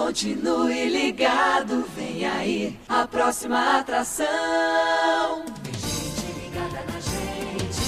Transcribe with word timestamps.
Continue 0.00 0.88
ligado, 0.88 1.84
vem 1.94 2.24
aí 2.24 2.80
a 2.88 3.06
próxima 3.06 3.78
atração. 3.78 4.26
Tem 5.62 5.74
gente 5.74 6.40
ligada 6.42 6.82
na 6.90 6.98
gente. 7.00 7.80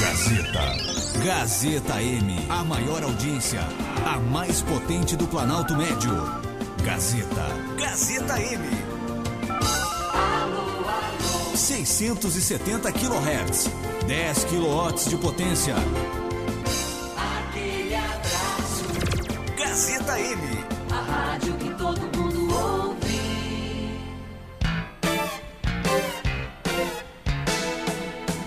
Gazeta. 0.00 1.24
Gazeta 1.24 2.00
M, 2.00 2.46
a 2.48 2.62
maior 2.62 3.02
audiência, 3.02 3.60
a 4.06 4.18
mais 4.20 4.62
potente 4.62 5.16
do 5.16 5.26
Planalto 5.26 5.76
Médio. 5.76 6.12
Gazeta. 6.84 7.44
Gazeta 7.76 8.40
M. 8.40 8.64
Alô, 10.14 10.60
alô, 10.88 11.56
670 11.56 12.92
kHz, 12.92 13.68
10 14.06 14.44
kW 14.44 15.08
de 15.08 15.16
potência. 15.16 15.74
aquele 17.16 17.96
abraço. 17.96 18.84
Gazeta 19.58 20.20
M. 20.20 20.75
A 21.16 21.30
rádio 21.30 21.54
que 21.54 21.70
todo 21.70 22.00
mundo 22.16 22.54
ouve. 22.54 22.96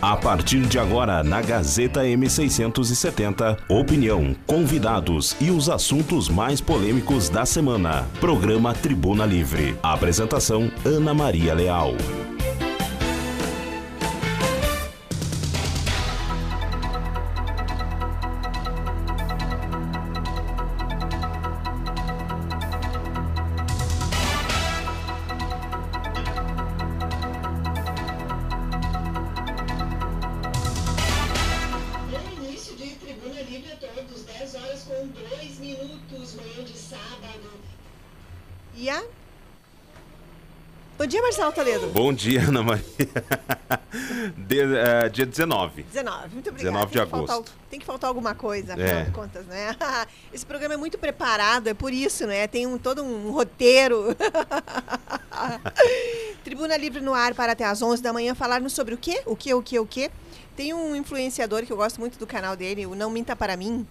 A 0.02 0.16
partir 0.16 0.62
de 0.62 0.77
agora, 0.77 1.23
na 1.23 1.41
Gazeta 1.41 2.03
M670, 2.03 3.57
opinião, 3.67 4.35
convidados 4.45 5.35
e 5.41 5.49
os 5.49 5.67
assuntos 5.67 6.29
mais 6.29 6.62
polêmicos 6.62 7.27
da 7.27 7.43
semana. 7.43 8.07
Programa 8.20 8.73
Tribuna 8.73 9.26
Livre. 9.26 9.76
Apresentação: 9.81 10.71
Ana 10.85 11.13
Maria 11.13 11.55
Leal. 11.55 11.95
Bom 41.49 41.63
dia, 41.63 41.73
Marcelo 41.73 41.81
Toledo. 41.81 41.87
Bom 41.93 42.13
dia, 42.13 42.41
Ana 42.47 42.63
Maria. 42.63 42.83
De- 44.37 44.59
eh, 44.61 45.09
dia 45.09 45.25
19. 45.25 45.83
19, 45.83 46.29
muito 46.33 46.49
obrigada. 46.49 46.85
19 46.85 46.91
de 46.91 46.93
Tem 46.97 47.05
que 47.05 47.09
faltar 47.11 47.35
agosto. 47.35 47.49
al- 47.51 47.55
tem 47.69 47.79
que 47.79 47.85
faltar 47.85 48.07
alguma 48.07 48.35
coisa, 48.35 48.73
afinal 48.73 48.89
É. 48.89 49.03
de 49.03 49.11
contas, 49.11 49.45
né? 49.45 49.75
Esse 50.33 50.45
programa 50.45 50.73
é 50.75 50.77
muito 50.77 50.97
preparado, 50.97 51.67
é 51.67 51.73
por 51.73 51.91
isso, 51.93 52.25
né? 52.27 52.47
Tem 52.47 52.67
um, 52.67 52.77
todo 52.77 53.03
um 53.03 53.31
roteiro. 53.31 54.15
Tribuna 56.43 56.77
Livre 56.77 57.01
no 57.01 57.13
ar 57.13 57.33
para 57.33 57.51
até 57.53 57.63
às 57.65 57.81
11 57.81 58.01
da 58.01 58.13
manhã 58.13 58.33
falarmos 58.35 58.73
sobre 58.73 58.93
o 58.93 58.97
quê? 58.97 59.21
O 59.25 59.35
quê, 59.35 59.53
o 59.53 59.61
quê, 59.61 59.79
o 59.79 59.85
quê? 59.85 60.11
Tem 60.55 60.73
um 60.73 60.95
influenciador 60.95 61.63
que 61.65 61.71
eu 61.71 61.77
gosto 61.77 61.99
muito 61.99 62.17
do 62.20 62.27
canal 62.27 62.55
dele, 62.55 62.85
o 62.85 62.93
Não 62.95 63.09
Minta 63.09 63.35
Para 63.35 63.55
Mim, 63.55 63.87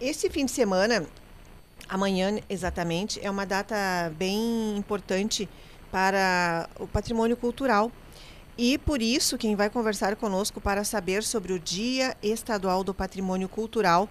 Esse 0.00 0.28
fim 0.28 0.44
de 0.44 0.50
semana, 0.50 1.06
amanhã 1.90 2.38
exatamente, 2.48 3.18
é 3.22 3.30
uma 3.30 3.44
data 3.44 3.76
bem 4.16 4.76
importante 4.76 5.48
para 5.90 6.70
o 6.78 6.86
patrimônio 6.86 7.36
cultural. 7.36 7.90
E 8.56 8.78
por 8.78 9.02
isso, 9.02 9.36
quem 9.36 9.56
vai 9.56 9.68
conversar 9.68 10.14
conosco 10.16 10.60
para 10.60 10.84
saber 10.84 11.22
sobre 11.22 11.52
o 11.52 11.58
Dia 11.58 12.16
Estadual 12.22 12.84
do 12.84 12.94
Patrimônio 12.94 13.48
Cultural 13.48 14.08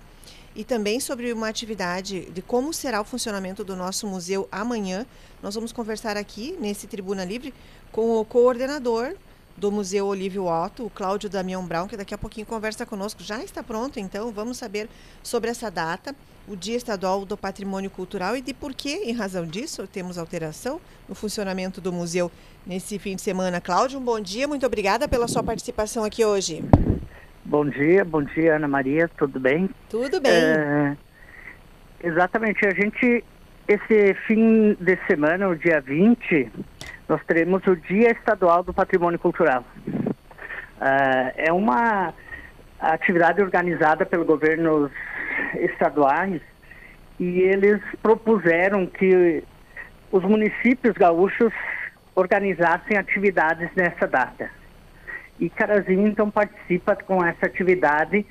e 0.55 0.63
também 0.63 0.99
sobre 0.99 1.31
uma 1.31 1.47
atividade 1.47 2.29
de 2.31 2.41
como 2.41 2.73
será 2.73 2.99
o 2.99 3.05
funcionamento 3.05 3.63
do 3.63 3.75
nosso 3.75 4.07
museu 4.07 4.47
amanhã. 4.51 5.05
Nós 5.41 5.55
vamos 5.55 5.71
conversar 5.71 6.17
aqui 6.17 6.57
nesse 6.59 6.87
Tribuna 6.87 7.23
Livre 7.23 7.53
com 7.91 8.17
o 8.17 8.25
coordenador 8.25 9.15
do 9.59 9.69
Museu 9.71 10.07
Olívio 10.07 10.45
Otto, 10.45 10.85
o 10.85 10.89
Cláudio 10.89 11.29
Damião 11.29 11.65
Brown, 11.65 11.87
que 11.87 11.97
daqui 11.97 12.13
a 12.13 12.17
pouquinho 12.17 12.47
conversa 12.47 12.85
conosco. 12.85 13.21
Já 13.21 13.43
está 13.43 13.61
pronto, 13.61 13.99
então 13.99 14.31
vamos 14.31 14.57
saber 14.57 14.87
sobre 15.21 15.49
essa 15.49 15.69
data, 15.69 16.15
o 16.47 16.55
Dia 16.55 16.77
Estadual 16.77 17.25
do 17.25 17.35
Patrimônio 17.35 17.89
Cultural 17.89 18.37
e 18.37 18.41
de 18.41 18.53
por 18.53 18.73
que, 18.73 18.89
em 18.89 19.13
razão 19.13 19.45
disso, 19.45 19.85
temos 19.85 20.17
alteração 20.17 20.79
no 21.07 21.13
funcionamento 21.13 21.81
do 21.81 21.91
museu 21.91 22.31
nesse 22.65 22.97
fim 22.97 23.15
de 23.17 23.21
semana. 23.21 23.59
Cláudio, 23.59 23.99
um 23.99 24.03
bom 24.03 24.19
dia, 24.19 24.47
muito 24.47 24.65
obrigada 24.65 25.07
pela 25.09 25.27
sua 25.27 25.43
participação 25.43 26.05
aqui 26.05 26.23
hoje. 26.23 26.63
Bom 27.43 27.65
dia, 27.65 28.05
bom 28.05 28.23
dia 28.23 28.55
Ana 28.55 28.67
Maria, 28.67 29.09
tudo 29.17 29.39
bem? 29.39 29.69
Tudo 29.89 30.21
bem. 30.21 30.31
É, 30.31 30.97
exatamente, 32.01 32.65
a 32.65 32.73
gente, 32.73 33.23
esse 33.67 34.13
fim 34.25 34.77
de 34.79 34.97
semana, 35.07 35.49
o 35.49 35.55
dia 35.55 35.81
20, 35.81 36.49
nós 37.09 37.19
teremos 37.25 37.65
o 37.65 37.75
Dia 37.75 38.11
Estadual 38.11 38.61
do 38.61 38.71
Patrimônio 38.71 39.17
Cultural. 39.17 39.65
É, 40.79 41.47
é 41.47 41.51
uma 41.51 42.13
atividade 42.79 43.41
organizada 43.41 44.05
pelos 44.05 44.27
governos 44.27 44.91
estaduais 45.55 46.39
e 47.19 47.39
eles 47.41 47.81
propuseram 48.01 48.85
que 48.85 49.43
os 50.11 50.23
municípios 50.23 50.93
gaúchos 50.93 51.51
organizassem 52.13 52.95
atividades 52.95 53.69
nessa 53.75 54.07
data. 54.07 54.49
E 55.39 55.49
Carazinho, 55.49 56.07
então, 56.07 56.29
participa 56.29 56.95
com 56.95 57.25
essa 57.25 57.47
atividade, 57.47 58.25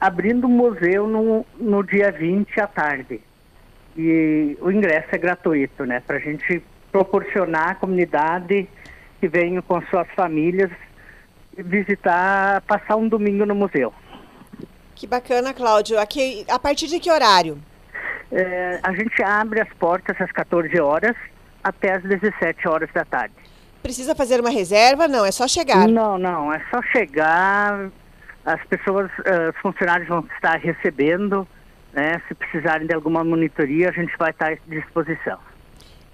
abrindo 0.00 0.44
o 0.44 0.50
museu 0.50 1.08
no, 1.08 1.44
no 1.58 1.82
dia 1.82 2.12
20 2.12 2.60
à 2.60 2.66
tarde. 2.66 3.20
E 3.96 4.56
o 4.60 4.70
ingresso 4.70 5.08
é 5.10 5.18
gratuito, 5.18 5.84
né? 5.84 6.00
Para 6.06 6.16
a 6.16 6.20
gente 6.20 6.62
proporcionar 6.94 7.70
à 7.70 7.74
comunidade 7.74 8.68
que 9.18 9.26
venha 9.26 9.60
com 9.60 9.82
suas 9.86 10.06
famílias 10.14 10.70
visitar, 11.58 12.60
passar 12.62 12.94
um 12.94 13.08
domingo 13.08 13.44
no 13.44 13.52
museu. 13.52 13.92
Que 14.94 15.04
bacana, 15.04 15.52
Cláudio. 15.52 15.98
Aqui, 15.98 16.46
a 16.48 16.56
partir 16.56 16.86
de 16.86 17.00
que 17.00 17.10
horário? 17.10 17.58
É, 18.30 18.78
a 18.80 18.92
gente 18.92 19.20
abre 19.24 19.60
as 19.60 19.68
portas 19.70 20.20
às 20.20 20.30
14 20.30 20.80
horas 20.80 21.16
até 21.64 21.94
às 21.94 22.02
17 22.04 22.68
horas 22.68 22.88
da 22.94 23.04
tarde. 23.04 23.34
Precisa 23.82 24.14
fazer 24.14 24.38
uma 24.38 24.50
reserva? 24.50 25.08
Não, 25.08 25.26
é 25.26 25.32
só 25.32 25.48
chegar. 25.48 25.88
Não, 25.88 26.16
não, 26.16 26.52
é 26.52 26.62
só 26.70 26.80
chegar, 26.80 27.90
as 28.46 28.62
pessoas, 28.66 29.10
eh, 29.24 29.50
os 29.50 29.56
funcionários 29.60 30.06
vão 30.06 30.24
estar 30.36 30.58
recebendo, 30.58 31.46
né? 31.92 32.22
Se 32.28 32.34
precisarem 32.34 32.86
de 32.86 32.94
alguma 32.94 33.24
monitoria, 33.24 33.88
a 33.88 33.92
gente 33.92 34.16
vai 34.16 34.30
estar 34.30 34.52
à 34.52 34.56
disposição. 34.68 35.38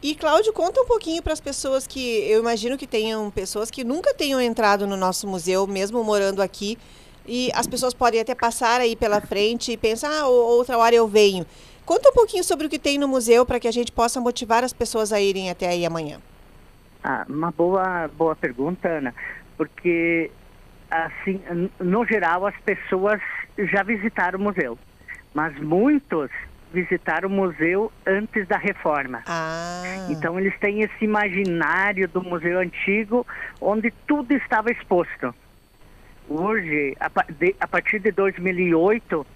E 0.03 0.15
Cláudio, 0.15 0.53
conta 0.53 0.81
um 0.81 0.87
pouquinho 0.87 1.23
para 1.23 1.35
as 1.35 1.41
pessoas 1.41 1.87
que 1.87 2.01
eu 2.31 2.41
imagino 2.41 2.79
que 2.79 2.87
tenham 2.87 3.31
pessoas 3.31 3.71
que 3.71 3.85
nunca 3.85 4.15
tenham 4.15 4.41
entrado 4.41 4.87
no 4.87 4.97
nosso 4.97 5.27
museu, 5.27 5.67
mesmo 5.67 6.03
morando 6.03 6.41
aqui, 6.41 6.79
e 7.27 7.51
as 7.55 7.67
pessoas 7.67 7.93
podem 7.93 8.19
até 8.19 8.35
passar 8.35 8.81
aí 8.81 8.97
pela 8.97 9.21
frente 9.21 9.73
e 9.73 9.77
pensar, 9.77 10.11
ah, 10.11 10.27
ou- 10.27 10.57
outra 10.57 10.79
hora 10.79 10.95
eu 10.95 11.07
venho. 11.07 11.45
Conta 11.85 12.09
um 12.09 12.13
pouquinho 12.15 12.43
sobre 12.43 12.67
o 12.67 12.71
que 12.71 12.79
tem 12.79 12.97
no 12.97 13.07
museu 13.07 13.45
para 13.45 13.61
que 13.61 13.69
a 13.69 13.73
gente 13.73 13.93
possa 13.93 14.21
motivar 14.21 14.65
as 14.65 14.73
pessoas 14.73 15.13
a 15.13 15.21
irem 15.21 15.51
até 15.51 15.69
aí 15.69 15.85
amanhã. 15.85 16.19
Ah, 17.05 17.27
uma 17.29 17.51
boa, 17.51 18.09
boa 18.09 18.35
pergunta, 18.35 18.89
Ana, 18.89 19.15
porque 19.59 20.31
assim, 20.91 21.41
no 21.79 22.07
geral 22.07 22.47
as 22.47 22.57
pessoas 22.65 23.21
já 23.59 23.83
visitaram 23.83 24.39
o 24.39 24.43
museu, 24.43 24.79
mas 25.35 25.55
muitos 25.61 26.31
visitaram 26.73 27.29
o 27.29 27.33
museu 27.33 27.93
antes 28.07 28.47
da 28.47 28.57
reforma. 28.57 29.23
Ah, 29.27 30.07
Então 30.09 30.39
eles 30.39 30.57
têm 30.59 30.83
esse 30.83 31.05
imaginário 31.05 32.09
do 32.09 32.23
museu 32.23 32.59
antigo, 32.59 33.27
onde 33.61 33.91
tudo 34.07 34.33
estava 34.33 34.71
exposto. 34.71 35.35
Hoje, 36.29 36.97
a, 37.01 37.67
partir 37.67 37.99
de 37.99 38.13
2008, 38.13 39.27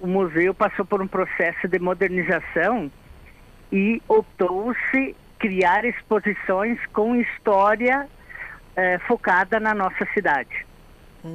o 0.00 0.06
museu 0.06 0.54
passou 0.54 0.84
por 0.84 1.02
um 1.02 1.06
processo 1.06 1.68
de 1.68 1.78
modernização 1.78 2.90
e 3.70 4.00
optou-se 4.08 5.14
criar 5.38 5.84
exposições 5.84 6.78
com 6.86 7.16
história 7.16 8.08
eh, 8.74 8.98
focada 9.06 9.60
na 9.60 9.74
nossa 9.74 10.06
cidade. 10.14 10.66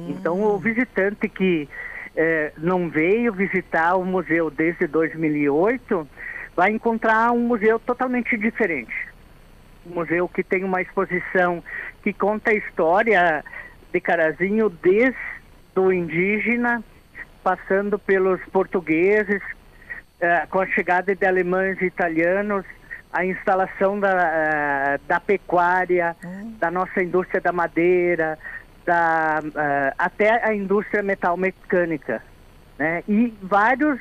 Então, 0.08 0.42
o 0.42 0.58
visitante 0.58 1.28
que 1.28 1.68
eh, 2.16 2.52
não 2.58 2.88
veio 2.88 3.32
visitar 3.32 3.96
o 3.96 4.04
museu 4.04 4.50
desde 4.50 4.86
2008 4.86 6.08
vai 6.54 6.70
encontrar 6.70 7.32
um 7.32 7.40
museu 7.40 7.78
totalmente 7.78 8.36
diferente. 8.36 8.94
Um 9.86 9.94
museu 9.94 10.28
que 10.28 10.42
tem 10.42 10.62
uma 10.64 10.80
exposição 10.80 11.62
que 12.02 12.12
conta 12.12 12.50
a 12.50 12.54
história 12.54 13.44
de 13.92 14.00
Carazinho 14.00 14.70
desde 14.70 15.16
o 15.76 15.92
indígena, 15.92 16.82
passando 17.42 17.98
pelos 17.98 18.40
portugueses, 18.46 19.42
eh, 20.20 20.46
com 20.48 20.60
a 20.60 20.66
chegada 20.66 21.14
de 21.14 21.26
alemães 21.26 21.80
e 21.82 21.86
italianos, 21.86 22.64
a 23.12 23.24
instalação 23.24 23.98
da, 23.98 24.10
eh, 24.10 25.00
da 25.06 25.20
pecuária, 25.20 26.16
da 26.58 26.70
nossa 26.70 27.02
indústria 27.02 27.40
da 27.40 27.52
madeira, 27.52 28.38
da, 28.84 29.40
eh, 29.54 29.94
até 29.98 30.46
a 30.46 30.54
indústria 30.54 31.02
metal-mecânica, 31.02 32.22
né? 32.78 33.02
E 33.08 33.32
vários 33.42 33.98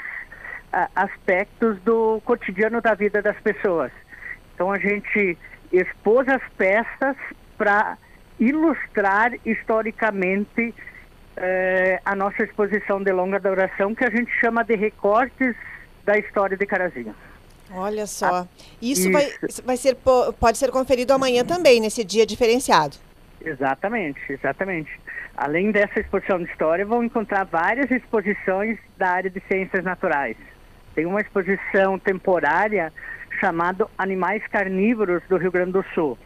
ah, 0.72 0.90
aspectos 0.96 1.78
do 1.84 2.22
cotidiano 2.26 2.82
da 2.82 2.94
vida 2.94 3.22
das 3.22 3.38
pessoas. 3.40 3.92
Então 4.54 4.72
a 4.72 4.78
gente 4.78 5.38
expôs 5.72 6.28
as 6.28 6.42
peças 6.58 7.16
para 7.58 7.98
ilustrar 8.40 9.32
historicamente 9.46 10.74
eh, 11.38 12.00
a 12.06 12.16
nossa 12.16 12.44
exposição 12.44 13.02
de 13.02 13.12
longa 13.12 13.40
duração, 13.40 13.96
que 13.96 14.04
a 14.04 14.10
gente 14.10 14.32
chama 14.40 14.64
de 14.64 14.76
recortes 14.76 15.56
da 16.06 16.18
história 16.18 16.58
de 16.58 16.66
Carazinho. 16.66 17.16
olha 17.74 18.06
só. 18.06 18.42
Ah, 18.42 18.48
Isso, 18.82 19.12
vai, 19.12 19.32
isso. 19.48 19.64
vai 19.64 19.78
ser, 19.78 19.96
po- 19.96 20.34
pode 20.34 20.58
ser 20.58 20.70
conferido 20.72 21.14
amanhã 21.14 21.44
também, 21.46 21.80
nesse 21.80 22.04
dia 22.04 22.26
diferenciado. 22.26 22.98
Exatamente, 23.44 24.19
exatamente. 24.31 24.90
Além 25.36 25.72
dessa 25.72 26.00
exposição 26.00 26.38
de 26.38 26.50
história, 26.50 26.86
vão 26.86 27.04
encontrar 27.04 27.44
várias 27.44 27.92
exposições 27.92 28.80
da 28.98 29.10
área 29.10 29.30
de 29.30 29.42
ciências 29.42 29.84
naturais. 29.84 30.38
Tem 30.95 31.06
uma 31.06 31.19
exposição 31.19 32.00
temporária 32.00 32.94
chamada 33.40 33.88
Animais 33.98 34.45
Carnívoros 34.48 35.22
do 35.28 35.38
Rio 35.38 35.51
Grande 35.51 35.74
do 35.74 35.84
Sul. 35.94 36.18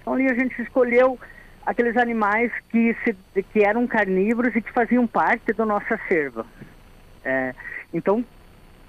Então 0.00 0.14
ali 0.14 0.30
a 0.30 0.34
gente 0.34 0.60
escolheu 0.62 1.18
aqueles 1.66 1.96
animais 1.96 2.52
que, 2.70 2.96
se, 3.04 3.42
que 3.42 3.64
eram 3.64 3.86
carnívoros 3.86 4.54
e 4.54 4.62
que 4.62 4.72
faziam 4.72 5.06
parte 5.06 5.52
do 5.52 5.66
nosso 5.66 5.92
acervo. 5.92 6.46
É, 7.24 7.52
então 7.92 8.24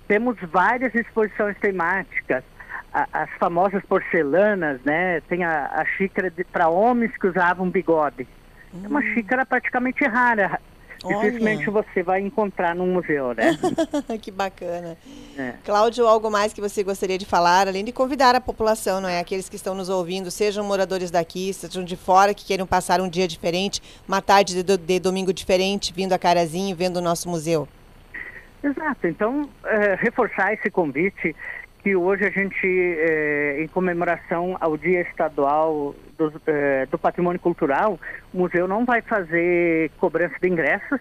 temos 0.08 0.38
várias 0.40 0.94
exposições 0.96 1.58
temáticas, 1.58 2.44
a- 3.04 3.24
as 3.24 3.30
famosas 3.40 3.84
porcelanas, 3.86 4.80
né? 4.84 5.22
Tem 5.28 5.44
a, 5.44 5.68
a 5.68 5.86
xícara 5.86 6.32
para 6.52 6.70
homens 6.70 7.12
que 7.18 7.28
usavam 7.28 7.70
bigode. 7.70 8.28
É 8.84 8.88
uma 8.88 9.02
xícara 9.02 9.46
praticamente 9.46 10.04
rara. 10.06 10.60
Olha. 11.04 11.18
Dificilmente 11.18 11.70
você 11.70 12.02
vai 12.02 12.22
encontrar 12.22 12.74
num 12.76 12.88
museu, 12.88 13.34
né? 13.36 13.56
que 14.20 14.32
bacana. 14.32 14.98
É. 15.38 15.54
Cláudio, 15.64 16.08
algo 16.08 16.32
mais 16.32 16.54
que 16.54 16.60
você 16.60 16.84
gostaria 16.84 17.20
de 17.20 17.26
falar, 17.26 17.68
além 17.68 17.86
de 17.86 17.92
convidar 17.92 18.34
a 18.36 18.42
população, 18.42 19.00
não 19.00 19.08
é? 19.08 19.20
Aqueles 19.20 19.48
que 19.48 19.56
estão 19.56 19.76
nos 19.76 19.90
ouvindo, 19.90 20.32
sejam 20.32 20.64
moradores 20.66 21.12
daqui, 21.12 21.54
sejam 21.54 21.84
de 21.84 21.96
fora, 21.96 22.34
que 22.34 22.44
queiram 22.46 22.66
passar 22.66 23.00
um 23.00 23.08
dia 23.08 23.28
diferente, 23.28 23.80
uma 24.08 24.24
tarde 24.24 24.64
de, 24.64 24.76
de 24.78 25.00
domingo 25.00 25.32
diferente, 25.32 25.94
vindo 25.94 26.14
a 26.14 26.18
Carazinho, 26.20 26.76
vendo 26.76 26.98
o 26.98 27.02
nosso 27.02 27.30
museu. 27.30 27.68
Exato. 28.64 29.08
Então, 29.08 29.48
eh, 29.66 29.96
reforçar 30.00 30.52
esse 30.54 30.70
convite 30.72 31.36
que 31.88 31.96
hoje 31.96 32.26
a 32.26 32.30
gente, 32.30 32.68
eh, 32.68 33.62
em 33.62 33.68
comemoração 33.70 34.58
ao 34.60 34.76
Dia 34.76 35.00
Estadual 35.04 35.96
dos, 36.18 36.34
eh, 36.46 36.86
do 36.92 36.98
Patrimônio 36.98 37.40
Cultural, 37.40 37.98
o 38.34 38.40
museu 38.40 38.68
não 38.68 38.84
vai 38.84 39.02
fazer 39.02 39.90
cobrança 39.98 40.36
de 40.42 40.50
ingressos, 40.50 41.00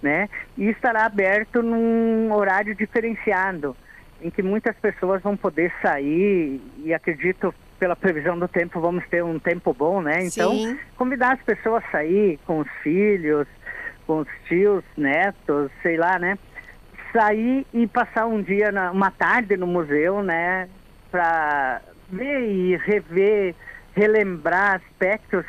né? 0.00 0.28
E 0.56 0.68
estará 0.68 1.06
aberto 1.06 1.60
num 1.60 2.32
horário 2.32 2.72
diferenciado, 2.72 3.76
em 4.22 4.30
que 4.30 4.40
muitas 4.40 4.76
pessoas 4.76 5.20
vão 5.22 5.36
poder 5.36 5.72
sair 5.82 6.60
e 6.84 6.94
acredito 6.94 7.52
pela 7.80 7.96
previsão 7.96 8.38
do 8.38 8.46
tempo 8.46 8.80
vamos 8.80 9.04
ter 9.08 9.24
um 9.24 9.40
tempo 9.40 9.74
bom, 9.74 10.00
né? 10.00 10.22
Então, 10.22 10.52
Sim. 10.52 10.78
convidar 10.96 11.32
as 11.32 11.42
pessoas 11.42 11.82
a 11.88 11.90
sair 11.90 12.38
com 12.46 12.60
os 12.60 12.70
filhos, 12.84 13.48
com 14.06 14.20
os 14.20 14.28
tios, 14.46 14.84
netos, 14.96 15.72
sei 15.82 15.96
lá, 15.96 16.16
né? 16.16 16.38
Sair 17.12 17.66
e 17.72 17.86
passar 17.86 18.26
um 18.26 18.42
dia, 18.42 18.70
na, 18.70 18.90
uma 18.90 19.10
tarde 19.10 19.56
no 19.56 19.66
museu, 19.66 20.22
né? 20.22 20.68
Para 21.10 21.80
ver 22.10 22.40
e 22.40 22.76
rever, 22.76 23.54
relembrar 23.94 24.76
aspectos, 24.76 25.44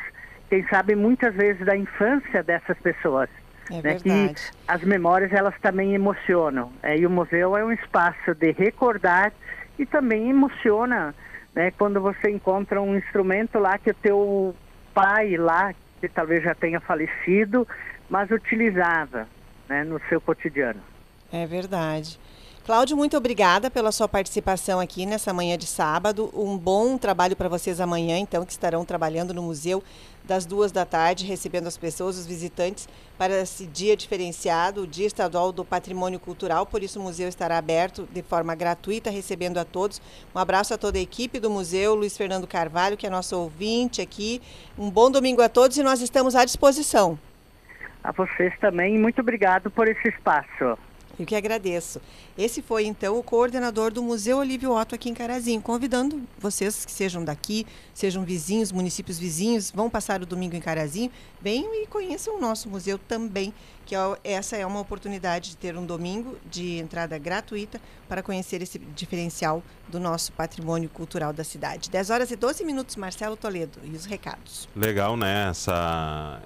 quem 0.48 0.66
sabe 0.68 0.94
muitas 0.94 1.34
vezes 1.34 1.64
da 1.64 1.76
infância 1.76 2.42
dessas 2.42 2.78
pessoas. 2.78 3.28
É 3.70 3.82
né, 3.82 3.94
que 3.94 4.34
as 4.66 4.82
memórias 4.82 5.32
elas 5.32 5.54
também 5.60 5.94
emocionam. 5.94 6.72
É, 6.82 6.98
e 6.98 7.06
o 7.06 7.10
museu 7.10 7.56
é 7.56 7.64
um 7.64 7.70
espaço 7.70 8.34
de 8.34 8.50
recordar 8.50 9.32
e 9.78 9.86
também 9.86 10.28
emociona 10.28 11.14
né, 11.54 11.70
quando 11.70 12.00
você 12.00 12.30
encontra 12.30 12.80
um 12.80 12.96
instrumento 12.96 13.58
lá 13.58 13.78
que 13.78 13.90
o 13.90 13.94
teu 13.94 14.54
pai 14.92 15.36
lá, 15.36 15.72
que 16.00 16.08
talvez 16.08 16.42
já 16.42 16.54
tenha 16.54 16.80
falecido, 16.80 17.66
mas 18.08 18.30
utilizava 18.30 19.28
né, 19.68 19.84
no 19.84 20.00
seu 20.08 20.20
cotidiano. 20.20 20.80
É 21.32 21.46
verdade. 21.46 22.18
Cláudio, 22.66 22.96
muito 22.96 23.16
obrigada 23.16 23.70
pela 23.70 23.90
sua 23.90 24.06
participação 24.06 24.78
aqui 24.78 25.06
nessa 25.06 25.32
manhã 25.32 25.56
de 25.56 25.66
sábado. 25.66 26.30
Um 26.34 26.58
bom 26.58 26.98
trabalho 26.98 27.34
para 27.34 27.48
vocês 27.48 27.80
amanhã, 27.80 28.18
então, 28.18 28.44
que 28.44 28.52
estarão 28.52 28.84
trabalhando 28.84 29.32
no 29.32 29.42
museu 29.42 29.82
das 30.22 30.44
duas 30.44 30.70
da 30.70 30.84
tarde, 30.84 31.26
recebendo 31.26 31.66
as 31.66 31.76
pessoas, 31.76 32.18
os 32.18 32.26
visitantes, 32.26 32.88
para 33.18 33.40
esse 33.40 33.66
dia 33.66 33.96
diferenciado, 33.96 34.82
o 34.82 34.86
Dia 34.86 35.06
Estadual 35.06 35.50
do 35.50 35.64
Patrimônio 35.64 36.20
Cultural. 36.20 36.66
Por 36.66 36.82
isso, 36.82 37.00
o 37.00 37.02
museu 37.02 37.28
estará 37.28 37.58
aberto 37.58 38.06
de 38.12 38.22
forma 38.22 38.54
gratuita, 38.54 39.10
recebendo 39.10 39.58
a 39.58 39.64
todos. 39.64 40.00
Um 40.34 40.38
abraço 40.38 40.74
a 40.74 40.78
toda 40.78 40.98
a 40.98 41.00
equipe 41.00 41.40
do 41.40 41.50
museu, 41.50 41.94
Luiz 41.94 42.16
Fernando 42.16 42.46
Carvalho, 42.46 42.96
que 42.96 43.06
é 43.06 43.10
nosso 43.10 43.36
ouvinte 43.36 44.02
aqui. 44.02 44.40
Um 44.78 44.90
bom 44.90 45.10
domingo 45.10 45.42
a 45.42 45.48
todos 45.48 45.76
e 45.78 45.82
nós 45.82 46.00
estamos 46.02 46.36
à 46.36 46.44
disposição. 46.44 47.18
A 48.04 48.12
vocês 48.12 48.52
também, 48.60 48.98
muito 48.98 49.20
obrigado 49.20 49.70
por 49.70 49.88
esse 49.88 50.08
espaço. 50.08 50.78
Eu 51.20 51.26
que 51.26 51.36
agradeço. 51.36 52.00
Esse 52.36 52.62
foi 52.62 52.86
então 52.86 53.18
o 53.18 53.22
coordenador 53.22 53.92
do 53.92 54.02
Museu 54.02 54.38
Olívio 54.38 54.72
Otto 54.72 54.94
aqui 54.94 55.10
em 55.10 55.14
Carazinho, 55.14 55.60
convidando 55.60 56.22
vocês 56.38 56.86
que 56.86 56.90
sejam 56.90 57.22
daqui, 57.22 57.66
sejam 57.92 58.24
vizinhos, 58.24 58.72
municípios 58.72 59.18
vizinhos, 59.18 59.70
vão 59.70 59.90
passar 59.90 60.22
o 60.22 60.26
domingo 60.26 60.56
em 60.56 60.62
Carazinho, 60.62 61.10
venham 61.38 61.74
e 61.74 61.86
conheçam 61.86 62.38
o 62.38 62.40
nosso 62.40 62.70
museu 62.70 62.98
também, 62.98 63.52
que 63.90 63.96
essa 64.22 64.56
é 64.56 64.64
uma 64.64 64.78
oportunidade 64.78 65.50
de 65.50 65.56
ter 65.56 65.76
um 65.76 65.84
domingo 65.84 66.38
de 66.48 66.78
entrada 66.78 67.18
gratuita 67.18 67.80
para 68.08 68.22
conhecer 68.22 68.62
esse 68.62 68.78
diferencial 68.78 69.64
do 69.88 69.98
nosso 69.98 70.30
patrimônio 70.32 70.88
cultural 70.88 71.32
da 71.32 71.42
cidade. 71.42 71.90
10 71.90 72.10
horas 72.10 72.30
e 72.30 72.36
12 72.36 72.64
minutos, 72.64 72.94
Marcelo 72.94 73.36
Toledo, 73.36 73.80
e 73.82 73.90
os 73.90 74.04
recados. 74.04 74.68
Legal, 74.76 75.16
né? 75.16 75.48
Essa, 75.50 76.40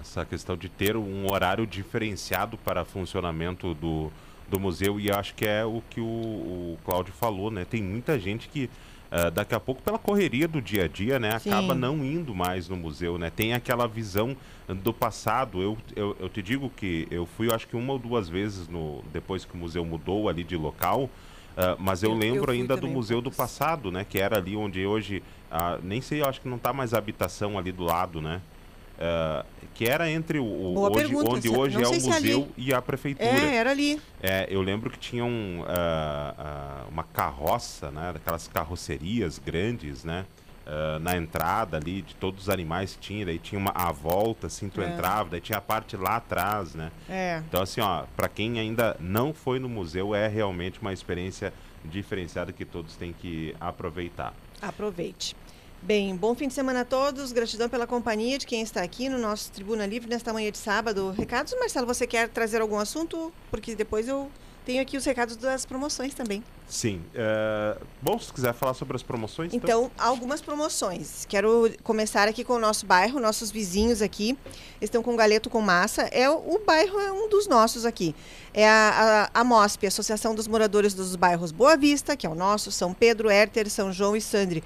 essa 0.00 0.24
questão 0.24 0.56
de 0.56 0.68
ter 0.68 0.96
um 0.96 1.30
horário 1.30 1.64
diferenciado 1.68 2.58
para 2.58 2.84
funcionamento 2.84 3.74
do, 3.74 4.10
do 4.50 4.58
museu 4.58 4.98
e 4.98 5.08
acho 5.08 5.36
que 5.36 5.46
é 5.46 5.64
o 5.64 5.80
que 5.88 6.00
o, 6.00 6.04
o 6.04 6.78
Cláudio 6.84 7.14
falou, 7.14 7.48
né? 7.48 7.64
Tem 7.64 7.80
muita 7.80 8.18
gente 8.18 8.48
que 8.48 8.68
eh, 9.10 9.30
daqui 9.30 9.54
a 9.54 9.60
pouco 9.60 9.82
pela 9.82 9.98
correria 9.98 10.46
do 10.48 10.60
dia 10.60 10.84
a 10.84 10.88
dia, 10.88 11.18
né? 11.18 11.38
Sim. 11.38 11.50
Acaba 11.50 11.74
não 11.74 12.04
indo 12.04 12.34
mais 12.34 12.68
no 12.68 12.76
museu, 12.76 13.16
né? 13.18 13.30
Tem 13.30 13.52
aquela 13.54 13.86
visão 13.88 14.36
do 14.82 14.92
passado. 14.92 15.62
Eu, 15.62 15.78
eu, 15.96 16.16
eu 16.20 16.28
te 16.28 16.42
digo 16.42 16.68
que 16.70 17.06
eu 17.10 17.24
fui, 17.26 17.48
eu 17.48 17.54
acho 17.54 17.66
que 17.66 17.76
uma 17.76 17.92
ou 17.94 17.98
duas 17.98 18.28
vezes 18.28 18.68
no 18.68 19.02
depois 19.12 19.44
que 19.44 19.54
o 19.54 19.56
museu 19.56 19.84
mudou 19.84 20.28
ali 20.28 20.44
de 20.44 20.56
local. 20.56 21.08
ah, 21.56 21.74
mas 21.78 22.02
eu, 22.02 22.10
Eu- 22.10 22.14
eu 22.14 22.18
lembro 22.20 22.46
fui 22.52 22.60
ainda 22.60 22.76
do 22.76 22.86
museu 22.88 23.20
do 23.20 23.30
passado, 23.30 23.90
né? 23.90 24.04
Que 24.08 24.18
era 24.18 24.36
ali 24.36 24.54
onde 24.56 24.84
hoje, 24.86 25.22
ah, 25.50 25.78
nem 25.82 26.00
sei, 26.00 26.20
eu 26.20 26.26
acho 26.28 26.40
que 26.40 26.48
não 26.48 26.58
tá 26.58 26.72
mais 26.72 26.92
a 26.94 26.98
habitação 26.98 27.58
ali 27.58 27.72
do 27.72 27.84
lado, 27.84 28.20
né? 28.20 28.40
Ah, 29.00 29.44
que 29.78 29.84
era 29.84 30.10
entre 30.10 30.40
o, 30.40 30.44
hoje, 30.76 31.06
pergunta, 31.06 31.30
onde 31.30 31.48
hoje 31.48 31.76
é 31.76 31.86
o 31.86 31.94
é 31.94 32.00
museu 32.00 32.48
e 32.56 32.74
a 32.74 32.82
prefeitura. 32.82 33.30
É, 33.30 33.54
era 33.54 33.70
ali. 33.70 34.00
É, 34.20 34.48
eu 34.50 34.60
lembro 34.60 34.90
que 34.90 34.98
tinha 34.98 35.24
um, 35.24 35.62
ah, 35.68 36.34
ah, 36.36 36.84
uma 36.90 37.04
carroça, 37.04 37.88
né? 37.92 38.12
Daquelas 38.12 38.48
carrocerias 38.48 39.38
grandes, 39.38 40.02
né? 40.02 40.26
ah, 40.66 40.98
na 40.98 41.16
entrada 41.16 41.76
ali, 41.76 42.02
de 42.02 42.16
todos 42.16 42.42
os 42.42 42.48
animais 42.48 42.94
que 42.94 42.98
tinha, 42.98 43.24
daí 43.24 43.38
tinha 43.38 43.56
uma 43.56 43.70
a 43.72 43.92
volta, 43.92 44.48
assim, 44.48 44.68
tu 44.68 44.82
É. 44.82 44.88
entrava, 44.88 45.30
daí 45.30 45.40
tinha 45.40 45.58
a 45.58 45.62
parte 45.62 45.96
lá 45.96 46.16
atrás, 46.16 46.74
né? 46.74 46.90
É. 47.08 47.40
Então, 47.48 47.62
assim, 47.62 47.80
ó, 47.80 48.02
pra 48.16 48.28
quem 48.28 48.58
ainda 48.58 48.96
não 48.98 49.32
foi 49.32 49.60
no 49.60 49.68
museu, 49.68 50.12
é 50.12 50.26
realmente 50.26 50.80
uma 50.80 50.92
experiência 50.92 51.52
diferenciada 51.84 52.52
que 52.52 52.64
todos 52.64 52.96
têm 52.96 53.12
que 53.12 53.54
aproveitar. 53.60 54.34
Aproveite. 54.60 55.36
Bem, 55.80 56.14
bom 56.16 56.34
fim 56.34 56.48
de 56.48 56.54
semana 56.54 56.80
a 56.80 56.84
todos. 56.84 57.32
Gratidão 57.32 57.68
pela 57.68 57.86
companhia 57.86 58.36
de 58.36 58.46
quem 58.46 58.62
está 58.62 58.82
aqui 58.82 59.08
no 59.08 59.16
nosso 59.16 59.50
Tribuna 59.52 59.86
Livre 59.86 60.08
nesta 60.10 60.32
manhã 60.32 60.50
de 60.50 60.58
sábado. 60.58 61.14
Recados, 61.16 61.54
Marcelo, 61.58 61.86
você 61.86 62.06
quer 62.06 62.28
trazer 62.28 62.60
algum 62.60 62.78
assunto? 62.78 63.32
Porque 63.50 63.74
depois 63.74 64.08
eu 64.08 64.28
tenho 64.66 64.82
aqui 64.82 64.98
os 64.98 65.04
recados 65.06 65.34
das 65.36 65.64
promoções 65.64 66.12
também. 66.12 66.44
Sim. 66.68 67.00
é, 67.14 67.78
Bom, 68.02 68.18
se 68.18 68.30
quiser 68.30 68.52
falar 68.52 68.74
sobre 68.74 68.94
as 68.94 69.02
promoções, 69.02 69.54
Então, 69.54 69.90
algumas 69.96 70.42
promoções. 70.42 71.24
Quero 71.26 71.72
começar 71.82 72.28
aqui 72.28 72.44
com 72.44 72.52
o 72.54 72.58
nosso 72.58 72.84
bairro, 72.84 73.18
nossos 73.18 73.50
vizinhos 73.50 74.02
aqui 74.02 74.36
estão 74.78 75.02
com 75.02 75.16
galeto 75.16 75.48
com 75.48 75.62
massa. 75.62 76.02
É 76.12 76.28
o, 76.28 76.60
bairro 76.66 77.00
é 77.00 77.10
um 77.10 77.30
dos 77.30 77.46
nossos 77.46 77.86
aqui. 77.86 78.14
É 78.52 78.68
a, 78.68 79.30
a, 79.32 79.40
a 79.40 79.44
MOSP, 79.44 79.86
Associação 79.86 80.34
dos 80.34 80.46
Moradores 80.46 80.92
dos 80.92 81.16
Bairros 81.16 81.50
Boa 81.50 81.74
Vista, 81.74 82.14
que 82.14 82.26
é 82.26 82.30
o 82.30 82.34
nosso, 82.34 82.70
São 82.70 82.92
Pedro, 82.92 83.30
Hérter, 83.30 83.70
São 83.70 83.90
João 83.90 84.14
e 84.14 84.20
Sandre. 84.20 84.62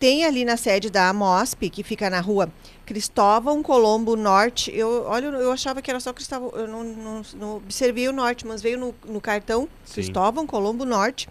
Tem 0.00 0.24
ali 0.24 0.44
na 0.44 0.56
sede 0.56 0.90
da 0.90 1.12
MOSP, 1.12 1.70
que 1.70 1.84
fica 1.84 2.10
na 2.10 2.20
rua 2.20 2.50
Cristóvão 2.86 3.62
Colombo 3.62 4.16
Norte. 4.16 4.74
Eu, 4.74 5.04
olha, 5.06 5.26
eu 5.26 5.52
achava 5.52 5.80
que 5.80 5.90
era 5.90 6.00
só 6.00 6.12
Cristóvão, 6.12 6.50
eu 6.54 6.66
não, 6.66 6.82
não, 6.82 7.22
não 7.34 7.56
observei 7.58 8.08
o 8.08 8.12
norte, 8.12 8.46
mas 8.46 8.62
veio 8.62 8.78
no, 8.78 8.94
no 9.04 9.20
cartão 9.20 9.68
Sim. 9.84 9.94
Cristóvão 9.94 10.46
Colombo 10.46 10.84
Norte. 10.84 11.28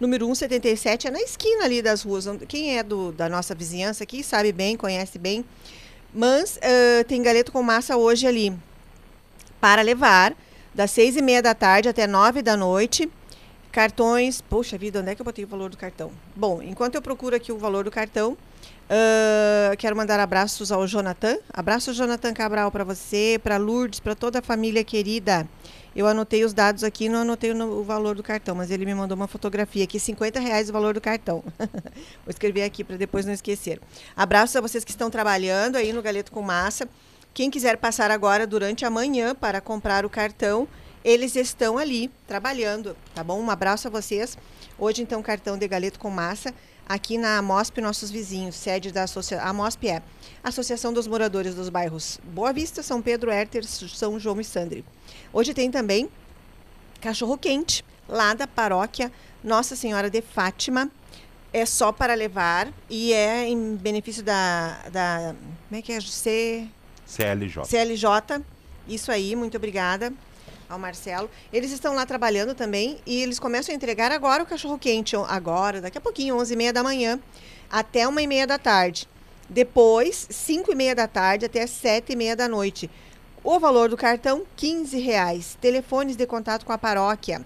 Número 0.00 0.26
177 0.26 1.06
é 1.08 1.10
na 1.10 1.20
esquina 1.20 1.64
ali 1.64 1.80
das 1.80 2.02
ruas. 2.02 2.26
Quem 2.48 2.78
é 2.78 2.82
do, 2.82 3.12
da 3.12 3.28
nossa 3.28 3.54
vizinhança 3.54 4.02
aqui 4.02 4.24
sabe 4.24 4.50
bem, 4.50 4.76
conhece 4.76 5.18
bem. 5.18 5.44
Mas 6.12 6.58
ah, 6.62 7.04
tem 7.04 7.22
galeto 7.22 7.52
com 7.52 7.62
massa 7.62 7.96
hoje 7.98 8.26
ali 8.26 8.52
para 9.60 9.82
levar, 9.82 10.34
das 10.74 10.90
seis 10.90 11.16
e 11.16 11.22
meia 11.22 11.42
da 11.42 11.54
tarde 11.54 11.88
até 11.88 12.06
nove 12.06 12.40
da 12.40 12.56
noite. 12.56 13.10
Cartões. 13.76 14.40
Poxa 14.40 14.78
vida, 14.78 15.00
onde 15.00 15.10
é 15.10 15.14
que 15.14 15.20
eu 15.20 15.24
botei 15.24 15.44
o 15.44 15.48
valor 15.48 15.68
do 15.68 15.76
cartão? 15.76 16.10
Bom, 16.34 16.62
enquanto 16.62 16.94
eu 16.94 17.02
procuro 17.02 17.36
aqui 17.36 17.52
o 17.52 17.58
valor 17.58 17.84
do 17.84 17.90
cartão, 17.90 18.34
ah, 18.88 19.76
quero 19.76 19.94
mandar 19.94 20.18
abraços 20.18 20.72
ao 20.72 20.86
Jonathan. 20.86 21.36
Abraço, 21.52 21.92
Jonathan 21.92 22.32
Cabral, 22.32 22.72
para 22.72 22.84
você, 22.84 23.38
para 23.44 23.58
Lourdes, 23.58 24.00
para 24.00 24.14
toda 24.14 24.38
a 24.38 24.42
família 24.42 24.82
querida. 24.82 25.46
Eu 25.94 26.06
anotei 26.06 26.42
os 26.42 26.54
dados 26.54 26.84
aqui, 26.84 27.06
não 27.06 27.18
anotei 27.18 27.52
o, 27.52 27.80
o 27.80 27.84
valor 27.84 28.14
do 28.14 28.22
cartão, 28.22 28.54
mas 28.54 28.70
ele 28.70 28.86
me 28.86 28.94
mandou 28.94 29.14
uma 29.14 29.28
fotografia 29.28 29.84
aqui, 29.84 30.00
50 30.00 30.40
reais 30.40 30.70
o 30.70 30.72
valor 30.72 30.94
do 30.94 31.00
cartão. 31.02 31.44
Vou 32.24 32.30
escrever 32.30 32.62
aqui 32.62 32.82
para 32.82 32.96
depois 32.96 33.26
não 33.26 33.34
esquecer. 33.34 33.78
Abraços 34.16 34.56
a 34.56 34.62
vocês 34.62 34.84
que 34.84 34.90
estão 34.90 35.10
trabalhando 35.10 35.76
aí 35.76 35.92
no 35.92 36.00
Galeto 36.00 36.32
com 36.32 36.40
Massa. 36.40 36.88
Quem 37.34 37.50
quiser 37.50 37.76
passar 37.76 38.10
agora 38.10 38.46
durante 38.46 38.86
a 38.86 38.90
manhã 38.90 39.34
para 39.34 39.60
comprar 39.60 40.06
o 40.06 40.08
cartão, 40.08 40.66
eles 41.06 41.36
estão 41.36 41.78
ali 41.78 42.10
trabalhando, 42.26 42.96
tá 43.14 43.22
bom? 43.22 43.40
Um 43.40 43.48
abraço 43.48 43.86
a 43.86 43.90
vocês. 43.90 44.36
Hoje, 44.76 45.02
então, 45.02 45.22
cartão 45.22 45.56
de 45.56 45.68
Galeto 45.68 46.00
com 46.00 46.10
Massa, 46.10 46.52
aqui 46.84 47.16
na 47.16 47.38
AMOSP, 47.38 47.80
nossos 47.80 48.10
vizinhos, 48.10 48.56
sede 48.56 48.90
da 48.90 49.04
associação. 49.04 49.46
A 49.46 49.50
AMOSP 49.50 49.88
é 49.88 50.02
Associação 50.42 50.92
dos 50.92 51.06
Moradores 51.06 51.54
dos 51.54 51.68
Bairros 51.68 52.18
Boa 52.24 52.52
Vista, 52.52 52.82
São 52.82 53.00
Pedro, 53.00 53.30
Hérter, 53.30 53.64
São 53.64 54.18
João 54.18 54.40
e 54.40 54.44
Sandre. 54.44 54.84
Hoje 55.32 55.54
tem 55.54 55.70
também 55.70 56.08
cachorro 57.00 57.38
quente, 57.38 57.84
lá 58.08 58.34
da 58.34 58.48
paróquia 58.48 59.12
Nossa 59.44 59.76
Senhora 59.76 60.10
de 60.10 60.20
Fátima. 60.20 60.90
É 61.52 61.64
só 61.64 61.92
para 61.92 62.14
levar 62.14 62.68
e 62.90 63.12
é 63.12 63.46
em 63.46 63.76
benefício 63.76 64.24
da. 64.24 64.76
da 64.90 65.36
como 65.68 65.78
é 65.78 65.82
que 65.82 65.92
é? 65.92 66.00
C, 66.00 66.66
CLJ. 67.06 67.64
CLJ. 67.64 68.44
Isso 68.88 69.12
aí, 69.12 69.36
muito 69.36 69.56
obrigada 69.56 70.12
ao 70.68 70.78
Marcelo. 70.78 71.30
Eles 71.52 71.70
estão 71.70 71.94
lá 71.94 72.04
trabalhando 72.06 72.54
também 72.54 72.98
e 73.06 73.22
eles 73.22 73.38
começam 73.38 73.72
a 73.72 73.76
entregar 73.76 74.12
agora 74.12 74.42
o 74.42 74.46
cachorro 74.46 74.78
quente, 74.78 75.16
agora, 75.28 75.80
daqui 75.80 75.98
a 75.98 76.00
pouquinho, 76.00 76.36
11h30 76.36 76.72
da 76.72 76.82
manhã, 76.82 77.20
até 77.70 78.04
1h30 78.06 78.46
da 78.46 78.58
tarde. 78.58 79.08
Depois, 79.48 80.26
5h30 80.30 80.94
da 80.94 81.06
tarde 81.06 81.46
até 81.46 81.64
7h30 81.64 82.34
da 82.34 82.48
noite. 82.48 82.90
O 83.44 83.60
valor 83.60 83.88
do 83.88 83.96
cartão, 83.96 84.44
15 84.56 84.98
reais. 84.98 85.56
Telefones 85.60 86.16
de 86.16 86.26
contato 86.26 86.66
com 86.66 86.72
a 86.72 86.78
paróquia. 86.78 87.44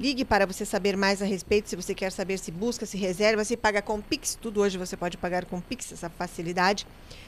Ligue 0.00 0.24
para 0.24 0.46
você 0.46 0.64
saber 0.64 0.96
mais 0.96 1.20
a 1.20 1.26
respeito, 1.26 1.68
se 1.68 1.76
você 1.76 1.94
quer 1.94 2.10
saber 2.10 2.38
se 2.38 2.50
busca, 2.50 2.86
se 2.86 2.96
reserva, 2.96 3.44
se 3.44 3.56
paga 3.56 3.82
com 3.82 4.00
Pix. 4.00 4.36
Tudo 4.40 4.62
hoje 4.62 4.78
você 4.78 4.96
pode 4.96 5.18
pagar 5.18 5.44
com 5.44 5.60
Pix, 5.60 5.92
essa 5.92 6.08
facilidade. 6.08 6.86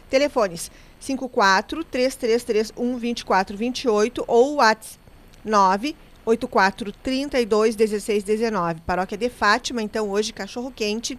Telefones 0.08 0.70
54 0.98 1.84
3331 1.84 2.98
2428 2.98 4.24
ou 4.26 4.54
WhatsApp 4.56 5.03
984 5.44 6.92
32 6.92 7.76
16 7.76 8.24
19. 8.24 8.80
Paróquia 8.82 9.18
de 9.18 9.28
Fátima, 9.28 9.82
então 9.82 10.10
hoje 10.10 10.32
cachorro 10.32 10.72
quente. 10.74 11.18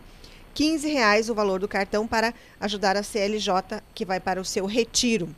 15 0.53 0.87
reais 0.89 1.29
o 1.29 1.35
valor 1.35 1.59
do 1.59 1.67
cartão 1.67 2.07
para 2.07 2.33
ajudar 2.61 2.95
a 2.95 3.03
CLJ 3.03 3.81
que 3.93 4.05
vai 4.05 4.19
para 4.19 4.39
o 4.39 4.45
seu 4.45 4.65
retiro. 4.65 5.29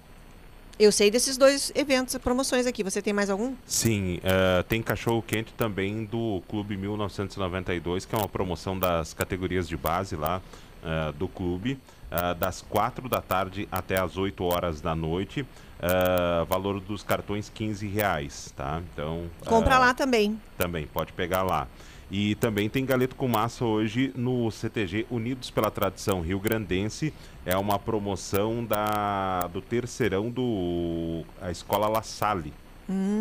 Eu 0.79 0.91
sei 0.91 1.09
desses 1.09 1.37
dois 1.37 1.71
eventos, 1.73 2.15
promoções 2.17 2.67
aqui. 2.67 2.83
Você 2.83 3.01
tem 3.01 3.11
mais 3.11 3.31
algum? 3.31 3.55
Sim, 3.65 4.19
eh, 4.23 4.63
tem 4.69 4.79
cachorro 4.79 5.23
quente 5.23 5.51
também 5.53 6.05
do 6.05 6.43
Clube 6.47 6.77
1992, 6.77 8.05
que 8.05 8.13
é 8.13 8.17
uma 8.17 8.27
promoção 8.27 8.77
das 8.77 9.11
categorias 9.11 9.67
de 9.67 9.75
base 9.75 10.15
lá 10.15 10.39
eh, 10.83 11.11
do 11.17 11.27
clube, 11.27 11.79
eh, 12.11 12.33
das 12.35 12.61
4 12.61 13.07
da 13.09 13.21
tarde 13.21 13.67
até 13.71 13.99
as 13.99 14.17
8 14.17 14.43
horas 14.43 14.81
da 14.81 14.95
noite. 14.95 15.45
Eh, 15.79 16.45
valor 16.49 16.79
dos 16.79 17.03
cartões 17.03 17.49
15 17.53 17.87
reais, 17.87 18.51
tá? 18.55 18.81
Então. 18.93 19.25
Compra 19.45 19.75
eh, 19.75 19.79
lá 19.79 19.93
também. 19.93 20.39
Também, 20.57 20.87
pode 20.87 21.13
pegar 21.13 21.43
lá. 21.43 21.67
E 22.09 22.35
também 22.35 22.69
tem 22.69 22.85
galeto 22.85 23.15
com 23.15 23.27
massa 23.27 23.65
hoje 23.65 24.13
no 24.15 24.49
CTG 24.49 25.05
Unidos 25.11 25.51
pela 25.51 25.69
Tradição 25.69 26.21
Rio 26.21 26.39
Grandense. 26.39 27.13
É 27.45 27.57
uma 27.57 27.77
promoção 27.77 28.63
da, 28.63 29.41
do 29.51 29.61
terceirão 29.61 30.29
do 30.31 31.23
a 31.41 31.51
Escola 31.51 31.87
La 31.89 32.01
Salle. 32.01 32.53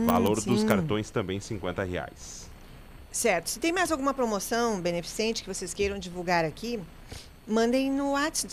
Valor 0.06 0.36
dos 0.36 0.46
Hum, 0.46 0.58
sim. 0.58 0.66
cartões 0.66 1.10
também 1.10 1.40
50 1.40 1.82
reais. 1.82 2.48
Certo. 3.10 3.48
Se 3.50 3.58
tem 3.58 3.72
mais 3.72 3.90
alguma 3.90 4.14
promoção 4.14 4.80
beneficente 4.80 5.42
que 5.42 5.52
vocês 5.52 5.74
queiram 5.74 5.98
divulgar 5.98 6.44
aqui, 6.44 6.78
mandem 7.46 7.90
no 7.90 8.12
WhatsApp 8.12 8.52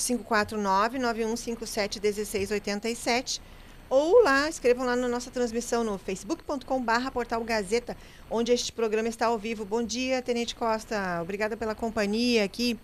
549-9157-1687 2.00 3.42
ou 3.90 4.24
lá, 4.24 4.50
escrevam 4.50 4.86
lá 4.86 4.96
na 4.96 5.08
nossa 5.08 5.30
transmissão 5.30 5.84
no 5.84 5.98
facebook.com.br 6.00 7.12
portal 7.12 7.44
Gazeta, 7.44 7.96
onde 8.30 8.52
este 8.52 8.72
programa 8.72 9.08
está 9.08 9.28
ao 9.28 9.38
vivo. 9.38 9.66
Bom 9.66 9.84
dia, 9.84 10.20
Tenente 10.22 10.56
Costa. 10.56 11.20
Obrigada 11.22 11.56
pela 11.56 11.76
companhia 11.76 12.44
aqui 12.44 12.80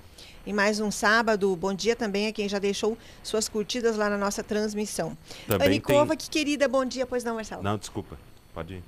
em 0.45 0.53
mais 0.53 0.79
um 0.79 0.91
sábado. 0.91 1.55
Bom 1.55 1.73
dia 1.73 1.95
também 1.95 2.27
a 2.27 2.31
quem 2.31 2.47
já 2.47 2.59
deixou 2.59 2.95
suas 3.23 3.49
curtidas 3.49 3.95
lá 3.97 4.07
na 4.07 4.17
nossa 4.19 4.43
transmissão. 4.43 5.17
Também 5.47 5.67
Anne 5.67 5.79
tem- 5.79 6.17
que 6.17 6.29
querida, 6.29 6.67
bom 6.67 6.85
dia. 6.85 7.07
Pois 7.07 7.23
não, 7.23 7.35
Marcelo? 7.35 7.63
Não, 7.63 7.77
desculpa. 7.77 8.15
Pode, 8.53 8.83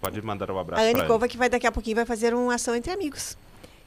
pode 0.00 0.22
mandar 0.22 0.50
um 0.52 0.58
abraço 0.58 0.96
a 0.96 1.06
Kova 1.06 1.26
que 1.26 1.36
vai 1.36 1.48
daqui 1.48 1.66
a 1.66 1.72
pouquinho 1.72 1.96
vai 1.96 2.04
fazer 2.04 2.34
uma 2.34 2.54
ação 2.54 2.74
entre 2.76 2.92
amigos. 2.92 3.36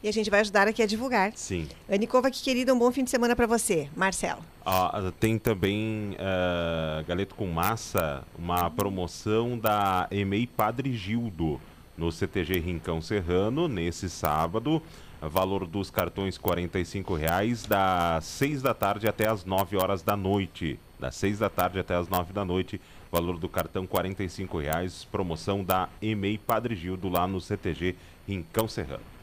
E 0.04 0.08
a 0.08 0.14
gente 0.14 0.30
vai 0.30 0.42
ajudar 0.42 0.68
aqui 0.68 0.84
a 0.84 0.86
divulgar. 0.86 1.32
Sim. 1.36 1.68
Anikova, 1.90 2.30
que 2.30 2.42
querida, 2.44 2.74
um 2.74 2.78
bom 2.78 2.92
fim 2.92 3.04
de 3.04 3.10
semana 3.10 3.36
para 3.36 3.48
você. 3.48 3.90
Marcelo. 3.96 4.42
Ah, 4.64 5.12
tem 5.20 5.40
também 5.40 6.16
eh, 6.20 7.04
galeto 7.08 7.34
com 7.34 7.48
massa, 7.48 8.24
uma 8.38 8.70
promoção 8.70 9.58
da 9.58 10.08
EMEI 10.12 10.46
Padre 10.46 10.96
Gildo 10.96 11.60
no 11.98 12.12
CTG 12.12 12.60
Rincão 12.60 13.02
Serrano, 13.02 13.68
nesse 13.68 14.08
sábado. 14.10 14.82
Valor 15.20 15.66
dos 15.66 15.90
cartões 15.90 16.38
45 16.38 17.16
reais, 17.16 17.66
das 17.66 18.24
6 18.26 18.62
da 18.62 18.76
tarde 18.76 19.08
até 19.08 19.28
as 19.28 19.44
9 19.46 19.76
horas 19.76 20.04
da 20.04 20.16
noite. 20.16 20.80
Das 21.00 21.16
6 21.16 21.40
da 21.40 21.50
tarde 21.50 21.80
até 21.80 21.96
as 21.96 22.08
9 22.08 22.34
da 22.34 22.46
noite. 22.46 22.80
Valor 23.12 23.40
do 23.40 23.50
cartão 23.50 23.88
45 23.88 24.60
reais, 24.60 25.08
promoção 25.12 25.64
da 25.64 25.90
EMEI 26.00 26.38
Padre 26.38 26.76
Gildo 26.76 27.10
lá 27.10 27.28
no 27.28 27.42
CTG 27.42 27.96
Rincão 28.28 28.68
Serrano. 28.68 29.17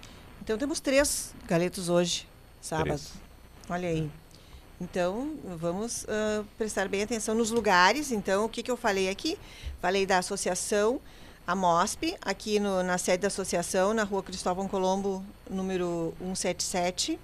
Então 0.45 0.59
temos 0.59 0.79
três 0.79 1.35
galetos 1.47 1.89
hoje, 1.89 2.29
sábado. 2.61 2.87
Três. 2.89 3.13
Olha 3.69 3.89
aí. 3.89 4.11
Então, 4.81 5.35
vamos 5.59 6.05
ah, 6.09 6.45
prestar 6.59 6.87
bem 6.89 7.03
atenção 7.03 7.35
nos 7.35 7.51
lugares. 7.51 8.13
Então, 8.13 8.45
o 8.45 8.49
que, 8.49 8.63
que 8.63 8.71
eu 8.71 8.77
falei 8.77 9.09
aqui? 9.09 9.39
Falei 9.81 10.05
da 10.05 10.19
associação, 10.19 11.01
a 11.47 11.55
MOSP, 11.55 12.17
aqui 12.21 12.61
no- 12.61 12.83
na 12.83 12.99
sede 12.99 13.23
da 13.23 13.29
associação, 13.29 13.95
na 13.95 14.03
rua 14.05 14.23
Cristóvão 14.23 14.69
Colombo, 14.69 15.25
número 15.49 16.13
177. 16.21 17.19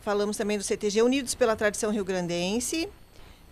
Falamos 0.00 0.36
também 0.36 0.56
do 0.56 0.64
CTG 0.64 1.02
Unidos 1.02 1.34
pela 1.34 1.56
Tradição 1.56 1.90
Rio 1.90 2.04
Grandense, 2.04 2.88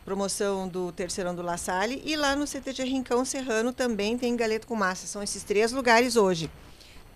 promoção 0.04 0.68
do 0.68 0.90
Terceirão 0.92 1.34
do 1.34 1.42
La 1.42 1.56
Salle. 1.58 2.00
E 2.04 2.16
lá 2.16 2.34
no 2.36 2.46
CTG 2.46 2.84
Rincão 2.84 3.24
Serrano 3.24 3.72
também 3.72 4.16
tem 4.16 4.34
galeto 4.36 4.66
com 4.66 4.74
massa. 4.76 5.06
São 5.06 5.22
esses 5.22 5.42
três 5.42 5.72
lugares 5.72 6.16
hoje. 6.16 6.50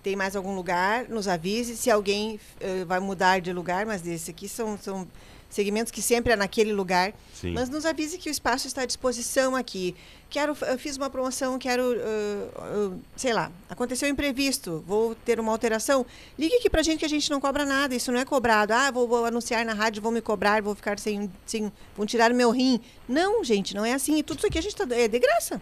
Tem 0.06 0.14
mais 0.14 0.36
algum 0.36 0.54
lugar? 0.54 1.08
Nos 1.08 1.26
avise. 1.26 1.76
Se 1.76 1.90
alguém 1.90 2.38
eh, 2.60 2.84
vai 2.84 3.00
mudar 3.00 3.40
de 3.40 3.52
lugar, 3.52 3.84
mas 3.84 4.06
esses 4.06 4.28
aqui 4.28 4.48
são, 4.48 4.78
são 4.78 5.04
segmentos 5.50 5.90
que 5.90 6.00
sempre 6.00 6.32
é 6.32 6.36
naquele 6.36 6.72
lugar. 6.72 7.12
Sim. 7.34 7.50
Mas 7.50 7.68
nos 7.68 7.84
avise 7.84 8.16
que 8.16 8.28
o 8.28 8.30
espaço 8.30 8.68
está 8.68 8.82
à 8.82 8.86
disposição 8.86 9.56
aqui. 9.56 9.96
Quero, 10.30 10.56
eu 10.68 10.78
fiz 10.78 10.96
uma 10.96 11.10
promoção, 11.10 11.58
quero, 11.58 11.92
eh, 11.94 11.98
eh, 11.98 12.96
sei 13.16 13.32
lá, 13.32 13.50
aconteceu 13.68 14.08
um 14.08 14.12
imprevisto, 14.12 14.84
vou 14.86 15.16
ter 15.16 15.40
uma 15.40 15.50
alteração. 15.50 16.06
Ligue 16.38 16.54
aqui 16.54 16.70
pra 16.70 16.84
gente 16.84 17.00
que 17.00 17.04
a 17.04 17.08
gente 17.08 17.28
não 17.28 17.40
cobra 17.40 17.64
nada, 17.64 17.92
isso 17.92 18.12
não 18.12 18.20
é 18.20 18.24
cobrado. 18.24 18.74
Ah, 18.74 18.92
vou, 18.92 19.08
vou 19.08 19.24
anunciar 19.24 19.66
na 19.66 19.74
rádio, 19.74 20.00
vão 20.00 20.12
me 20.12 20.20
cobrar, 20.20 20.62
vou 20.62 20.76
ficar 20.76 21.00
sem, 21.00 21.28
sem, 21.44 21.72
vão 21.96 22.06
tirar 22.06 22.30
o 22.30 22.34
meu 22.36 22.52
rim. 22.52 22.80
Não, 23.08 23.42
gente, 23.42 23.74
não 23.74 23.84
é 23.84 23.92
assim. 23.92 24.18
E 24.18 24.22
tudo 24.22 24.38
isso 24.38 24.46
aqui 24.46 24.58
a 24.58 24.62
gente 24.62 24.76
tá, 24.76 24.86
é 24.88 25.08
de 25.08 25.18
graça. 25.18 25.60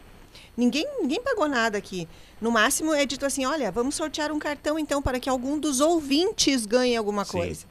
Ninguém, 0.57 0.87
ninguém 1.01 1.21
pagou 1.21 1.49
nada 1.49 1.79
aqui. 1.79 2.07
No 2.45 2.51
máximo 2.51 2.93
é 2.93 3.07
dito 3.07 3.25
assim, 3.25 3.47
olha, 3.47 3.73
vamos 3.73 3.95
sortear 3.95 4.31
um 4.31 4.39
cartão 4.39 4.79
então 4.79 5.01
para 5.01 5.19
que 5.19 5.31
algum 5.31 5.59
dos 5.59 5.81
ouvintes 5.81 6.67
ganhe 6.67 6.95
alguma 6.95 7.25
Sim. 7.25 7.39
coisa. 7.39 7.65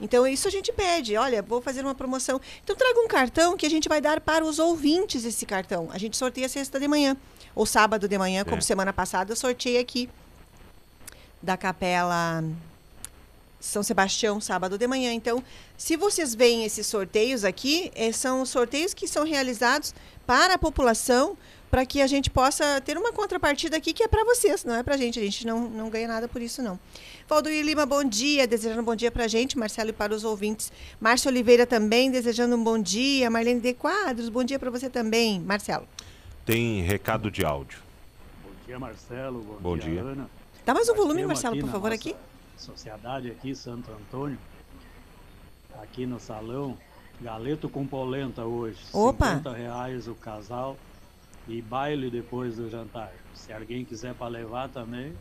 Então 0.00 0.26
isso 0.26 0.48
a 0.48 0.50
gente 0.50 0.72
pede, 0.72 1.14
olha, 1.14 1.42
vou 1.42 1.60
fazer 1.60 1.82
uma 1.82 1.94
promoção. 1.94 2.40
Então 2.62 2.74
traga 2.74 2.98
um 3.00 3.06
cartão 3.06 3.54
que 3.54 3.66
a 3.66 3.68
gente 3.68 3.86
vai 3.86 4.00
dar 4.00 4.22
para 4.22 4.42
os 4.42 4.58
ouvintes 4.58 5.26
esse 5.26 5.44
cartão. 5.44 5.90
A 5.92 5.98
gente 5.98 6.16
sorteia 6.16 6.48
sexta 6.48 6.80
de 6.80 6.88
manhã 6.88 7.14
ou 7.54 7.66
sábado 7.66 8.08
de 8.08 8.16
manhã, 8.16 8.44
como 8.44 8.56
É. 8.56 8.60
semana 8.62 8.94
passada 8.94 9.30
eu 9.30 9.36
sorteei 9.36 9.76
aqui 9.76 10.08
da 11.42 11.58
Capela 11.58 12.42
São 13.60 13.82
Sebastião, 13.82 14.40
sábado 14.40 14.78
de 14.78 14.86
manhã. 14.86 15.12
Então, 15.12 15.44
se 15.76 15.98
vocês 15.98 16.34
veem 16.34 16.64
esses 16.64 16.86
sorteios 16.86 17.44
aqui, 17.44 17.92
eh, 17.94 18.10
são 18.10 18.46
sorteios 18.46 18.94
que 18.94 19.06
são 19.06 19.22
realizados 19.22 19.94
para 20.26 20.54
a 20.54 20.58
população, 20.58 21.36
para 21.74 21.84
que 21.84 22.00
a 22.00 22.06
gente 22.06 22.30
possa 22.30 22.80
ter 22.80 22.96
uma 22.96 23.12
contrapartida 23.12 23.76
aqui 23.76 23.92
que 23.92 24.04
é 24.04 24.06
para 24.06 24.22
vocês, 24.22 24.64
não 24.64 24.76
é 24.76 24.82
para 24.84 24.94
a 24.94 24.96
gente. 24.96 25.18
A 25.18 25.22
gente 25.22 25.44
não, 25.44 25.68
não 25.68 25.90
ganha 25.90 26.06
nada 26.06 26.28
por 26.28 26.40
isso, 26.40 26.62
não. 26.62 26.78
Valdoir 27.28 27.64
Lima, 27.64 27.84
bom 27.84 28.04
dia. 28.04 28.46
Desejando 28.46 28.80
um 28.80 28.84
bom 28.84 28.94
dia 28.94 29.10
para 29.10 29.24
a 29.24 29.26
gente, 29.26 29.58
Marcelo, 29.58 29.90
e 29.90 29.92
para 29.92 30.14
os 30.14 30.22
ouvintes. 30.22 30.70
Márcio 31.00 31.28
Oliveira 31.28 31.66
também, 31.66 32.12
desejando 32.12 32.54
um 32.54 32.62
bom 32.62 32.78
dia. 32.78 33.28
Marlene 33.28 33.58
de 33.58 33.74
Quadros, 33.74 34.28
bom 34.28 34.44
dia 34.44 34.56
para 34.56 34.70
você 34.70 34.88
também, 34.88 35.40
Marcelo. 35.40 35.84
Tem 36.46 36.80
recado 36.82 37.28
de 37.28 37.44
áudio. 37.44 37.80
Bom 38.44 38.52
dia, 38.64 38.78
Marcelo. 38.78 39.42
Bom, 39.42 39.56
Bom 39.60 39.76
dia, 39.76 39.90
dia. 39.90 40.02
Ana. 40.02 40.30
Dá 40.64 40.74
mais 40.74 40.88
um 40.88 40.92
Nós 40.92 41.00
volume, 41.00 41.26
Marcelo, 41.26 41.58
por 41.58 41.70
favor, 41.70 41.90
aqui. 41.90 42.14
Sociedade 42.56 43.32
aqui, 43.32 43.52
Santo 43.52 43.90
Antônio, 43.90 44.38
aqui 45.82 46.06
no 46.06 46.20
salão, 46.20 46.78
galeto 47.20 47.68
com 47.68 47.84
polenta 47.84 48.44
hoje. 48.44 48.78
Opa! 48.92 49.38
50 49.38 49.52
reais 49.52 50.06
o 50.06 50.14
casal 50.14 50.76
e 51.48 51.60
baile 51.60 52.10
depois 52.10 52.56
do 52.56 52.70
jantar. 52.70 53.12
Se 53.34 53.52
alguém 53.52 53.84
quiser 53.84 54.14
para 54.14 54.28
levar 54.28 54.68
também, 54.68 55.12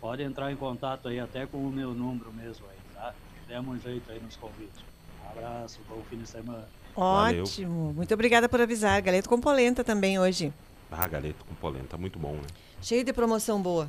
pode 0.00 0.22
entrar 0.22 0.52
em 0.52 0.56
contato 0.56 1.08
aí 1.08 1.18
até 1.18 1.46
com 1.46 1.58
o 1.58 1.70
meu 1.70 1.92
número 1.94 2.32
mesmo 2.32 2.66
aí, 2.70 2.76
tá? 2.94 3.14
Demos 3.48 3.76
um 3.76 3.80
jeito 3.80 4.10
aí 4.10 4.20
nos 4.20 4.36
convites. 4.36 4.80
Um 5.24 5.30
abraço, 5.30 5.80
bom 5.88 6.02
fim 6.08 6.18
de 6.18 6.28
semana. 6.28 6.68
Valeu. 6.94 7.42
Ótimo. 7.42 7.92
Muito 7.94 8.12
obrigada 8.12 8.48
por 8.48 8.60
avisar. 8.60 9.00
Galeto 9.00 9.28
com 9.28 9.40
polenta 9.40 9.82
também 9.82 10.18
hoje. 10.18 10.52
Ah, 10.90 11.06
galeto 11.06 11.44
com 11.44 11.54
polenta, 11.54 11.96
muito 11.96 12.18
bom, 12.18 12.32
né? 12.32 12.46
Cheio 12.82 13.04
de 13.04 13.12
promoção 13.12 13.62
boa. 13.62 13.88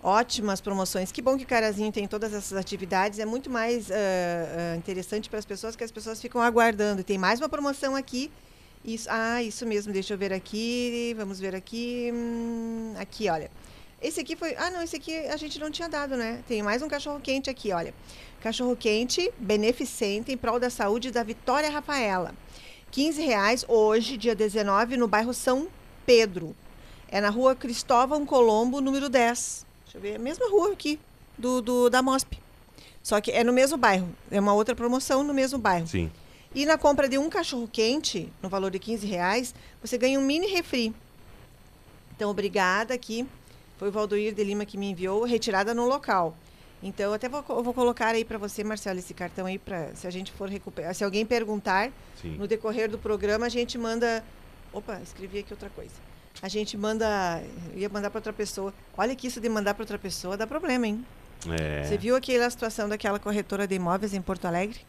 Ótimas 0.00 0.60
promoções. 0.60 1.10
Que 1.10 1.20
bom 1.20 1.36
que 1.36 1.42
o 1.42 1.46
Carazinho 1.46 1.90
tem 1.90 2.06
todas 2.06 2.32
essas 2.32 2.56
atividades. 2.56 3.18
É 3.18 3.26
muito 3.26 3.50
mais 3.50 3.90
ah, 3.90 3.94
ah, 3.94 4.76
interessante 4.76 5.28
para 5.28 5.40
as 5.40 5.44
pessoas 5.44 5.74
que 5.74 5.82
as 5.82 5.90
pessoas 5.90 6.20
ficam 6.20 6.40
aguardando. 6.40 7.00
E 7.00 7.04
tem 7.04 7.18
mais 7.18 7.40
uma 7.40 7.48
promoção 7.48 7.96
aqui. 7.96 8.30
Isso, 8.84 9.08
ah, 9.10 9.42
isso 9.42 9.66
mesmo. 9.66 9.92
Deixa 9.92 10.14
eu 10.14 10.18
ver 10.18 10.32
aqui. 10.32 11.14
Vamos 11.16 11.38
ver 11.38 11.54
aqui. 11.54 12.10
Hum, 12.12 12.94
aqui, 12.98 13.28
olha. 13.28 13.50
Esse 14.00 14.20
aqui 14.20 14.36
foi. 14.36 14.54
Ah, 14.56 14.70
não, 14.70 14.82
esse 14.82 14.96
aqui 14.96 15.16
a 15.16 15.36
gente 15.36 15.58
não 15.58 15.70
tinha 15.70 15.88
dado, 15.88 16.16
né? 16.16 16.42
Tem 16.46 16.62
mais 16.62 16.82
um 16.82 16.88
cachorro 16.88 17.20
quente 17.20 17.50
aqui, 17.50 17.72
olha. 17.72 17.92
Cachorro 18.40 18.76
quente 18.76 19.32
beneficente 19.38 20.30
em 20.30 20.36
prol 20.36 20.60
da 20.60 20.70
saúde 20.70 21.10
da 21.10 21.22
Vitória 21.22 21.68
Rafaela. 21.68 22.32
15 22.90 23.22
reais 23.22 23.64
hoje, 23.68 24.16
dia 24.16 24.34
19, 24.34 24.96
no 24.96 25.08
bairro 25.08 25.34
São 25.34 25.68
Pedro. 26.06 26.54
É 27.08 27.20
na 27.20 27.30
rua 27.30 27.54
Cristóvão 27.54 28.24
Colombo, 28.24 28.80
número 28.80 29.08
10. 29.08 29.66
Deixa 29.84 29.98
eu 29.98 30.00
ver, 30.00 30.12
é 30.12 30.16
a 30.16 30.18
mesma 30.18 30.48
rua 30.48 30.72
aqui, 30.72 31.00
do, 31.36 31.60
do, 31.60 31.90
da 31.90 32.00
MOSP. 32.00 32.38
Só 33.02 33.20
que 33.20 33.30
é 33.30 33.42
no 33.42 33.52
mesmo 33.52 33.76
bairro. 33.76 34.08
É 34.30 34.38
uma 34.38 34.52
outra 34.52 34.74
promoção 34.74 35.24
no 35.24 35.34
mesmo 35.34 35.58
bairro. 35.58 35.86
Sim. 35.86 36.10
E 36.54 36.64
na 36.64 36.78
compra 36.78 37.08
de 37.08 37.18
um 37.18 37.28
cachorro 37.28 37.68
quente, 37.68 38.32
no 38.42 38.48
valor 38.48 38.70
de 38.70 38.78
15 38.78 39.06
reais, 39.06 39.54
você 39.82 39.98
ganha 39.98 40.18
um 40.18 40.22
mini 40.22 40.46
refri. 40.46 40.94
Então, 42.16 42.30
obrigada 42.30 42.94
aqui. 42.94 43.26
Foi 43.78 43.88
o 43.88 43.92
Valdoir 43.92 44.34
de 44.34 44.42
Lima 44.42 44.64
que 44.64 44.76
me 44.76 44.90
enviou, 44.90 45.24
retirada 45.24 45.72
no 45.72 45.86
local. 45.86 46.36
Então, 46.82 47.06
eu 47.06 47.14
até 47.14 47.28
vou, 47.28 47.42
vou 47.42 47.74
colocar 47.74 48.08
aí 48.08 48.24
para 48.24 48.38
você, 48.38 48.64
Marcelo, 48.64 48.98
esse 48.98 49.12
cartão 49.12 49.46
aí, 49.46 49.58
para 49.58 49.94
se 49.94 50.06
a 50.06 50.10
gente 50.10 50.32
for 50.32 50.48
recuperar. 50.48 50.94
Se 50.94 51.04
alguém 51.04 51.26
perguntar, 51.26 51.90
Sim. 52.20 52.36
no 52.36 52.46
decorrer 52.46 52.90
do 52.90 52.98
programa, 52.98 53.46
a 53.46 53.48
gente 53.48 53.76
manda. 53.76 54.24
Opa, 54.72 55.00
escrevi 55.02 55.40
aqui 55.40 55.52
outra 55.52 55.70
coisa. 55.70 55.94
A 56.40 56.48
gente 56.48 56.76
manda. 56.76 57.42
Ia 57.74 57.88
mandar 57.88 58.10
para 58.10 58.18
outra 58.18 58.32
pessoa. 58.32 58.72
Olha 58.96 59.14
que 59.14 59.26
isso 59.26 59.40
de 59.40 59.48
mandar 59.48 59.74
para 59.74 59.82
outra 59.82 59.98
pessoa 59.98 60.36
dá 60.36 60.46
problema, 60.46 60.86
hein? 60.86 61.04
É, 61.60 61.84
Você 61.84 61.96
viu 61.96 62.16
aquela 62.16 62.48
situação 62.50 62.88
daquela 62.88 63.18
corretora 63.18 63.66
de 63.66 63.74
imóveis 63.74 64.14
em 64.14 64.22
Porto 64.22 64.46
Alegre? 64.46 64.80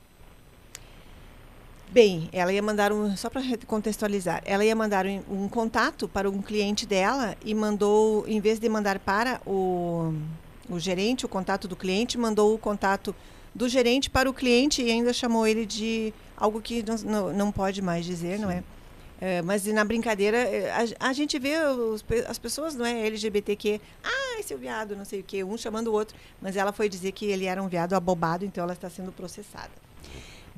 Bem, 1.91 2.29
ela 2.31 2.53
ia 2.53 2.61
mandar 2.61 2.93
um. 2.93 3.17
Só 3.17 3.31
para 3.31 3.41
contextualizar, 3.65 4.43
ela 4.45 4.63
ia 4.63 4.75
mandar 4.75 5.07
um, 5.07 5.23
um 5.27 5.49
contato 5.49 6.07
para 6.07 6.29
um 6.29 6.39
cliente 6.39 6.85
dela 6.85 7.35
e 7.43 7.55
mandou, 7.55 8.27
em 8.27 8.39
vez 8.39 8.59
de 8.59 8.69
mandar 8.69 8.99
para 8.99 9.41
o, 9.43 10.13
o 10.69 10.79
gerente, 10.79 11.25
o 11.25 11.29
contato 11.29 11.67
do 11.67 11.75
cliente, 11.75 12.15
mandou 12.15 12.53
o 12.53 12.59
contato 12.59 13.15
do 13.55 13.67
gerente 13.67 14.07
para 14.07 14.29
o 14.29 14.33
cliente 14.33 14.83
e 14.83 14.91
ainda 14.91 15.11
chamou 15.11 15.47
ele 15.47 15.65
de 15.65 16.13
algo 16.37 16.61
que 16.61 16.83
não, 16.83 16.95
não, 16.97 17.33
não 17.33 17.51
pode 17.51 17.81
mais 17.81 18.05
dizer, 18.05 18.37
não 18.37 18.51
é? 18.51 18.63
É, 19.19 19.41
mas 19.41 19.65
na 19.65 19.83
brincadeira, 19.83 20.37
é, 20.37 20.71
a, 20.71 21.09
a 21.09 21.13
gente 21.13 21.39
vê 21.39 21.57
os 21.57 22.05
as 22.27 22.37
pessoas, 22.37 22.75
não 22.75 22.85
é, 22.85 23.07
LGBTQ, 23.07 23.81
ah, 24.03 24.39
esse 24.39 24.53
é 24.53 24.55
o 24.55 24.59
viado, 24.59 24.95
não 24.95 25.05
sei 25.05 25.21
o 25.21 25.23
quê, 25.23 25.43
um 25.43 25.57
chamando 25.57 25.87
o 25.87 25.93
outro, 25.93 26.15
mas 26.39 26.55
ela 26.55 26.71
foi 26.71 26.87
dizer 26.87 27.13
que 27.13 27.25
ele 27.25 27.45
era 27.45 27.61
um 27.61 27.67
viado 27.67 27.93
abobado, 27.93 28.45
então 28.45 28.63
ela 28.63 28.73
está 28.73 28.91
sendo 28.91 29.11
processada. 29.11 29.88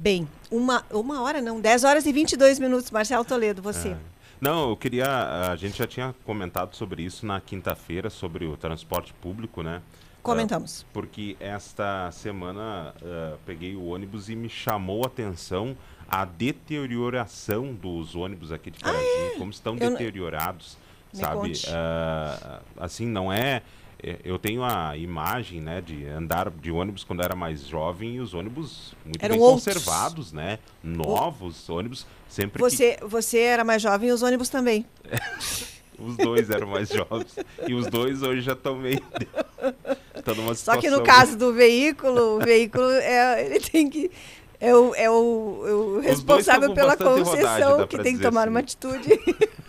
Bem, 0.02 0.28
uma, 0.50 0.84
uma 0.90 1.22
hora 1.22 1.44
não, 1.44 1.62
10 1.62 1.84
horas 1.84 2.08
e 2.08 2.12
22 2.12 2.58
minutos, 2.58 2.90
Marcelo 2.90 3.24
Toledo, 3.24 3.62
você. 3.62 3.90
É. 3.90 3.98
Não, 4.42 4.72
eu 4.72 4.76
queria. 4.76 5.52
A 5.52 5.56
gente 5.56 5.78
já 5.78 5.86
tinha 5.86 6.16
comentado 6.26 6.76
sobre 6.76 7.04
isso 7.04 7.24
na 7.24 7.40
quinta-feira, 7.40 8.10
sobre 8.10 8.46
o 8.46 8.58
transporte 8.58 9.14
público, 9.14 9.62
né? 9.62 9.80
Comentamos. 10.24 10.84
Ah, 10.88 10.90
porque 10.92 11.38
esta 11.40 12.10
semana 12.12 12.96
ah, 13.00 13.36
peguei 13.46 13.76
o 13.76 13.86
ônibus 13.90 14.28
e 14.28 14.36
me 14.36 14.50
chamou 14.50 15.04
a 15.04 15.06
atenção 15.08 15.78
a 16.10 16.26
deterioração 16.26 17.72
dos 17.72 18.16
ônibus 18.16 18.52
aqui 18.52 18.72
de 18.72 18.80
Carazinho, 18.80 19.38
como 19.38 19.52
estão 19.52 19.74
Ah, 19.74 19.84
Eu 19.84 19.92
não- 19.92 19.98
deteriorados, 20.00 20.80
Me 21.14 21.20
sabe? 21.20 21.52
Ah, 21.68 22.60
assim, 22.78 23.06
não 23.06 23.32
é. 23.32 23.62
É, 24.04 24.18
Eu 24.24 24.40
tenho 24.40 24.64
a 24.64 24.98
imagem, 24.98 25.62
né, 25.62 25.82
de 25.82 26.06
andar 26.08 26.50
de 26.50 26.72
ônibus 26.72 27.04
quando 27.04 27.22
era 27.22 27.36
mais 27.36 27.68
jovem 27.68 28.16
e 28.16 28.20
os 28.20 28.34
ônibus 28.34 28.94
muito 29.06 29.24
Eram 29.24 29.36
bem 29.36 29.44
outros. 29.44 29.66
conservados, 29.66 30.34
né? 30.34 30.60
Novos, 30.84 31.70
ônibus 31.70 32.06
sempre 32.28 32.62
que 32.64 32.70
Você, 32.70 32.98
você 33.02 33.40
era 33.40 33.64
mais 33.64 33.82
jovem 33.82 34.10
e 34.10 34.12
os 34.12 34.24
ônibus 34.24 34.50
também. 34.50 34.86
os 36.00 36.18
dois 36.18 36.50
eram 36.50 36.68
mais 36.68 36.90
jovens. 36.90 37.36
E 37.68 37.74
os 37.74 37.88
dois 37.88 38.24
hoje 38.24 38.42
já 38.42 38.54
estão 38.54 38.76
meio. 38.76 39.02
Só 40.56 40.78
que 40.78 40.90
no 40.90 41.04
caso 41.04 41.38
do 41.38 41.54
veículo, 41.54 42.38
o 42.38 42.40
veículo 42.40 42.90
é, 42.90 43.46
ele 43.46 43.60
tem 43.60 43.90
que. 43.90 44.12
É 44.60 44.76
o, 44.76 44.94
é 44.94 45.10
o, 45.10 45.14
o 45.14 45.92
dois 45.94 46.06
responsável 46.06 46.74
pela 46.74 46.94
rodagem, 46.94 47.24
concessão 47.24 47.78
dá 47.80 47.88
que 47.88 47.98
tem 47.98 48.16
que 48.16 48.22
tomar 48.22 48.42
assim. 48.42 48.50
uma 48.52 48.60
atitude. 48.60 49.10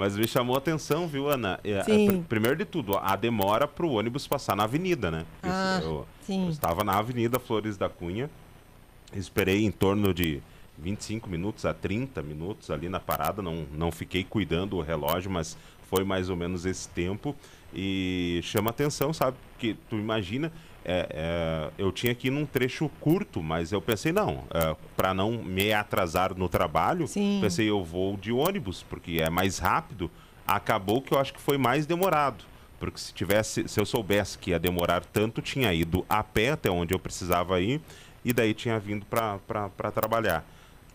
Mas 0.00 0.16
me 0.16 0.26
chamou 0.26 0.54
a 0.54 0.58
atenção, 0.58 1.06
viu, 1.06 1.28
Ana? 1.28 1.60
É, 1.62 1.82
Sim. 1.82 2.06
pr- 2.06 2.26
primeiro 2.26 2.56
de 2.56 2.64
tudo, 2.64 2.96
a 2.96 3.14
demora 3.16 3.68
para 3.68 3.84
o 3.84 3.92
ônibus 3.92 4.26
passar 4.26 4.56
na 4.56 4.64
avenida, 4.64 5.10
né? 5.10 5.26
Ah, 5.42 5.78
eu, 5.82 6.06
sim. 6.22 6.44
eu 6.44 6.48
estava 6.48 6.82
na 6.82 6.96
Avenida 6.96 7.38
Flores 7.38 7.76
da 7.76 7.86
Cunha, 7.86 8.30
esperei 9.12 9.62
em 9.62 9.70
torno 9.70 10.14
de 10.14 10.40
25 10.78 11.28
minutos 11.28 11.66
a 11.66 11.74
30 11.74 12.22
minutos 12.22 12.70
ali 12.70 12.88
na 12.88 12.98
parada, 12.98 13.42
não, 13.42 13.66
não 13.74 13.92
fiquei 13.92 14.24
cuidando 14.24 14.78
o 14.78 14.80
relógio, 14.80 15.30
mas 15.30 15.54
foi 15.90 16.02
mais 16.02 16.30
ou 16.30 16.36
menos 16.36 16.64
esse 16.64 16.88
tempo. 16.88 17.36
E 17.74 18.40
chama 18.42 18.70
atenção, 18.70 19.12
sabe? 19.12 19.36
Porque 19.52 19.76
tu 19.90 19.96
imagina, 19.96 20.50
é, 20.84 21.06
é, 21.10 21.70
eu 21.78 21.92
tinha 21.92 22.14
que 22.14 22.28
ir 22.28 22.30
num 22.30 22.46
trecho 22.46 22.88
curto, 23.00 23.42
mas 23.42 23.72
eu 23.72 23.80
pensei, 23.80 24.12
não, 24.12 24.44
para 24.96 25.12
não 25.12 25.32
me 25.32 25.72
atrasar 25.72 26.34
no 26.34 26.48
trabalho, 26.48 27.06
Sim. 27.06 27.38
pensei, 27.40 27.68
eu 27.68 27.84
vou 27.84 28.16
de 28.16 28.32
ônibus, 28.32 28.82
porque 28.88 29.18
é 29.20 29.28
mais 29.30 29.58
rápido. 29.58 30.10
Acabou 30.46 31.00
que 31.00 31.12
eu 31.12 31.18
acho 31.18 31.32
que 31.32 31.40
foi 31.40 31.56
mais 31.58 31.86
demorado. 31.86 32.44
Porque 32.78 32.98
se 32.98 33.12
tivesse, 33.12 33.68
se 33.68 33.78
eu 33.78 33.84
soubesse 33.84 34.38
que 34.38 34.50
ia 34.50 34.58
demorar 34.58 35.04
tanto, 35.04 35.42
tinha 35.42 35.72
ido 35.72 36.04
a 36.08 36.24
pé 36.24 36.50
até 36.52 36.70
onde 36.70 36.94
eu 36.94 36.98
precisava 36.98 37.60
ir 37.60 37.80
e 38.24 38.32
daí 38.32 38.54
tinha 38.54 38.78
vindo 38.78 39.04
para 39.04 39.90
trabalhar. 39.94 40.44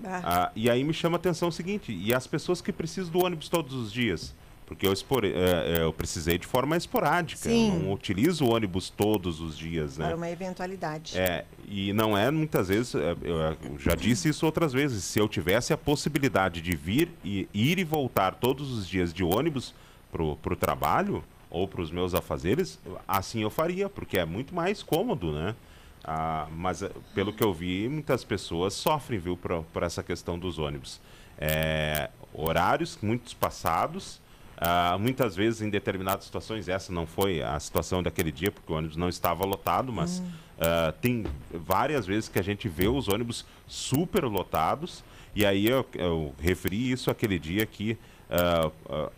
Ah, 0.04 0.22
Ah, 0.24 0.52
e 0.56 0.70
aí 0.70 0.84
me 0.84 0.94
chama 0.94 1.16
a 1.16 1.20
atenção 1.20 1.48
o 1.50 1.52
seguinte, 1.52 1.94
e 1.94 2.14
as 2.14 2.28
pessoas 2.28 2.60
que 2.60 2.74
precisam 2.74 3.12
do 3.12 3.24
ônibus 3.24 3.48
todos 3.50 3.74
os 3.74 3.94
dias? 3.94 4.34
Porque 4.66 4.88
eu, 4.88 4.94
eh, 4.94 4.98
eh, 5.26 5.84
eu 5.84 5.94
precisei 5.94 6.40
de 6.40 6.48
forma 6.48 6.76
esporádica, 6.76 7.48
eu 7.48 7.74
não 7.74 7.94
utilizo 7.94 8.46
o 8.46 8.54
ônibus 8.54 8.90
todos 8.90 9.40
os 9.40 9.56
dias, 9.56 9.98
né? 9.98 10.08
Para 10.08 10.16
uma 10.16 10.30
eventualidade. 10.30 11.18
É, 11.18 11.46
e 11.68 11.94
não 11.94 12.18
é 12.18 12.32
muitas 12.32 12.70
vezes, 12.70 12.96
é, 12.96 13.16
eu 13.22 13.42
é, 13.44 13.56
eu 13.64 13.78
já 13.78 13.94
disse 13.94 14.28
isso 14.28 14.44
outras 14.44 14.74
vezes, 14.74 15.04
se 15.04 15.20
eu 15.20 15.30
tivesse 15.30 15.72
a 15.72 15.78
possibilidade 15.78 16.62
de 16.62 16.76
vir 16.76 17.12
e 17.24 17.48
ir 17.54 17.78
e 17.78 17.84
voltar 17.84 18.36
todos 18.36 18.72
os 18.72 18.88
dias 18.88 19.14
de 19.14 19.24
ônibus 19.24 19.74
pro, 20.12 20.36
pro 20.38 20.56
trabalho 20.56 21.24
ou 21.50 21.68
para 21.68 21.82
os 21.82 21.92
meus 21.92 22.16
afazeres, 22.16 22.80
assim 23.08 23.44
eu 23.44 23.52
faria, 23.52 23.88
porque 23.88 24.18
é 24.18 24.26
muito 24.26 24.56
mais 24.56 24.82
cômodo, 24.82 25.32
né? 25.32 25.56
Ah, 26.04 26.48
mas 26.52 26.84
pelo 27.14 27.32
que 27.32 27.44
eu 27.44 27.54
vi, 27.54 27.88
muitas 27.88 28.24
pessoas 28.24 28.74
sofrem, 28.74 29.20
viu, 29.20 29.38
por, 29.38 29.64
por 29.66 29.84
essa 29.84 30.02
questão 30.02 30.38
dos 30.38 30.58
ônibus. 30.58 31.00
É, 31.38 32.10
horários 32.34 32.98
muitos 33.02 33.34
passados, 33.34 34.22
ah, 34.58 34.98
muitas 35.00 35.36
vezes 35.36 35.62
em 35.62 35.70
determinadas 35.70 36.26
situações, 36.26 36.68
essa 36.70 36.92
não 36.92 37.06
foi 37.06 37.42
a 37.42 37.60
situação 37.60 38.02
daquele 38.02 38.32
dia, 38.32 38.52
porque 38.52 38.72
o 38.72 38.76
ônibus 38.76 38.96
não 38.98 39.10
estava 39.10 39.46
lotado, 39.46 39.92
mas 39.92 40.22
ah, 40.60 40.94
tem 41.02 41.26
várias 41.54 42.06
vezes 42.06 42.30
que 42.30 42.40
a 42.40 42.44
gente 42.44 42.68
vê 42.70 42.88
os 42.88 43.08
ônibus 43.08 43.46
super 43.68 44.24
lotados, 44.26 45.04
e 45.36 45.46
aí 45.46 45.68
eu, 45.68 45.86
eu 45.94 46.34
referi 46.40 46.92
isso 46.92 47.12
aquele 47.12 47.38
dia 47.38 47.66
que 47.66 47.98
ah, 48.30 48.72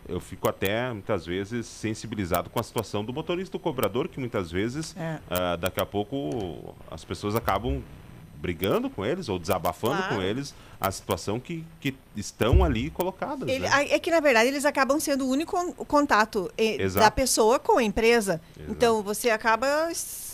eu 0.08 0.20
fico 0.20 0.48
até 0.48 0.92
muitas 0.92 1.24
vezes 1.24 1.66
sensibilizado 1.66 2.50
com 2.50 2.58
a 2.58 2.62
situação 2.62 3.04
do 3.04 3.12
motorista 3.12 3.56
do 3.56 3.60
cobrador, 3.60 4.08
que 4.08 4.18
muitas 4.18 4.50
vezes 4.50 4.94
É. 4.96 5.56
daqui 5.56 5.80
a 5.80 5.86
pouco 5.86 6.74
as 6.90 7.04
pessoas 7.04 7.34
acabam 7.36 7.82
brigando 8.40 8.88
com 8.88 9.04
eles 9.04 9.28
ou 9.28 9.38
desabafando 9.38 9.96
Claro. 9.98 10.16
com 10.16 10.22
eles 10.22 10.54
a 10.80 10.90
situação 10.90 11.38
que, 11.40 11.64
que 11.80 11.94
estão 12.16 12.62
ali 12.64 12.88
colocadas. 12.90 13.48
Ele- 13.48 13.60
né? 13.60 13.70
a- 13.72 13.82
é 13.84 13.98
que, 13.98 14.10
na 14.10 14.20
verdade, 14.20 14.48
eles 14.48 14.64
acabam 14.64 14.98
sendo 15.00 15.26
o 15.26 15.28
único 15.28 15.52
con- 15.52 15.72
contato 15.84 16.50
Exato. 16.56 17.04
da 17.04 17.10
pessoa 17.10 17.58
com 17.58 17.78
a 17.78 17.82
empresa. 17.82 18.40
Exato. 18.56 18.72
Então, 18.72 19.02
você 19.02 19.30
acaba, 19.30 19.66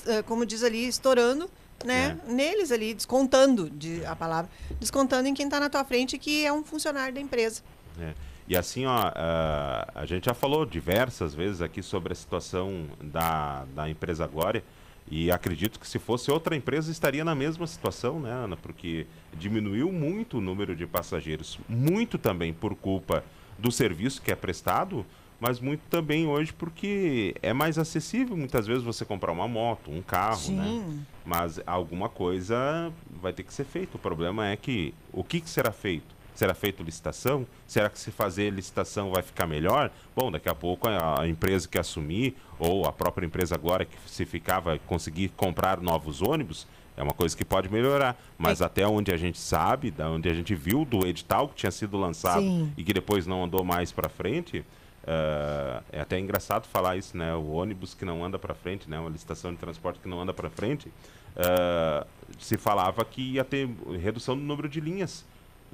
eh, 0.07 0.23
como 0.23 0.45
diz 0.45 0.63
ali, 0.63 0.87
estourando 0.87 1.49
né, 1.85 2.17
É. 2.29 2.33
neles 2.33 2.71
ali, 2.73 2.95
descontando 2.95 3.69
de, 3.69 4.05
a 4.07 4.15
palavra, 4.17 4.51
descontando 4.81 5.29
em 5.29 5.35
quem 5.35 5.45
está 5.47 5.61
na 5.61 5.69
tua 5.69 5.85
frente, 5.85 6.17
que 6.17 6.45
é 6.45 6.53
um 6.53 6.63
funcionário 6.65 7.15
da 7.15 7.21
empresa. 7.21 7.63
É. 8.01 8.15
E 8.47 8.57
assim, 8.57 8.85
ó, 8.87 9.11
ah, 9.15 9.89
a 9.95 10.07
gente 10.07 10.27
já 10.27 10.35
falou 10.35 10.65
diversas 10.67 11.35
vezes 11.35 11.61
aqui 11.63 11.83
sobre 11.83 12.13
a 12.13 12.17
situação 12.17 12.87
da, 13.03 13.65
da 13.75 13.89
empresa 13.89 14.27
Glória. 14.27 14.63
E 15.11 15.31
acredito 15.31 15.79
que 15.79 15.87
se 15.87 15.99
fosse 15.99 16.31
outra 16.31 16.57
empresa 16.57 16.91
estaria 16.91 17.25
na 17.25 17.35
mesma 17.35 17.67
situação, 17.67 18.21
né, 18.21 18.31
Ana? 18.31 18.57
Porque 18.57 19.07
diminuiu 19.37 19.93
muito 19.93 20.39
o 20.39 20.41
número 20.41 20.75
de 20.75 20.87
passageiros. 20.87 21.59
Muito 21.69 22.17
também 22.17 22.53
por 22.53 22.75
culpa 22.75 23.23
do 23.59 23.71
serviço 23.71 24.23
que 24.23 24.33
é 24.33 24.35
prestado, 24.35 25.05
mas 25.39 25.61
muito 25.61 25.83
também 25.91 26.27
hoje 26.27 26.53
porque 26.53 27.35
é 27.43 27.53
mais 27.53 27.79
acessível 27.79 28.37
muitas 28.37 28.67
vezes 28.67 28.83
você 28.83 29.05
comprar 29.05 29.31
uma 29.31 29.47
moto, 29.47 29.91
um 29.91 30.01
carro, 30.01 30.53
né? 30.53 30.65
Sim. 30.65 31.07
Mas 31.25 31.61
alguma 31.67 32.09
coisa 32.09 32.93
vai 33.21 33.33
ter 33.33 33.43
que 33.43 33.53
ser 33.53 33.65
feito. 33.65 33.97
O 33.97 33.99
problema 33.99 34.49
é 34.49 34.57
que 34.57 34.95
o 35.13 35.23
que, 35.23 35.41
que 35.41 35.51
será 35.51 35.71
feito? 35.71 36.14
Será 36.35 36.53
feito 36.53 36.83
licitação? 36.83 37.47
Será 37.67 37.89
que 37.89 37.99
se 37.99 38.11
fazer 38.11 38.51
licitação 38.51 39.11
vai 39.11 39.23
ficar 39.23 39.47
melhor? 39.47 39.91
Bom, 40.17 40.33
daqui 40.33 40.49
a 40.49 40.55
pouco 40.55 40.89
a, 40.89 41.27
empresa 41.29 41.69
que 41.69 41.79
assumir, 41.79 42.37
ou 42.59 42.87
a 42.87 42.93
própria 42.93 43.25
empresa 43.25 43.55
agora 43.55 43.85
que 43.85 43.97
se 44.07 44.25
ficar 44.25 44.61
vai 44.61 44.81
conseguir 44.81 45.29
comprar 45.31 45.81
novos 45.81 46.23
ônibus, 46.23 46.67
é 46.97 47.03
uma 47.03 47.13
coisa 47.13 47.37
que 47.37 47.45
pode 47.45 47.69
melhorar. 47.69 48.17
Mas 48.37 48.63
até 48.63 48.87
onde 48.87 49.13
a 49.13 49.17
gente 49.17 49.39
sabe, 49.39 49.91
da 49.91 50.09
onde 50.11 50.29
a 50.29 50.35
gente 50.35 50.55
viu 50.55 50.85
do 50.85 51.07
edital 51.07 51.49
que 51.49 51.55
tinha 51.55 51.71
sido 51.71 51.97
lançado 51.97 52.43
Sim. 52.43 52.73
e 52.77 52.83
que 52.83 52.93
depois 52.93 53.27
não 53.27 53.45
andou 53.45 53.65
mais 53.65 53.93
para 53.93 54.09
frente, 54.09 54.65
ah, 55.07 55.83
é 55.93 56.01
até 56.01 56.19
engraçado 56.19 56.67
falar 56.67 56.97
isso, 56.97 57.17
né? 57.17 57.35
O 57.35 57.53
ônibus 57.53 57.95
que 57.95 58.05
não 58.05 58.25
anda 58.25 58.39
para 58.39 58.55
frente, 58.55 58.89
né? 58.89 58.99
Uma 58.99 59.11
licitação 59.11 59.53
de 59.53 59.59
transporte 59.59 60.01
que 60.01 60.09
não 60.09 60.21
anda 60.21 60.33
para 60.33 60.49
frente, 60.51 60.91
ah, 61.37 62.07
se 62.39 62.57
falava 62.57 63.05
que 63.05 63.35
ia 63.35 63.45
ter 63.45 63.69
redução 64.01 64.37
do 64.37 64.43
número 64.43 64.69
de 64.69 64.81
linhas. 64.81 65.25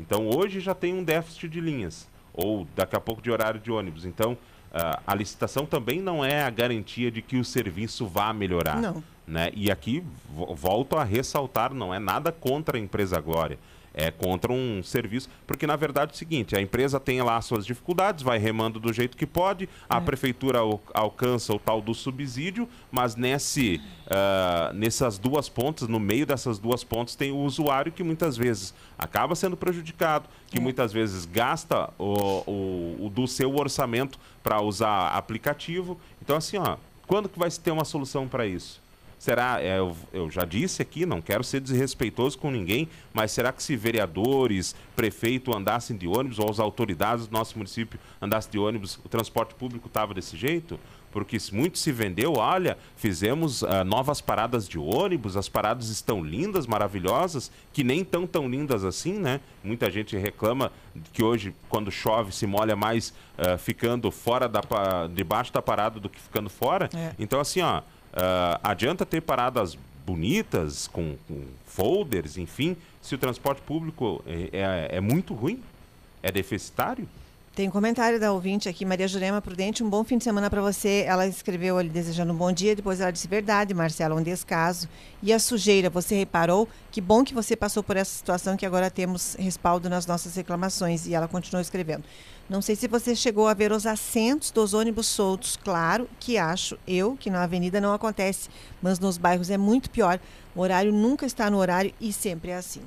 Então 0.01 0.29
hoje 0.35 0.61
já 0.61 0.75
tem 0.75 0.95
um 0.95 1.05
déficit 1.05 1.49
de 1.49 1.61
linhas 1.61 2.09
ou 2.33 2.67
daqui 2.75 2.97
a 2.97 3.01
pouco 3.01 3.21
de 3.21 3.31
horário 3.31 3.61
de 3.61 3.71
ônibus. 3.71 4.05
Então 4.05 4.37
ah, 4.73 5.01
a 5.07 5.15
licitação 5.15 5.67
também 5.67 6.01
não 6.01 6.25
é 6.25 6.43
a 6.43 6.51
garantia 6.51 7.11
de 7.11 7.21
que 7.21 7.37
o 7.37 7.45
serviço 7.45 8.07
vá 8.07 8.33
melhorar. 8.33 8.81
Não. 8.81 9.03
Né? 9.27 9.51
E 9.55 9.71
aqui 9.71 10.03
vo- 10.35 10.55
volto 10.55 10.97
a 10.97 11.05
ressaltar, 11.05 11.73
não 11.75 11.93
é 11.95 11.99
nada 11.99 12.33
contra 12.33 12.77
a 12.77 12.81
empresa 12.81 13.21
Glória. 13.21 13.59
É 13.93 14.09
contra 14.09 14.53
um 14.53 14.85
serviço, 14.85 15.29
porque 15.49 15.67
na 15.67 15.75
verdade 15.75 16.13
é 16.13 16.15
o 16.15 16.17
seguinte, 16.17 16.57
a 16.57 16.61
empresa 16.61 17.01
tem 17.01 17.21
lá 17.23 17.41
suas 17.41 17.67
dificuldades, 17.67 18.23
vai 18.23 18.39
remando 18.39 18.79
do 18.79 18.93
jeito 18.93 19.17
que 19.17 19.27
pode, 19.27 19.69
a 19.89 20.01
prefeitura 20.01 20.61
al- 20.61 20.81
alcança 20.95 21.53
o 21.53 21.59
tal 21.59 21.81
do 21.83 21.93
subsídio, 21.93 22.69
mas 22.93 23.17
nesse, 23.17 23.81
ah, 24.09 24.71
nessas 24.73 25.19
duas 25.19 25.49
pontas, 25.49 25.89
no 25.89 25.99
meio 25.99 26.25
dessas 26.25 26.57
duas 26.57 26.85
pontas, 26.85 27.17
tem 27.17 27.33
o 27.33 27.39
usuário 27.39 27.91
que 27.91 28.05
muitas 28.05 28.37
vezes 28.37 28.73
acaba 28.97 29.35
sendo 29.35 29.57
prejudicado, 29.57 30.29
que 30.47 30.61
muitas 30.61 30.93
vezes 30.93 31.25
gasta 31.27 31.91
o, 31.99 32.15
o, 32.49 33.07
o 33.07 33.11
do 33.11 33.27
seu 33.27 33.57
orçamento 33.57 34.21
para 34.41 34.61
usar 34.63 35.09
aplicativo. 35.09 35.99
Então 36.23 36.37
assim, 36.37 36.59
ó, 36.59 36.77
quando 37.09 37.29
que 37.29 37.39
vai 37.41 37.51
se 37.51 37.59
ter 37.59 37.73
uma 37.73 37.85
solução 37.85 38.29
para 38.29 38.47
isso? 38.47 38.81
Será, 39.21 39.61
é, 39.61 39.79
eu, 39.79 39.95
eu 40.15 40.31
já 40.31 40.47
disse 40.47 40.81
aqui, 40.81 41.05
não 41.05 41.21
quero 41.21 41.45
ser 41.45 41.61
desrespeitoso 41.61 42.39
com 42.39 42.51
ninguém, 42.51 42.89
mas 43.13 43.31
será 43.31 43.53
que 43.53 43.63
se 43.63 43.77
vereadores, 43.77 44.75
prefeito 44.97 45.55
andassem 45.55 45.95
de 45.95 46.09
ônibus, 46.09 46.39
ou 46.39 46.49
as 46.49 46.59
autoridades 46.59 47.27
do 47.27 47.33
nosso 47.35 47.59
município 47.59 48.01
andassem 48.19 48.51
de 48.51 48.59
ônibus, 48.59 48.99
o 49.05 49.11
transporte 49.11 49.55
público 49.55 49.89
estava 49.89 50.15
desse 50.15 50.39
jeito? 50.39 50.81
Porque 51.13 51.37
muito 51.53 51.77
se 51.77 51.93
vendeu, 51.93 52.35
olha, 52.39 52.79
fizemos 52.97 53.63
ah, 53.63 53.85
novas 53.85 54.23
paradas 54.23 54.67
de 54.67 54.79
ônibus, 54.79 55.37
as 55.37 55.51
paradas 55.51 55.91
estão 55.91 56.25
lindas, 56.25 56.67
maravilhosas, 56.67 57.53
que 57.75 57.85
nem 57.85 58.03
tão 58.03 58.27
tão 58.27 58.49
lindas 58.49 58.85
assim, 58.85 59.19
né? 59.19 59.41
Muita 59.63 59.91
gente 59.91 60.17
reclama 60.17 60.73
que 61.13 61.23
hoje, 61.23 61.55
quando 61.69 61.91
chove, 61.91 62.33
se 62.33 62.47
molha 62.47 62.75
mais 62.75 63.13
ah, 63.37 63.59
ficando 63.59 64.11
fora 64.11 64.49
da, 64.49 64.63
debaixo 65.13 65.53
da 65.53 65.61
parada 65.61 66.01
do 66.01 66.09
que 66.09 66.19
ficando 66.19 66.49
fora. 66.49 66.89
É. 66.95 67.13
Então, 67.19 67.39
assim, 67.39 67.61
ó, 67.61 67.83
ah, 68.13 68.61
adianta 68.63 69.05
ter 69.07 69.21
paradas 69.21 69.77
bonitas, 70.07 70.89
com, 70.89 71.17
com 71.29 71.43
folders, 71.67 72.37
enfim, 72.37 72.77
se 73.01 73.15
o 73.15 73.19
transporte 73.19 73.63
público 73.63 74.23
é, 74.27 74.49
é- 74.93 74.97
é 74.97 75.01
muito 75.01 75.35
ruim, 75.35 75.63
é 76.23 76.31
deficitário. 76.33 77.09
Tem 77.55 77.67
um 77.69 77.71
comentário 77.71 78.19
da 78.21 78.33
ouvinte 78.33 78.69
aqui, 78.69 78.85
Maria 78.85 79.09
Jurema 79.09 79.43
Prudente. 79.43 79.83
Um 79.83 79.91
bom 79.91 80.05
fim 80.05 80.17
de 80.17 80.25
semana 80.25 80.49
para 80.49 80.63
você. 80.63 81.05
Ela 81.07 81.27
escreveu 81.27 81.77
ali 81.79 81.89
desejando 81.89 82.33
um 82.33 82.37
bom 82.37 82.53
dia. 82.53 82.77
Depois 82.77 83.01
ela 83.01 83.11
disse: 83.11 83.27
Verdade, 83.27 83.75
Marcela, 83.75 84.15
um 84.15 84.23
descaso. 84.23 84.89
E 85.23 85.33
a 85.33 85.39
sujeira, 85.39 85.91
você 85.91 86.15
reparou? 86.15 86.69
Que 86.93 87.01
bom 87.01 87.25
que 87.25 87.35
você 87.35 87.57
passou 87.57 87.83
por 87.83 87.97
essa 87.97 88.13
situação 88.17 88.57
que 88.57 88.65
agora 88.65 88.89
temos 88.89 89.35
respaldo 89.35 89.91
nas 89.91 90.07
nossas 90.07 90.35
reclamações. 90.37 91.07
E 91.07 91.13
ela 91.15 91.27
continuou 91.27 91.61
escrevendo. 91.61 92.05
Não 92.51 92.61
sei 92.61 92.75
se 92.75 92.89
você 92.89 93.15
chegou 93.15 93.47
a 93.47 93.55
ver 93.55 93.71
os 93.71 93.87
assentos 93.87 94.51
dos 94.51 94.75
ônibus 94.75 95.07
soltos. 95.07 95.57
Claro 95.57 96.11
que 96.19 96.37
acho 96.37 96.77
eu 96.85 97.17
que 97.17 97.31
na 97.31 97.45
avenida 97.45 97.81
não 97.81 97.95
acontece, 97.95 98.49
mas 98.83 98.99
nos 98.99 99.17
bairros 99.17 99.51
é 99.51 99.57
muito 99.57 99.89
pior. 99.89 100.19
O 100.53 100.61
horário 100.61 100.93
nunca 100.93 101.25
está 101.25 101.49
no 101.49 101.59
horário 101.59 101.95
e 102.01 102.13
sempre 102.13 102.51
é 102.51 102.57
assim. 102.57 102.83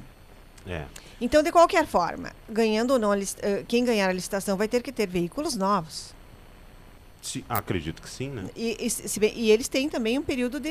É. 0.67 0.83
Então, 1.21 1.41
de 1.41 1.49
qualquer 1.49 1.87
forma, 1.87 2.33
ganhando 2.49 2.91
ou 2.91 2.99
não, 2.99 3.13
eh, 3.13 3.63
quem 3.65 3.85
ganhar 3.85 4.09
a 4.09 4.13
licitação 4.13 4.57
vai 4.57 4.67
ter 4.67 4.83
que 4.83 4.91
ter 4.91 5.07
veículos 5.07 5.55
novos. 5.55 6.13
Se- 7.23 7.43
acredito 7.47 8.01
que 8.01 8.09
sim, 8.09 8.29
né? 8.29 8.49
E, 8.55 8.77
e 8.79 8.89
se 8.89 9.19
e 9.33 9.49
eles 9.49 9.67
têm 9.69 9.87
também 9.87 10.19
um 10.19 10.21
período 10.21 10.59
de, 10.59 10.69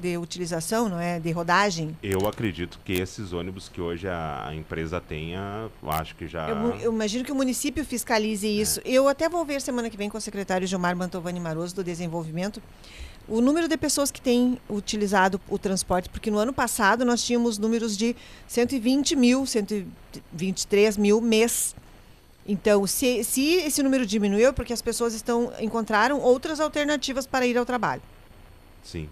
de 0.00 0.18
utilização, 0.18 0.88
não 0.88 1.00
é? 1.00 1.18
De 1.18 1.32
rodagem. 1.32 1.96
Eu 2.02 2.28
acredito 2.28 2.78
que 2.84 2.92
esses 2.92 3.32
ônibus 3.32 3.68
que 3.68 3.80
hoje 3.80 4.06
a, 4.06 4.48
a 4.48 4.54
empresa 4.54 5.00
tenha, 5.00 5.70
eu 5.82 5.90
acho 5.90 6.14
que 6.14 6.28
já. 6.28 6.48
Eu, 6.50 6.76
eu 6.76 6.92
imagino 6.92 7.24
que 7.24 7.32
o 7.32 7.34
município 7.34 7.84
fiscalize 7.84 8.46
isso. 8.46 8.80
Eu 8.84 9.08
até 9.08 9.28
vou 9.28 9.44
ver 9.44 9.60
semana 9.62 9.88
que 9.88 9.96
vem 9.96 10.10
com 10.10 10.18
o 10.18 10.20
secretário 10.20 10.66
Gilmar 10.66 10.94
Mantovani 10.94 11.40
Maroso 11.40 11.74
do 11.74 11.82
Desenvolvimento 11.82 12.62
o 13.28 13.40
número 13.40 13.68
de 13.68 13.76
pessoas 13.76 14.10
que 14.10 14.20
têm 14.20 14.58
utilizado 14.68 15.40
o 15.48 15.56
transporte, 15.56 16.08
porque 16.08 16.30
no 16.32 16.38
ano 16.38 16.52
passado 16.52 17.04
nós 17.04 17.22
tínhamos 17.22 17.58
números 17.58 17.96
de 17.96 18.16
120 18.48 19.14
mil, 19.14 19.46
123 19.46 20.96
mil 20.96 21.20
mês. 21.20 21.74
Então, 22.50 22.84
se, 22.84 23.22
se 23.22 23.54
esse 23.58 23.80
número 23.80 24.04
diminuiu, 24.04 24.48
é 24.48 24.52
porque 24.52 24.72
as 24.72 24.82
pessoas 24.82 25.14
estão 25.14 25.52
encontraram 25.60 26.18
outras 26.18 26.58
alternativas 26.58 27.24
para 27.24 27.46
ir 27.46 27.56
ao 27.56 27.64
trabalho. 27.64 28.02
Sim. 28.82 29.08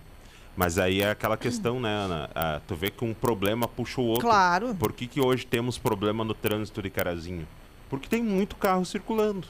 Mas 0.56 0.76
aí 0.76 1.02
é 1.02 1.10
aquela 1.12 1.36
questão, 1.36 1.78
né, 1.78 1.88
Ana? 1.88 2.28
Ah, 2.34 2.60
tu 2.66 2.74
vê 2.74 2.90
que 2.90 3.04
um 3.04 3.14
problema 3.14 3.68
puxa 3.68 4.00
o 4.00 4.06
outro. 4.06 4.26
Claro. 4.26 4.74
Por 4.74 4.92
que, 4.92 5.06
que 5.06 5.20
hoje 5.20 5.46
temos 5.46 5.78
problema 5.78 6.24
no 6.24 6.34
trânsito 6.34 6.82
de 6.82 6.90
Carazinho? 6.90 7.46
Porque 7.88 8.08
tem 8.08 8.20
muito 8.20 8.56
carro 8.56 8.84
circulando. 8.84 9.46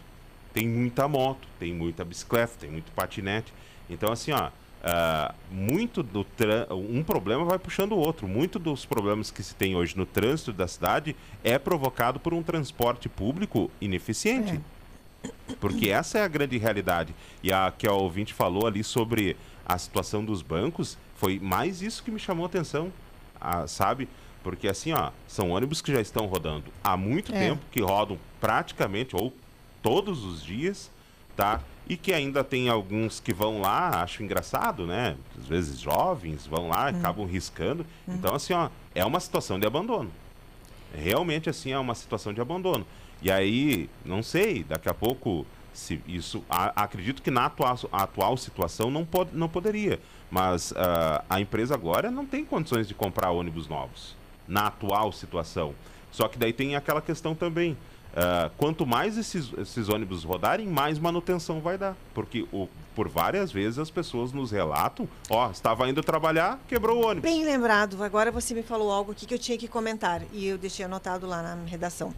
Tem 0.52 0.68
muita 0.68 1.08
moto, 1.08 1.48
tem 1.58 1.72
muita 1.72 2.04
bicicleta, 2.04 2.52
tem 2.60 2.70
muito 2.70 2.92
patinete. 2.92 3.54
Então, 3.88 4.12
assim, 4.12 4.32
ó, 4.32 4.50
ah, 4.82 5.34
muito 5.50 6.02
do 6.02 6.24
um 6.70 7.02
problema 7.02 7.44
vai 7.44 7.58
puxando 7.58 7.92
o 7.92 7.98
outro. 7.98 8.28
Muito 8.28 8.58
dos 8.58 8.84
problemas 8.84 9.30
que 9.30 9.42
se 9.42 9.54
tem 9.54 9.74
hoje 9.74 9.96
no 9.96 10.06
trânsito 10.06 10.52
da 10.52 10.68
cidade 10.68 11.16
é 11.42 11.58
provocado 11.58 12.20
por 12.20 12.32
um 12.32 12.42
transporte 12.42 13.08
público 13.08 13.70
ineficiente. 13.80 14.60
Porque 15.60 15.88
essa 15.90 16.18
é 16.18 16.22
a 16.24 16.28
grande 16.28 16.56
realidade. 16.58 17.14
E 17.42 17.52
a 17.52 17.72
que 17.76 17.86
a 17.88 17.92
ouvinte 17.92 18.32
falou 18.32 18.66
ali 18.66 18.84
sobre 18.84 19.36
a 19.66 19.76
situação 19.76 20.24
dos 20.24 20.42
bancos, 20.42 20.96
foi 21.16 21.38
mais 21.38 21.82
isso 21.82 22.02
que 22.02 22.10
me 22.10 22.18
chamou 22.18 22.44
a 22.44 22.48
atenção, 22.48 22.92
ah, 23.40 23.66
sabe? 23.66 24.08
Porque 24.42 24.68
assim, 24.68 24.92
ó, 24.92 25.10
são 25.26 25.50
ônibus 25.50 25.82
que 25.82 25.92
já 25.92 26.00
estão 26.00 26.26
rodando 26.26 26.64
há 26.82 26.96
muito 26.96 27.34
É. 27.34 27.38
tempo, 27.48 27.62
que 27.70 27.82
rodam 27.82 28.16
praticamente 28.40 29.14
ou 29.16 29.34
todos 29.82 30.24
os 30.24 30.42
dias, 30.42 30.90
tá? 31.36 31.60
E 31.88 31.96
que 31.96 32.12
ainda 32.12 32.44
tem 32.44 32.68
alguns 32.68 33.18
que 33.18 33.32
vão 33.32 33.60
lá, 33.60 34.02
acho 34.02 34.22
engraçado, 34.22 34.86
né? 34.86 35.16
Às 35.38 35.46
vezes 35.46 35.80
jovens 35.80 36.46
vão 36.46 36.68
lá, 36.68 36.88
acabam 36.88 37.24
riscando. 37.26 37.86
Então, 38.06 38.34
assim, 38.34 38.52
ó, 38.52 38.68
é 38.94 39.04
uma 39.04 39.20
situação 39.20 39.58
de 39.58 39.66
abandono. 39.66 40.10
Realmente, 40.94 41.48
assim, 41.48 41.72
é 41.72 41.78
uma 41.78 41.94
situação 41.94 42.32
de 42.32 42.40
abandono. 42.40 42.86
E 43.22 43.30
aí, 43.30 43.88
não 44.04 44.22
sei, 44.22 44.64
daqui 44.64 44.88
a 44.88 44.94
pouco, 44.94 45.46
se 45.72 46.00
isso. 46.06 46.44
a- 46.48 46.72
acredito 46.82 47.22
que 47.22 47.30
na 47.30 47.46
atual, 47.46 47.78
atual 47.92 48.36
situação 48.36 48.90
não, 48.90 49.04
pode, 49.04 49.30
não 49.32 49.48
poderia. 49.48 49.98
Mas 50.30 50.72
ah, 50.76 51.24
a 51.28 51.40
empresa 51.40 51.74
agora 51.74 52.10
não 52.10 52.26
tem 52.26 52.44
condições 52.44 52.86
de 52.86 52.94
comprar 52.94 53.30
ônibus 53.30 53.66
novos. 53.66 54.14
Na 54.46 54.66
atual 54.66 55.10
situação. 55.12 55.74
Só 56.10 56.26
que 56.28 56.38
daí 56.38 56.52
tem 56.52 56.74
aquela 56.76 57.00
questão 57.02 57.34
também. 57.34 57.76
Ah, 58.20 58.50
quanto 58.58 58.84
mais 58.84 59.16
esses, 59.16 59.52
esses 59.58 59.88
ônibus 59.88 60.24
rodarem, 60.24 60.66
mais 60.66 60.98
manutenção 60.98 61.60
vai 61.60 61.78
dar. 61.78 61.96
Porque 62.12 62.44
o, 62.52 62.68
por 62.92 63.08
várias 63.08 63.52
vezes 63.52 63.78
as 63.78 63.92
pessoas 63.92 64.32
nos 64.32 64.50
relatam: 64.50 65.08
ó, 65.30 65.48
estava 65.52 65.88
indo 65.88 66.02
trabalhar, 66.02 66.58
quebrou 66.66 66.96
o 66.96 67.06
ônibus. 67.06 67.30
Bem 67.30 67.44
lembrado, 67.44 68.02
agora 68.02 68.32
você 68.32 68.54
me 68.54 68.64
falou 68.64 68.90
algo 68.90 69.12
aqui 69.12 69.24
que 69.24 69.34
eu 69.34 69.38
tinha 69.38 69.56
que 69.56 69.68
comentar 69.68 70.22
e 70.32 70.48
eu 70.48 70.58
deixei 70.58 70.84
anotado 70.84 71.28
lá 71.28 71.42
na 71.42 71.64
redação. 71.64 72.12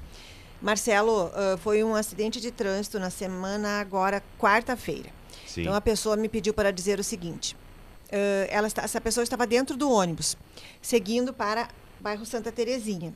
Marcelo, 0.62 1.30
ah, 1.34 1.58
foi 1.58 1.84
um 1.84 1.94
acidente 1.94 2.40
de 2.40 2.50
trânsito 2.50 2.98
na 2.98 3.10
semana 3.10 3.78
agora, 3.78 4.22
quarta-feira. 4.38 5.10
Então 5.54 5.74
a 5.74 5.82
pessoa 5.82 6.16
me 6.16 6.30
pediu 6.30 6.54
para 6.54 6.70
dizer 6.70 6.98
o 6.98 7.04
seguinte: 7.04 7.54
ah, 8.10 8.46
ela 8.48 8.68
essa 8.68 9.00
pessoa 9.02 9.22
estava 9.22 9.46
dentro 9.46 9.76
do 9.76 9.90
ônibus, 9.90 10.34
seguindo 10.80 11.34
para 11.34 11.68
bairro 12.00 12.24
Santa 12.24 12.50
Terezinha. 12.50 13.12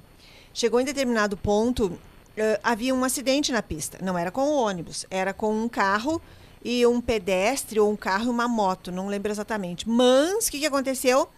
Chegou 0.53 0.79
em 0.79 0.85
determinado 0.85 1.35
ponto, 1.35 1.99
ah, 2.38 2.61
havia 2.62 2.94
um 2.94 3.05
acidente 3.05 3.53
na 3.53 3.62
pista. 3.62 3.99
Não 4.03 4.18
era 4.18 4.31
com 4.31 4.42
o 4.42 4.57
ônibus, 4.57 5.07
era 5.11 5.33
com 5.33 5.55
um 5.55 5.68
carro 5.68 6.20
e 6.64 6.87
um 6.87 7.01
pedestre 7.01 7.79
ou 7.79 7.90
um 7.92 7.97
carro 7.97 8.27
e 8.27 8.31
uma 8.31 8.49
moto, 8.49 8.90
não 8.90 9.07
lembro 9.07 9.31
exatamente. 9.31 9.88
Mas 9.88 10.47
o 10.47 10.51
que, 10.51 10.61
que 10.61 10.66
aconteceu? 10.66 11.29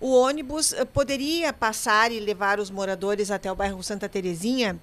O 0.00 0.12
ônibus 0.12 0.72
eh, 0.72 0.84
poderia 0.84 1.52
passar 1.52 2.12
e 2.12 2.20
levar 2.20 2.60
os 2.60 2.70
moradores 2.70 3.30
até 3.30 3.50
o 3.50 3.56
bairro 3.56 3.82
Santa 3.82 4.08
Terezinha, 4.08 4.80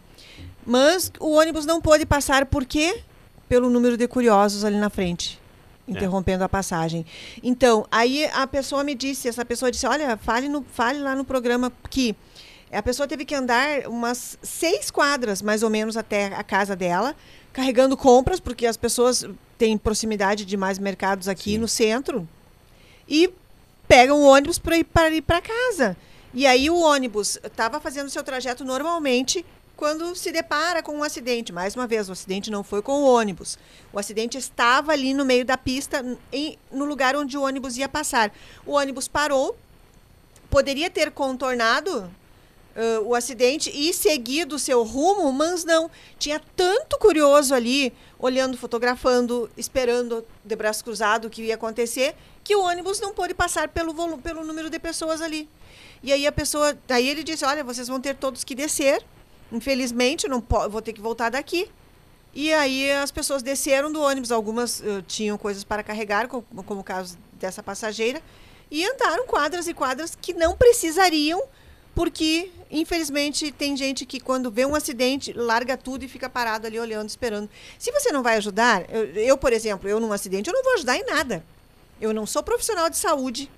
mas 0.66 1.12
o 1.20 1.32
ônibus 1.32 1.66
não 1.66 1.82
pôde 1.82 2.06
passar 2.06 2.46
por 2.46 2.66
quê? 2.66 3.02
Pelo 3.50 3.70
número 3.70 3.98
de 3.98 4.08
curiosos 4.08 4.66
ali 4.66 4.76
na 4.76 4.90
frente, 4.90 5.40
interrompendo 5.88 6.44
a 6.44 6.50
passagem. 6.50 7.06
Então, 7.42 7.88
aí 7.90 8.26
a 8.26 8.46
pessoa 8.46 8.84
me 8.84 8.94
disse, 8.94 9.30
essa 9.30 9.46
pessoa 9.46 9.72
disse, 9.72 9.88
olha, 9.88 10.18
fale, 10.18 10.50
no, 10.50 10.64
fale 10.72 11.00
lá 11.00 11.16
no 11.16 11.24
programa 11.24 11.72
que 11.90 12.16
a 12.72 12.82
pessoa 12.82 13.08
teve 13.08 13.24
que 13.24 13.34
andar 13.34 13.88
umas 13.88 14.38
seis 14.42 14.92
quadras, 14.92 15.42
mais 15.42 15.64
ou 15.64 15.70
menos, 15.70 15.96
até 15.96 16.26
a 16.26 16.44
casa 16.44 16.76
dela, 16.76 17.16
carregando 17.54 17.96
compras, 17.96 18.40
porque 18.40 18.66
as 18.66 18.78
pessoas 18.78 19.26
têm 19.58 19.78
proximidade 19.78 20.46
de 20.46 20.58
mais 20.58 20.78
mercados 20.78 21.28
aqui 21.28 21.52
Sim. 21.52 21.58
no 21.58 21.68
centro, 21.68 22.28
e 23.08 23.34
pegam 23.88 24.20
o 24.20 24.26
ônibus 24.26 24.60
para 24.60 24.78
ir 24.78 24.84
para 25.22 25.42
casa. 25.42 25.96
E 26.34 26.46
aí 26.46 26.70
o 26.70 26.78
ônibus 26.78 27.40
estava 27.44 27.80
fazendo 27.80 28.10
seu 28.10 28.22
trajeto 28.22 28.66
normalmente 28.66 29.46
quando 29.78 30.16
se 30.16 30.32
depara 30.32 30.84
com 30.84 30.98
um 30.98 31.04
acidente. 31.04 31.54
Mais 31.54 31.76
uma 31.76 31.88
vez, 31.88 32.10
o 32.10 32.12
acidente 32.12 32.52
não 32.52 32.64
foi 32.64 32.82
com 32.82 33.04
o 33.04 33.06
ônibus. 33.06 33.58
O 33.94 34.00
acidente 34.00 34.38
estava 34.38 34.92
ali 34.92 35.14
no 35.14 35.24
meio 35.24 35.46
da 35.46 35.58
pista, 35.58 36.04
em, 36.34 36.58
no 36.72 36.84
lugar 36.84 37.16
onde 37.16 37.38
o 37.38 37.44
ônibus 37.44 37.78
ia 37.78 37.88
passar. 37.88 38.34
O 38.66 38.74
ônibus 38.74 39.08
parou, 39.08 39.56
poderia 40.50 40.90
ter 40.90 41.12
contornado 41.12 42.10
ãh, 42.78 43.02
o 43.02 43.16
acidente 43.16 43.72
e 43.74 43.94
seguido 43.94 44.56
o 44.56 44.60
seu 44.60 44.84
rumo, 44.84 45.32
mas 45.34 45.66
não. 45.66 45.90
Tinha 46.20 46.40
tanto 46.56 46.98
curioso 47.00 47.54
ali, 47.56 47.92
olhando, 48.20 48.58
fotografando, 48.58 49.50
esperando 49.58 50.24
de 50.46 50.56
braço 50.56 50.84
cruzado 50.84 51.26
o 51.26 51.30
que 51.30 51.42
ia 51.42 51.56
acontecer, 51.56 52.16
que 52.44 52.56
o 52.56 52.62
ônibus 52.62 53.00
não 53.02 53.14
pôde 53.14 53.34
passar 53.34 53.68
pelo, 53.70 53.94
volu- 53.94 54.20
pelo 54.20 54.44
número 54.46 54.70
de 54.70 54.80
pessoas 54.80 55.22
ali. 55.22 55.50
E 56.04 56.14
aí 56.14 56.28
a 56.28 56.32
pessoa, 56.32 56.78
aí 56.90 57.10
ele 57.10 57.24
disse, 57.24 57.44
olha, 57.44 57.64
vocês 57.64 57.88
vão 57.88 58.00
ter 58.00 58.16
todos 58.16 58.44
que 58.44 58.54
descer. 58.54 59.04
Infelizmente, 59.52 60.28
não 60.28 60.44
vou 60.70 60.82
ter 60.82 60.94
que 60.94 61.02
voltar 61.02 61.30
daqui. 61.30 61.70
E 62.34 62.54
aí 62.54 62.92
as 62.92 63.10
pessoas 63.12 63.42
desceram 63.42 63.92
do 63.92 64.00
ônibus, 64.02 64.32
algumas 64.32 64.82
eh, 64.82 65.02
tinham 65.08 65.38
coisas 65.38 65.64
para 65.64 65.82
carregar, 65.82 66.28
co- 66.28 66.44
como, 66.66 66.82
o 66.82 66.84
caso 66.84 67.18
dessa 67.34 67.64
passageira, 67.64 68.22
e 68.70 68.86
andaram 68.86 69.26
quadras 69.26 69.68
e 69.68 69.74
quadras 69.74 70.16
que 70.16 70.34
não 70.34 70.56
precisariam, 70.56 71.42
porque 71.98 72.52
infelizmente 72.70 73.52
tem 73.52 73.76
gente 73.76 74.06
que 74.06 74.20
quando 74.20 74.52
vê 74.52 74.64
um 74.68 74.76
acidente 74.76 75.34
larga 75.34 75.76
tudo 75.76 76.06
e 76.06 76.08
fica 76.08 76.30
parado 76.30 76.68
ali 76.68 76.80
olhando, 76.80 77.10
esperando. 77.10 77.50
Se 77.80 77.92
você 77.92 78.12
não 78.12 78.22
vai 78.22 78.38
ajudar, 78.38 78.86
eu, 78.94 79.06
eu, 79.16 79.36
por 79.36 79.52
exemplo, 79.52 79.90
eu 79.90 80.00
num 80.00 80.14
acidente, 80.14 80.48
eu 80.48 80.54
não 80.54 80.64
vou 80.64 80.76
ajudar 80.76 80.96
em 80.96 81.04
nada. 81.04 81.44
Eu 82.00 82.14
não 82.14 82.28
sou 82.28 82.44
profissional 82.44 82.88
de 82.88 82.98
saúde. 82.98 83.50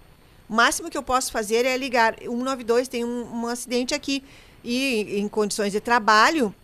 O 0.49 0.53
máximo 0.53 0.89
que 0.89 0.97
eu 0.97 1.03
posso 1.03 1.33
fazer 1.33 1.65
é 1.65 1.75
ligar 1.75 2.15
192, 2.17 2.87
tem 2.87 3.03
um, 3.03 3.41
um 3.41 3.47
acidente 3.47 3.93
aqui. 3.93 4.23
E 4.63 5.19
em 5.19 5.27
condições 5.27 5.73
de 5.73 5.81
trabalho, 5.81 6.55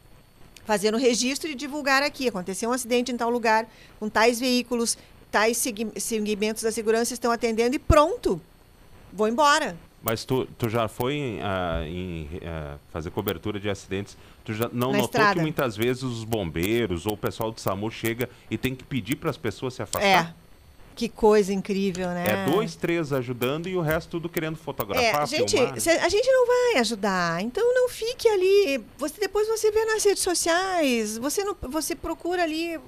fazendo 0.65 0.97
registro 0.97 1.49
e 1.49 1.55
divulgar 1.55 2.01
aqui. 2.03 2.29
Aconteceu 2.29 2.69
um 2.69 2.73
acidente 2.73 3.11
em 3.11 3.17
tal 3.17 3.29
lugar, 3.29 3.67
com 3.99 4.07
tais 4.07 4.39
veículos, 4.39 4.97
tais 5.29 5.61
segmentos 5.97 6.63
da 6.63 6.71
segurança 6.71 7.13
estão 7.13 7.33
atendendo 7.33 7.75
e 7.75 7.79
pronto. 7.79 8.39
Vou 9.11 9.27
embora. 9.27 9.75
Mas 10.05 10.23
tu, 10.23 10.45
tu 10.57 10.69
já 10.69 10.87
foi 10.87 11.15
em, 11.15 11.39
ah, 11.41 11.81
em, 11.83 12.29
ah, 12.45 12.75
fazer 12.93 13.09
cobertura 13.09 13.59
de 13.59 13.67
acidentes? 13.67 14.15
Tu 14.43 14.53
já 14.53 14.69
não 14.71 14.91
Na 14.91 14.99
notou 14.99 15.05
estrada. 15.05 15.33
que 15.33 15.41
muitas 15.41 15.75
vezes 15.75 16.03
os 16.03 16.23
bombeiros 16.23 17.07
ou 17.07 17.13
o 17.13 17.17
pessoal 17.17 17.51
do 17.51 17.59
SAMU 17.59 17.89
chega 17.89 18.29
e 18.51 18.55
tem 18.55 18.75
que 18.75 18.83
pedir 18.83 19.15
para 19.15 19.31
as 19.31 19.37
pessoas 19.37 19.73
se 19.73 19.81
É. 19.81 19.83
afastar? 19.83 20.35
Que 20.95 21.09
coisa 21.09 21.51
incrível, 21.51 22.07
né? 22.09 22.23
É 22.25 22.45
dois, 22.51 22.75
três 22.75 23.11
ajudando 23.11 23.67
e 23.67 23.75
o 23.75 23.81
resto 23.81 24.11
tudo 24.11 24.29
querendo 24.29 24.55
fotografar, 24.57 25.23
É, 25.23 25.25
gente, 25.25 25.57
filmar. 25.57 25.81
cê- 25.81 25.89
a 25.89 26.07
gente 26.07 26.31
não 26.31 26.45
vai 26.47 26.79
ajudar. 26.81 27.41
Então 27.41 27.73
não 27.73 27.89
fique 27.89 28.29
ali. 28.29 28.81
Você 28.99 29.19
depois 29.19 29.47
você 29.47 29.71
vê 29.71 29.83
nas 29.85 30.05
redes 30.05 30.21
sociais. 30.23 31.17
Você 31.17 31.43
não, 31.43 31.57
você 31.63 31.95
procura 31.95 32.43
ali. 32.43 32.79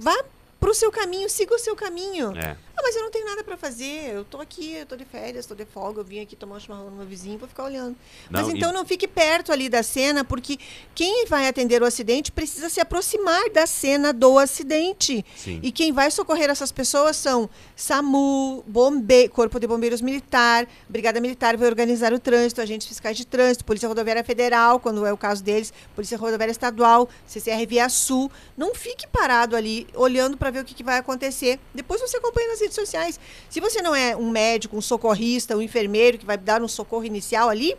Vá 0.00 0.24
pro 0.58 0.72
seu 0.74 0.90
caminho, 0.90 1.28
siga 1.28 1.54
o 1.54 1.58
seu 1.58 1.76
caminho. 1.76 2.32
É. 2.36 2.56
Ah, 2.76 2.80
mas 2.82 2.96
eu 2.96 3.02
não 3.02 3.10
tenho 3.10 3.24
nada 3.26 3.44
pra 3.44 3.56
fazer. 3.56 4.10
Eu 4.14 4.24
tô 4.24 4.40
aqui, 4.40 4.72
eu 4.74 4.86
tô 4.86 4.96
de 4.96 5.04
férias, 5.04 5.46
tô 5.46 5.54
de 5.54 5.64
folga, 5.64 6.00
eu 6.00 6.04
vim 6.04 6.20
aqui 6.20 6.34
tomar 6.34 6.56
um 6.56 6.60
chimarrão 6.60 6.90
no 6.90 6.96
meu 6.96 7.06
vizinho, 7.06 7.38
vou 7.38 7.48
ficar 7.48 7.64
olhando. 7.64 7.96
mas 8.30 8.42
Não, 8.46 8.54
e- 8.54 8.56
então 8.58 8.72
não 8.72 8.84
fique 8.84 9.06
perto 9.06 9.52
ali 9.52 9.68
da 9.68 9.82
cena, 9.82 10.24
porque 10.24 10.58
quem 10.94 11.24
vai 11.26 11.46
atender 11.46 11.82
o 11.82 11.86
acidente 11.86 12.32
precisa 12.32 12.68
se 12.68 12.80
aproximar 12.80 13.48
da 13.50 13.66
cena 13.66 14.12
do 14.12 14.38
acidente. 14.38 15.24
Sim. 15.36 15.60
E 15.62 15.70
quem 15.70 15.92
vai 15.92 16.10
socorrer 16.10 16.50
essas 16.50 16.72
pessoas 16.72 17.16
são 17.16 17.48
SAMU, 17.76 18.64
bombe 18.66 19.28
Corpo 19.28 19.60
de 19.60 19.66
Bombeiros 19.66 20.00
Militar, 20.00 20.66
Brigada 20.88 21.20
Militar 21.20 21.56
vai 21.56 21.68
organizar 21.68 22.12
o 22.12 22.18
trânsito, 22.18 22.60
agentes 22.60 22.88
fiscais 22.88 23.16
de 23.16 23.24
trânsito, 23.26 23.64
Polícia 23.64 23.88
Rodoviária 23.88 24.24
Federal, 24.24 24.80
quando 24.80 25.06
é 25.06 25.12
o 25.12 25.16
caso 25.16 25.42
deles, 25.44 25.72
Polícia 25.94 26.18
Rodoviária 26.18 26.50
Estadual, 26.50 27.08
CCR 27.26 27.64
Via 27.66 27.88
Sul. 27.88 28.30
Não 28.56 28.74
fique 28.74 29.06
parado 29.06 29.54
ali 29.54 29.86
olhando 29.94 30.36
para 30.36 30.50
ver 30.50 30.60
o 30.60 30.64
que, 30.64 30.74
que 30.74 30.82
vai 30.82 30.98
acontecer. 30.98 31.60
Depois 31.74 32.00
você 32.00 32.16
acompanha 32.16 32.48
nas 32.48 32.60
redes 32.64 32.74
sociais. 32.74 33.20
Se 33.48 33.60
você 33.60 33.80
não 33.80 33.94
é 33.94 34.16
um 34.16 34.30
médico, 34.30 34.76
um 34.76 34.80
socorrista, 34.80 35.56
um 35.56 35.62
enfermeiro 35.62 36.18
que 36.18 36.26
vai 36.26 36.36
dar 36.36 36.62
um 36.62 36.68
socorro 36.68 37.04
inicial 37.04 37.48
ali, 37.48 37.74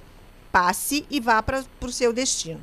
passe 0.51 1.05
e 1.09 1.19
vá 1.19 1.43
para 1.43 1.63
o 1.81 1.91
seu 1.91 2.13
destino. 2.13 2.61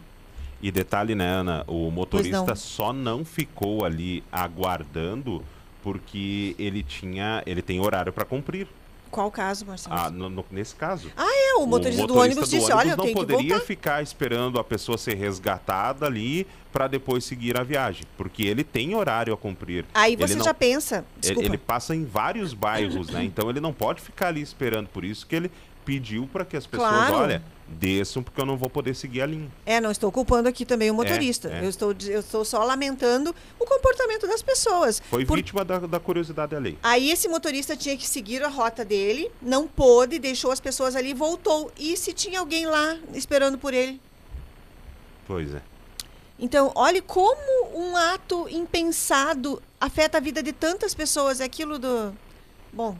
E 0.62 0.70
detalhe, 0.70 1.14
né, 1.14 1.26
Ana? 1.26 1.64
O 1.66 1.90
motorista 1.90 2.46
não. 2.46 2.56
só 2.56 2.92
não 2.92 3.24
ficou 3.24 3.84
ali 3.84 4.22
aguardando 4.30 5.44
porque 5.82 6.54
ele 6.58 6.84
tinha, 6.84 7.42
ele 7.44 7.60
tem 7.60 7.80
horário 7.80 8.12
para 8.12 8.24
cumprir. 8.24 8.68
Qual 9.12 9.28
o 9.28 9.30
caso, 9.30 9.66
Marcelo? 9.66 9.94
Ah, 9.94 10.10
no- 10.10 10.30
no- 10.30 10.44
nesse 10.50 10.74
caso. 10.74 11.10
Ah, 11.14 11.26
é, 11.30 11.54
o 11.56 11.66
motorista, 11.66 12.06
do 12.06 12.16
ônibus 12.16 12.48
disse, 12.48 12.72
olha, 12.72 12.92
eu 12.92 12.96
não 12.96 13.04
tenho 13.04 13.14
que 13.14 13.20
poderia 13.26 13.50
voltar. 13.50 13.66
ficar 13.66 14.02
esperando 14.02 14.58
a 14.58 14.64
pessoa 14.64 14.96
ser 14.96 15.14
resgatada 15.16 16.06
ali 16.06 16.46
para 16.72 16.88
depois 16.88 17.22
seguir 17.22 17.60
a 17.60 17.62
viagem, 17.62 18.04
porque 18.16 18.42
ele 18.44 18.64
tem 18.64 18.94
horário 18.94 19.34
a 19.34 19.36
cumprir. 19.36 19.84
Aí 19.92 20.14
Ele 20.14 20.26
você 20.26 20.34
não- 20.34 20.44
já 20.46 20.54
pensa, 20.54 20.96
Ele, 20.96 21.04
desculpa. 21.20 21.46
ele 21.46 21.58
passa 21.58 21.94
em 21.94 22.06
vários 22.06 22.54
bairros, 22.54 23.10
né? 23.10 23.22
Então 23.22 23.50
ele 23.50 23.60
não 23.60 23.74
pode 23.74 24.00
ficar 24.00 24.28
ali 24.28 24.40
esperando. 24.40 24.88
Por 24.88 25.04
isso 25.04 25.26
que 25.26 25.36
ele 25.36 25.50
pediu 25.84 26.28
para 26.32 26.44
que 26.44 26.56
as 26.56 26.66
pessoas, 26.66 26.90
Claro. 26.90 27.14
olha, 27.16 27.42
desçam 27.68 28.22
porque 28.22 28.40
eu 28.40 28.44
não 28.46 28.56
vou 28.56 28.68
poder 28.68 28.94
seguir 28.94 29.22
a 29.22 29.26
linha. 29.26 29.50
É, 29.64 29.80
não 29.80 29.90
estou 29.90 30.12
culpando 30.12 30.48
aqui 30.48 30.64
também 30.66 30.90
o 30.90 30.94
motorista. 30.94 31.48
é. 31.48 31.64
Eu, 31.64 31.68
estou, 31.70 31.94
eu 32.06 32.20
estou 32.20 32.44
só 32.44 32.62
lamentando 32.64 33.34
o 33.58 33.64
comportamento 33.64 34.26
das 34.26 34.42
pessoas. 34.42 35.00
Foi 35.08 35.24
Por- 35.24 35.36
vítima 35.36 35.64
da, 35.64 35.78
da 35.78 35.98
curiosidade 35.98 36.54
alheia. 36.54 36.76
Aí 36.82 37.10
esse 37.10 37.28
motorista 37.28 37.76
tinha 37.76 37.96
que 37.96 38.06
seguir 38.06 38.42
a 38.42 38.48
rota 38.48 38.84
dele, 38.84 39.30
não 39.40 39.66
pôde, 39.66 40.18
deixou 40.18 40.50
as 40.50 40.60
pessoas 40.60 40.94
ali 40.96 41.10
e 41.10 41.14
voltou. 41.14 41.72
E 41.78 41.96
se 41.96 42.12
tinha 42.12 42.40
alguém 42.40 42.66
lá 42.66 42.96
esperando 43.14 43.56
por 43.58 43.72
ele? 43.72 44.00
Pois 45.26 45.54
é. 45.54 45.62
Então, 46.38 46.72
olhe 46.74 47.00
como 47.00 47.38
um 47.74 47.96
ato 47.96 48.48
impensado 48.50 49.62
afeta 49.80 50.18
a 50.18 50.20
vida 50.20 50.42
de 50.42 50.52
tantas 50.52 50.92
pessoas. 50.94 51.40
É 51.40 51.44
aquilo 51.44 51.78
do. 51.78 52.12
Bom. 52.72 52.96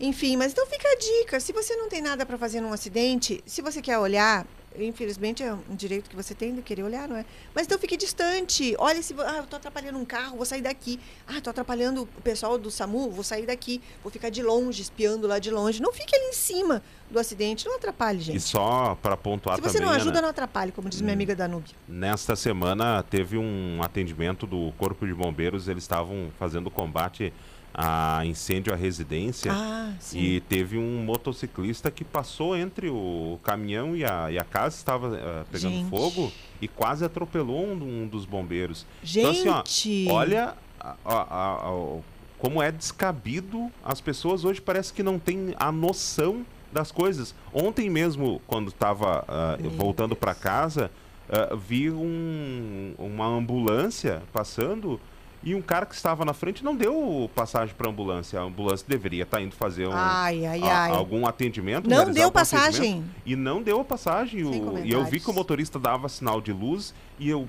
Enfim, 0.00 0.36
mas 0.36 0.52
então 0.52 0.66
fica 0.66 0.88
a 0.88 0.96
dica. 0.96 1.40
Se 1.40 1.52
você 1.52 1.76
não 1.76 1.88
tem 1.88 2.02
nada 2.02 2.26
para 2.26 2.36
fazer 2.36 2.60
num 2.60 2.72
acidente, 2.72 3.42
se 3.46 3.62
você 3.62 3.80
quer 3.80 3.98
olhar, 3.98 4.44
infelizmente 4.76 5.40
é 5.40 5.52
um 5.54 5.76
direito 5.76 6.10
que 6.10 6.16
você 6.16 6.34
tem 6.34 6.52
de 6.52 6.60
querer 6.62 6.82
olhar, 6.82 7.06
não 7.08 7.16
é? 7.16 7.24
Mas 7.54 7.64
então 7.66 7.78
fique 7.78 7.96
distante. 7.96 8.74
Olha 8.78 9.00
se. 9.00 9.14
Ah, 9.20 9.36
eu 9.38 9.46
tô 9.46 9.54
atrapalhando 9.54 9.96
um 9.98 10.04
carro, 10.04 10.36
vou 10.36 10.44
sair 10.44 10.62
daqui. 10.62 10.98
Ah, 11.28 11.40
tô 11.40 11.48
atrapalhando 11.50 12.02
o 12.02 12.06
pessoal 12.22 12.58
do 12.58 12.70
SAMU, 12.72 13.08
vou 13.10 13.22
sair 13.22 13.46
daqui. 13.46 13.80
Vou 14.02 14.10
ficar 14.10 14.30
de 14.30 14.42
longe, 14.42 14.82
espiando 14.82 15.28
lá 15.28 15.38
de 15.38 15.50
longe. 15.52 15.80
Não 15.80 15.92
fique 15.92 16.14
ali 16.14 16.24
em 16.26 16.32
cima 16.32 16.82
do 17.08 17.18
acidente. 17.20 17.64
Não 17.66 17.76
atrapalhe, 17.76 18.20
gente. 18.20 18.36
E 18.36 18.40
só 18.40 18.98
para 19.00 19.16
pontuar 19.16 19.56
Se 19.56 19.62
você 19.62 19.74
também, 19.78 19.86
não 19.88 19.94
ajuda, 19.96 20.10
Ana, 20.18 20.22
não 20.22 20.28
atrapalhe, 20.30 20.72
como 20.72 20.88
diz 20.88 21.00
minha 21.00 21.12
Hum. 21.12 21.14
amiga 21.14 21.36
Danúbia. 21.36 21.72
nesta 21.86 22.34
semana 22.34 23.00
teve 23.04 23.38
um 23.38 23.80
atendimento 23.80 24.44
do 24.44 24.72
Corpo 24.76 25.06
de 25.06 25.14
Bombeiros. 25.14 25.68
Eles 25.68 25.84
estavam 25.84 26.32
fazendo 26.36 26.68
combate 26.68 27.32
a 27.74 28.24
incêndio 28.24 28.72
à 28.72 28.76
residência. 28.76 29.52
Ah. 29.52 29.92
E 30.12 30.40
teve 30.42 30.78
um 30.78 31.02
motociclista 31.04 31.90
que 31.90 32.04
passou 32.04 32.56
entre 32.56 32.88
o 32.88 33.38
caminhão 33.42 33.96
e 33.96 34.04
a, 34.04 34.30
e 34.30 34.38
a 34.38 34.44
casa, 34.44 34.76
estava 34.76 35.16
eh, 35.16 35.44
pegando 35.50 35.74
Gente. 35.74 35.90
fogo 35.90 36.32
e 36.62 36.68
quase 36.68 37.04
atropelou 37.04 37.66
um, 37.66 38.02
um 38.04 38.06
dos 38.06 38.24
bombeiros. 38.24 38.86
Gente! 39.02 39.40
Então, 39.40 39.60
assim, 39.60 40.06
ó, 40.08 40.14
olha 40.14 40.54
a- 40.80 40.96
a- 41.04 41.98
como 42.38 42.62
é 42.62 42.70
descabido. 42.70 43.70
As 43.84 44.00
pessoas 44.00 44.44
hoje 44.44 44.60
parece 44.60 44.92
que 44.92 45.02
não 45.02 45.18
têm 45.18 45.54
a 45.58 45.72
noção 45.72 46.46
das 46.72 46.92
coisas. 46.92 47.34
Ontem 47.52 47.88
mesmo, 47.90 48.40
quando 48.46 48.68
estava 48.68 49.24
Meu 49.60 49.70
voltando 49.70 50.14
para 50.14 50.34
casa, 50.34 50.90
ah, 51.28 51.54
vi 51.56 51.90
um- 51.90 52.94
uma 52.98 53.26
ambulância 53.26 54.22
passando. 54.32 55.00
E 55.44 55.54
um 55.54 55.60
cara 55.60 55.84
que 55.84 55.94
estava 55.94 56.24
na 56.24 56.32
frente 56.32 56.64
não 56.64 56.74
deu 56.74 57.30
passagem 57.34 57.74
para 57.76 57.88
ambulância. 57.90 58.40
A 58.40 58.42
ambulância 58.44 58.86
deveria 58.88 59.24
estar 59.24 59.42
indo 59.42 59.54
fazer 59.54 59.86
um, 59.86 59.92
Ai, 59.92 60.46
ai, 60.46 60.62
a- 60.62 60.82
ai. 60.84 60.90
algum 60.92 61.26
atendimento. 61.26 61.88
Não 61.88 62.10
deu 62.10 62.32
passagem? 62.32 63.04
E 63.26 63.36
não 63.36 63.62
deu 63.62 63.80
a 63.80 63.84
passagem. 63.84 64.42
O- 64.44 64.78
e 64.82 64.90
eu 64.90 65.04
vi 65.04 65.20
que 65.20 65.28
o 65.30 65.34
motorista 65.34 65.78
dava 65.78 66.08
sinal 66.08 66.40
de 66.40 66.52
luz 66.52 66.94
e 67.18 67.28
eu. 67.28 67.46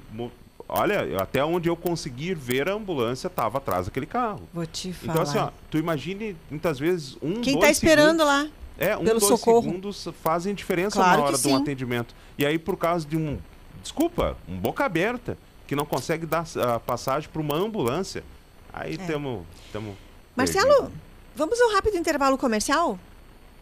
Olha, 0.67 1.21
até 1.21 1.45
onde 1.45 1.69
eu 1.69 1.75
consegui 1.75 2.33
ver 2.33 2.67
a 2.67 2.73
ambulância 2.73 3.27
estava 3.27 3.59
atrás 3.59 3.85
daquele 3.85 4.07
carro. 4.07 4.41
Vou 4.51 4.65
te 4.65 4.91
falar. 4.91 5.11
Então, 5.13 5.21
assim, 5.23 5.37
ó, 5.37 5.49
tu 5.69 5.77
imagine 5.77 6.35
muitas 6.49 6.79
vezes 6.79 7.15
um. 7.21 7.39
Quem 7.41 7.53
dois 7.53 7.65
tá 7.65 7.71
esperando 7.71 8.19
segundos- 8.19 8.25
lá? 8.25 8.47
É, 8.77 8.97
um, 8.97 9.05
pelo 9.05 9.19
dois 9.21 9.39
socorro. 9.39 9.61
segundos 9.63 10.07
fazem 10.21 10.53
diferença 10.53 10.95
Claro 10.97 11.21
na 11.21 11.27
hora 11.27 11.37
de 11.37 11.47
um 11.47 11.55
atendimento. 11.55 12.13
E 12.37 12.45
aí, 12.45 12.57
por 12.59 12.75
causa 12.75 13.07
de 13.07 13.15
um. 13.15 13.37
Desculpa, 13.81 14.35
um 14.49 14.57
boca 14.57 14.83
aberta, 14.83 15.37
que 15.67 15.75
não 15.75 15.85
consegue 15.85 16.25
dar 16.25 16.45
a 16.57 16.79
passagem 16.79 17.29
para 17.29 17.41
uma 17.41 17.55
ambulância. 17.55 18.23
Aí 18.71 18.95
É. 18.95 18.97
temos. 18.97 19.45
temos 19.71 19.95
Marcelo, 20.35 20.91
vamos 21.35 21.59
a 21.59 21.65
um 21.67 21.73
rápido 21.73 21.97
intervalo 21.97 22.37
comercial? 22.37 22.99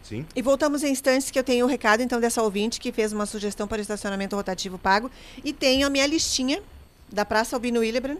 Sim. 0.02 0.26
E 0.36 0.42
voltamos 0.42 0.82
em 0.82 0.90
instantes 0.92 1.30
que 1.30 1.38
eu 1.38 1.44
tenho 1.44 1.64
o 1.64 1.68
recado 1.68 2.02
então 2.02 2.20
dessa 2.20 2.42
ouvinte 2.42 2.78
que 2.78 2.92
fez 2.92 3.12
uma 3.12 3.24
sugestão 3.24 3.66
para 3.66 3.78
o 3.78 3.80
estacionamento 3.80 4.36
rotativo 4.36 4.76
pago 4.78 5.10
e 5.42 5.52
tenho 5.52 5.86
a 5.86 5.90
minha 5.90 6.06
listinha 6.06 6.62
da 7.10 7.24
Praça 7.24 7.56
Albino 7.56 7.80
Willebrand. 7.80 8.18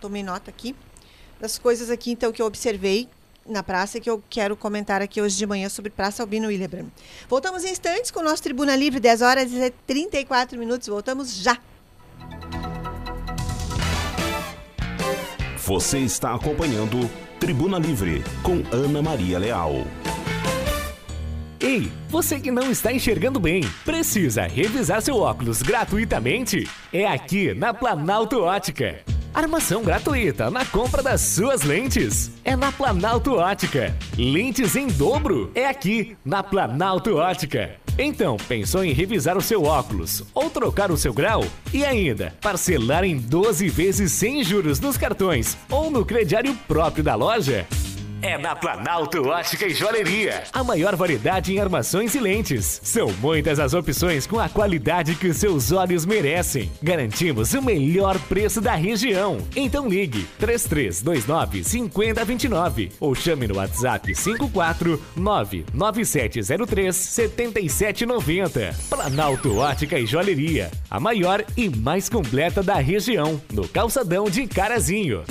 Tomei 0.00 0.22
nota 0.22 0.50
aqui 0.50 0.74
das 1.38 1.56
coisas 1.58 1.88
aqui 1.90 2.10
então 2.10 2.32
que 2.32 2.42
eu 2.42 2.46
observei 2.46 3.08
na 3.46 3.62
praça 3.62 3.98
e 3.98 4.00
que 4.00 4.10
eu 4.10 4.22
quero 4.28 4.56
comentar 4.56 5.00
aqui 5.02 5.20
hoje 5.20 5.36
de 5.36 5.46
manhã 5.46 5.68
sobre 5.68 5.90
Praça 5.90 6.22
Albino 6.22 6.48
Willebrand. 6.48 6.86
Voltamos 7.28 7.64
em 7.64 7.70
instantes 7.70 8.10
com 8.10 8.20
o 8.20 8.22
nosso 8.22 8.42
Tribuna 8.42 8.74
Livre, 8.76 8.98
10 9.00 9.22
horas 9.22 9.52
e 9.52 9.70
34 9.86 10.58
minutos. 10.58 10.88
Voltamos 10.88 11.36
já. 11.36 11.58
Você 15.70 16.00
está 16.00 16.34
acompanhando 16.34 17.08
Tribuna 17.38 17.78
Livre 17.78 18.24
com 18.42 18.60
Ana 18.76 19.00
Maria 19.00 19.38
Leal. 19.38 19.86
Ei, 21.60 21.92
você 22.08 22.40
que 22.40 22.50
não 22.50 22.72
está 22.72 22.92
enxergando 22.92 23.38
bem, 23.38 23.62
precisa 23.84 24.48
revisar 24.48 25.00
seu 25.00 25.18
óculos 25.18 25.62
gratuitamente? 25.62 26.68
É 26.92 27.06
aqui 27.06 27.54
na 27.54 27.72
Planalto 27.72 28.40
Ótica. 28.40 28.98
Armação 29.32 29.82
gratuita 29.82 30.50
na 30.50 30.64
compra 30.64 31.02
das 31.02 31.20
suas 31.20 31.62
lentes. 31.62 32.32
É 32.44 32.56
na 32.56 32.72
Planalto 32.72 33.34
Ótica. 33.34 33.96
Lentes 34.18 34.74
em 34.74 34.88
dobro. 34.88 35.52
É 35.54 35.66
aqui 35.66 36.16
na 36.24 36.42
Planalto 36.42 37.14
Ótica. 37.16 37.76
Então, 37.96 38.36
pensou 38.48 38.84
em 38.84 38.92
revisar 38.92 39.36
o 39.36 39.42
seu 39.42 39.64
óculos 39.64 40.24
ou 40.34 40.50
trocar 40.50 40.90
o 40.90 40.96
seu 40.96 41.12
grau? 41.12 41.44
E 41.72 41.84
ainda, 41.84 42.34
parcelar 42.40 43.04
em 43.04 43.16
12 43.16 43.68
vezes 43.68 44.10
sem 44.12 44.42
juros 44.42 44.80
nos 44.80 44.96
cartões 44.96 45.56
ou 45.70 45.90
no 45.90 46.04
crediário 46.04 46.54
próprio 46.66 47.04
da 47.04 47.14
loja? 47.14 47.66
É 48.22 48.36
na 48.36 48.54
Planalto 48.54 49.26
Ótica 49.28 49.66
e 49.66 49.72
Joalheria. 49.72 50.42
A 50.52 50.62
maior 50.62 50.94
variedade 50.94 51.54
em 51.54 51.58
armações 51.58 52.14
e 52.14 52.20
lentes. 52.20 52.78
São 52.84 53.10
muitas 53.14 53.58
as 53.58 53.72
opções 53.72 54.26
com 54.26 54.38
a 54.38 54.46
qualidade 54.46 55.14
que 55.14 55.32
seus 55.32 55.72
olhos 55.72 56.04
merecem. 56.04 56.70
Garantimos 56.82 57.54
o 57.54 57.62
melhor 57.62 58.18
preço 58.28 58.60
da 58.60 58.74
região. 58.74 59.38
Então 59.56 59.88
ligue 59.88 60.26
3329 60.38 61.64
5029 61.64 62.92
ou 63.00 63.14
chame 63.14 63.48
no 63.48 63.56
WhatsApp 63.56 64.12
549 64.12 65.64
9703 65.72 66.94
7790. 66.94 68.74
Planalto 68.90 69.56
Ótica 69.56 69.98
e 69.98 70.04
Joalheria. 70.04 70.70
A 70.90 71.00
maior 71.00 71.42
e 71.56 71.70
mais 71.70 72.10
completa 72.10 72.62
da 72.62 72.74
região. 72.76 73.40
No 73.50 73.66
calçadão 73.66 74.24
de 74.28 74.46
Carazinho. 74.46 75.24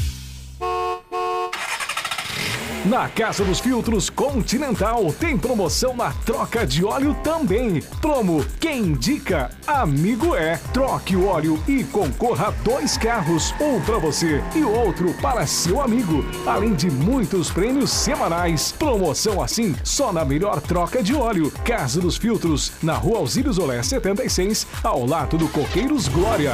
Na 2.86 3.10
Casa 3.10 3.44
dos 3.44 3.60
Filtros 3.60 4.10
Continental 4.10 5.14
tem 5.20 5.38
promoção 5.38 5.96
na 5.98 6.14
troca 6.26 6.66
de 6.66 6.86
óleo 6.86 7.14
também. 7.22 7.82
Promo 8.00 8.46
Quem 8.58 8.80
Indica 8.80 9.50
Amigo 9.68 10.34
é. 10.34 10.58
Troque 10.72 11.14
o 11.14 11.28
óleo 11.28 11.62
e 11.68 11.84
concorra 11.84 12.48
a 12.48 12.52
dois 12.52 12.98
carros, 12.98 13.54
um 13.60 13.82
para 13.82 13.98
você 13.98 14.42
e 14.56 14.64
outro 14.64 15.14
para 15.22 15.46
seu 15.46 15.82
amigo. 15.82 16.24
Além 16.48 16.74
de 16.74 16.90
muitos 16.90 17.52
prêmios 17.52 17.92
semanais. 17.92 18.72
Promoção 18.72 19.42
assim 19.42 19.76
só 19.84 20.14
na 20.14 20.24
melhor 20.24 20.62
troca 20.62 21.04
de 21.04 21.14
óleo. 21.14 21.52
Casa 21.66 22.00
dos 22.00 22.16
Filtros, 22.16 22.72
na 22.82 22.94
rua 22.94 23.18
Alzílio 23.18 23.52
Olé 23.62 23.84
76, 23.84 24.66
ao 24.82 25.06
lado 25.06 25.38
do 25.38 25.50
Coqueiros 25.50 26.08
Glória. 26.08 26.54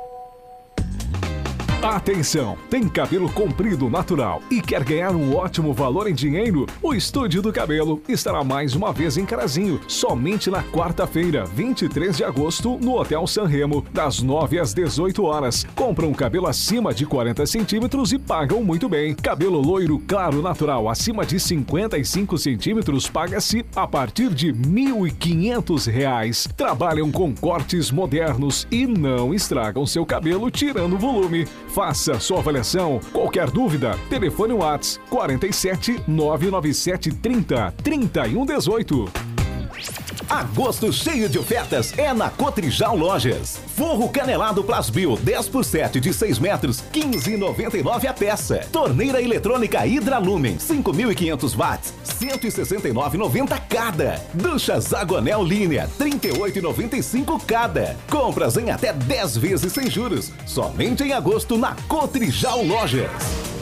Atenção! 1.83 2.59
Tem 2.69 2.87
cabelo 2.87 3.27
comprido 3.33 3.89
natural 3.89 4.43
e 4.51 4.61
quer 4.61 4.83
ganhar 4.83 5.15
um 5.15 5.35
ótimo 5.35 5.73
valor 5.73 6.07
em 6.07 6.13
dinheiro? 6.13 6.67
O 6.79 6.93
Estúdio 6.93 7.41
do 7.41 7.51
Cabelo 7.51 7.99
estará 8.07 8.43
mais 8.43 8.75
uma 8.75 8.93
vez 8.93 9.17
em 9.17 9.25
Carazinho, 9.25 9.81
somente 9.87 10.51
na 10.51 10.61
quarta-feira, 10.61 11.43
23 11.43 12.17
de 12.17 12.23
agosto, 12.23 12.77
no 12.79 12.99
Hotel 12.99 13.25
San 13.25 13.47
Remo, 13.47 13.83
das 13.91 14.21
9 14.21 14.59
às 14.59 14.75
18 14.75 15.23
horas. 15.23 15.65
Compram 15.75 16.09
um 16.09 16.13
cabelo 16.13 16.45
acima 16.45 16.93
de 16.93 17.03
40 17.03 17.47
centímetros 17.47 18.13
e 18.13 18.19
pagam 18.19 18.63
muito 18.63 18.87
bem. 18.87 19.15
Cabelo 19.15 19.59
loiro 19.59 19.97
claro 20.07 20.39
natural 20.39 20.87
acima 20.87 21.25
de 21.25 21.39
55 21.39 22.37
centímetros 22.37 23.09
paga-se 23.09 23.65
a 23.75 23.87
partir 23.87 24.29
de 24.29 24.53
1.500 24.53 25.91
reais. 25.91 26.47
Trabalham 26.55 27.11
com 27.11 27.33
cortes 27.33 27.89
modernos 27.89 28.67
e 28.69 28.85
não 28.85 29.33
estragam 29.33 29.83
seu 29.87 30.05
cabelo 30.05 30.51
tirando 30.51 30.95
volume. 30.95 31.47
Faça 31.73 32.19
sua 32.19 32.39
avaliação. 32.39 32.99
Qualquer 33.13 33.49
dúvida, 33.49 33.97
telefone 34.09 34.51
Whats 34.53 34.99
47 35.09 36.03
997 36.05 37.13
30 37.13 37.73
31 37.81 38.45
18. 38.45 39.30
Agosto 40.31 40.93
cheio 40.93 41.27
de 41.27 41.37
ofertas 41.37 41.93
é 41.97 42.13
na 42.13 42.29
Cotrijal 42.29 42.95
Lojas. 42.95 43.59
Forro 43.75 44.07
canelado 44.07 44.63
Plasbil 44.63 45.17
10 45.17 45.49
por 45.49 45.65
7 45.65 45.99
de 45.99 46.13
6 46.13 46.39
metros, 46.39 46.81
15,99 46.93 48.05
a 48.07 48.13
peça. 48.13 48.59
Torneira 48.71 49.21
eletrônica 49.21 49.85
Hidralumen 49.85 50.55
5.500 50.55 51.53
watts, 51.57 51.93
169,90 52.05 53.61
cada. 53.67 54.21
Ducha 54.33 54.79
Zagonel 54.79 55.43
Linha 55.43 55.89
38,95 55.99 57.41
cada. 57.45 57.97
Compras 58.09 58.55
em 58.55 58.71
até 58.71 58.93
10 58.93 59.35
vezes 59.35 59.73
sem 59.73 59.89
juros. 59.89 60.31
Somente 60.45 61.03
em 61.03 61.11
agosto 61.11 61.57
na 61.57 61.75
Cotrijal 61.89 62.63
Lojas. 62.63 63.60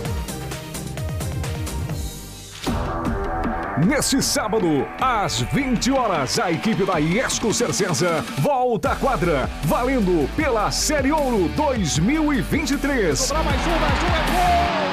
Neste 3.85 4.21
sábado, 4.21 4.85
às 4.99 5.39
20 5.39 5.91
horas, 5.91 6.37
a 6.37 6.51
equipe 6.51 6.83
da 6.83 6.97
Iesco 6.97 7.53
Cercesa 7.53 8.25
volta 8.39 8.91
à 8.91 8.95
quadra, 8.95 9.49
valendo 9.63 10.29
pela 10.35 10.69
Série 10.69 11.13
Ouro 11.13 11.47
2023. 11.55 13.31
mais 13.31 13.45
um, 13.45 13.79
mais 13.79 14.03
um, 14.03 14.07
é 14.07 14.83
gol! 14.83 14.88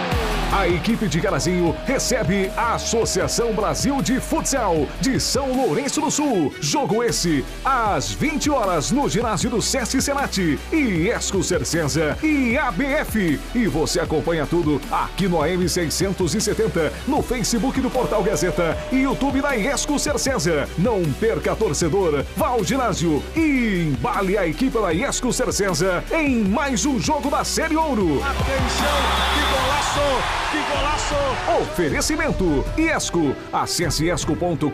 A 0.52 0.68
equipe 0.68 1.08
de 1.08 1.20
Carazinho 1.20 1.74
recebe 1.84 2.50
a 2.56 2.74
Associação 2.74 3.52
Brasil 3.52 4.00
de 4.00 4.20
Futsal 4.20 4.86
de 5.00 5.18
São 5.18 5.52
Lourenço 5.52 6.00
do 6.00 6.10
Sul. 6.10 6.54
Jogo 6.60 7.02
esse 7.02 7.44
às 7.64 8.12
20 8.12 8.50
horas 8.50 8.92
no 8.92 9.08
ginásio 9.08 9.50
do 9.50 9.60
Sesc 9.60 10.00
Senat, 10.00 10.38
Iesco 10.72 11.42
Cercesa 11.42 12.16
e 12.22 12.56
ABF. 12.56 13.40
E 13.54 13.66
você 13.66 13.98
acompanha 13.98 14.46
tudo 14.46 14.80
aqui 14.90 15.26
no 15.26 15.42
AM 15.42 15.68
670, 15.68 16.92
no 17.08 17.22
Facebook 17.22 17.80
do 17.80 17.90
Portal 17.90 18.22
Gazeta 18.22 18.78
e 18.92 19.02
YouTube 19.02 19.42
da 19.42 19.52
Iesco 19.52 19.98
Cercesa. 19.98 20.68
Não 20.78 21.02
perca 21.14 21.56
torcedor, 21.56 22.24
vá 22.36 22.48
ao 22.48 22.62
ginásio 22.62 23.22
e 23.34 23.88
embale 23.90 24.38
a 24.38 24.46
equipe 24.46 24.78
da 24.80 24.90
Iesco 24.90 25.32
Cercesa 25.32 26.04
em 26.12 26.44
mais 26.44 26.86
um 26.86 27.00
jogo 27.00 27.28
da 27.30 27.42
Série 27.42 27.76
Ouro. 27.76 28.22
Atenção, 28.22 28.96
que 29.34 29.40
golaço! 29.52 30.35
Que 30.50 30.58
golaço! 30.72 31.14
Oferecimento 31.60 32.64
Iesco. 32.76 33.34
Acesse 33.52 34.06
iesco.com.br 34.06 34.66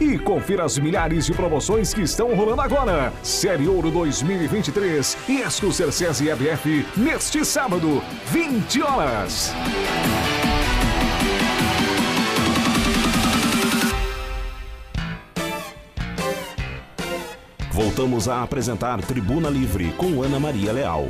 e 0.00 0.18
confira 0.18 0.64
as 0.64 0.78
milhares 0.78 1.26
de 1.26 1.32
promoções 1.32 1.92
que 1.92 2.02
estão 2.02 2.34
rolando 2.34 2.62
agora. 2.62 3.12
Série 3.22 3.68
Ouro 3.68 3.90
2023, 3.90 5.16
Iesco 5.28 5.72
Cercesa 5.72 6.24
e 6.24 6.30
ABF, 6.30 6.86
neste 6.96 7.44
sábado, 7.44 8.02
20 8.26 8.82
horas. 8.82 9.52
Voltamos 17.70 18.28
a 18.28 18.42
apresentar 18.42 19.00
Tribuna 19.02 19.48
Livre 19.48 19.92
com 19.92 20.22
Ana 20.22 20.40
Maria 20.40 20.72
Leal. 20.72 21.06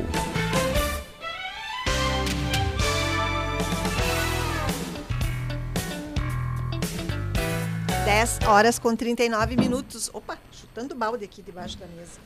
10 8.29 8.41
horas 8.47 8.79
com 8.79 8.95
39 8.95 9.57
minutos. 9.57 10.11
Opa, 10.13 10.39
chutando 10.53 10.95
balde 10.95 11.25
aqui 11.25 11.41
debaixo 11.41 11.79
da 11.79 11.87
mesa. 11.87 12.21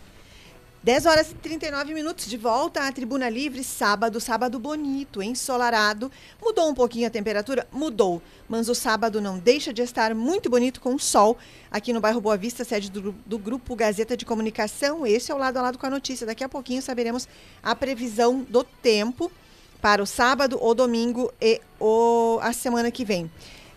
10 0.83 1.07
horas 1.07 1.31
e 1.31 1.35
39 1.35 1.95
minutos, 1.95 2.27
de 2.27 2.37
volta 2.37 2.89
à 2.89 2.91
Tribuna 2.91 3.29
Livre, 3.29 3.63
sábado, 3.63 4.19
sábado 4.19 4.59
bonito, 4.59 5.23
ensolarado. 5.23 6.11
Mudou 6.43 6.69
um 6.69 6.75
pouquinho 6.75 7.07
a 7.07 7.11
temperatura? 7.11 7.69
Mudou, 7.71 8.21
mas 8.49 8.69
o 8.69 8.75
sábado 8.75 9.21
não 9.21 9.39
deixa 9.39 9.73
de 9.73 9.81
estar 9.81 10.13
muito 10.13 10.51
bonito 10.51 10.81
com 10.81 10.99
sol 10.99 11.39
aqui 11.71 11.93
no 11.93 12.01
bairro 12.01 12.21
Boa 12.21 12.37
Vista, 12.37 12.65
sede 12.65 12.91
do, 12.91 13.13
do 13.25 13.39
Grupo 13.39 13.77
Gazeta 13.77 14.17
de 14.17 14.25
Comunicação. 14.25 15.07
Esse 15.07 15.31
é 15.31 15.35
o 15.37 15.39
lado 15.39 15.59
a 15.59 15.63
lado 15.63 15.79
com 15.79 15.87
a 15.87 15.91
notícia. 15.91 16.27
Daqui 16.27 16.43
a 16.43 16.49
pouquinho 16.49 16.83
saberemos 16.83 17.29
a 17.63 17.77
previsão 17.77 18.45
do 18.49 18.65
tempo 18.65 19.31
para 19.81 20.03
o 20.03 20.07
sábado, 20.07 20.59
o 20.61 20.75
domingo 20.75 21.33
e 21.41 21.61
o, 21.79 22.41
a 22.43 22.53
semana 22.53 22.91
que 22.91 23.05
vem. 23.05 23.31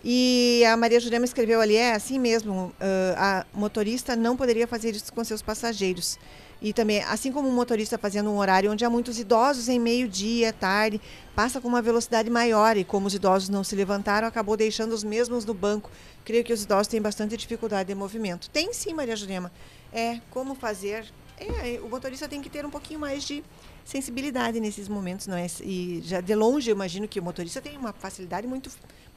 E 0.08 0.64
a 0.64 0.76
Maria 0.76 1.00
Jurema 1.00 1.24
escreveu 1.24 1.60
ali, 1.60 1.74
é 1.74 1.92
assim 1.92 2.16
mesmo, 2.16 2.72
a 3.16 3.44
motorista 3.52 4.14
não 4.14 4.36
poderia 4.36 4.64
fazer 4.64 4.94
isso 4.94 5.12
com 5.12 5.24
seus 5.24 5.42
passageiros. 5.42 6.16
E 6.62 6.72
também, 6.72 7.02
assim 7.02 7.32
como 7.32 7.48
o 7.48 7.52
motorista 7.52 7.98
fazendo 7.98 8.30
um 8.30 8.38
horário 8.38 8.70
onde 8.70 8.84
há 8.84 8.88
muitos 8.88 9.18
idosos 9.18 9.68
em 9.68 9.80
meio-dia, 9.80 10.52
tarde, 10.52 11.00
passa 11.34 11.60
com 11.60 11.66
uma 11.66 11.82
velocidade 11.82 12.30
maior 12.30 12.76
e 12.76 12.84
como 12.84 13.08
os 13.08 13.14
idosos 13.14 13.48
não 13.48 13.64
se 13.64 13.74
levantaram, 13.74 14.28
acabou 14.28 14.56
deixando 14.56 14.92
os 14.92 15.02
mesmos 15.02 15.44
no 15.44 15.52
banco. 15.52 15.90
Creio 16.24 16.44
que 16.44 16.52
os 16.52 16.62
idosos 16.62 16.86
têm 16.86 17.02
bastante 17.02 17.36
dificuldade 17.36 17.88
de 17.88 17.94
movimento. 17.96 18.48
Tem 18.50 18.72
sim, 18.72 18.94
Maria 18.94 19.16
Jurema. 19.16 19.50
É, 19.92 20.20
como 20.30 20.54
fazer? 20.54 21.04
É, 21.36 21.80
o 21.82 21.88
motorista 21.88 22.28
tem 22.28 22.40
que 22.40 22.48
ter 22.48 22.64
um 22.64 22.70
pouquinho 22.70 23.00
mais 23.00 23.24
de 23.24 23.42
sensibilidade 23.86 24.58
nesses 24.58 24.88
momentos, 24.88 25.28
não 25.28 25.36
é? 25.36 25.46
E 25.62 26.02
já 26.04 26.20
de 26.20 26.34
longe 26.34 26.68
eu 26.68 26.74
imagino 26.74 27.06
que 27.06 27.20
o 27.20 27.22
motorista 27.22 27.62
tem 27.62 27.78
uma 27.78 27.92
facilidade 27.92 28.44
muito 28.44 28.68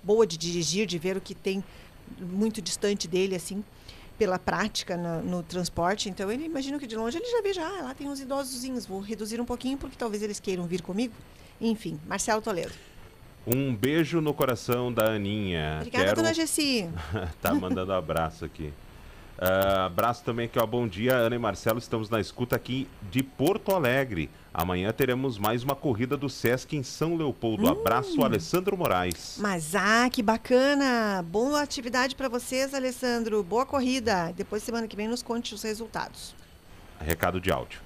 boa 0.04 0.28
de 0.28 0.38
dirigir, 0.38 0.86
de 0.86 1.00
ver 1.00 1.18
o 1.18 1.22
que 1.22 1.34
tem 1.34 1.64
muito 2.20 2.62
distante 2.62 3.08
dele, 3.08 3.36
assim, 3.36 3.64
pela 4.18 4.38
prática 4.38 4.96
no, 4.96 5.24
no 5.24 5.44
transporte. 5.44 6.08
Então, 6.08 6.32
ele 6.32 6.46
imagina 6.46 6.78
que 6.78 6.86
de 6.86 6.96
longe 6.96 7.18
ele 7.18 7.26
já 7.26 7.42
veja, 7.42 7.64
ah, 7.66 7.82
lá 7.86 7.94
tem 7.96 8.08
uns 8.08 8.20
idosozinhos, 8.20 8.86
vou 8.86 9.00
reduzir 9.00 9.42
um 9.42 9.46
pouquinho 9.46 9.76
porque 9.78 9.96
talvez 9.98 10.22
eles 10.22 10.40
queiram 10.40 10.66
vir 10.68 10.84
comigo. 10.84 11.14
Enfim, 11.60 12.00
Marcelo 12.08 12.42
Toledo. 12.42 12.72
Um 13.48 13.76
beijo 13.76 14.22
no 14.22 14.36
coração 14.36 14.94
da 14.94 15.14
Aninha. 15.14 15.78
Obrigada, 15.80 16.06
Quero- 16.06 16.16
dona 16.18 16.34
Gessi. 16.34 16.88
tá 17.42 17.56
mandando 17.56 17.92
abraço 17.92 18.46
aqui. 18.46 18.72
Ah, 19.42 19.86
abraço 19.86 20.22
também 20.24 20.48
aqui, 20.48 20.60
ó. 20.60 20.66
Bom 20.66 20.86
dia, 20.86 21.16
Ana 21.16 21.36
e 21.36 21.40
Marcelo. 21.40 21.80
Estamos 21.80 22.10
na 22.10 22.20
escuta 22.20 22.58
aqui 22.58 22.90
de 23.10 23.24
Porto 23.24 23.74
Alegre. 23.74 24.30
Amanhã 24.54 24.92
teremos 24.92 25.38
mais 25.38 25.64
uma 25.64 25.76
corrida 25.76 26.18
do 26.18 26.28
Sesc 26.28 26.76
em 26.76 26.84
São 26.84 27.16
Leopoldo. 27.16 27.64
Hum. 27.64 27.70
Abraço, 27.70 28.22
Alessandro 28.22 28.76
Moraes. 28.76 29.38
Mas, 29.40 29.76
ah, 29.76 30.10
que 30.12 30.22
bacana! 30.22 31.24
Boa 31.26 31.62
atividade 31.62 32.16
para 32.16 32.28
vocês, 32.28 32.74
Alessandro. 32.74 33.42
Boa 33.42 33.66
corrida. 33.66 34.34
Depois, 34.36 34.62
semana 34.62 34.90
que 34.90 34.96
vem, 34.98 35.08
nos 35.08 35.24
conte 35.24 35.54
os 35.54 35.64
resultados. 35.64 36.36
Recado 37.00 37.40
de 37.40 37.50
áudio. 37.50 37.80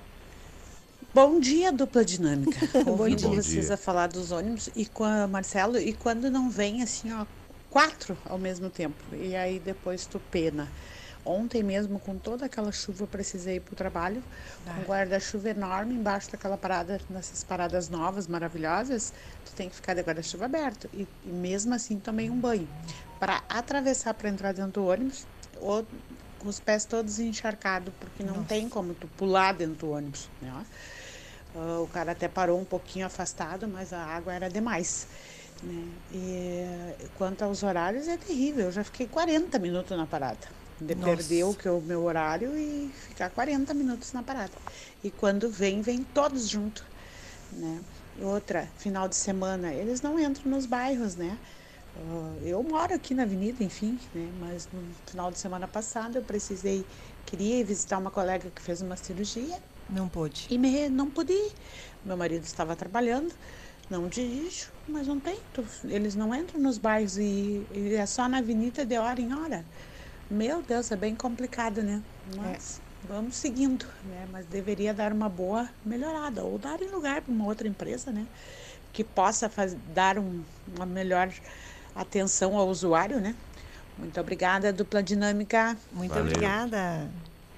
Bom 1.14 1.40
dia, 1.40 1.72
dupla 1.72 2.04
dinâmica. 2.04 2.60
Ouvindo 2.90 3.30
vocês 3.30 3.68
dia. 3.68 3.76
a 3.76 3.78
falar 3.78 4.08
dos 4.08 4.32
ônibus 4.32 4.72
e 4.76 4.88
com 4.88 5.04
a 5.04 5.28
Marcelo, 5.28 5.78
e 5.78 5.94
quando 5.94 6.32
não 6.32 6.50
vem 6.50 6.82
assim, 6.82 7.14
ó, 7.14 7.28
quatro 7.70 8.18
ao 8.26 8.40
mesmo 8.40 8.72
tempo. 8.72 8.96
E 9.14 9.36
aí 9.36 9.60
depois 9.60 10.08
tu 10.08 10.20
pena. 10.32 10.68
Ontem 11.26 11.64
mesmo, 11.64 12.00
com 12.00 12.18
toda 12.18 12.46
aquela 12.46 12.72
chuva, 12.72 13.08
precisei 13.08 13.56
ir 13.56 13.60
pro 13.62 13.76
trabalho, 13.76 14.22
com 14.66 14.72
um 14.82 14.84
guarda-chuva 14.86 15.50
enorme 15.50 15.96
embaixo 15.96 16.30
daquela 16.32 16.58
parada, 16.58 17.00
nessas 17.10 17.44
paradas 17.44 17.88
novas, 17.88 18.28
maravilhosas, 18.28 19.14
tu 19.46 19.54
tem 19.54 19.70
que 19.70 19.76
ficar 19.76 19.94
de 19.94 20.02
guarda-chuva 20.02 20.46
aberto. 20.46 20.90
E, 20.94 21.08
e 21.24 21.32
mesmo 21.32 21.74
assim 21.74 21.98
tomei 21.98 22.30
um 22.30 22.38
banho. 22.40 22.68
Para 23.20 23.42
atravessar 23.48 24.14
para 24.16 24.28
entrar 24.30 24.52
dentro 24.54 24.74
do 24.74 24.86
ônibus, 24.88 25.26
o- 25.62 25.86
com 26.40 26.50
os 26.50 26.60
pés 26.60 26.84
todos 26.84 27.20
encharcados, 27.20 27.94
porque 28.02 28.22
não 28.22 28.44
tem 28.44 28.68
como 28.68 28.94
tu 28.94 29.08
pular 29.08 29.54
dentro 29.54 29.76
do 29.88 29.92
ônibus. 29.92 30.30
Né? 30.42 30.52
Ah, 31.56 31.80
o 31.80 31.88
cara 31.88 32.12
até 32.12 32.28
parou 32.28 32.60
um 32.60 32.66
pouquinho 32.66 33.06
afastado, 33.06 33.66
mas 33.66 33.94
a 33.94 34.04
água 34.04 34.34
era 34.34 34.50
demais. 34.50 35.08
Né? 35.62 35.88
E 36.12 36.66
quanto 37.16 37.44
aos 37.44 37.64
horários, 37.64 38.10
é 38.10 38.18
terrível. 38.18 38.66
Eu 38.66 38.72
já 38.74 38.84
fiquei 38.84 39.08
40 39.08 39.58
minutos 39.58 39.96
na 39.98 40.06
parada. 40.06 40.63
De 40.80 40.96
Nossa. 40.96 41.08
perder 41.16 41.44
o 41.46 41.54
que 41.54 41.68
é 41.68 41.72
o 41.72 41.80
meu 41.82 42.04
horário 42.04 42.58
e 42.58 42.92
ficar 43.08 43.30
40 43.30 43.74
minutos 43.74 44.12
na 44.14 44.24
parada. 44.24 44.52
E 45.04 45.10
quando 45.12 45.50
vem, 45.50 45.82
vem 45.82 46.04
todos 46.04 46.50
juntos. 46.50 46.84
Né? 47.52 47.82
Outra, 48.22 48.68
final 48.78 49.08
de 49.08 49.16
semana, 49.16 49.72
eles 49.74 50.02
não 50.02 50.20
entram 50.20 50.50
nos 50.52 50.66
bairros, 50.66 51.16
né? 51.16 51.38
Ah, 51.96 52.34
eu 52.44 52.62
moro 52.64 52.94
aqui 52.94 53.14
na 53.14 53.24
avenida, 53.24 53.64
enfim, 53.64 54.00
né? 54.14 54.28
Mas 54.40 54.68
no 54.74 54.82
final 55.06 55.32
de 55.32 55.38
semana 55.38 55.68
passado 55.68 56.16
eu 56.18 56.24
precisei, 56.24 56.86
queria 57.26 57.60
ir 57.60 57.64
visitar 57.64 57.98
uma 57.98 58.12
colega 58.12 58.50
que 58.50 58.62
fez 58.62 58.82
uma 58.82 58.96
cirurgia 58.98 59.58
Não 59.90 60.10
pôde. 60.10 60.48
e 60.50 60.58
me, 60.58 60.90
não 60.90 61.10
pude 61.10 61.34
ir. 61.34 61.52
Meu 62.04 62.18
marido 62.18 62.44
estava 62.44 62.76
trabalhando, 62.76 63.34
não 63.90 64.08
dirijo, 64.08 64.70
mas 64.88 65.08
não 65.08 65.20
tem. 65.20 65.38
Eles 65.86 66.16
não 66.16 66.34
entram 66.34 66.60
nos 66.60 66.78
bairros 66.78 67.18
e, 67.18 67.66
e 67.74 67.94
é 67.96 68.06
só 68.06 68.28
na 68.28 68.40
avenida 68.40 68.86
de 68.86 68.98
hora 68.98 69.22
em 69.22 69.34
hora. 69.34 69.64
Meu 70.30 70.62
Deus, 70.62 70.92
é 70.92 70.96
bem 70.96 71.16
complicado, 71.16 71.84
né? 71.84 72.04
Mas 72.38 72.82
vamos 73.02 73.36
seguindo, 73.38 73.86
né? 74.04 74.26
Mas 74.26 74.46
deveria 74.48 74.94
dar 74.94 75.14
uma 75.14 75.30
boa 75.30 75.70
melhorada 75.84 76.44
ou 76.44 76.58
dar 76.58 76.82
em 76.82 76.92
lugar 76.92 77.22
para 77.22 77.32
uma 77.34 77.46
outra 77.46 77.68
empresa, 77.68 78.12
né? 78.12 78.28
Que 78.92 79.04
possa 79.04 79.50
faz, 79.50 79.76
dar 79.76 80.18
um- 80.18 80.44
uma 80.68 80.86
melhor 80.86 81.32
atenção 81.94 82.58
ao 82.58 82.68
usuário, 82.70 83.20
né? 83.20 83.36
Muito 83.98 84.20
obrigada, 84.20 84.74
dupla 84.74 85.04
dinâmica. 85.04 85.78
Muito 85.92 86.12
Valeu. 86.14 86.24
obrigada. 86.24 87.14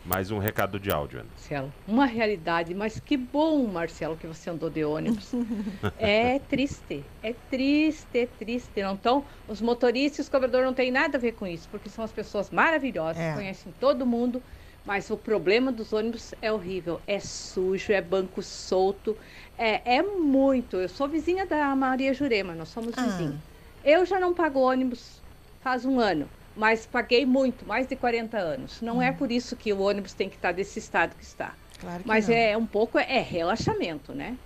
Mais 0.06 0.30
um 0.30 0.38
recado 0.38 0.80
de 0.80 0.91
áudio, 0.91 1.20
Ana. 1.20 1.30
Marcelo, 1.32 1.74
uma 1.88 2.06
realidade, 2.06 2.76
mas 2.76 2.99
que 2.99 3.18
bom, 3.18 3.66
Marcelo, 3.66 4.16
que 4.16 4.28
você 4.28 4.51
andou 4.51 4.70
de 4.70 4.86
ônibus. 4.86 5.32
é 5.97 6.38
triste, 6.38 7.03
é 7.24 7.34
triste, 7.34 8.20
é 8.20 8.26
triste. 8.28 8.84
Não 8.84 8.95
tão, 8.95 9.26
os 9.47 9.62
motoristas 9.62 10.20
e 10.20 10.22
os 10.22 10.30
cobradores 10.30 10.66
não 10.66 10.76
têm 10.76 10.91
nada 10.91 11.18
a 11.18 11.20
ver 11.20 11.32
com 11.32 11.47
isso, 11.47 11.68
porque 11.70 11.89
são 11.89 12.03
as 12.03 12.12
pessoas 12.14 12.51
maravilhosas, 12.51 13.18
É. 13.18 13.34
conhecem 13.34 13.74
todo 13.80 14.06
mundo, 14.06 14.43
mas 14.86 15.10
o 15.10 15.18
problema 15.18 15.72
dos 15.72 15.91
ônibus 15.91 16.36
é 16.39 16.51
horrível. 16.51 17.01
É 17.08 17.20
sujo, 17.20 17.91
é 17.91 17.99
banco 18.01 18.43
solto, 18.43 19.18
é, 19.58 19.95
é 19.97 20.03
muito. 20.03 20.78
Eu 20.78 20.88
sou 20.89 21.08
vizinha 21.10 21.47
da 21.47 21.76
Maria 21.76 22.14
Jurema, 22.14 22.53
nós 22.53 22.70
somos 22.70 22.95
Ah. 22.95 23.01
vizinhos. 23.01 23.41
Eu 23.84 24.06
já 24.06 24.20
não 24.20 24.36
pago 24.36 24.60
ônibus 24.60 25.24
faz 25.60 25.84
um 25.84 25.99
ano, 25.99 26.30
mas 26.56 26.86
paguei 26.88 27.26
muito, 27.26 27.66
mais 27.68 27.88
de 27.88 27.95
40 27.95 28.38
anos. 28.39 28.82
Não 28.82 29.01
é 29.01 29.12
por 29.12 29.32
isso 29.32 29.58
que 29.58 29.74
o 29.74 29.80
ônibus 29.82 30.14
tem 30.14 30.30
que 30.30 30.36
estar 30.38 30.51
desse 30.53 30.80
estado 30.80 31.16
que 31.16 31.24
está. 31.24 31.58
Claro 31.78 32.03
que 32.03 32.10
Mas 32.10 32.30
não. 32.30 32.30
é 32.30 32.58
um 32.58 32.66
pouco 32.68 32.97
é 32.99 33.20
relaxamento, 33.22 34.14
né? 34.14 34.39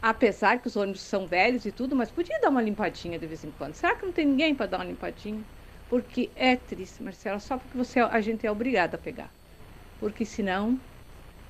Apesar 0.00 0.60
que 0.60 0.68
os 0.68 0.76
ônibus 0.76 1.02
são 1.02 1.26
velhos 1.26 1.64
e 1.66 1.72
tudo, 1.72 1.96
mas 1.96 2.10
podia 2.12 2.38
dar 2.40 2.50
uma 2.50 2.62
limpadinha 2.62 3.18
de 3.18 3.26
vez 3.26 3.42
em 3.44 3.50
quando. 3.50 3.74
Será 3.74 3.96
que 3.96 4.04
não 4.06 4.12
tem 4.12 4.26
ninguém 4.26 4.54
para 4.54 4.66
dar 4.66 4.78
uma 4.78 4.84
limpadinha? 4.84 5.44
Porque 5.88 6.32
é 6.36 6.56
triste, 6.56 7.02
Marcela, 7.02 7.38
só 7.40 7.58
porque 7.58 7.76
você, 7.76 8.00
a 8.00 8.20
gente 8.20 8.46
é 8.46 8.50
obrigado 8.50 8.94
a 8.94 8.98
pegar. 8.98 9.34
Porque 9.98 10.24
senão 10.24 10.80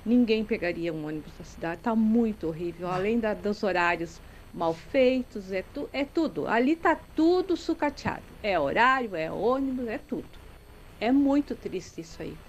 ninguém 0.03 0.45
pegaria 0.45 0.93
um 0.93 1.05
ônibus 1.05 1.37
na 1.37 1.45
cidade. 1.45 1.79
Está 1.81 1.95
muito 1.95 2.47
horrível. 2.47 2.87
Além 2.89 3.19
da- 3.19 3.33
dos 3.33 3.63
horários 3.63 4.21
mal 4.57 4.73
feitos, 4.73 5.51
é, 5.51 5.61
tu, 5.63 5.89
é 5.93 6.05
tudo. 6.05 6.47
Ali 6.47 6.73
está 6.73 6.95
tudo 6.95 7.55
sucateado. 7.57 8.37
É 8.41 8.59
horário, 8.59 9.15
é 9.15 9.31
ônibus, 9.31 9.87
é 9.87 9.97
tudo. 9.99 10.39
É 10.99 11.11
muito 11.11 11.55
triste 11.55 12.01
isso 12.01 12.21
aí. 12.21 12.43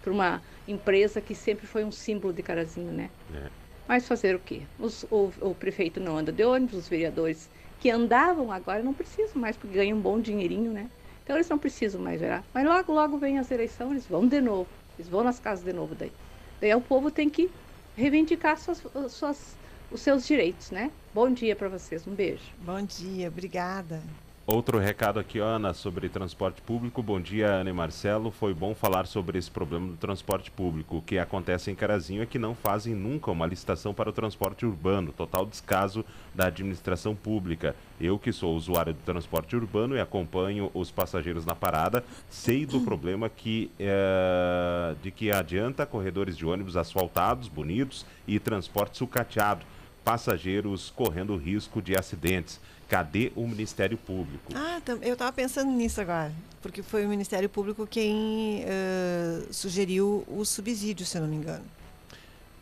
Para 0.00 0.12
uma 0.12 0.44
empresa 0.66 1.22
que 1.22 1.34
sempre 1.34 1.66
foi 1.66 1.84
um 1.84 1.92
símbolo 1.92 2.32
de 2.34 2.42
Carazinho, 2.42 2.92
né? 2.92 3.14
É. 3.30 3.52
Mas 3.86 4.06
fazer 4.06 4.34
o 4.36 4.40
quê? 4.40 4.68
Os- 4.78 5.04
o, 5.10 5.28
o 5.50 5.54
prefeito 5.56 6.00
não 6.00 6.16
anda 6.16 6.32
de 6.32 6.44
ônibus, 6.44 6.74
os 6.76 6.88
vereadores 6.88 7.50
que 7.78 7.90
andavam 7.90 8.50
agora 8.52 8.82
não 8.82 8.94
precisam 8.94 9.40
mais, 9.40 9.56
porque 9.56 9.74
ganham 9.76 9.98
um 9.98 10.02
bom 10.02 10.20
dinheirinho, 10.20 10.72
né? 10.72 10.92
Então 11.22 11.36
eles 11.36 11.48
não 11.48 11.58
precisam 11.58 12.00
mais 12.00 12.20
gerar. 12.20 12.48
Mas 12.52 12.64
logo, 12.64 12.92
logo 12.92 13.18
vem 13.18 13.38
as 13.38 13.50
eleições, 13.50 13.90
eles 13.92 14.06
vão 14.08 14.26
de 14.26 14.40
novo. 14.40 14.72
Eles 14.96 15.08
vão 15.08 15.22
nas 15.24 15.40
casas 15.40 15.64
de 15.64 15.72
novo 15.72 15.94
daí. 15.94 16.16
Daí 16.60 16.74
o 16.74 16.80
povo 16.82 17.10
tem 17.10 17.28
que 17.30 17.54
reivindicar 17.94 18.56
suas, 18.58 18.82
suas, 19.10 19.58
os 19.92 20.00
seus 20.00 20.26
direitos, 20.26 20.70
né? 20.70 20.90
Bom 21.14 21.30
dia 21.30 21.54
para 21.54 21.68
vocês, 21.68 22.06
um 22.06 22.14
beijo. 22.14 22.42
Bom 22.64 22.82
dia, 22.82 23.28
obrigada. 23.28 24.02
Outro 24.44 24.76
recado 24.76 25.20
aqui, 25.20 25.38
Ana, 25.38 25.72
sobre 25.72 26.08
transporte 26.08 26.60
público. 26.62 27.00
Bom 27.00 27.20
dia, 27.20 27.46
Ana 27.46 27.70
e 27.70 27.72
Marcelo. 27.72 28.32
Foi 28.32 28.52
bom 28.52 28.74
falar 28.74 29.06
sobre 29.06 29.38
esse 29.38 29.48
problema 29.48 29.86
do 29.86 29.96
transporte 29.96 30.50
público. 30.50 30.96
O 30.96 31.02
que 31.02 31.16
acontece 31.16 31.70
em 31.70 31.76
Carazinho 31.76 32.22
é 32.22 32.26
que 32.26 32.40
não 32.40 32.52
fazem 32.52 32.92
nunca 32.92 33.30
uma 33.30 33.46
licitação 33.46 33.94
para 33.94 34.10
o 34.10 34.12
transporte 34.12 34.66
urbano. 34.66 35.12
Total 35.12 35.46
descaso 35.46 36.04
da 36.34 36.46
administração 36.48 37.14
pública. 37.14 37.76
Eu, 38.00 38.18
que 38.18 38.32
sou 38.32 38.56
usuário 38.56 38.92
do 38.92 39.00
transporte 39.04 39.54
urbano 39.54 39.94
e 39.96 40.00
acompanho 40.00 40.72
os 40.74 40.90
passageiros 40.90 41.46
na 41.46 41.54
parada, 41.54 42.04
sei 42.28 42.66
do 42.66 42.80
problema 42.84 43.28
que, 43.28 43.70
eh, 43.78 44.96
de 45.00 45.12
que 45.12 45.30
adianta 45.30 45.86
corredores 45.86 46.36
de 46.36 46.44
ônibus 46.44 46.76
asfaltados, 46.76 47.46
bonitos 47.46 48.04
e 48.26 48.40
transporte 48.40 48.98
sucateado. 48.98 49.64
Passageiros 50.04 50.90
correndo 50.94 51.36
risco 51.36 51.80
de 51.80 51.96
acidentes. 51.96 52.60
Cadê 52.88 53.32
o 53.34 53.46
Ministério 53.48 53.96
Público? 53.96 54.52
Ah, 54.54 54.80
eu 55.00 55.14
estava 55.14 55.32
pensando 55.32 55.70
nisso 55.70 56.00
agora, 56.00 56.30
porque 56.60 56.82
foi 56.82 57.06
o 57.06 57.08
Ministério 57.08 57.48
Público 57.48 57.86
quem 57.86 58.64
eh, 58.66 59.42
sugeriu 59.50 60.24
o 60.28 60.44
subsídio, 60.44 61.06
se 61.06 61.18
não 61.18 61.26
me 61.26 61.36
engano. 61.36 61.64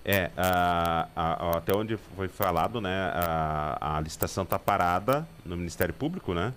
É, 0.05 0.31
a- 0.37 1.09
a- 1.17 1.33
a- 1.51 1.57
até 1.59 1.75
onde 1.75 1.99
foi 2.17 2.29
falado, 2.29 2.81
né? 2.81 3.11
A, 3.13 3.97
a 3.97 4.01
licitação 4.01 4.45
está 4.45 4.59
parada 4.59 5.27
no 5.45 5.57
Ministério 5.57 5.93
Público, 5.93 6.33
né? 6.33 6.53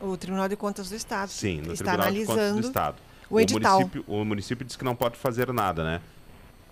O 0.00 0.16
Tribunal 0.16 0.48
de 0.48 0.54
Contas 0.56 0.88
do 0.88 0.94
Estado 0.94 1.28
Sim, 1.28 1.60
no 1.60 1.72
está 1.72 1.86
Tribunal 1.92 2.12
de 2.12 2.18
Contas 2.20 2.34
analisando 2.36 2.60
do 2.62 2.66
Estado. 2.68 2.96
o 3.28 3.40
edital. 3.40 3.78
município, 3.80 4.04
o 4.06 4.24
município 4.24 4.64
diz 4.64 4.76
que 4.76 4.84
não 4.84 4.94
pode 4.94 5.16
fazer 5.16 5.52
nada, 5.52 5.82
né? 5.82 6.00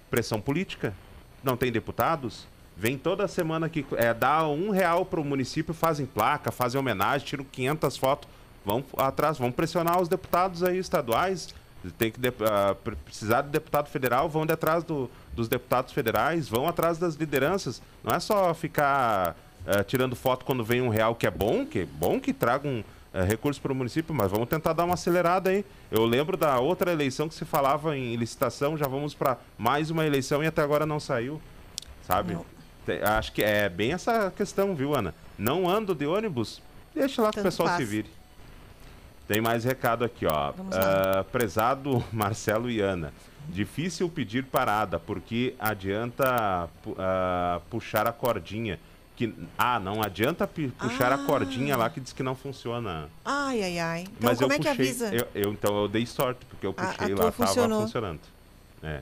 Pressão 0.09 0.41
política. 0.41 0.95
Não 1.43 1.57
tem 1.57 1.73
deputados. 1.73 2.47
Vem 2.77 2.99
toda 2.99 3.27
semana 3.27 3.69
que 3.69 3.87
é, 3.97 4.13
dá 4.13 4.47
um 4.47 4.71
real 4.71 5.05
para 5.07 5.21
o 5.21 5.25
município, 5.25 5.73
fazem 5.73 6.05
placa, 6.05 6.53
fazem 6.53 6.79
homenagem, 6.79 7.27
tiram 7.27 7.45
500 7.45 7.97
fotos. 7.97 8.29
Vão 8.65 8.85
atrás, 8.99 9.39
vão 9.39 9.51
pressionar 9.51 10.01
os 10.01 10.09
deputados 10.09 10.63
aí 10.63 10.77
estaduais. 10.79 11.55
Tem 11.97 12.11
que 12.11 12.19
de- 12.19 12.33
pre- 12.33 12.97
precisar 13.05 13.43
de 13.43 13.49
deputado 13.51 13.89
federal, 13.89 14.29
vão 14.29 14.45
de 14.45 14.53
atrás 14.53 14.83
do- 14.83 15.09
dos 15.33 15.49
deputados 15.49 15.93
federais, 15.93 16.49
vão 16.49 16.67
atrás 16.67 16.99
das 16.99 17.15
lideranças. 17.15 17.81
Não 18.03 18.15
é 18.15 18.19
só 18.21 18.53
ficar 18.53 19.37
ah, 19.69 19.83
tirando 19.85 20.15
foto 20.15 20.45
quando 20.45 20.65
vem 20.65 20.81
um 20.83 20.89
real 20.89 21.15
que 21.15 21.27
é 21.27 21.31
bom, 21.31 21.65
que 21.67 21.81
é 21.81 21.85
bom 21.87 22.21
que 22.21 22.35
eh, 23.15 23.23
recursos 23.25 23.61
para 23.61 23.73
o 23.73 23.75
município, 23.75 24.15
mas 24.15 24.31
vamos 24.31 24.49
tentar 24.49 24.73
dar 24.73 24.85
uma 24.85 24.95
acelerada 24.95 25.51
aí. 25.51 25.65
Eu 25.91 26.05
lembro 26.05 26.37
da 26.37 26.59
outra 26.61 26.93
eleição 26.93 27.29
que 27.29 27.35
se 27.35 27.45
falava 27.45 27.97
em 27.97 28.15
licitação, 28.17 28.77
já 28.77 28.87
vamos 28.87 29.15
para 29.15 29.39
mais 29.57 29.91
uma 29.91 30.05
eleição 30.07 30.43
e 30.43 30.47
até 30.47 30.61
agora 30.63 30.85
não 30.87 31.01
saiu, 31.01 31.41
sabe? 32.07 32.35
Te- 32.87 33.03
Acho 33.03 33.33
que 33.33 33.43
é 33.43 33.69
bem 33.69 33.93
essa 33.93 34.31
questão, 34.35 34.75
viu, 34.75 34.95
Ana? 34.95 35.15
Não 35.37 35.69
ando 35.69 35.95
de 35.95 36.07
ônibus, 36.07 36.63
deixa 36.95 37.21
lá 37.21 37.29
que 37.31 37.41
o 37.41 37.43
Tanto 37.43 37.51
pessoal 37.53 37.69
se 37.71 37.75
faz. 37.77 37.89
vire. 37.89 38.11
Tem 39.29 39.41
mais 39.41 39.65
recado 39.65 40.05
aqui, 40.05 40.25
ó. 40.25 40.53
Ah, 40.73 41.25
prezado 41.33 42.03
Marcelo 42.13 42.71
e 42.71 42.81
Ana. 42.81 43.13
Difícil 43.49 44.09
pedir 44.09 44.45
parada, 44.45 44.99
porque 44.99 45.55
adianta 45.59 46.69
ah, 46.99 47.61
puxar 47.71 48.07
a 48.07 48.13
cordinha. 48.13 48.79
que 49.17 49.33
ah, 49.59 49.79
não 49.81 50.03
adianta 50.03 50.47
puxar 50.79 51.13
a 51.13 51.19
cordinha 51.19 51.77
lá 51.77 51.89
que 51.91 52.01
diz 52.01 52.13
que 52.13 52.23
não 52.23 52.35
funciona. 52.37 53.09
Ai, 53.25 53.63
ai, 53.63 53.79
ai. 53.79 54.01
Então 54.03 54.15
Mas 54.31 54.39
como 54.39 54.53
eu 54.53 54.57
é 54.57 54.59
que 54.59 54.69
puxei, 54.69 54.85
avisa? 54.87 55.15
Eu, 55.15 55.29
eu- 55.35 55.53
então 55.53 55.77
eu 55.77 55.89
dei 55.89 56.05
sorte, 56.07 56.45
porque 56.47 56.67
eu 56.67 56.75
A- 56.77 56.83
a 56.83 56.87
puxei 56.87 57.15
tua 57.15 57.25
lá, 57.25 57.31
tava 57.33 57.47
funcionou. 57.47 57.83
funcionando. 57.83 58.21
É. 58.83 59.01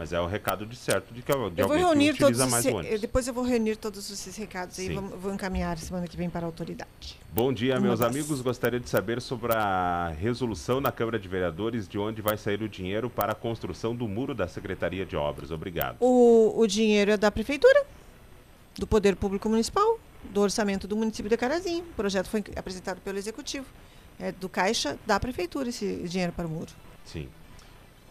Mas 0.00 0.14
é 0.14 0.18
o 0.20 0.24
recado 0.26 0.64
de 0.64 0.74
certo 0.76 1.12
de, 1.12 1.20
que, 1.20 1.30
de 1.50 1.60
Eu 1.60 1.68
vou 1.68 1.76
reunir 1.76 2.16
todos 2.16 2.40
os, 2.40 2.50
mais 2.50 2.62
se- 2.64 2.70
o 2.70 2.76
ônibus. 2.76 3.00
depois 3.02 3.28
eu 3.28 3.34
vou 3.34 3.44
reunir 3.44 3.76
todos 3.76 4.10
esses 4.10 4.34
recados 4.34 4.76
Sim. 4.76 4.94
vou, 4.94 5.02
vou 5.18 5.34
encaminhar 5.34 5.76
semana 5.76 6.08
que 6.08 6.16
vem 6.16 6.30
para 6.30 6.46
a 6.46 6.48
autoridade. 6.48 7.18
Bom 7.30 7.52
dia, 7.52 7.74
Uma 7.74 7.80
meus 7.82 8.00
das- 8.00 8.08
amigos. 8.08 8.40
Gostaria 8.40 8.80
de 8.80 8.88
saber 8.88 9.20
sobre 9.20 9.52
a 9.52 10.08
resolução 10.18 10.80
na 10.80 10.90
Câmara 10.90 11.18
de 11.18 11.28
Vereadores 11.28 11.86
de 11.86 11.98
onde 11.98 12.22
vai 12.22 12.38
sair 12.38 12.62
o 12.62 12.68
dinheiro 12.68 13.10
para 13.10 13.32
a 13.32 13.34
construção 13.34 13.94
do 13.94 14.08
muro 14.08 14.34
da 14.34 14.48
Secretaria 14.48 15.04
de 15.04 15.16
Obras. 15.16 15.50
Obrigado. 15.50 15.98
O, 16.00 16.54
o 16.58 16.66
dinheiro 16.66 17.10
é 17.10 17.18
da 17.18 17.30
prefeitura, 17.30 17.84
do 18.78 18.86
Poder 18.86 19.16
Público 19.16 19.50
Municipal, 19.50 20.00
do 20.30 20.40
orçamento 20.40 20.88
do 20.88 20.96
município 20.96 21.28
de 21.28 21.36
Carazinho. 21.36 21.84
O 21.84 21.94
projeto 21.94 22.26
foi 22.30 22.42
apresentado 22.56 23.02
pelo 23.02 23.18
executivo. 23.18 23.66
É 24.18 24.32
do 24.32 24.48
caixa 24.48 24.98
da 25.06 25.20
prefeitura 25.20 25.68
esse 25.68 25.96
dinheiro 26.08 26.32
para 26.32 26.46
o 26.46 26.50
muro. 26.50 26.72
Sim. 27.04 27.28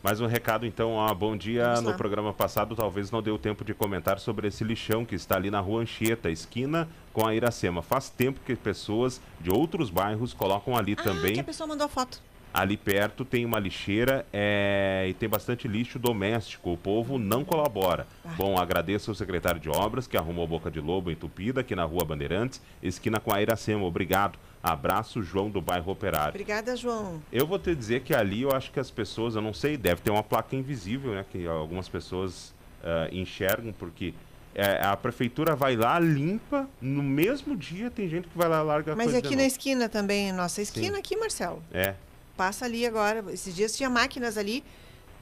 Mais 0.02 0.22
um 0.22 0.28
recado, 0.28 0.66
então. 0.66 0.91
ó, 0.93 1.14
bom 1.14 1.36
dia. 1.36 1.82
No 1.82 1.93
programa 1.93 2.32
passado, 2.34 2.74
talvez 2.76 3.12
não 3.12 3.22
deu 3.22 3.38
tempo 3.38 3.66
de 3.66 3.74
comentar 3.74 4.18
sobre 4.20 4.47
esse 4.47 4.64
lixão 4.64 5.04
que 5.04 5.14
está 5.16 5.36
ali 5.36 5.52
na 5.52 5.60
rua 5.60 5.82
Anchieta, 5.82 6.30
esquina 6.30 6.88
com 7.12 7.28
a 7.28 7.36
Iracema. 7.36 7.82
Faz 7.82 8.10
tempo 8.10 8.39
que 8.45 8.56
pessoas 8.56 9.20
de 9.41 9.52
outros 9.52 9.89
bairros 9.89 10.34
colocam 10.34 10.76
ali 10.78 10.95
Ah, 10.97 11.04
também. 11.04 11.34
que 11.34 11.39
a 11.41 11.43
pessoa 11.43 11.68
mandou 11.68 11.86
a 11.86 11.89
foto. 11.89 12.22
Ali 12.54 12.78
perto 12.78 13.24
tem 13.24 13.45
uma 13.45 13.60
lixeira 13.60 14.26
é, 14.34 15.06
e 15.08 15.14
tem 15.14 15.30
bastante 15.30 15.68
lixo 15.68 16.00
doméstico. 16.00 16.74
O 16.74 16.78
povo 16.78 17.18
não 17.20 17.45
colabora. 17.45 18.08
Bom, 18.36 18.58
agradeço 18.58 19.12
ao 19.12 19.16
secretário 19.16 19.60
de 19.60 19.70
obras 19.70 20.08
que 20.08 20.18
arrumou 20.18 20.47
Boca 20.47 20.72
de 20.72 20.80
Lobo 20.80 21.12
entupida 21.12 21.62
aqui 21.62 21.76
na 21.76 21.84
rua 21.84 22.04
Bandeirantes, 22.04 22.62
esquina 22.82 23.20
com 23.20 23.34
a 23.34 23.41
Iracema. 23.41 23.84
Obrigado. 23.84 24.39
Abraço, 24.62 25.22
João 25.22 25.50
do 25.50 25.62
bairro 25.62 25.91
Operário. 25.91 26.30
Obrigada, 26.30 26.76
João. 26.76 27.22
Eu 27.32 27.47
vou 27.47 27.58
te 27.58 27.74
dizer 27.74 28.02
que 28.02 28.14
ali 28.14 28.41
eu 28.41 28.52
acho 28.52 28.72
que 28.72 28.80
as 28.80 28.91
pessoas, 28.91 29.36
eu 29.36 29.41
não 29.41 29.54
sei, 29.54 29.78
deve 29.78 30.02
ter 30.02 30.12
uma 30.12 30.24
placa 30.24 30.56
invisível, 30.56 31.14
né? 31.14 31.26
Que 31.32 31.47
algumas 31.47 31.88
pessoas 31.88 32.54
ah, 32.84 33.08
enxergam, 33.12 33.74
porque 33.74 34.14
é, 34.56 34.86
a 34.86 34.95
prefeitura 34.97 35.56
vai 35.56 35.76
lá, 35.76 36.00
limpa, 36.00 36.68
no 36.82 37.04
mesmo 37.04 37.56
dia 37.56 37.89
tem 37.89 38.10
gente 38.10 38.28
que 38.28 38.38
vai 38.38 38.50
lá 38.50 38.62
e 38.62 38.64
larga 38.64 38.93
a 38.93 38.95
Mas 38.95 39.12
coisa 39.12 39.20
aqui 39.20 39.36
na 39.36 39.45
esquina 39.45 39.88
também, 39.88 40.32
nossa 40.32 40.62
esquina 40.62 40.95
Sim. 40.95 41.00
aqui, 41.00 41.16
Marcelo. 41.16 41.62
É, 41.72 41.95
Passa 42.40 42.64
ali 42.64 42.86
agora. 42.86 43.26
Esses 43.34 43.54
dias 43.54 43.76
tinha 43.76 43.90
máquinas 43.90 44.38
ali. 44.38 44.64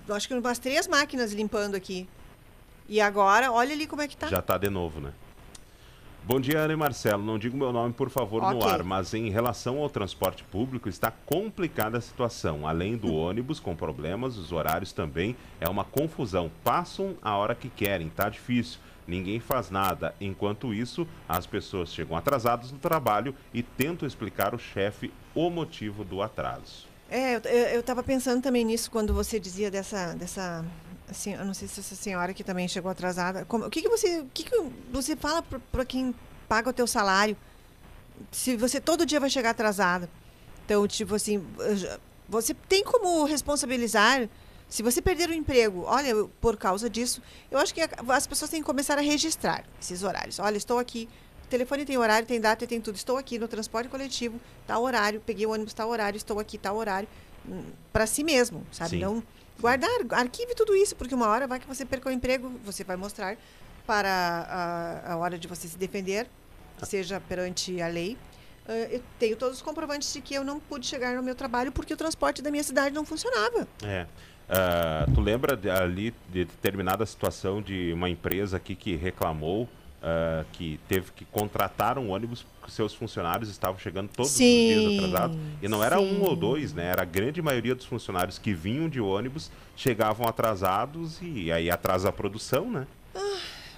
Acho 0.07 0.27
que 0.27 0.35
umas 0.35 0.59
três 0.59 0.87
máquinas 0.87 1.33
limpando 1.33 1.73
aqui. 1.73 2.07
E 2.87 3.01
agora, 3.01 3.51
olha 3.51 3.73
ali 3.73 3.87
como 3.87 4.03
é 4.03 4.07
que 4.07 4.15
tá. 4.15 4.27
já 4.27 4.39
tá 4.39 4.55
de 4.55 4.69
novo, 4.69 4.99
né? 4.99 5.11
Bom 6.23 6.39
dia, 6.39 6.59
Ana 6.59 6.73
e 6.73 6.75
Marcelo. 6.75 7.23
Não 7.23 7.39
digo 7.39 7.57
meu 7.57 7.73
nome, 7.73 7.91
por 7.91 8.11
favor, 8.11 8.43
no 8.43 8.59
Ok. 8.59 8.71
ar, 8.71 8.83
mas 8.83 9.15
em 9.15 9.31
relação 9.31 9.79
ao 9.79 9.89
transporte 9.89 10.43
público, 10.43 10.87
está 10.87 11.09
complicada 11.09 11.97
a 11.97 12.01
situação. 12.01 12.67
Além 12.67 12.95
do 12.95 13.11
ônibus 13.17 13.59
com 13.59 13.75
problemas, 13.75 14.37
os 14.37 14.51
horários 14.51 14.93
também 14.93 15.35
é 15.59 15.67
uma 15.67 15.83
confusão. 15.83 16.51
Passam 16.63 17.15
a 17.19 17.35
hora 17.35 17.55
que 17.55 17.67
querem, 17.67 18.09
tá 18.09 18.29
difícil. 18.29 18.79
Ninguém 19.07 19.39
faz 19.39 19.71
nada. 19.71 20.13
Enquanto 20.21 20.71
isso, 20.71 21.07
as 21.27 21.47
pessoas 21.47 21.91
chegam 21.91 22.15
atrasadas 22.15 22.71
no 22.71 22.77
trabalho 22.77 23.33
e 23.51 23.63
tentam 23.63 24.07
explicar 24.07 24.53
ao 24.53 24.59
chefe 24.59 25.11
o 25.33 25.49
motivo 25.49 26.03
do 26.03 26.21
atraso. 26.21 26.86
É, 27.09 27.35
eu, 27.35 27.39
eu, 27.39 27.65
eu 27.75 27.83
tava 27.83 28.03
pensando 28.03 28.41
também 28.41 28.65
nisso 28.65 28.91
quando 28.91 29.13
você 29.13 29.39
dizia 29.39 29.71
dessa. 29.71 30.13
dessa 30.15 30.65
assim, 31.09 31.33
eu 31.33 31.45
não 31.45 31.53
sei 31.53 31.67
se 31.67 31.79
essa 31.79 31.95
senhora 31.95 32.33
que 32.33 32.43
também 32.43 32.67
chegou 32.67 32.91
atrasada. 32.91 33.45
como- 33.45 33.65
o 33.65 33.69
que, 33.69 33.81
que 33.81 33.89
você. 33.89 34.19
O 34.19 34.29
que, 34.33 34.43
que 34.43 34.63
você 34.91 35.15
fala 35.15 35.41
para 35.41 35.85
quem 35.85 36.13
paga 36.49 36.69
o 36.69 36.73
teu 36.73 36.85
salário? 36.87 37.37
Se 38.31 38.55
você 38.57 38.81
todo 38.81 39.05
dia 39.05 39.19
vai 39.19 39.29
chegar 39.29 39.51
atrasada. 39.51 40.09
Então, 40.65 40.85
tipo 40.85 41.15
assim, 41.15 41.41
você 42.27 42.53
tem 42.53 42.83
como 42.83 43.23
responsabilizar. 43.23 44.27
Se 44.67 44.83
você 44.83 45.01
perder 45.01 45.29
o 45.29 45.33
emprego, 45.33 45.83
olha, 45.87 46.13
por 46.41 46.57
causa 46.57 46.89
disso, 46.89 47.21
eu 47.49 47.57
acho 47.57 47.73
que 47.73 47.79
as 48.09 48.27
pessoas 48.27 48.51
têm 48.51 48.59
que 48.59 48.65
começar 48.65 48.97
a 48.97 49.01
registrar 49.01 49.63
esses 49.81 50.03
horários. 50.03 50.39
Olha, 50.39 50.57
estou 50.57 50.77
aqui. 50.77 51.07
Telefone 51.49 51.85
tem 51.85 51.97
horário, 51.97 52.27
tem 52.27 52.39
data, 52.41 52.67
tem 52.67 52.81
tudo. 52.81 52.95
Estou 52.95 53.17
aqui 53.17 53.39
no 53.39 53.47
transporte 53.47 53.89
coletivo, 53.89 54.39
tal 54.65 54.83
horário. 54.83 55.21
Peguei 55.25 55.45
o 55.45 55.51
ônibus, 55.51 55.73
tal 55.73 55.89
horário. 55.89 56.17
Estou 56.17 56.39
aqui, 56.39 56.57
tal 56.57 56.75
horário. 56.77 57.07
Para 57.93 58.05
si 58.05 58.23
mesmo, 58.23 58.65
sabe? 58.71 58.89
Sim. 58.91 58.99
Não 58.99 59.23
guardar, 59.59 59.89
arquive 60.11 60.53
tudo 60.53 60.75
isso, 60.75 60.95
porque 60.95 61.15
uma 61.15 61.27
hora 61.27 61.47
vai 61.47 61.59
que 61.59 61.65
você 61.67 61.85
perca 61.85 62.09
o 62.09 62.11
emprego, 62.11 62.51
você 62.63 62.83
vai 62.83 62.95
mostrar 62.97 63.37
para 63.87 65.01
a, 65.07 65.13
a 65.13 65.17
hora 65.17 65.37
de 65.39 65.47
você 65.47 65.67
se 65.67 65.77
defender, 65.77 66.27
seja 66.83 67.19
perante 67.21 67.81
a 67.81 67.87
lei. 67.87 68.17
Ah, 68.67 68.73
eu 68.91 69.01
tenho 69.17 69.37
todos 69.37 69.55
os 69.57 69.61
comprovantes 69.63 70.11
de 70.13 70.19
que 70.21 70.33
eu 70.35 70.43
não 70.43 70.59
pude 70.59 70.85
chegar 70.85 71.15
no 71.15 71.23
meu 71.23 71.33
trabalho 71.33 71.71
porque 71.71 71.93
o 71.93 71.97
transporte 71.97 72.41
da 72.41 72.51
minha 72.51 72.63
cidade 72.63 72.93
não 72.93 73.05
funcionava. 73.05 73.65
É. 73.81 74.05
Ah, 74.49 75.05
tu 75.15 75.21
lembra 75.21 75.55
de- 75.55 75.69
ali 75.69 76.13
de 76.29 76.43
determinada 76.45 77.05
situação 77.05 77.61
de 77.61 77.91
uma 77.93 78.09
empresa 78.09 78.57
aqui 78.57 78.75
que 78.75 78.95
reclamou 78.95 79.67
ah, 80.01 80.45
que 80.53 80.79
teve 80.87 81.11
que 81.11 81.25
contratar 81.25 81.97
um 81.97 82.11
ônibus 82.11 82.43
porque 82.43 82.71
seus 82.71 82.93
funcionários 82.93 83.49
estavam 83.49 83.79
chegando 83.79 84.09
todos 84.09 84.31
os 84.31 84.37
Sim, 84.37 84.67
dias 84.67 85.03
atrasados? 85.03 85.37
E 85.61 85.67
não 85.67 85.83
era 85.83 85.99
um 85.99 86.21
ou 86.21 86.33
sim. 86.33 86.39
dois, 86.39 86.73
né? 86.73 86.85
Era 86.85 87.01
a 87.01 87.05
grande 87.05 87.41
maioria 87.41 87.73
dos 87.73 87.85
funcionários 87.85 88.37
que 88.37 88.53
vinham 88.53 88.87
de 88.87 89.01
ônibus 89.01 89.51
chegavam 89.75 90.27
atrasados 90.27 91.19
e 91.21 91.51
aí 91.51 91.69
atrasa 91.71 92.09
a 92.09 92.11
produção, 92.11 92.69
né? 92.69 92.85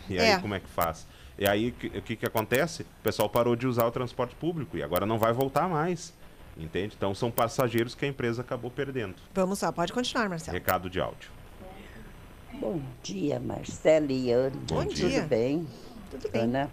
E 0.09 0.19
aí 0.19 0.31
é. 0.31 0.39
como 0.39 0.55
é 0.55 0.59
que 0.59 0.67
faz? 0.67 1.07
E 1.37 1.47
aí 1.47 1.69
o 1.69 2.01
que, 2.01 2.17
que 2.17 2.25
acontece? 2.25 2.81
O 2.81 3.03
pessoal 3.03 3.29
parou 3.29 3.55
de 3.55 3.65
usar 3.65 3.85
o 3.85 3.91
transporte 3.91 4.35
público 4.35 4.77
e 4.77 4.83
agora 4.83 5.05
não 5.05 5.17
vai 5.17 5.31
voltar 5.31 5.69
mais. 5.69 6.13
Entende? 6.57 6.95
Então 6.97 7.15
são 7.15 7.31
passageiros 7.31 7.95
que 7.95 8.03
a 8.03 8.07
empresa 8.09 8.41
acabou 8.41 8.69
perdendo. 8.69 9.15
Vamos 9.33 9.61
lá, 9.61 9.71
pode 9.71 9.93
continuar, 9.93 10.27
Marcelo. 10.27 10.53
Recado 10.53 10.89
de 10.89 10.99
áudio. 10.99 11.29
Bom 12.59 12.81
dia, 13.01 13.39
Marcela 13.39 14.11
e 14.11 14.31
Ana. 14.31 14.55
Bom 14.67 14.83
Tudo 14.83 14.93
dia. 14.93 15.21
bem? 15.21 15.65
Tudo 16.09 16.29
bem. 16.29 16.41
Ana, 16.43 16.69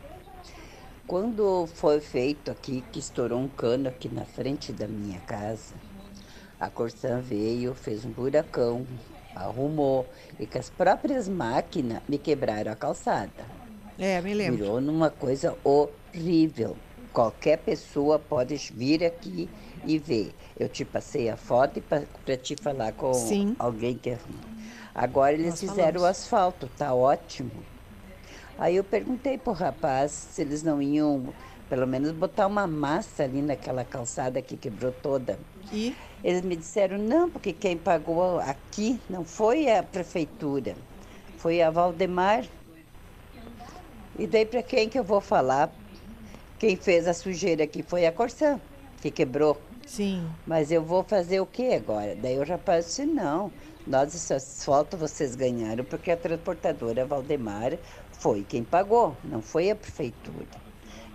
quando 1.07 1.67
foi 1.67 2.01
feito 2.01 2.51
aqui, 2.51 2.83
que 2.93 2.99
estourou 2.99 3.39
um 3.39 3.49
cano 3.49 3.89
aqui 3.89 4.09
na 4.09 4.25
frente 4.25 4.73
da 4.73 4.89
minha 4.89 5.21
casa, 5.21 5.75
a 6.59 6.69
Corsan 6.71 7.21
veio, 7.21 7.75
fez 7.75 8.05
um 8.05 8.11
buracão, 8.11 8.87
arrumou, 9.35 10.07
e 10.41 10.47
com 10.47 10.59
as 10.59 10.71
próprias 10.71 11.29
máquinas 11.29 12.03
me 12.09 12.19
quebraram 12.19 12.73
a 12.73 12.77
calçada. 12.77 13.45
É, 13.99 14.21
me 14.21 14.35
lembro. 14.35 14.59
Virou 14.59 14.81
numa 14.81 15.11
coisa 15.11 15.57
horrível. 15.63 16.77
Qualquer 17.13 17.59
pessoa 17.59 18.19
pode 18.19 18.57
vir 18.75 19.05
aqui 19.05 19.49
e 19.87 19.99
ver. 19.99 20.35
Eu 20.59 20.69
te 20.69 20.85
passei 20.85 21.31
a 21.31 21.37
foto 21.37 21.81
para 21.81 22.37
te 22.37 22.57
falar 22.57 22.93
com 22.93 23.15
Sim. 23.15 23.57
alguém 23.59 23.97
que. 23.97 24.17
Agora 24.95 25.33
eles 25.33 25.51
Nós 25.51 25.61
fizeram 25.61 26.01
o 26.01 26.01
falamos. 26.01 26.05
asfalto, 26.05 26.71
tá 26.77 26.93
ótimo. 26.95 27.51
Aí 28.59 28.77
eu 28.77 28.85
perguntei 28.85 29.37
pro 29.37 29.53
rapaz 29.53 30.13
se 30.13 30.41
eles 30.41 30.63
não 30.63 30.81
iam, 30.81 31.35
pelo 31.69 31.87
menos, 31.87 32.13
botar 32.13 32.47
uma 32.47 32.67
massa 32.67 33.25
ali 33.25 33.43
naquela 33.43 33.85
calçada 33.85 34.41
que 34.41 34.57
quebrou 34.57 34.93
toda. 34.93 35.39
E? 35.73 35.95
Eles 36.25 36.43
me 36.43 36.57
disseram, 36.57 36.97
não, 36.99 37.31
porque 37.31 37.53
quem 37.53 37.77
pagou 37.77 38.41
aqui 38.41 38.99
não 39.09 39.25
foi 39.25 39.71
a 39.71 39.83
prefeitura, 39.83 40.75
foi 41.37 41.61
a 41.61 41.71
Valdemar. 41.71 42.45
E 44.19 44.27
daí 44.27 44.47
para 44.47 44.63
quem 44.63 44.89
que 44.89 44.99
eu 44.99 45.05
vou 45.05 45.21
falar? 45.21 45.71
Quem 46.59 46.75
fez 46.75 47.07
a 47.07 47.13
sujeira 47.13 47.65
aqui 47.65 47.83
foi 47.83 48.07
a 48.07 48.13
Corsã, 48.13 48.59
que 49.03 49.11
quebrou. 49.11 49.61
Sim. 49.87 50.27
Mas 50.47 50.73
eu 50.73 50.83
vou 50.83 51.05
fazer 51.05 51.41
o 51.41 51.47
que 51.47 51.75
agora? 51.75 52.17
Daí 52.17 52.39
o 52.39 52.45
rapaz 52.45 52.87
disse, 52.87 53.05
não, 53.05 53.53
nós 53.87 54.15
esse 54.15 54.35
asfalto 54.35 54.97
vocês 54.97 55.37
ganharam 55.37 55.85
porque 55.85 56.11
a 56.11 56.17
transportadora 56.17 57.07
Valdemar 57.07 57.79
foi 58.19 58.45
quem 58.45 58.65
pagou, 58.65 59.17
não 59.25 59.41
foi 59.43 59.71
a 59.71 59.77
prefeitura. 59.77 60.47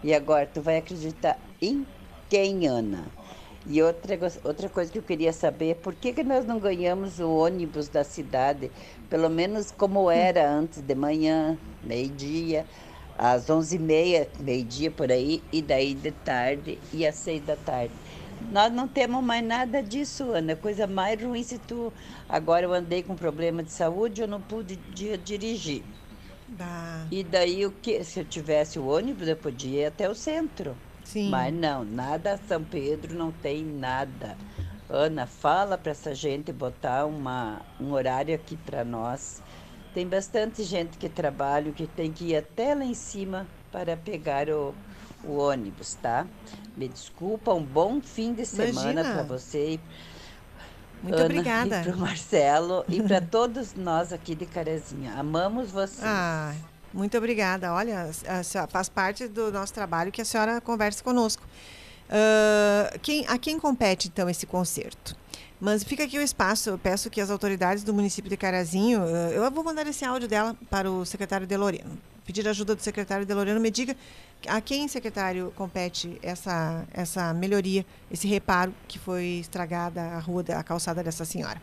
E 0.04 0.14
agora 0.14 0.46
tu 0.46 0.62
vai 0.62 0.78
acreditar 0.78 1.38
em 1.62 1.86
quem, 2.30 2.68
Ana? 2.68 3.06
E 3.66 3.82
outra, 3.84 4.18
outra 4.44 4.70
coisa 4.70 4.92
que 4.92 4.98
eu 4.98 5.04
queria 5.04 5.32
saber, 5.32 5.76
por 5.76 5.94
que, 5.94 6.14
que 6.14 6.24
nós 6.24 6.46
não 6.46 6.60
ganhamos 6.60 7.20
o 7.20 7.30
ônibus 7.30 7.88
da 7.88 8.04
cidade, 8.04 8.72
pelo 9.10 9.30
menos 9.30 9.70
como 9.72 10.10
era 10.10 10.52
antes 10.52 10.82
de 10.82 10.96
manhã, 10.96 11.58
meio-dia, 11.84 12.66
às 13.18 13.48
11h30, 13.50 14.30
meio-dia 14.40 14.90
por 14.90 15.12
aí, 15.12 15.44
e 15.52 15.62
daí 15.62 15.94
de 15.94 16.12
tarde 16.12 16.80
e 16.92 17.06
às 17.06 17.16
seis 17.16 17.42
da 17.42 17.56
tarde. 17.56 17.94
Nós 18.52 18.72
não 18.74 18.88
temos 18.88 19.24
mais 19.24 19.46
nada 19.46 19.84
disso, 19.84 20.24
Ana. 20.32 20.56
Coisa 20.56 20.88
mais 20.88 21.22
ruim 21.22 21.44
se 21.44 21.60
tu. 21.60 21.94
Agora 22.28 22.66
eu 22.66 22.74
andei 22.74 23.04
com 23.04 23.16
problema 23.16 23.62
de 23.62 23.72
saúde, 23.72 24.22
eu 24.22 24.28
não 24.28 24.42
pude 24.42 24.76
di- 24.76 25.16
dirigir. 25.18 25.84
Bah. 26.58 27.08
E 27.12 27.24
daí 27.24 27.66
o 27.66 27.72
que? 27.72 28.04
Se 28.04 28.20
eu 28.20 28.26
tivesse 28.26 28.80
o 28.80 28.86
ônibus, 28.88 29.28
eu 29.28 29.36
podia 29.38 29.82
ir 29.82 29.86
até 29.86 30.10
o 30.10 30.16
centro. 30.16 30.76
Sim. 31.04 31.30
Mas 31.30 31.54
não, 31.54 31.84
nada 31.84 32.38
São 32.38 32.64
Pedro 32.64 33.16
não 33.16 33.32
tem 33.32 33.66
nada. 33.66 34.38
Ana, 34.90 35.26
fala 35.26 35.78
para 35.78 35.92
essa 35.92 36.14
gente 36.14 36.52
botar 36.52 37.06
uma, 37.06 37.66
um 37.80 37.92
horário 37.92 38.36
aqui 38.36 38.58
para 38.58 38.84
nós 38.84 39.42
Tem 39.94 40.08
bastante 40.08 40.64
gente 40.64 40.98
que 40.98 41.10
trabalha, 41.10 41.72
que 41.74 41.88
tem 41.88 42.12
que 42.14 42.26
ir 42.30 42.36
até 42.38 42.74
lá 42.76 42.86
em 42.86 42.94
cima 42.94 43.50
para 43.72 43.98
pegar 43.98 44.50
o, 44.50 44.76
o 45.22 45.36
ônibus, 45.38 45.96
tá? 45.96 46.28
Me 46.76 46.88
desculpa, 46.90 47.54
um 47.54 47.66
bom 47.66 48.02
fim 48.02 48.34
de 48.34 48.46
semana 48.46 49.04
para 49.06 49.24
você. 49.24 49.76
e- 49.76 49.82
Muito 51.02 51.16
Ana, 51.16 51.26
obrigada. 51.26 51.82
E 51.82 51.84
para 51.84 51.94
o 51.94 51.98
Marcelo 51.98 52.86
e 52.88 53.02
para 53.02 53.20
todos 53.22 53.74
nós 53.74 54.14
aqui 54.14 54.36
de 54.36 54.46
Carazinha. 54.46 55.14
Amamos 55.16 55.72
vocês. 55.72 56.04
Ah, 56.04 56.54
muito 56.94 57.18
obrigada. 57.18 57.74
Olha, 57.74 58.10
a 58.28 58.44
senhora 58.44 58.70
faz 58.70 58.88
parte 58.90 59.28
do 59.28 59.52
nosso 59.52 59.74
trabalho 59.74 60.12
que 60.12 60.22
a 60.22 60.26
senhora 60.26 60.62
converse 60.62 61.02
conosco. 61.02 61.44
Ah, 62.10 62.94
quem, 63.02 63.26
a 63.28 63.38
quem 63.38 63.58
compete, 63.58 64.10
então, 64.10 64.30
esse 64.30 64.46
concerto? 64.46 65.16
Mas 65.60 65.84
fica 65.84 66.04
aqui 66.04 66.18
o 66.18 66.22
espaço. 66.22 66.70
Eu 66.70 66.78
peço 66.78 67.10
que 67.10 67.22
as 67.22 67.30
autoridades 67.30 67.84
do 67.84 67.94
município 67.94 68.30
de 68.30 68.38
Carazinho, 68.38 69.02
ah, 69.02 69.32
eu 69.32 69.50
vou 69.50 69.64
mandar 69.64 69.88
esse 69.88 70.04
áudio 70.04 70.28
dela 70.28 70.56
para 70.70 70.92
o 70.92 71.06
secretário 71.06 71.48
Deloreno. 71.48 71.98
Pedir 72.26 72.48
ajuda 72.48 72.76
do 72.76 72.82
secretário 72.82 73.26
Deloreno. 73.26 73.60
Me 73.60 73.72
diga 73.72 73.96
a 74.48 74.62
quem, 74.62 74.88
secretário, 74.88 75.52
compete 75.56 76.20
essa, 76.24 76.86
essa 76.94 77.34
melhoria, 77.34 77.86
esse 78.12 78.28
reparo 78.28 78.74
que 78.88 78.98
foi 79.00 79.40
estragada 79.40 80.02
a 80.02 80.20
rua, 80.20 80.44
da- 80.44 80.60
a 80.60 80.64
calçada 80.64 81.04
dessa 81.04 81.26
senhora. 81.26 81.62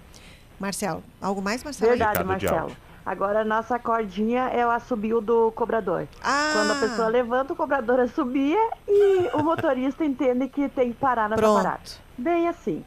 Marcelo, 0.58 1.02
algo 1.22 1.40
mais, 1.40 1.62
Marcelo? 1.62 1.90
Verdade, 1.90 2.24
Marcelo. 2.24 2.76
Agora 3.06 3.40
a 3.40 3.44
nossa 3.44 3.78
cordinha 3.78 4.48
é 4.48 4.66
o 4.66 4.70
assobio 4.70 5.20
do 5.20 5.50
cobrador. 5.52 6.06
Quando 6.20 6.72
a 6.72 6.80
pessoa 6.80 7.08
levanta, 7.08 7.52
o 7.54 7.56
cobrador 7.56 8.00
assobia 8.00 8.58
e 8.86 9.30
o 9.32 9.42
motorista 9.42 10.04
entende 10.04 10.46
que 10.48 10.68
tem 10.68 10.92
que 10.92 10.98
parar 10.98 11.28
nessa 11.28 11.40
Pronto. 11.40 11.62
parada. 11.62 11.80
Bem 12.18 12.48
assim. 12.48 12.84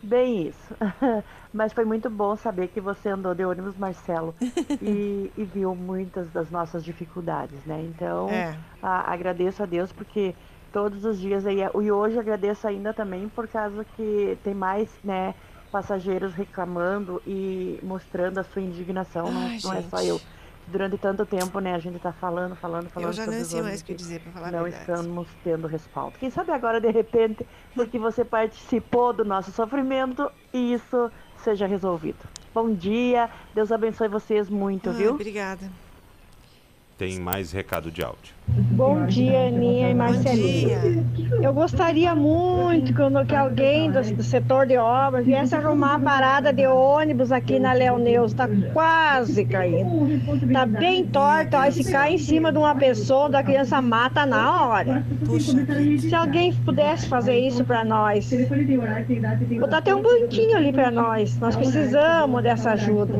Bem 0.00 0.46
isso. 0.48 0.74
Mas 1.54 1.72
foi 1.72 1.84
muito 1.84 2.10
bom 2.10 2.34
saber 2.34 2.66
que 2.66 2.80
você 2.80 3.10
andou 3.10 3.32
de 3.32 3.44
ônibus, 3.44 3.76
Marcelo, 3.78 4.34
e, 4.82 5.30
e 5.36 5.44
viu 5.44 5.72
muitas 5.72 6.28
das 6.32 6.50
nossas 6.50 6.84
dificuldades, 6.84 7.64
né? 7.64 7.80
Então, 7.80 8.28
É. 8.28 8.56
a- 8.82 9.12
agradeço 9.12 9.62
a 9.62 9.66
Deus 9.66 9.92
porque 9.92 10.34
todos 10.72 11.04
os 11.04 11.20
dias 11.20 11.46
aí, 11.46 11.60
e 11.60 11.92
hoje 11.92 12.18
agradeço 12.18 12.66
ainda 12.66 12.92
também 12.92 13.28
por 13.28 13.46
causa 13.46 13.84
que 13.96 14.36
tem 14.42 14.52
mais, 14.52 14.90
né, 15.04 15.32
passageiros 15.70 16.34
reclamando 16.34 17.22
e 17.24 17.78
mostrando 17.82 18.38
a 18.38 18.42
sua 18.42 18.60
indignação, 18.60 19.30
não, 19.30 19.42
Ai, 19.42 19.58
não 19.62 19.72
é 19.72 19.82
só 19.82 20.00
eu. 20.00 20.20
Durante 20.66 20.96
tanto 20.96 21.24
tempo, 21.26 21.60
né, 21.60 21.74
a 21.74 21.78
gente 21.78 21.98
tá 22.00 22.12
falando, 22.12 22.56
falando, 22.56 22.88
falando. 22.88 23.10
Eu 23.10 23.12
já 23.12 23.26
os 23.28 23.46
sei 23.48 23.62
mais 23.62 23.80
o 23.80 23.84
que 23.84 23.92
e 23.92 23.96
dizer, 23.96 24.20
para 24.20 24.32
falar 24.32 24.50
Não 24.50 24.66
estamos 24.66 25.28
tendo 25.44 25.66
respaldo. 25.68 26.18
Quem 26.18 26.30
sabe 26.30 26.52
agora, 26.52 26.80
de 26.80 26.90
repente, 26.90 27.46
porque 27.74 27.98
você 27.98 28.24
participou 28.24 29.12
do 29.12 29.24
nosso 29.24 29.52
sofrimento, 29.52 30.28
isso 30.52 31.10
seja 31.44 31.66
resolvido. 31.66 32.18
Bom 32.54 32.72
dia, 32.74 33.28
Deus 33.54 33.70
abençoe 33.70 34.08
vocês 34.08 34.48
muito, 34.48 34.90
Ai, 34.90 34.96
viu? 34.96 35.12
Obrigada. 35.12 35.70
Tem 36.96 37.18
mais 37.20 37.52
recado 37.52 37.90
de 37.90 38.02
áudio. 38.02 38.34
Bom 38.46 39.06
dia, 39.06 39.48
Aninha 39.48 39.90
e 39.90 39.94
Marcelinho. 39.94 41.04
Eu 41.42 41.52
gostaria 41.52 42.14
muito 42.14 42.92
que, 42.92 43.26
que 43.26 43.34
alguém 43.34 43.90
do, 43.90 44.00
do 44.14 44.22
setor 44.22 44.66
de 44.66 44.76
obras 44.76 45.24
viesse 45.24 45.54
arrumar 45.54 45.94
a 45.94 45.98
parada 45.98 46.52
de 46.52 46.66
ônibus 46.66 47.32
aqui 47.32 47.58
na 47.58 47.72
Leoneus. 47.72 48.32
Está 48.32 48.48
quase 48.72 49.44
caindo. 49.44 50.12
Está 50.46 50.66
bem 50.66 51.06
torta. 51.06 51.58
Ó, 51.58 51.70
se 51.70 51.90
cai 51.90 52.14
em 52.14 52.18
cima 52.18 52.52
de 52.52 52.58
uma 52.58 52.74
pessoa, 52.74 53.28
da 53.28 53.42
criança 53.42 53.80
mata 53.80 54.26
na 54.26 54.66
hora. 54.66 55.04
Se 55.98 56.14
alguém 56.14 56.52
pudesse 56.52 57.08
fazer 57.08 57.38
isso 57.38 57.64
para 57.64 57.84
nós. 57.84 58.30
Botar 59.58 59.78
até 59.78 59.94
um 59.94 60.02
banquinho 60.02 60.56
ali 60.56 60.72
para 60.72 60.90
nós. 60.90 61.38
Nós 61.38 61.56
precisamos 61.56 62.42
dessa 62.42 62.72
ajuda. 62.72 63.14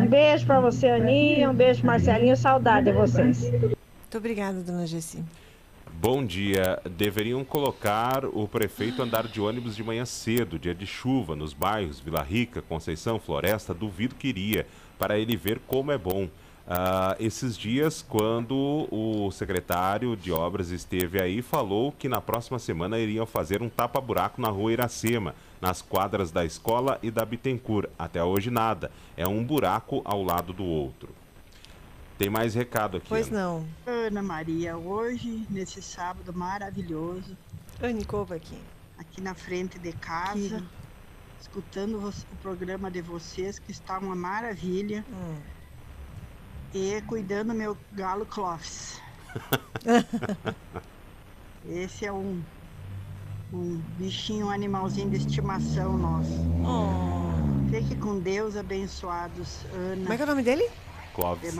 Um 0.00 0.06
beijo 0.06 0.46
para 0.46 0.60
você, 0.60 0.88
Aninha. 0.88 1.50
Um 1.50 1.54
beijo, 1.54 1.84
Marcelinho. 1.84 2.36
Saudade 2.36 2.86
de 2.86 2.92
vocês. 2.92 3.50
Muito 4.08 4.16
obrigada, 4.16 4.62
dona 4.62 4.86
Gessi. 4.86 5.22
Bom 6.00 6.24
dia. 6.24 6.80
Deveriam 6.96 7.44
colocar 7.44 8.24
o 8.24 8.48
prefeito 8.48 9.02
andar 9.02 9.28
de 9.28 9.38
ônibus 9.38 9.76
de 9.76 9.84
manhã 9.84 10.06
cedo, 10.06 10.58
dia 10.58 10.74
de 10.74 10.86
chuva, 10.86 11.36
nos 11.36 11.52
bairros 11.52 12.00
Vila 12.00 12.22
Rica, 12.22 12.62
Conceição, 12.62 13.20
Floresta. 13.20 13.74
Duvido 13.74 14.14
que 14.14 14.28
iria, 14.28 14.66
para 14.98 15.18
ele 15.18 15.36
ver 15.36 15.60
como 15.66 15.92
é 15.92 15.98
bom. 15.98 16.26
Ah, 16.66 17.16
esses 17.20 17.54
dias, 17.54 18.00
quando 18.00 18.88
o 18.90 19.30
secretário 19.30 20.16
de 20.16 20.32
obras 20.32 20.70
esteve 20.70 21.20
aí, 21.20 21.42
falou 21.42 21.92
que 21.92 22.08
na 22.08 22.22
próxima 22.22 22.58
semana 22.58 22.98
iriam 22.98 23.26
fazer 23.26 23.60
um 23.60 23.68
tapa-buraco 23.68 24.40
na 24.40 24.48
rua 24.48 24.72
Iracema, 24.72 25.34
nas 25.60 25.82
quadras 25.82 26.30
da 26.30 26.46
escola 26.46 26.98
e 27.02 27.10
da 27.10 27.26
Bittencourt. 27.26 27.90
Até 27.98 28.24
hoje, 28.24 28.50
nada. 28.50 28.90
É 29.18 29.28
um 29.28 29.44
buraco 29.44 30.00
ao 30.02 30.22
lado 30.22 30.54
do 30.54 30.64
outro. 30.64 31.10
Tem 32.18 32.28
mais 32.28 32.54
recado 32.54 32.96
aqui. 32.96 33.06
Pois 33.08 33.28
Ana. 33.28 33.40
não. 33.42 33.66
Ana 33.86 34.22
Maria, 34.22 34.76
hoje, 34.76 35.46
nesse 35.48 35.80
sábado 35.80 36.32
maravilhoso, 36.34 37.36
Anicova 37.80 38.34
aqui. 38.34 38.58
aqui 38.98 39.20
na 39.20 39.34
frente 39.34 39.78
de 39.78 39.92
casa, 39.92 40.64
escutando 41.40 42.00
vo- 42.00 42.08
o 42.08 42.36
programa 42.42 42.90
de 42.90 43.00
vocês, 43.00 43.58
que 43.60 43.70
está 43.70 43.98
uma 43.98 44.16
maravilha, 44.16 45.04
Hum. 45.12 45.36
e 46.74 47.00
cuidando 47.02 47.54
meu 47.54 47.76
galo 47.92 48.26
Clóvis. 48.26 49.00
Esse 51.68 52.04
é 52.06 52.12
um, 52.12 52.42
um 53.52 53.80
bichinho, 53.96 54.46
um 54.46 54.50
animalzinho 54.50 55.10
de 55.10 55.18
estimação 55.18 55.96
nosso. 55.96 56.48
Fique 57.70 57.94
com 57.96 58.18
Deus, 58.18 58.56
abençoados, 58.56 59.64
Ana. 59.72 59.96
Como 60.02 60.12
é 60.12 60.16
que 60.16 60.22
é 60.22 60.24
o 60.24 60.28
nome 60.28 60.42
dele? 60.42 60.68
Clóvis. 61.18 61.52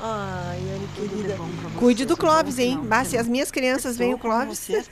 Ai, 0.00 0.58
Anne 0.58 0.88
querida. 0.96 1.36
bom 1.36 1.78
Cuide 1.78 2.04
do 2.04 2.16
bom 2.16 2.22
Clóvis, 2.22 2.58
hein? 2.58 2.80
Bah, 2.82 3.04
se 3.04 3.16
as 3.16 3.28
minhas 3.28 3.48
crianças 3.52 3.96
veem 3.96 4.14
o 4.14 4.18
Clóvis. 4.18 4.58
vocês. 4.58 4.88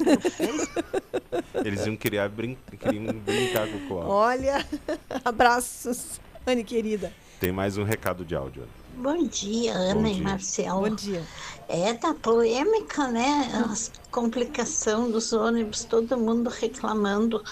Eles 1.65 1.85
iam 1.85 1.97
querer 1.97 2.29
brin 2.29 2.57
queriam 2.79 3.13
brincar 3.13 3.67
com 3.67 3.79
o 3.79 3.89
Clóvis. 3.89 4.09
Olha, 4.09 4.65
abraços, 5.25 6.21
Anne 6.47 6.63
querida. 6.63 7.13
Tem 7.41 7.51
mais 7.51 7.77
um 7.77 7.83
recado 7.83 8.25
de 8.25 8.37
áudio. 8.37 8.69
Bom 8.95 9.27
dia, 9.27 9.75
Ana 9.75 10.11
e 10.11 10.15
dia. 10.15 10.23
Marcelo. 10.23 10.89
Bom 10.89 10.95
dia. 10.95 11.25
É, 11.69 11.93
tá 11.93 12.15
polêmica, 12.15 13.09
né? 13.09 13.51
As 13.69 13.91
complicação 14.13 15.11
dos 15.11 15.33
ônibus, 15.33 15.83
todo 15.83 16.17
mundo 16.17 16.49
reclamando. 16.49 17.43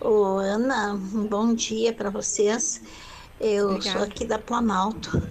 Ô, 0.00 0.38
Ana, 0.38 0.94
um 0.94 1.24
bom 1.28 1.54
dia 1.54 1.92
para 1.92 2.10
vocês. 2.10 2.82
Eu 3.40 3.70
Obrigada. 3.70 3.98
sou 3.98 4.08
aqui 4.08 4.24
da 4.24 4.38
Planalto. 4.38 5.22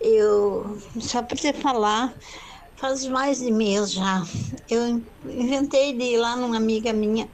Eu, 0.00 0.78
só 1.00 1.22
para 1.22 1.36
te 1.36 1.52
falar, 1.52 2.14
faz 2.76 3.06
mais 3.06 3.38
de 3.38 3.50
mês 3.50 3.92
já. 3.92 4.22
Eu 4.68 5.02
inventei 5.24 5.96
de 5.96 6.04
ir 6.04 6.18
lá 6.18 6.36
numa 6.36 6.56
amiga 6.56 6.92
minha, 6.92 7.28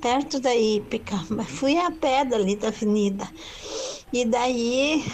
perto 0.00 0.40
da 0.40 0.54
Ípica, 0.54 1.16
mas 1.30 1.48
fui 1.48 1.76
a 1.78 1.90
pé 1.90 2.24
dali 2.24 2.56
da 2.56 2.68
avenida. 2.68 3.28
E 4.12 4.24
daí, 4.24 5.04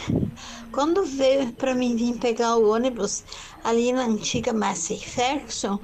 quando 0.72 1.04
veio 1.04 1.52
para 1.54 1.74
mim 1.74 1.96
vir 1.96 2.18
pegar 2.18 2.56
o 2.56 2.70
ônibus 2.70 3.24
ali 3.64 3.92
na 3.92 4.04
antiga 4.04 4.52
Massey 4.52 4.98
Ferguson, 4.98 5.78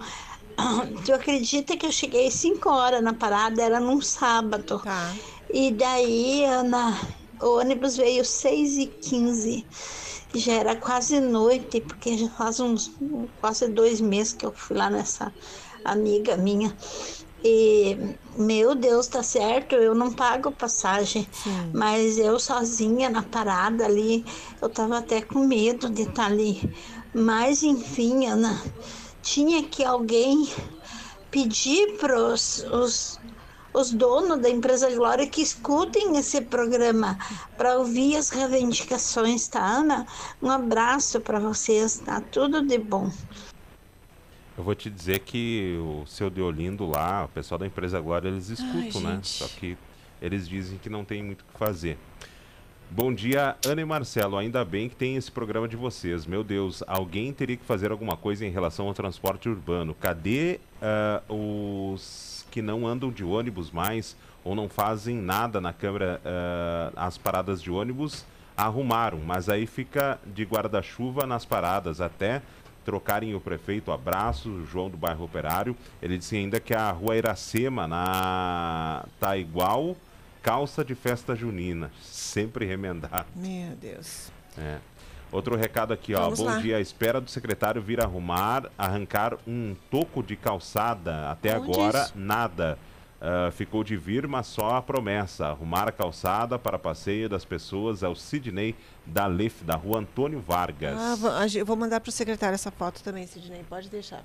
tu 1.04 1.12
acredita 1.12 1.76
que 1.76 1.86
eu 1.86 1.92
cheguei 1.92 2.30
5 2.30 2.68
horas 2.68 3.02
na 3.02 3.14
parada, 3.14 3.62
era 3.62 3.80
num 3.80 4.00
sábado. 4.00 4.80
E 5.52 5.72
daí, 5.72 6.44
Ana, 6.44 6.96
o 7.42 7.58
ônibus 7.58 7.96
veio 7.96 8.24
6 8.24 8.76
e 8.78 8.86
15 8.86 9.50
e 9.50 10.09
já 10.35 10.53
era 10.53 10.76
quase 10.76 11.20
noite, 11.20 11.81
porque 11.81 12.16
já 12.16 12.28
faz 12.31 12.61
uns 12.61 12.91
quase 13.41 13.68
dois 13.68 14.01
meses 14.01 14.33
que 14.33 14.47
eu 14.47 14.53
fui 14.53 14.76
lá 14.76 14.89
nessa 14.91 15.33
amiga 15.85 16.37
minha. 16.37 16.76
E, 17.43 17.97
meu 18.37 18.74
Deus, 18.74 19.07
tá 19.07 19.22
certo, 19.22 19.74
eu 19.74 19.95
não 19.95 20.12
pago 20.12 20.53
passagem, 20.53 21.26
mas 21.72 22.18
eu 22.18 22.39
sozinha 22.39 23.09
na 23.09 23.22
parada 23.22 23.87
ali, 23.87 24.24
eu 24.61 24.68
tava 24.68 24.99
até 24.99 25.22
com 25.22 25.47
medo 25.47 25.89
de 25.89 26.03
estar 26.03 26.26
ali. 26.26 26.61
Mas, 27.14 27.62
enfim, 27.62 28.26
Ana, 28.26 28.62
tinha 29.22 29.62
que 29.62 29.83
alguém 29.83 30.49
pedir 31.31 31.97
para 31.99 32.18
os, 32.20 33.19
os 33.72 33.92
donos 33.92 34.40
da 34.40 34.48
empresa 34.48 34.94
Glória 34.94 35.26
que 35.26 35.40
escutem 35.40 36.16
esse 36.16 36.40
programa 36.40 37.18
para 37.56 37.78
ouvir 37.78 38.16
as 38.16 38.30
reivindicações, 38.30 39.48
tá, 39.48 39.64
Ana? 39.64 40.06
Um 40.42 40.50
abraço 40.50 41.20
para 41.20 41.38
vocês, 41.38 41.98
tá? 41.98 42.20
Tudo 42.20 42.66
de 42.66 42.78
bom. 42.78 43.10
Eu 44.58 44.64
vou 44.64 44.74
te 44.74 44.90
dizer 44.90 45.20
que 45.20 45.78
o 45.80 46.04
seu 46.06 46.28
Deolindo 46.28 46.86
lá, 46.86 47.24
o 47.24 47.28
pessoal 47.28 47.58
da 47.58 47.66
empresa 47.66 48.00
Glória, 48.00 48.28
eles 48.28 48.48
escutam, 48.48 49.00
né? 49.00 49.14
gente. 49.16 49.28
Só 49.28 49.48
que 49.48 49.76
eles 50.20 50.46
dizem 50.46 50.78
que 50.78 50.90
não 50.90 51.04
tem 51.04 51.22
muito 51.22 51.42
o 51.42 51.44
que 51.44 51.58
fazer. 51.58 51.96
Bom 52.93 53.14
dia, 53.14 53.57
Ana 53.64 53.80
e 53.80 53.84
Marcelo. 53.84 54.36
Ainda 54.36 54.64
bem 54.64 54.88
que 54.88 54.97
tem 54.97 55.14
esse 55.14 55.30
programa 55.30 55.68
de 55.68 55.76
vocês. 55.76 56.26
Meu 56.26 56.43
Deus, 56.43 56.82
alguém 56.88 57.32
teria 57.32 57.57
que 57.57 57.64
fazer 57.64 57.93
alguma 57.93 58.16
coisa 58.16 58.45
em 58.45 58.51
relação 58.51 58.88
ao 58.88 58.95
transporte 58.95 59.49
urbano. 59.49 59.95
Cadê 59.95 60.59
ah, 60.82 61.22
os 61.28 62.45
que 62.51 62.61
não 62.61 62.84
andam 62.84 63.12
de 63.12 63.22
ônibus 63.22 63.70
mais 63.70 64.16
ou 64.43 64.57
não 64.57 64.68
fazem 64.68 65.14
nada 65.14 65.61
na 65.61 65.72
Câmara, 65.72 66.20
ah, 66.24 66.93
as 66.97 67.16
paradas 67.16 67.62
de 67.62 67.70
ônibus? 67.70 68.24
arrumaram, 68.57 69.18
mas 69.24 69.49
aí 69.49 69.66
fica 69.66 70.18
de 70.26 70.45
guarda-chuva 70.45 71.26
nas 71.26 71.47
paradas 71.47 71.99
até 71.99 72.43
trocarem 72.84 73.34
o 73.34 73.41
prefeito. 73.41 73.91
Abraço, 73.91 74.66
João 74.66 74.91
do 74.91 74.99
bairro 74.99 75.24
Operário. 75.24 75.74
Ele 76.03 76.18
disse 76.18 76.36
ainda 76.36 76.61
que 76.61 76.74
a 76.74 76.91
rua 76.91 77.16
Iracema 77.16 77.86
na 77.88 79.07
tá 79.18 79.36
igual 79.38 79.97
calça 80.43 80.84
de 80.84 80.95
festa 80.95 81.34
junina, 81.34 81.91
sempre 82.01 82.64
remendado. 82.64 83.26
Meu 83.34 83.74
Deus. 83.76 84.30
É. 84.59 84.78
Outro 85.32 85.57
recado 85.57 85.93
aqui, 85.93 86.14
ó. 86.14 86.22
Vamos 86.22 86.41
Bom 86.41 86.47
lá. 86.47 86.59
dia. 86.59 86.76
A 86.76 86.80
espera 86.80 87.20
do 87.20 87.30
secretário 87.30 87.80
vir 87.80 88.01
arrumar, 88.03 88.70
arrancar 88.76 89.38
um 89.47 89.76
toco 89.91 90.22
de 90.22 90.34
calçada. 90.34 91.30
Até 91.30 91.57
Onde 91.57 91.70
agora, 91.70 92.03
isso? 92.03 92.12
nada. 92.16 92.78
Ah, 93.20 93.51
ficou 93.53 93.84
de 93.84 93.97
vir, 93.97 94.26
mas 94.26 94.47
só 94.47 94.76
a 94.76 94.82
promessa. 94.82 95.47
Arrumar 95.49 95.86
a 95.88 95.93
calçada 95.93 96.59
para 96.59 96.78
passeio 96.78 97.28
das 97.28 97.45
pessoas 97.45 98.03
é 98.03 98.09
o 98.09 98.14
Sidney 98.14 98.74
da 99.05 99.26
Lef, 99.26 99.62
da 99.62 99.76
rua 99.76 100.01
Antônio 100.01 100.41
Vargas. 100.41 100.99
Ah, 100.99 101.47
vou 101.64 101.76
mandar 101.76 102.01
pro 102.01 102.11
secretário 102.11 102.55
essa 102.55 102.70
foto 102.70 103.03
também, 103.03 103.26
Sidney. 103.26 103.62
Pode 103.68 103.91
deixar. 103.91 104.24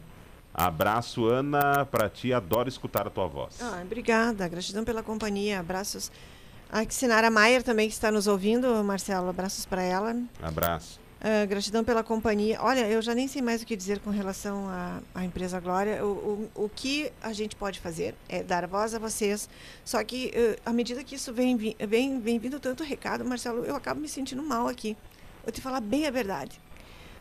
Abraço, 0.58 1.26
Ana. 1.26 1.86
Pra 1.86 2.10
ti, 2.10 2.32
adoro 2.32 2.70
escutar 2.70 3.06
a 3.06 3.10
tua 3.10 3.28
voz. 3.28 3.62
Ah, 3.62 3.82
obrigada. 3.84 4.47
Gratidão 4.47 4.86
pela 4.86 5.03
companhia. 5.03 5.60
Abraços. 5.60 6.10
A 6.72 6.89
Sinara 6.89 7.30
Maier 7.30 7.62
também 7.62 7.89
que 7.89 7.93
está 7.93 8.10
nos 8.10 8.26
ouvindo, 8.26 8.82
Marcelo. 8.84 9.28
Abraços 9.28 9.66
para 9.66 9.84
ela. 9.84 10.16
Abraço. 10.41 10.99
Ah, 11.20 11.45
gratidão 11.45 11.84
pela 11.84 12.03
companhia. 12.03 12.58
Olha, 12.62 12.88
eu 12.88 13.01
já 13.01 13.14
nem 13.14 13.28
sei 13.28 13.41
mais 13.41 13.62
o 13.62 13.66
que 13.66 13.76
dizer 13.76 13.99
com 13.99 14.12
relação 14.12 14.70
à, 15.14 15.26
empresa 15.26 15.60
Glória. 15.60 16.06
O, 16.06 16.49
o, 16.56 16.66
o 16.66 16.70
que 16.70 17.12
a 17.22 17.34
gente 17.34 17.56
pode 17.56 17.80
fazer 17.80 18.16
é 18.30 18.41
dar 18.41 18.66
voz 18.68 18.93
a 18.95 18.99
vocês. 18.99 19.49
Só 19.84 20.03
que, 20.03 20.32
eh, 20.34 20.60
à 20.66 20.72
medida 20.72 21.03
que 21.03 21.16
isso 21.16 21.34
vem, 21.34 21.58
vem, 21.58 22.20
vem 22.20 22.39
vindo 22.39 22.60
tanto 22.60 22.84
recado, 22.84 23.26
Marcelo, 23.26 23.66
eu 23.66 23.76
acabo 23.76 23.99
me 23.99 24.08
sentindo 24.08 24.43
mal 24.43 24.68
aqui. 24.68 24.95
Vou 25.43 25.51
te 25.51 25.62
falar 25.62 25.82
bem 25.82 26.06
a 26.08 26.12
verdade. 26.12 26.62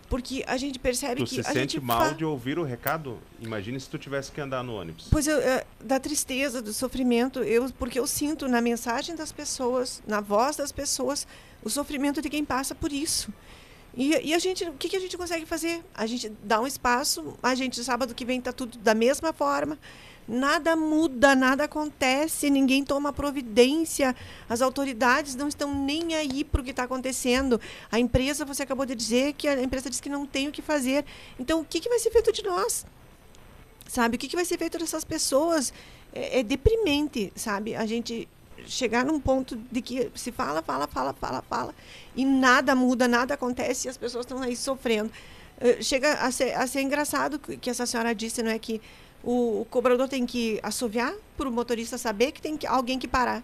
Porque 0.09 0.45
a 0.47 0.57
gente 0.57 0.79
percebe 0.79 1.23
Tu 1.23 1.27
que 1.27 1.35
se 1.37 1.41
a 1.41 1.53
sente 1.53 1.81
mal 1.81 2.09
fa- 2.11 2.15
de 2.15 2.25
ouvir 2.25 2.59
o 2.59 2.63
recado? 2.63 3.19
Imagine 3.41 3.79
se 3.81 3.89
tu 3.89 3.99
tivesse 3.99 4.31
que 4.31 4.41
andar 4.41 4.63
no 4.63 4.75
ônibus. 4.75 5.09
Pois 5.11 5.27
eu, 5.27 5.39
é, 5.39 5.65
da 5.83 5.99
tristeza, 5.99 6.61
do 6.61 6.73
sofrimento, 6.73 7.41
eu, 7.43 7.71
porque 7.79 7.99
eu 7.99 8.07
sinto 8.07 8.47
na 8.47 8.61
mensagem 8.61 9.15
das 9.17 9.33
pessoas, 9.33 10.03
na 10.07 10.21
voz 10.21 10.57
das 10.57 10.71
pessoas, 10.73 11.27
o 11.63 11.71
sofrimento 11.71 12.21
de 12.21 12.29
quem 12.29 12.45
passa 12.45 12.75
por 12.75 12.93
isso. 12.93 13.33
E, 13.97 14.11
e 14.29 14.35
a 14.35 14.39
gente, 14.39 14.65
o 14.65 14.73
que, 14.75 14.89
que 14.89 14.97
a 14.97 15.01
gente 15.01 15.17
consegue 15.17 15.47
fazer? 15.47 15.83
A 15.95 16.05
gente 16.07 16.29
dá 16.43 16.61
um 16.61 16.67
espaço, 16.67 17.39
a 17.43 17.55
gente 17.55 17.83
sábado 17.83 18.15
que 18.15 18.25
vem 18.25 18.41
está 18.41 18.53
tudo 18.53 18.77
da 18.79 18.95
mesma 18.95 19.33
forma, 19.33 19.79
nada 20.27 20.75
muda, 20.75 21.35
nada 21.35 21.65
acontece, 21.65 22.51
ninguém 22.51 22.85
toma 22.85 23.13
providência, 23.13 24.15
as 24.49 24.63
autoridades 24.63 25.35
não 25.35 25.49
estão 25.49 25.75
nem 25.75 26.15
aí 26.15 26.45
para 26.45 26.61
o 26.61 26.65
que 26.65 26.71
está 26.71 26.85
acontecendo. 26.85 27.61
A 27.91 27.99
empresa, 27.99 28.45
você 28.45 28.63
acabou 28.63 28.87
de 28.87 28.95
dizer 28.95 29.35
que 29.35 29.49
a 29.49 29.63
empresa 29.63 29.91
diz 29.91 30.01
que 30.01 30.09
não 30.09 30.27
tem 30.27 30.49
o 30.49 30.53
que 30.53 30.63
fazer. 30.63 31.05
Então, 31.39 31.61
o 31.61 31.65
que, 31.65 31.81
que 31.81 31.89
vai 31.89 31.99
ser 31.99 32.11
feito 32.11 32.33
de 32.33 32.43
nós? 32.43 32.85
sabe? 33.95 34.17
O 34.17 34.19
que, 34.19 34.29
que 34.29 34.37
vai 34.37 34.45
ser 34.45 34.59
feito 34.59 34.79
dessas 34.79 35.05
pessoas? 35.05 35.73
É, 36.13 36.41
é 36.41 36.43
deprimente, 36.43 37.33
sabe? 37.37 37.75
A 37.77 37.87
gente 37.87 38.29
chegar 38.67 39.05
num 39.05 39.21
ponto 39.21 39.57
de 39.71 39.83
que 39.83 40.11
se 40.15 40.33
fala, 40.33 40.63
fala, 40.63 40.87
fala, 40.87 41.13
fala, 41.13 41.43
fala, 41.43 41.75
e 42.17 42.25
nada 42.25 42.75
muda, 42.75 43.07
nada 43.07 43.35
acontece, 43.35 43.87
e 43.87 43.91
as 43.91 43.97
pessoas 43.97 44.25
estão 44.25 44.41
aí 44.43 44.57
sofrendo. 44.57 45.11
Eh, 45.61 45.83
Chega 45.83 46.15
a 46.15 46.31
ser, 46.31 46.55
a 46.55 46.67
ser 46.67 46.81
engraçado 46.81 47.39
que 47.39 47.57
que 47.57 47.69
essa 47.69 47.85
senhora 47.85 48.15
disse, 48.15 48.43
não 48.43 48.51
é 48.51 48.59
que 48.59 48.81
o, 49.25 49.63
o 49.63 49.67
cobrador 49.71 50.09
tem 50.09 50.27
que 50.27 50.61
assoviar 50.63 51.13
para 51.37 51.49
o 51.49 51.53
motorista 51.53 51.97
saber 51.97 52.33
que 52.33 52.43
tem 52.43 52.57
que, 52.57 52.67
alguém 52.67 52.99
que 52.99 53.09
parar. 53.09 53.43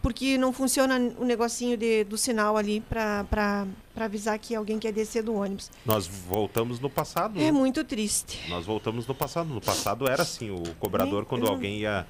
Porque 0.00 0.36
não 0.36 0.52
funciona 0.52 0.98
o 1.16 1.24
negocinho 1.24 1.76
de, 1.76 2.02
do 2.02 2.18
sinal 2.18 2.56
ali 2.56 2.80
para 2.80 3.66
avisar 3.94 4.36
que 4.36 4.52
alguém 4.52 4.76
quer 4.76 4.92
descer 4.92 5.22
do 5.22 5.32
ônibus. 5.32 5.70
Nós 5.86 6.08
voltamos 6.08 6.80
no 6.80 6.90
passado. 6.90 7.38
É 7.38 7.44
né? 7.44 7.52
muito 7.52 7.84
triste. 7.84 8.40
Nós 8.48 8.66
voltamos 8.66 9.06
no 9.06 9.14
passado. 9.14 9.54
No 9.54 9.60
passado 9.60 10.08
era 10.08 10.22
assim, 10.22 10.50
o 10.50 10.74
cobrador, 10.80 11.20
Nem- 11.20 11.24
quando 11.24 11.46
eu 11.46 11.52
alguém 11.52 11.78
ia. 11.78 12.04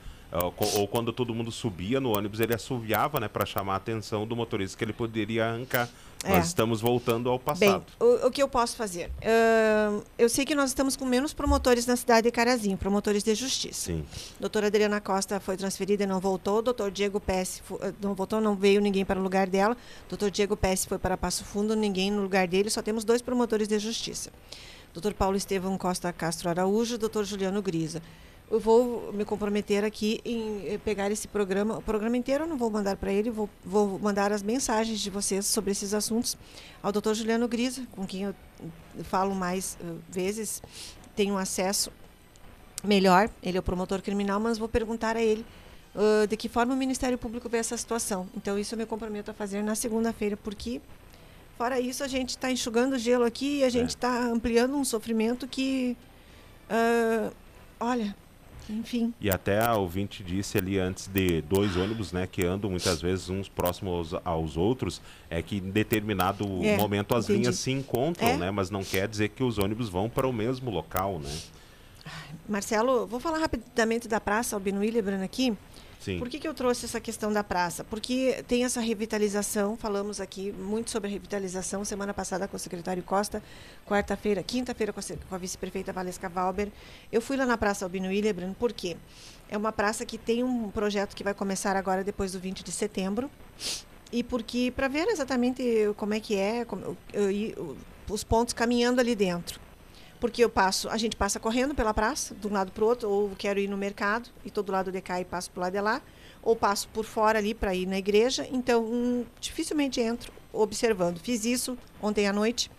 Ou 0.78 0.88
quando 0.88 1.12
todo 1.12 1.34
mundo 1.34 1.52
subia 1.52 2.00
no 2.00 2.16
ônibus, 2.16 2.40
ele 2.40 2.54
assoviava, 2.54 3.20
né, 3.20 3.28
para 3.28 3.44
chamar 3.44 3.74
a 3.74 3.76
atenção 3.76 4.26
do 4.26 4.34
motorista 4.34 4.78
que 4.78 4.82
ele 4.82 4.94
poderia 4.94 5.44
arrancar. 5.44 5.90
É. 6.24 6.36
Nós 6.36 6.46
estamos 6.46 6.80
voltando 6.80 7.28
ao 7.28 7.38
passado. 7.38 7.84
Bem, 7.98 8.08
o, 8.08 8.26
o 8.26 8.30
que 8.30 8.42
eu 8.42 8.48
posso 8.48 8.76
fazer? 8.76 9.10
Ahn, 9.22 10.00
eu 10.16 10.28
sei 10.28 10.44
que 10.44 10.54
nós 10.54 10.70
estamos 10.70 10.96
com 10.96 11.04
menos 11.04 11.32
promotores 11.32 11.84
na 11.86 11.96
cidade 11.96 12.22
de 12.28 12.30
Carazinho, 12.30 12.76
promotores 12.76 13.22
de 13.22 13.34
justiça. 13.34 13.86
Sim. 13.86 14.04
Doutora 14.38 14.68
Adriana 14.68 15.00
Costa 15.00 15.40
foi 15.40 15.56
transferida 15.56 16.04
e 16.04 16.06
não 16.06 16.20
voltou. 16.20 16.62
Doutor 16.62 16.90
Diego 16.90 17.18
Pesce 17.18 17.60
eh, 17.80 17.92
não 18.00 18.14
voltou, 18.14 18.40
não 18.40 18.54
veio 18.54 18.80
ninguém 18.80 19.04
para 19.04 19.18
o 19.18 19.22
lugar 19.22 19.48
dela. 19.48 19.76
Doutor 20.08 20.30
Diego 20.30 20.56
Pesce 20.56 20.86
foi 20.86 20.98
para 20.98 21.16
Passo 21.16 21.44
Fundo, 21.44 21.74
ninguém 21.74 22.10
no 22.10 22.22
lugar 22.22 22.46
dele. 22.46 22.70
Só 22.70 22.82
temos 22.82 23.04
dois 23.04 23.20
promotores 23.20 23.66
de 23.66 23.78
justiça. 23.78 24.30
Doutor 24.92 25.14
Paulo 25.14 25.36
Estevão 25.36 25.76
Costa 25.78 26.12
Castro 26.12 26.48
Araújo, 26.50 26.98
doutor 26.98 27.24
Juliano 27.24 27.62
Grisa. 27.62 28.02
Eu 28.52 28.60
vou 28.60 29.10
me 29.14 29.24
comprometer 29.24 29.82
aqui 29.82 30.20
em 30.26 30.74
eh, 30.74 30.78
pegar 30.84 31.10
esse 31.10 31.26
programa, 31.26 31.78
o 31.78 31.82
programa 31.82 32.18
inteiro 32.18 32.44
eu 32.44 32.46
não 32.46 32.58
vou 32.58 32.70
mandar 32.70 32.98
para 32.98 33.10
ele, 33.10 33.30
vou, 33.30 33.48
vou 33.64 33.98
mandar 33.98 34.30
as 34.30 34.42
mensagens 34.42 35.00
de 35.00 35.08
vocês 35.08 35.46
sobre 35.46 35.70
esses 35.70 35.94
assuntos 35.94 36.36
ao 36.82 36.92
doutor 36.92 37.14
Juliano 37.14 37.48
Grisa, 37.48 37.86
com 37.92 38.06
quem 38.06 38.24
eu 38.24 38.34
falo 39.04 39.34
mais 39.34 39.78
eh, 39.80 39.94
vezes, 40.06 40.62
tenho 41.16 41.38
acesso 41.38 41.90
melhor, 42.84 43.30
ele 43.42 43.56
é 43.56 43.60
o 43.60 43.62
promotor 43.62 44.02
criminal, 44.02 44.38
mas 44.38 44.58
vou 44.58 44.68
perguntar 44.68 45.16
a 45.16 45.22
ele 45.22 45.46
ah, 45.94 46.26
de 46.26 46.36
que 46.36 46.46
forma 46.46 46.74
o 46.74 46.76
Ministério 46.76 47.16
Público 47.16 47.48
vê 47.48 47.56
essa 47.56 47.76
situação. 47.78 48.28
Então, 48.36 48.58
isso 48.58 48.74
eu 48.74 48.78
me 48.78 48.84
comprometo 48.84 49.30
a 49.30 49.34
fazer 49.34 49.62
na 49.62 49.74
segunda-feira, 49.74 50.36
porque, 50.36 50.78
fora 51.56 51.80
isso, 51.80 52.04
a 52.04 52.08
gente 52.08 52.30
está 52.30 52.50
enxugando 52.50 52.98
gelo 52.98 53.24
aqui 53.24 53.60
e 53.60 53.64
a 53.64 53.70
gente 53.70 53.90
está 53.90 54.26
ampliando 54.26 54.76
um 54.76 54.84
sofrimento 54.84 55.48
que, 55.48 55.96
ah, 56.68 57.30
olha, 57.80 58.14
enfim. 58.70 59.12
E 59.20 59.30
até 59.30 59.64
a 59.64 59.74
ouvinte 59.74 60.22
disse 60.22 60.56
ali 60.58 60.78
antes 60.78 61.06
de 61.06 61.40
dois 61.42 61.76
ônibus, 61.76 62.12
né, 62.12 62.26
que 62.30 62.44
andam 62.44 62.70
muitas 62.70 63.00
vezes 63.02 63.28
uns 63.28 63.48
próximos 63.48 64.12
aos, 64.14 64.22
aos 64.26 64.56
outros, 64.56 65.00
é 65.28 65.40
que 65.42 65.56
em 65.56 65.70
determinado 65.70 66.44
É, 66.64 66.76
momento 66.76 67.14
as 67.14 67.24
entendi. 67.24 67.40
linhas 67.40 67.56
se 67.58 67.70
encontram, 67.70 68.28
É. 68.28 68.36
né, 68.36 68.50
mas 68.50 68.70
não 68.70 68.82
quer 68.84 69.06
dizer 69.08 69.28
que 69.30 69.42
os 69.42 69.58
ônibus 69.58 69.88
vão 69.88 70.08
para 70.08 70.26
o 70.26 70.32
mesmo 70.32 70.70
local, 70.70 71.18
né? 71.18 71.30
Marcelo, 72.48 73.06
vou 73.06 73.20
falar 73.20 73.38
rapidamente 73.38 74.08
da 74.08 74.20
Praça 74.20 74.56
Albino 74.56 74.80
Willebrand 74.80 75.22
aqui. 75.22 75.56
Sim. 76.02 76.18
Por 76.18 76.28
que, 76.28 76.38
que 76.40 76.48
eu 76.48 76.52
trouxe 76.54 76.84
essa 76.84 77.00
questão 77.00 77.32
da 77.32 77.44
praça? 77.44 77.84
Porque 77.84 78.42
tem 78.48 78.64
essa 78.64 78.80
revitalização, 78.80 79.76
falamos 79.76 80.20
aqui 80.20 80.50
muito 80.50 80.90
sobre 80.90 81.08
a 81.08 81.12
revitalização, 81.12 81.84
semana 81.84 82.12
passada 82.12 82.48
com 82.48 82.56
o 82.56 82.58
secretário 82.58 83.02
Costa, 83.04 83.40
quarta-feira, 83.86 84.42
quinta-feira 84.42 84.92
com 84.92 85.00
a, 85.34 85.38
vice-prefeita 85.38 85.92
Valesca 85.92 86.28
Valber. 86.28 86.68
Eu 87.12 87.20
fui 87.20 87.36
lá 87.36 87.46
na 87.46 87.56
Praça 87.56 87.84
Albino 87.84 88.08
Willebrand, 88.08 88.54
por 88.54 88.72
quê? 88.72 88.96
É 89.48 89.56
uma 89.56 89.70
praça 89.70 90.04
que 90.04 90.18
tem 90.18 90.42
um 90.42 90.70
projeto 90.70 91.14
que 91.14 91.22
vai 91.22 91.34
começar 91.34 91.76
agora 91.76 92.02
depois 92.02 92.32
do 92.32 92.40
20 92.40 92.64
de 92.64 92.72
setembro. 92.72 93.30
E 94.10 94.24
porque, 94.24 94.72
para 94.74 94.88
ver 94.88 95.06
exatamente 95.08 95.62
como 95.96 96.14
é 96.14 96.20
que 96.20 96.34
é, 96.36 96.64
como- 96.64 96.96
eu- 97.12 97.30
e 97.30 97.54
o- 97.56 97.76
os 98.10 98.24
pontos 98.24 98.52
caminhando 98.52 99.00
ali 99.00 99.14
dentro 99.14 99.60
porque 100.22 100.44
eu 100.44 100.48
passo, 100.48 100.88
a 100.88 100.96
gente 100.96 101.16
passa 101.16 101.40
correndo 101.40 101.74
pela 101.74 101.92
praça, 101.92 102.32
de 102.32 102.46
um 102.46 102.52
lado 102.52 102.70
para 102.70 102.84
o 102.84 102.86
outro, 102.86 103.10
ou 103.10 103.30
quero 103.36 103.58
ir 103.58 103.66
no 103.66 103.76
mercado 103.76 104.30
e 104.44 104.52
todo 104.52 104.70
lado 104.70 104.92
de 104.92 105.00
cá 105.00 105.20
e 105.20 105.24
passo 105.24 105.50
para 105.50 105.58
o 105.58 105.62
lado 105.62 105.72
de 105.72 105.80
lá, 105.80 106.00
ou 106.40 106.54
passo 106.54 106.86
por 106.90 107.04
fora 107.04 107.40
ali 107.40 107.52
para 107.52 107.74
ir 107.74 107.86
na 107.86 107.98
igreja, 107.98 108.46
então 108.52 108.84
hum, 108.84 109.24
dificilmente 109.40 110.00
entro 110.00 110.32
observando. 110.52 111.18
Fiz 111.18 111.44
isso 111.44 111.76
ontem 112.00 112.28
à 112.28 112.32
noite. 112.32 112.70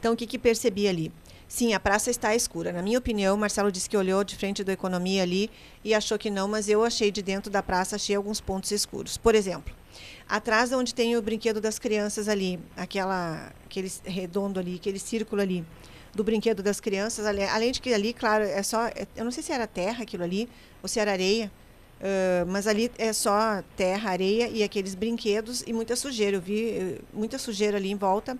Então 0.00 0.14
o 0.14 0.16
que 0.16 0.26
que 0.26 0.38
percebi 0.38 0.88
ali? 0.88 1.12
Sim, 1.46 1.74
a 1.74 1.80
praça 1.80 2.10
está 2.10 2.34
escura. 2.34 2.72
Na 2.72 2.80
minha 2.80 2.98
opinião, 2.98 3.36
Marcelo 3.36 3.70
disse 3.70 3.86
que 3.86 3.96
olhou 3.96 4.24
de 4.24 4.36
frente 4.36 4.64
do 4.64 4.70
Economia 4.70 5.22
ali 5.22 5.50
e 5.84 5.92
achou 5.92 6.18
que 6.18 6.30
não, 6.30 6.48
mas 6.48 6.66
eu 6.66 6.82
achei 6.82 7.10
de 7.10 7.20
dentro 7.20 7.50
da 7.50 7.62
praça, 7.62 7.96
achei 7.96 8.16
alguns 8.16 8.40
pontos 8.40 8.70
escuros. 8.70 9.18
Por 9.18 9.34
exemplo, 9.34 9.74
atrás 10.26 10.72
onde 10.72 10.94
tem 10.94 11.14
o 11.14 11.20
brinquedo 11.20 11.60
das 11.60 11.78
crianças 11.78 12.26
ali, 12.26 12.58
aquela, 12.74 13.52
aquele 13.66 13.92
redondo 14.02 14.58
ali, 14.58 14.76
aquele 14.76 14.98
círculo 14.98 15.42
ali, 15.42 15.62
do 16.16 16.24
brinquedo 16.24 16.62
das 16.62 16.80
crianças, 16.80 17.24
além 17.26 17.70
de 17.70 17.80
que 17.80 17.92
ali, 17.94 18.12
claro, 18.12 18.42
é 18.42 18.62
só, 18.62 18.86
é- 18.86 19.06
eu 19.14 19.24
não 19.24 19.30
sei 19.30 19.42
se 19.42 19.52
era 19.52 19.66
terra 19.66 20.02
aquilo 20.02 20.24
ali, 20.24 20.48
ou 20.82 20.88
se 20.88 20.98
era 20.98 21.12
areia, 21.12 21.52
ãh, 22.02 22.44
mas 22.48 22.66
ali 22.66 22.90
é 22.98 23.12
só 23.12 23.62
terra, 23.76 24.10
areia 24.10 24.48
e 24.48 24.62
aqueles 24.62 24.94
brinquedos 24.94 25.62
e 25.66 25.72
muita 25.72 25.94
sujeira. 25.94 26.36
Eu 26.36 26.40
vi 26.40 26.98
muita 27.12 27.38
sujeira 27.38 27.76
ali 27.76 27.90
em 27.90 27.96
volta. 27.96 28.36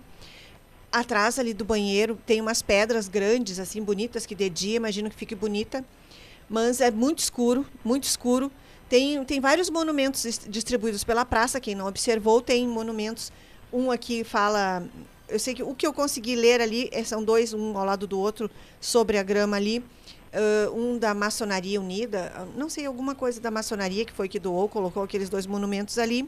Atrás 0.91 1.37
ali 1.37 1.53
do 1.53 1.63
banheiro 1.65 2.17
tem 2.25 2.41
umas 2.41 2.61
pedras 2.61 3.07
grandes, 3.07 3.59
assim, 3.59 3.81
bonitas, 3.83 4.25
que 4.25 4.33
de 4.33 4.49
dia 4.49 4.75
imagino 4.77 5.09
que 5.09 5.15
fique 5.15 5.35
bonita, 5.35 5.85
mas 6.49 6.81
é 6.81 6.89
muito 6.89 7.19
escuro, 7.19 7.65
muito 7.83 8.05
escuro. 8.05 8.51
Tem, 8.89 9.23
tem 9.25 9.39
vários 9.41 9.69
monumentos 9.69 10.23
dis- 10.23 10.41
distribuídos 10.47 11.03
pela 11.03 11.25
praça, 11.25 11.59
quem 11.59 11.75
não 11.75 11.87
observou, 11.87 12.41
tem 12.41 12.65
monumentos. 12.67 13.31
Um 13.71 13.91
aqui 13.91 14.23
fala. 14.23 14.83
Eu 15.29 15.39
sei 15.39 15.53
que 15.53 15.63
o 15.63 15.75
que 15.75 15.85
eu 15.85 15.93
consegui 15.93 16.35
ler 16.35 16.61
ali 16.61 16.89
eh, 16.91 17.03
são 17.03 17.23
dois, 17.23 17.53
um 17.53 17.77
ao 17.77 17.85
lado 17.85 18.07
do 18.07 18.19
outro, 18.19 18.49
sobre 18.79 19.17
a 19.17 19.23
grama 19.23 19.57
ali. 19.57 19.83
Ah, 20.33 20.69
um 20.71 20.97
da 20.97 21.13
Maçonaria 21.13 21.79
Unida, 21.81 22.31
ah, 22.35 22.45
não 22.55 22.69
sei, 22.69 22.85
alguma 22.85 23.15
coisa 23.15 23.39
da 23.41 23.49
maçonaria 23.51 24.05
que 24.05 24.13
foi 24.13 24.27
que 24.29 24.39
doou, 24.39 24.67
colocou 24.69 25.03
aqueles 25.03 25.29
dois 25.29 25.45
monumentos 25.47 25.97
ali. 25.97 26.27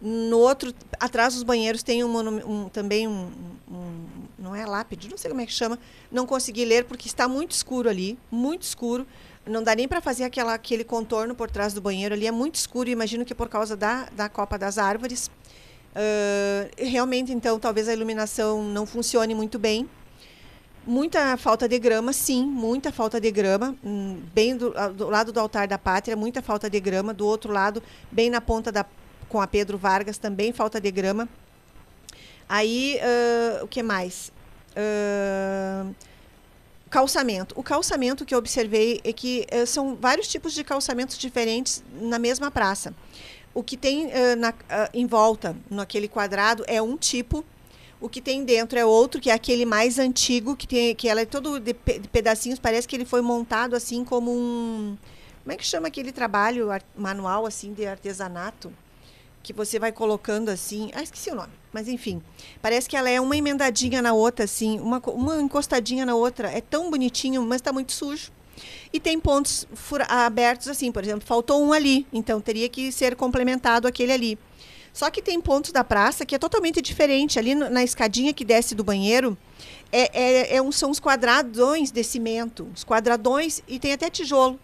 No 0.00 0.38
outro, 0.38 0.72
atrás 0.98 1.34
dos 1.34 1.42
banheiros 1.42 1.82
tem 1.82 2.02
um, 2.02 2.18
um- 2.48 2.68
também 2.70 3.06
um, 3.06 3.30
um- 3.70 4.06
não 4.38 4.54
é 4.56 4.64
lápide, 4.64 5.10
não 5.10 5.18
sei 5.18 5.28
como 5.30 5.42
é 5.42 5.46
que 5.46 5.52
chama. 5.52 5.78
Não 6.10 6.26
consegui 6.26 6.64
ler 6.64 6.84
porque 6.86 7.06
está 7.06 7.28
muito 7.28 7.50
escuro 7.50 7.88
ali, 7.88 8.18
muito 8.30 8.62
escuro. 8.62 9.06
Não 9.46 9.62
dá 9.62 9.74
nem 9.74 9.86
para 9.86 10.00
fazer 10.00 10.24
aquela, 10.24 10.54
aquele 10.54 10.84
contorno 10.84 11.34
por 11.34 11.50
trás 11.50 11.74
do 11.74 11.80
banheiro 11.82 12.14
ali, 12.14 12.26
é 12.26 12.30
muito 12.32 12.54
escuro. 12.54 12.88
Imagino 12.88 13.24
que 13.26 13.34
por 13.34 13.48
causa 13.50 13.76
da, 13.76 14.06
da 14.16 14.28
copa 14.28 14.56
das 14.58 14.78
árvores. 14.78 15.30
Ah, 15.94 16.68
realmente, 16.78 17.32
então, 17.32 17.58
talvez 17.58 17.88
a 17.88 17.92
iluminação 17.92 18.62
não 18.62 18.86
funcione 18.86 19.34
muito 19.34 19.58
bem. 19.58 19.88
Muita 20.86 21.36
falta 21.36 21.68
de 21.68 21.78
grama, 21.78 22.12
sim, 22.12 22.46
muita 22.46 22.90
falta 22.90 23.20
de 23.20 23.30
grama. 23.30 23.76
Hum, 23.84 24.20
Bem 24.34 24.56
do, 24.56 24.72
ah, 24.76 24.88
do 24.88 25.08
lado 25.08 25.32
do 25.32 25.38
altar 25.38 25.68
da 25.68 25.78
pátria, 25.78 26.16
muita 26.16 26.40
falta 26.42 26.70
de 26.70 26.80
grama. 26.80 27.12
Do 27.12 27.26
outro 27.26 27.52
lado, 27.52 27.82
bem 28.10 28.30
na 28.30 28.40
ponta 28.40 28.72
da 28.72 28.84
com 29.28 29.40
a 29.40 29.46
Pedro 29.46 29.78
Vargas, 29.78 30.18
também 30.18 30.52
falta 30.52 30.80
de 30.80 30.90
grama. 30.90 31.28
Aí, 32.48 32.98
ah, 33.02 33.64
o 33.64 33.68
que 33.68 33.82
mais? 33.82 34.32
Ah, 34.74 35.86
calçamento. 36.90 37.54
O 37.58 37.62
calçamento 37.62 38.24
que 38.24 38.34
eu 38.34 38.38
observei 38.38 39.00
é 39.04 39.12
que 39.12 39.46
eh, 39.48 39.64
são 39.64 39.94
vários 39.94 40.26
tipos 40.26 40.52
de 40.52 40.64
calçamentos 40.64 41.16
diferentes 41.16 41.84
na 42.00 42.18
mesma 42.18 42.50
praça. 42.50 42.92
O 43.54 43.62
que 43.62 43.76
tem 43.76 44.10
eh, 44.12 44.36
na- 44.36 44.54
ah, 44.68 44.88
em 44.94 45.06
volta, 45.06 45.56
naquele 45.70 46.08
quadrado, 46.08 46.64
é 46.66 46.80
um 46.80 46.96
tipo. 46.96 47.44
O 48.00 48.08
que 48.08 48.20
tem 48.20 48.44
dentro 48.44 48.78
é 48.78 48.84
outro, 48.84 49.20
que 49.20 49.28
é 49.28 49.34
aquele 49.34 49.66
mais 49.66 49.98
antigo, 49.98 50.56
que, 50.56 50.66
tem, 50.66 50.94
que 50.94 51.06
ela 51.08 51.20
é 51.20 51.26
todo 51.26 51.60
de, 51.60 51.72
de 51.74 52.08
pedacinhos. 52.08 52.58
Parece 52.58 52.88
que 52.88 52.96
ele 52.96 53.04
foi 53.04 53.20
montado 53.20 53.74
assim 53.76 54.04
como 54.04 54.30
um... 54.32 54.96
Como 55.42 55.52
é 55.52 55.56
que 55.56 55.66
chama 55.66 55.88
aquele 55.88 56.10
trabalho 56.12 56.68
manual 56.96 57.44
assim 57.44 57.72
de 57.74 57.86
artesanato? 57.86 58.72
que 59.42 59.52
você 59.54 59.78
vai 59.78 59.90
colocando 59.90 60.50
assim. 60.50 60.90
Ah, 60.94 61.02
esqueci 61.02 61.30
o 61.30 61.34
nome. 61.34 61.52
Mas 61.72 61.88
enfim, 61.88 62.22
parece 62.60 62.86
que 62.88 62.96
ela 62.96 63.08
é 63.08 63.18
uma 63.20 63.34
emendadinha 63.36 64.02
na 64.02 64.12
outra, 64.12 64.44
assim, 64.44 64.78
uma, 64.80 64.98
uma 64.98 65.40
encostadinha 65.40 66.04
na 66.04 66.14
outra. 66.14 66.50
É 66.50 66.60
tão 66.60 66.90
bonitinho, 66.90 67.42
mas 67.42 67.56
está 67.56 67.72
muito 67.72 67.92
sujo. 67.92 68.30
E 68.92 68.98
tem 69.00 69.18
pontos 69.20 69.66
abertos 70.08 70.68
assim, 70.68 70.90
por 70.90 71.02
exemplo, 71.02 71.26
faltou 71.26 71.62
um 71.62 71.72
ali, 71.72 72.06
então 72.12 72.40
teria 72.40 72.68
que 72.68 72.90
ser 72.90 73.14
complementado 73.16 73.86
aquele 73.86 74.12
ali. 74.12 74.38
Só 74.92 75.08
que 75.10 75.22
tem 75.22 75.40
pontos 75.40 75.70
da 75.70 75.84
praça 75.84 76.26
que 76.26 76.34
é 76.34 76.38
totalmente 76.38 76.82
diferente. 76.82 77.38
Ali 77.38 77.54
no- 77.54 77.70
na 77.70 77.84
escadinha 77.84 78.32
que 78.32 78.44
desce 78.44 78.74
do 78.74 78.82
banheiro, 78.82 79.38
é, 79.92 80.10
é, 80.52 80.56
é 80.56 80.62
um, 80.62 80.72
são 80.72 80.90
os 80.90 80.98
quadradões 80.98 81.92
de 81.92 82.02
cimento. 82.02 82.68
Os 82.74 82.84
quadradões 82.84 83.62
e 83.68 83.78
tem 83.78 83.92
até 83.92 84.10
tijolo. 84.10 84.58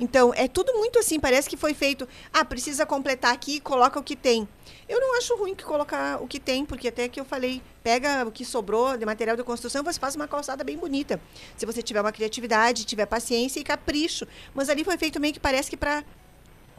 Então, 0.00 0.32
é 0.34 0.46
tudo 0.46 0.72
muito 0.74 0.98
assim, 0.98 1.18
parece 1.18 1.48
que 1.48 1.56
foi 1.56 1.74
feito. 1.74 2.06
Ah, 2.32 2.44
precisa 2.44 2.86
completar 2.86 3.32
aqui, 3.32 3.58
coloca 3.60 3.98
o 3.98 4.02
que 4.02 4.14
tem. 4.14 4.48
Eu 4.88 5.00
não 5.00 5.18
acho 5.18 5.36
ruim 5.36 5.54
que 5.54 5.64
colocar 5.64 6.22
o 6.22 6.26
que 6.26 6.38
tem, 6.38 6.64
porque 6.64 6.88
até 6.88 7.08
que 7.08 7.18
eu 7.20 7.24
falei, 7.24 7.60
pega 7.82 8.24
o 8.26 8.30
que 8.30 8.44
sobrou 8.44 8.96
de 8.96 9.04
material 9.04 9.36
de 9.36 9.42
construção, 9.42 9.82
você 9.82 9.98
faz 9.98 10.14
uma 10.14 10.28
calçada 10.28 10.62
bem 10.62 10.78
bonita. 10.78 11.20
Se 11.56 11.66
você 11.66 11.82
tiver 11.82 12.00
uma 12.00 12.12
criatividade, 12.12 12.84
tiver 12.84 13.06
paciência 13.06 13.60
e 13.60 13.64
capricho. 13.64 14.26
Mas 14.54 14.68
ali 14.68 14.84
foi 14.84 14.96
feito 14.96 15.20
meio 15.20 15.34
que 15.34 15.40
parece 15.40 15.68
que 15.68 15.76
para 15.76 16.04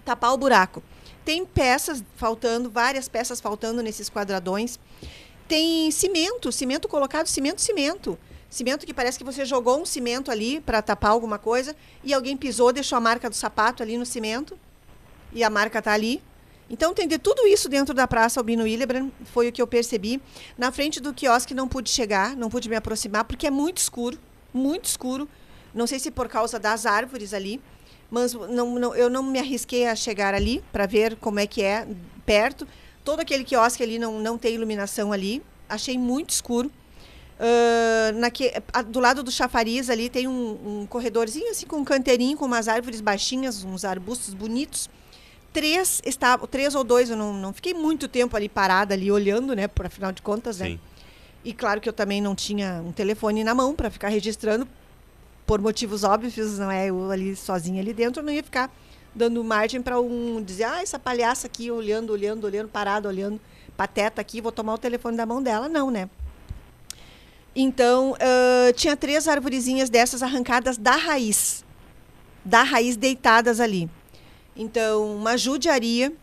tapar 0.05 0.33
o 0.33 0.37
buraco. 0.37 0.81
Tem 1.25 1.45
peças 1.45 2.03
faltando, 2.15 2.69
várias 2.69 3.07
peças 3.07 3.39
faltando 3.41 3.83
nesses 3.83 4.09
quadradões. 4.09 4.79
Tem 5.47 5.91
cimento, 5.91 6.51
cimento 6.51 6.87
colocado, 6.87 7.27
cimento, 7.27 7.59
cimento. 7.61 8.17
Cimento 8.49 8.85
que 8.85 8.93
parece 8.93 9.17
que 9.17 9.23
você 9.23 9.45
jogou 9.45 9.79
um 9.79 9.85
cimento 9.85 10.31
ali 10.31 10.59
para 10.61 10.81
tapar 10.81 11.11
alguma 11.11 11.37
coisa 11.37 11.75
e 12.03 12.13
alguém 12.13 12.35
pisou, 12.35 12.73
deixou 12.73 12.97
a 12.97 13.01
marca 13.01 13.29
do 13.29 13.35
sapato 13.35 13.83
ali 13.83 13.95
no 13.97 14.05
cimento 14.05 14.57
e 15.31 15.43
a 15.43 15.49
marca 15.49 15.79
está 15.79 15.93
ali. 15.93 16.21
Então 16.67 16.93
tem 16.93 17.07
de 17.07 17.17
tudo 17.19 17.47
isso 17.47 17.69
dentro 17.69 17.93
da 17.93 18.07
Praça 18.07 18.39
Albino 18.39 18.63
Willebrand, 18.63 19.09
foi 19.25 19.49
o 19.49 19.51
que 19.51 19.61
eu 19.61 19.67
percebi. 19.67 20.19
Na 20.57 20.71
frente 20.71 20.99
do 20.99 21.13
quiosque 21.13 21.53
não 21.53 21.67
pude 21.67 21.89
chegar, 21.89 22.35
não 22.35 22.49
pude 22.49 22.67
me 22.69 22.75
aproximar, 22.75 23.23
porque 23.23 23.45
é 23.47 23.51
muito 23.51 23.77
escuro, 23.77 24.17
muito 24.53 24.85
escuro. 24.85 25.27
Não 25.73 25.85
sei 25.85 25.99
se 25.99 26.09
por 26.09 26.27
causa 26.27 26.59
das 26.59 26.85
árvores 26.87 27.33
ali, 27.33 27.61
mas 28.09 28.33
não, 28.33 28.75
não- 28.79 28.95
eu 28.95 29.09
não 29.09 29.21
me 29.23 29.37
arrisquei 29.39 29.85
a 29.87 29.95
chegar 29.95 30.33
ali 30.33 30.63
para 30.71 30.87
ver 30.87 31.15
como 31.17 31.39
é 31.39 31.45
que 31.45 31.61
é 31.63 31.87
perto. 32.25 32.67
Todo 33.03 33.19
aquele 33.19 33.43
quiosque 33.43 33.83
ali 33.83 33.97
não, 33.99 34.19
não 34.19 34.37
tem 34.39 34.55
iluminação 34.55 35.11
ali, 35.11 35.41
achei 35.67 35.97
muito 35.99 36.31
escuro. 36.31 36.71
Ah, 37.39 38.11
naque- 38.15 38.51
do 38.87 38.99
lado 38.99 39.23
do 39.23 39.31
chafariz 39.31 39.89
ali 39.89 40.09
tem 40.09 40.27
um, 40.27 40.81
um 40.81 40.85
corredorzinho 40.85 41.49
assim 41.51 41.65
com 41.65 41.77
um 41.77 41.85
canteirinho 41.85 42.37
com 42.37 42.45
umas 42.45 42.67
árvores 42.67 42.99
baixinhas, 42.99 43.63
uns 43.63 43.85
arbustos 43.85 44.33
bonitos. 44.33 44.89
Três 45.53 46.01
estavam, 46.05 46.45
três 46.47 46.75
ou 46.75 46.83
dois, 46.83 47.09
eu 47.09 47.15
não, 47.15 47.33
não 47.33 47.53
fiquei 47.53 47.73
muito 47.73 48.07
tempo 48.07 48.35
ali 48.35 48.47
parada 48.49 48.93
ali 48.93 49.11
olhando, 49.11 49.55
né, 49.55 49.67
por 49.67 49.85
afinal 49.85 50.11
de 50.11 50.21
contas, 50.21 50.59
né? 50.59 50.67
Sim. 50.67 50.79
E 51.43 51.53
claro 51.53 51.79
que 51.81 51.87
eu 51.87 51.93
também 51.93 52.21
não 52.21 52.35
tinha 52.35 52.83
um 52.85 52.91
telefone 52.91 53.43
na 53.43 53.55
mão 53.55 53.73
para 53.73 53.89
ficar 53.89 54.09
registrando 54.09 54.67
por 55.47 55.59
motivos 55.61 56.03
óbvios, 56.03 56.59
não 56.59 56.69
é? 56.69 56.87
Eu 56.87 57.09
ali 57.09 57.35
sozinha 57.35 57.81
ali 57.81 57.93
dentro, 57.93 58.21
eu 58.21 58.25
não 58.25 58.33
ia 58.33 58.43
ficar 58.43 58.69
dando 59.15 59.43
margem 59.43 59.81
para 59.81 59.99
um 59.99 60.43
dizer, 60.43 60.65
ah, 60.65 60.81
essa 60.83 60.99
palhaça 60.99 61.47
aqui 61.47 61.71
olhando, 61.71 62.11
olhando, 62.11 62.43
olhando, 62.43 62.67
parada, 62.69 63.07
olhando, 63.07 63.39
pateta 63.75 64.21
aqui, 64.21 64.41
vou 64.41 64.51
tomar 64.51 64.73
o 64.75 64.77
telefone 64.77 65.17
da 65.17 65.25
mão 65.25 65.41
dela, 65.41 65.67
não, 65.67 65.89
né? 65.89 66.09
Então, 67.55 68.15
ah, 68.19 68.71
tinha 68.73 68.95
três 68.95 69.27
arvorezinhas 69.27 69.89
dessas 69.89 70.21
arrancadas 70.23 70.77
da 70.77 70.95
raiz. 70.95 71.63
Da 72.45 72.63
raiz 72.63 72.95
deitadas 72.95 73.59
ali. 73.59 73.89
Então, 74.55 75.15
uma 75.15 75.37
judiaria. 75.37 76.13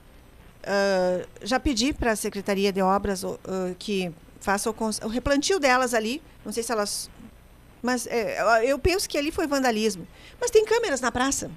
ah, 0.64 1.26
já 1.42 1.58
pedi 1.60 1.92
para 1.92 2.12
a 2.12 2.16
Secretaria 2.16 2.72
de 2.72 2.80
Obras 2.82 3.24
ah, 3.24 3.36
que 3.78 4.12
faça 4.40 4.70
o, 4.70 4.74
o 5.04 5.08
replantio 5.08 5.58
delas 5.58 5.94
ali. 5.94 6.22
Não 6.44 6.52
sei 6.52 6.62
se 6.62 6.72
elas. 6.72 7.10
Mas 7.82 8.06
é, 8.06 8.38
eu- 8.64 8.78
penso 8.78 9.08
que 9.08 9.18
ali 9.18 9.30
foi 9.30 9.46
vandalismo. 9.46 10.06
Mas 10.40 10.50
tem 10.50 10.64
câmeras 10.64 11.00
na 11.00 11.12
praça. 11.12 11.50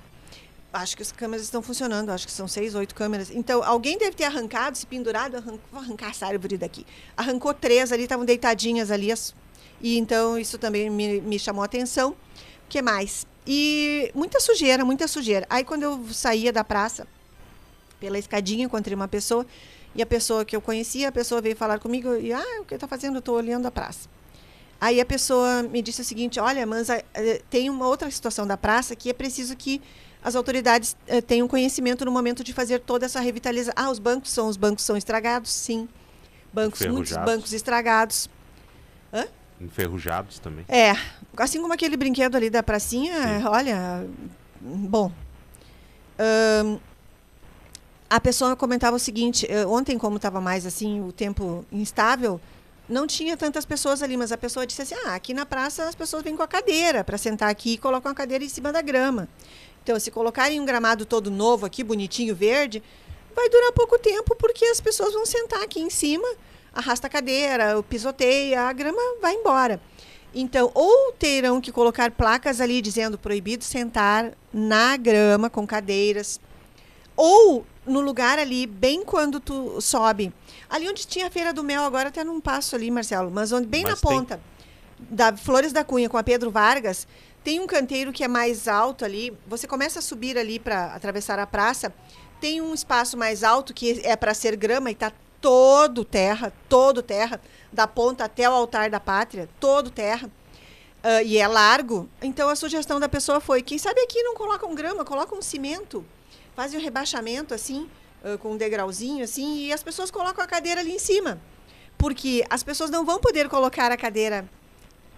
Acho 0.72 0.96
que 0.96 1.02
as 1.02 1.12
câmeras 1.12 1.44
estão 1.46 1.64
funcionando, 1.64 2.12
acho 2.12 2.28
que 2.28 2.32
são 2.32 2.48
seis, 2.48 2.76
oito 2.76 2.94
câmeras. 2.94 3.32
Então, 3.32 3.64
alguém 3.64 3.98
deve 3.98 4.16
ter 4.16 4.26
arrancado, 4.26 4.78
se 4.78 4.86
pendurado, 4.86 5.42
vou 5.72 5.82
arrancar 5.82 6.12
essa 6.12 6.28
árvore 6.28 6.58
daqui. 6.60 6.86
Arrancou 7.18 7.56
três 7.56 7.92
ali, 7.92 8.04
estavam 8.04 8.24
deitadinhas 8.26 8.92
ali. 8.92 9.12
as- 9.12 9.34
E 9.82 9.98
então 9.98 10.38
isso 10.38 10.58
também 10.58 10.90
me, 10.90 11.22
me 11.22 11.40
chamou 11.40 11.62
a 11.62 11.66
atenção. 11.66 12.12
O 12.12 12.16
que 12.70 12.82
mais? 12.82 13.26
E 13.48 14.12
muita 14.14 14.40
sujeira, 14.40 14.86
muita 14.86 15.08
sujeira. 15.08 15.46
Aí 15.50 15.64
quando 15.64 15.84
eu 15.84 16.06
saía 16.12 16.52
da 16.52 16.64
praça, 16.64 17.08
pela 18.00 18.18
escadinha, 18.18 18.66
encontrei 18.66 18.96
uma 18.96 19.08
pessoa. 19.08 19.46
E 19.96 20.02
a 20.02 20.06
pessoa 20.06 20.46
que 20.46 20.56
eu 20.56 20.62
conhecia, 20.62 21.10
a 21.10 21.12
pessoa 21.12 21.42
veio 21.42 21.56
falar 21.56 21.80
comigo 21.80 22.16
e, 22.16 22.32
ah, 22.32 22.62
o 22.62 22.66
que 22.66 22.76
está 22.76 22.88
fazendo? 22.88 23.20
Estou 23.20 23.36
olhando 23.36 23.66
a 23.66 23.72
praça. 23.72 24.08
Aí 24.80 25.02
a 25.02 25.06
pessoa 25.06 25.64
me 25.64 25.82
disse 25.82 26.02
o 26.02 26.06
seguinte: 26.06 26.40
olha, 26.40 26.66
mas 26.66 26.90
eh, 26.90 27.42
tem 27.50 27.70
uma 27.70 27.88
outra 27.88 28.10
situação 28.10 28.48
da 28.48 28.56
praça 28.56 28.96
que 28.96 29.10
é 29.10 29.14
preciso 29.14 29.56
que 29.56 29.82
as 30.24 30.36
autoridades 30.36 30.96
eh, 31.08 31.22
tenham 31.22 31.48
conhecimento 31.48 32.06
no 32.06 32.12
momento 32.12 32.44
de 32.44 32.54
fazer 32.54 32.80
toda 32.80 33.06
essa 33.06 33.20
revitalização. 33.20 33.74
Ah, 33.76 33.90
os 33.90 34.00
bancos 34.00 34.32
são 34.32 34.48
os 34.48 34.56
bancos 34.56 34.86
são 34.86 34.96
estragados, 34.96 35.52
sim. 35.52 35.90
Bancos, 36.54 36.86
muitos 36.86 37.18
bancos 37.18 37.52
estragados. 37.52 38.30
Hã? 39.14 39.28
Enferrujados 39.60 40.39
também. 40.39 40.66
É, 40.68 40.93
assim 41.38 41.62
como 41.62 41.74
aquele 41.74 41.97
brinquedo 41.97 42.36
ali 42.36 42.49
da 42.49 42.64
pracinha, 42.64 43.43
olha, 43.45 44.07
bom. 44.62 45.12
A 48.10 48.20
pessoa 48.20 48.55
comentava 48.55 48.95
o 48.95 48.99
seguinte, 48.99 49.45
eh, 49.49 49.66
ontem 49.66 49.97
como 49.97 50.16
estava 50.16 50.41
mais 50.41 50.66
assim, 50.66 51.01
o 51.01 51.12
tempo 51.12 51.64
instável, 51.72 52.41
não 52.89 53.05
tinha 53.05 53.38
tantas 53.38 53.66
pessoas 53.66 54.01
ali, 54.01 54.18
mas 54.18 54.32
a 54.32 54.38
pessoa 54.38 54.66
disse 54.66 54.82
assim, 54.82 54.95
ah, 55.05 55.14
aqui 55.14 55.32
na 55.32 55.45
praça 55.45 55.88
as 55.88 55.93
pessoas 55.93 56.24
vêm 56.24 56.36
com 56.36 56.41
a 56.41 56.47
cadeira 56.47 57.03
para 57.03 57.20
sentar 57.20 57.49
aqui 57.49 57.74
e 57.74 57.78
colocam 57.78 58.12
a 58.12 58.16
cadeira 58.16 58.43
em 58.43 58.49
cima 58.49 58.74
da 58.74 58.82
grama. 58.82 59.30
Então, 59.84 59.99
se 59.99 60.10
colocarem 60.10 60.60
um 60.60 60.66
gramado 60.66 61.05
todo 61.05 61.30
novo 61.30 61.68
aqui, 61.68 61.84
bonitinho, 61.84 62.36
verde, 62.36 62.82
vai 63.36 63.47
durar 63.47 63.72
pouco 63.74 63.97
tempo, 63.99 64.36
porque 64.36 64.66
as 64.66 64.82
pessoas 64.82 65.14
vão 65.14 65.26
sentar 65.26 65.62
aqui 65.62 65.80
em 65.80 65.89
cima, 65.89 66.28
arrasta 66.74 67.08
a 67.08 67.10
cadeira, 67.10 67.78
o 67.78 67.84
pisoteia, 67.84 68.64
a 68.64 68.74
grama 68.74 69.00
vai 69.22 69.34
embora. 69.34 69.82
Então, 70.34 70.72
ou 70.74 71.12
terão 71.14 71.60
que 71.60 71.72
colocar 71.72 72.12
placas 72.12 72.62
ali 72.62 72.82
dizendo 72.82 73.18
proibido 73.18 73.64
sentar 73.64 74.32
na 74.54 74.96
grama 74.96 75.50
com 75.50 75.66
cadeiras, 75.66 76.40
ou 77.16 77.66
no 77.86 78.00
lugar 78.00 78.38
ali, 78.38 78.68
bem 78.68 79.04
quando 79.04 79.40
tu 79.40 79.82
sobe. 79.82 80.32
Ali 80.70 80.88
onde 80.88 81.08
tinha 81.08 81.28
a 81.28 81.32
Feira 81.32 81.52
do 81.52 81.64
Mel, 81.64 81.84
agora 81.84 82.10
até 82.10 82.24
não 82.24 82.40
passo 82.40 82.76
ali, 82.76 82.92
Marcelo, 82.92 83.32
mas 83.32 83.52
onde, 83.52 83.68
bem 83.68 83.84
Mas 83.84 84.02
na 84.02 84.10
tem. 84.10 84.18
ponta 84.18 84.40
da 85.00 85.36
Flores 85.36 85.74
da 85.74 85.84
Cunha 85.84 86.10
com 86.10 86.18
a 86.18 86.24
Pedro 86.24 86.52
Vargas, 86.52 87.08
tem 87.44 87.60
um 87.60 87.68
canteiro 87.68 88.12
que 88.12 88.24
é 88.24 88.28
mais 88.28 88.68
alto 88.68 89.04
ali. 89.04 89.36
Você 89.48 89.66
começa 89.66 90.00
a 90.00 90.02
subir 90.02 90.38
ali 90.38 90.60
para 90.60 90.94
atravessar 90.94 91.40
a 91.40 91.48
praça, 91.48 91.94
tem 92.40 92.62
um 92.62 92.74
espaço 92.74 93.18
mais 93.18 93.44
alto 93.44 93.74
que 93.74 94.02
é 94.04 94.16
para 94.16 94.34
ser 94.34 94.56
grama 94.56 94.92
e 94.92 94.96
tá 94.96 95.12
todo 95.42 96.04
terra, 96.06 96.54
todo 96.68 97.02
terra, 97.02 97.40
da 97.72 97.88
ponta 97.88 98.26
até 98.26 98.50
o 98.50 98.54
altar 98.54 98.90
da 98.90 99.00
pátria, 99.00 99.50
todo 99.60 99.90
terra. 99.90 100.30
Ah, 101.04 101.24
e 101.24 101.38
é 101.38 101.48
largo. 101.48 102.10
Então 102.22 102.50
a 102.50 102.56
sugestão 102.56 103.00
da 103.00 103.10
pessoa 103.10 103.40
foi: 103.40 103.62
quem 103.62 103.78
sabe 103.78 104.02
aqui 104.02 104.22
não 104.24 104.36
colocam 104.36 104.74
grama, 104.76 105.06
colocam 105.06 105.40
um 105.40 105.42
cimento, 105.42 106.06
fazem 106.56 106.80
um 106.80 106.84
rebaixamento 106.84 107.54
assim, 107.54 107.90
ah, 108.24 108.38
com 108.38 108.54
um 108.54 108.58
degrauzinho 108.58 109.24
assim, 109.24 109.66
e 109.66 109.74
as 109.74 109.84
pessoas 109.84 110.12
colocam 110.12 110.44
a 110.44 110.48
cadeira 110.48 110.82
ali 110.82 110.92
em 110.92 111.00
cima. 111.00 111.42
Porque 111.98 112.46
as 112.50 112.64
pessoas 112.64 112.90
não 112.90 113.06
vão 113.06 113.20
poder 113.20 113.50
colocar 113.50 113.92
a 113.92 113.98
cadeira 113.98 114.50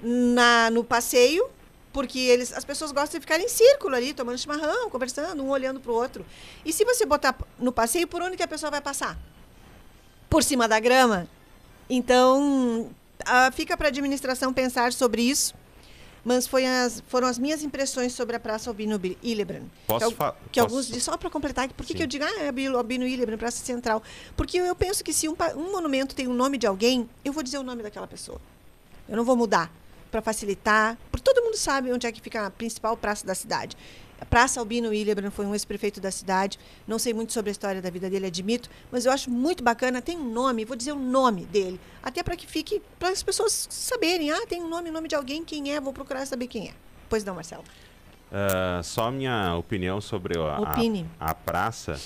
na, 0.02 0.70
no 0.72 0.84
passeio, 0.84 1.48
porque 1.94 2.18
eles, 2.18 2.52
as 2.54 2.66
pessoas 2.66 2.92
gostam 2.92 3.20
de 3.20 3.26
ficar 3.26 3.40
em 3.40 3.48
círculo 3.48 3.96
ali, 3.96 4.14
tomando 4.14 4.38
chimarrão, 4.38 4.90
conversando, 4.90 5.44
um 5.44 5.50
olhando 5.50 5.80
para 5.80 5.92
o 5.92 5.96
outro. 5.96 6.26
E 6.66 6.74
se 6.74 6.84
você 6.84 7.06
botar 7.06 7.38
no 7.60 7.72
passeio, 7.72 8.08
por 8.08 8.22
onde 8.22 8.36
que 8.36 8.42
a 8.42 8.48
pessoa 8.48 8.72
vai 8.72 8.82
passar? 8.82 9.16
Por 10.32 10.44
cima 10.44 10.68
da 10.68 10.80
grama. 10.80 11.28
Então, 11.90 12.90
fica 13.54 13.76
para 13.78 13.88
a 13.88 13.90
administração 13.90 14.52
pensar 14.54 14.94
sobre 14.94 15.22
isso. 15.22 15.54
Mas 16.24 16.48
as, 16.66 17.04
foram 17.08 17.28
as 17.28 17.38
minhas 17.40 17.64
impressões 17.64 18.14
sobre 18.14 18.36
a 18.36 18.40
Praça 18.40 18.70
Albino 18.70 18.98
Bi- 19.00 19.18
Hillebrand. 19.24 19.64
Posso 19.88 20.06
que, 20.12 20.16
que 20.52 20.60
alguns 20.60 20.76
posso- 20.78 20.88
dizem, 20.90 21.00
só 21.02 21.18
para 21.18 21.32
completar, 21.32 21.68
por 21.74 21.84
que, 21.84 21.96
eu 22.04 22.06
digo, 22.08 22.24
ah, 22.24 22.44
é 22.44 22.52
Albino 22.78 23.06
Hillebrand, 23.08 23.40
Praça 23.40 23.66
Central? 23.66 24.04
Porque 24.38 24.58
eu 24.58 24.76
penso 24.76 25.04
que 25.04 25.12
se 25.14 25.28
um, 25.28 25.36
um 25.56 25.72
monumento 25.72 26.14
tem 26.16 26.28
o 26.28 26.34
nome 26.34 26.60
de 26.60 26.68
alguém, 26.68 27.10
eu 27.26 27.34
vou 27.34 27.42
dizer 27.42 27.58
o 27.58 27.64
nome 27.64 27.82
daquela 27.82 28.06
pessoa. 28.08 28.40
Eu 29.10 29.18
não 29.18 29.26
vou 29.26 29.36
mudar 29.36 29.72
para 30.12 30.22
facilitar, 30.22 30.96
porque 31.12 31.24
todo 31.24 31.44
mundo 31.44 31.58
sabe 31.58 31.92
onde 31.92 32.06
é 32.06 32.12
que 32.12 32.22
fica 32.22 32.46
a 32.46 32.52
principal 32.52 32.96
praça 32.96 33.26
da 33.26 33.34
cidade. 33.34 33.76
Praça 34.30 34.60
Albino 34.60 34.90
Willebrand 34.90 35.32
foi 35.32 35.46
um 35.46 35.54
ex-prefeito 35.54 36.00
da 36.00 36.12
cidade. 36.12 36.58
Não 36.88 36.98
sei 37.00 37.14
muito 37.14 37.34
sobre 37.34 37.50
a 37.50 37.52
história 37.52 37.82
da 37.82 37.90
vida 37.90 38.10
dele, 38.10 38.28
admito, 38.28 38.70
mas 38.92 39.06
eu 39.06 39.12
acho 39.12 39.30
muito 39.30 39.64
bacana. 39.64 40.02
Tem 40.02 40.18
um 40.18 40.32
nome, 40.32 40.64
vou 40.66 40.76
dizer 40.78 40.92
o 40.94 41.00
nome 41.00 41.46
dele, 41.46 41.80
até 42.02 42.22
para 42.24 42.36
que 42.36 42.48
fique, 42.48 42.82
para 43.00 43.10
as 43.10 43.22
pessoas 43.24 43.68
saberem. 43.70 44.32
Ah, 44.32 44.46
tem 44.48 44.62
um 44.62 44.70
nome, 44.70 44.92
nome 44.92 45.08
de 45.08 45.16
alguém, 45.16 45.44
quem 45.44 45.74
é, 45.74 45.82
vou 45.82 45.92
procurar 45.92 46.26
saber 46.26 46.48
quem 46.48 46.70
é. 46.70 46.74
Pois 47.10 47.24
não, 47.24 47.36
Marcelo. 47.36 47.64
Ah, 48.32 48.80
só 48.84 49.12
minha 49.12 49.56
opinião 49.56 50.00
sobre 50.00 50.38
a, 50.40 50.58
a- 51.20 51.30
a 51.32 51.34
praça. 51.36 52.00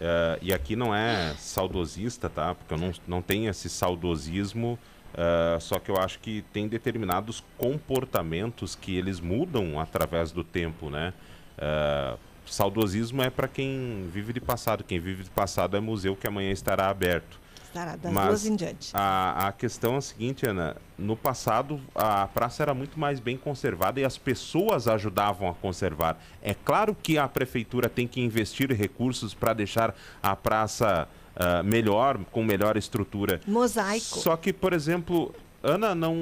ah, 0.00 0.38
e 0.40 0.52
aqui 0.52 0.76
não 0.76 0.94
é 0.94 1.34
saudosista, 1.38 2.28
tá? 2.30 2.54
Porque 2.54 2.74
eu 2.74 2.78
não, 2.78 2.92
não 3.08 3.22
tenho 3.22 3.50
esse 3.50 3.68
saudosismo. 3.68 4.78
ah, 5.16 5.58
só 5.60 5.78
que 5.80 5.90
eu 5.90 5.96
acho 5.96 6.18
que 6.20 6.44
tem 6.52 6.68
determinados 6.68 7.42
comportamentos 7.58 8.74
que 8.76 8.94
eles 8.96 9.18
mudam 9.20 9.80
através 9.80 10.30
do 10.30 10.44
tempo, 10.44 10.90
né? 10.90 11.12
Ah, 11.58 12.16
saudosismo 12.44 13.22
é 13.22 13.30
para 13.30 13.48
quem 13.48 14.08
vive 14.12 14.32
de 14.32 14.40
passado. 14.40 14.84
Quem 14.84 14.98
vive 14.98 15.24
de 15.24 15.30
passado 15.30 15.76
é 15.76 15.80
museu 15.80 16.16
que 16.16 16.26
amanhã 16.26 16.50
estará 16.50 16.88
aberto. 16.88 17.38
Estará 17.64 17.96
das 17.96 18.12
Mas 18.12 18.26
duas 18.28 18.46
em 18.46 18.56
diante. 18.56 18.90
A, 18.94 19.48
a 19.48 19.52
questão 19.52 19.94
é 19.94 19.98
a 19.98 20.00
seguinte, 20.00 20.46
Ana. 20.46 20.76
No 20.96 21.16
passado, 21.16 21.80
a 21.94 22.26
praça 22.26 22.62
era 22.62 22.72
muito 22.72 22.98
mais 22.98 23.20
bem 23.20 23.36
conservada 23.36 24.00
e 24.00 24.04
as 24.04 24.16
pessoas 24.16 24.88
ajudavam 24.88 25.48
a 25.48 25.54
conservar. 25.54 26.18
É 26.40 26.54
claro 26.54 26.96
que 27.02 27.18
a 27.18 27.28
prefeitura 27.28 27.88
tem 27.88 28.06
que 28.08 28.20
investir 28.20 28.72
recursos 28.72 29.34
para 29.34 29.52
deixar 29.52 29.94
a 30.22 30.34
praça 30.34 31.06
ah, 31.34 31.62
melhor, 31.62 32.18
com 32.32 32.42
melhor 32.42 32.78
estrutura. 32.78 33.42
Mosaico. 33.46 34.20
Só 34.20 34.36
que, 34.38 34.54
por 34.54 34.72
exemplo, 34.72 35.34
Ana, 35.66 35.96
não, 35.96 36.16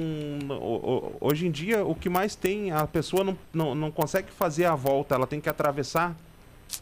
hoje 1.21 1.45
em 1.45 1.51
dia 1.51 1.85
o 1.85 1.93
que 1.93 2.09
mais 2.09 2.35
tem, 2.35 2.71
a 2.71 2.87
pessoa 2.87 3.23
não, 3.23 3.37
não, 3.53 3.75
não 3.75 3.91
consegue 3.91 4.31
fazer 4.31 4.65
a 4.65 4.73
volta, 4.73 5.13
ela 5.13 5.27
tem 5.27 5.39
que 5.39 5.47
atravessar, 5.47 6.15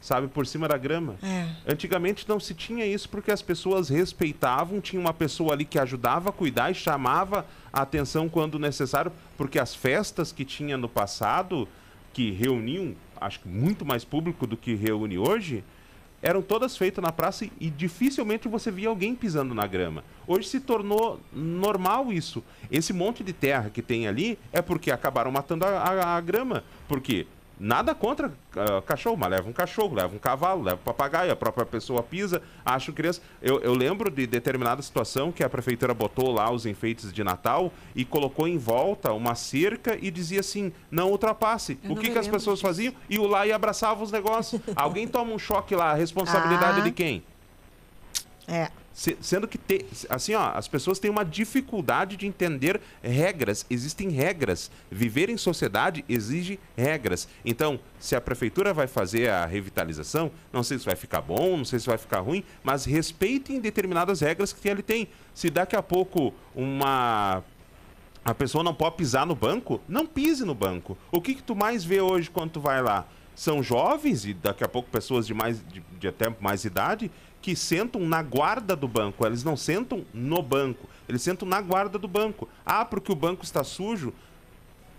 sabe, 0.01 0.29
por 0.29 0.47
cima 0.47 0.65
da 0.65 0.77
grama. 0.77 1.15
É. 1.21 1.49
Antigamente 1.67 2.27
não 2.27 2.39
se 2.39 2.53
tinha 2.53 2.85
isso 2.85 3.09
porque 3.09 3.31
as 3.31 3.41
pessoas 3.41 3.89
respeitavam, 3.89 4.79
tinha 4.79 5.01
uma 5.01 5.13
pessoa 5.13 5.51
ali 5.51 5.65
que 5.65 5.77
ajudava 5.77 6.29
a 6.29 6.31
cuidar 6.31 6.71
e 6.71 6.73
chamava 6.73 7.45
a 7.71 7.81
atenção 7.81 8.29
quando 8.29 8.57
necessário, 8.57 9.11
porque 9.37 9.59
as 9.59 9.75
festas 9.75 10.31
que 10.31 10.45
tinha 10.45 10.77
no 10.77 10.87
passado, 10.87 11.67
que 12.13 12.31
reuniam, 12.31 12.95
acho 13.19 13.41
que 13.41 13.47
muito 13.49 13.83
mais 13.83 14.05
público 14.05 14.47
do 14.47 14.55
que 14.55 14.73
reúne 14.73 15.17
hoje, 15.17 15.65
eram 16.23 16.41
todas 16.41 16.75
feitas 16.75 17.03
na 17.03 17.11
praça 17.11 17.45
e, 17.59 17.69
dificilmente 17.69 18.47
você 18.47 18.71
via 18.71 18.87
alguém 18.89 19.13
pisando 19.13 19.53
na 19.53 19.67
grama. 19.67 20.03
Hoje 20.25 20.47
se 20.47 20.59
tornou 20.59 21.19
normal 21.31 22.11
isso. 22.11 22.41
Esse 22.71 22.93
monte 22.93 23.23
de 23.23 23.33
terra 23.33 23.69
que 23.69 23.81
tem 23.81 24.07
ali 24.07 24.39
é 24.51 24.61
porque 24.61 24.89
acabaram 24.89 25.29
matando 25.31 25.65
a, 25.65 25.69
a- 25.79 26.15
a 26.17 26.21
grama. 26.21 26.63
Porque 26.87 27.27
nada 27.63 27.95
contra 27.95 28.31
ah, 28.57 28.81
cachorro, 28.81 29.15
mas 29.17 29.29
leva 29.31 29.49
um 29.49 29.53
cachorro, 29.53 29.95
leva 29.95 30.13
um 30.13 30.19
cavalo, 30.19 30.61
leva 30.63 30.75
um 30.75 30.83
papagaio, 30.83 31.31
a 31.31 31.35
própria 31.35 31.65
pessoa 31.65 32.03
pisa, 32.03 32.41
acha 32.65 32.91
criança. 32.91 33.21
Eu, 33.41 33.61
eu 33.61 33.73
lembro 33.73 34.11
de 34.11 34.27
determinada 34.27 34.81
situação 34.81 35.31
que 35.31 35.43
a 35.43 35.49
prefeitura 35.49 35.93
botou 35.93 36.31
lá 36.31 36.51
os 36.51 36.65
enfeites 36.65 37.13
de 37.13 37.23
Natal 37.23 37.71
e 37.95 38.03
colocou 38.03 38.47
em 38.47 38.57
volta 38.57 39.13
uma 39.13 39.33
cerca 39.33 39.97
e 39.99 40.11
dizia 40.11 40.41
assim: 40.41 40.73
não 40.91 41.09
ultrapasse. 41.09 41.79
O 41.87 41.95
que, 41.95 42.11
que 42.11 42.19
as 42.19 42.27
pessoas 42.27 42.59
faziam? 42.59 42.93
Iam 43.09 43.27
lá 43.27 43.47
e 43.47 43.53
abraçavam 43.53 44.03
os 44.03 44.11
negócios. 44.11 44.61
Alguém 44.75 45.07
toma 45.07 45.31
um 45.31 45.39
choque 45.39 45.73
lá, 45.73 45.91
a 45.91 45.95
responsabilidade 45.95 46.81
Ah. 46.81 46.83
de 46.83 46.91
quem? 46.91 47.23
É. 48.45 48.69
Se- 48.93 49.17
sendo 49.21 49.47
que, 49.47 49.57
te- 49.57 49.85
assim, 50.07 50.35
ó, 50.35 50.51
as 50.53 50.67
pessoas 50.67 50.99
têm 50.99 51.09
uma 51.09 51.25
dificuldade 51.25 52.15
de 52.15 52.27
entender 52.27 52.79
regras. 53.01 53.65
Existem 53.67 54.09
regras. 54.09 54.69
Viver 54.91 55.29
em 55.29 55.37
sociedade 55.37 56.05
exige 56.07 56.59
regras. 56.77 57.27
Então, 57.43 57.79
se 57.99 58.15
a 58.15 58.21
prefeitura 58.21 58.71
vai 58.71 58.85
fazer 58.85 59.29
a 59.31 59.45
revitalização, 59.47 60.31
não 60.51 60.61
sei 60.61 60.77
se 60.77 60.85
vai 60.85 60.95
ficar 60.95 61.21
bom, 61.21 61.57
não 61.57 61.65
sei 61.65 61.79
se 61.79 61.87
vai 61.87 61.97
ficar 61.97 62.19
ruim, 62.19 62.43
mas 62.63 62.85
respeitem 62.85 63.59
determinadas 63.59 64.21
regras 64.21 64.53
que 64.53 64.69
ele 64.69 64.83
tem. 64.83 65.07
Se 65.33 65.49
daqui 65.49 65.75
a 65.75 65.81
pouco 65.81 66.31
uma 66.55 67.43
a 68.25 68.33
pessoa 68.33 68.63
não 68.63 68.73
pode 68.73 68.95
pisar 68.95 69.25
no 69.25 69.35
banco, 69.35 69.81
não 69.87 70.05
pise 70.05 70.45
no 70.45 70.55
banco. 70.55 70.97
O 71.11 71.19
que, 71.19 71.35
que 71.35 71.43
tu 71.43 71.55
mais 71.55 71.83
vê 71.83 71.99
hoje 71.99 72.29
quando 72.29 72.51
tu 72.51 72.61
vai 72.61 72.81
lá? 72.81 73.05
São 73.35 73.61
jovens 73.63 74.25
e 74.25 74.33
daqui 74.33 74.63
a 74.63 74.67
pouco 74.67 74.89
pessoas 74.89 75.25
de 75.27 75.33
mais 75.33 75.59
de, 75.67 75.83
de 75.99 76.07
até 76.07 76.33
mais 76.39 76.63
idade 76.63 77.11
que 77.43 77.55
sentam 77.57 78.01
na 78.07 78.23
guarda 78.23 78.73
do 78.75 78.87
banco. 78.87 79.25
Eles 79.25 79.43
não 79.43 79.57
sentam 79.57 80.03
no 80.13 80.41
banco, 80.41 80.89
eles 81.07 81.21
sentam 81.21 81.45
na 81.47 81.59
guarda 81.61 81.99
do 81.99 82.07
banco. 82.07 82.47
Ah, 82.65 82.85
porque 82.85 83.11
o 83.11 83.15
banco 83.15 83.43
está 83.43 83.63
sujo. 83.65 84.13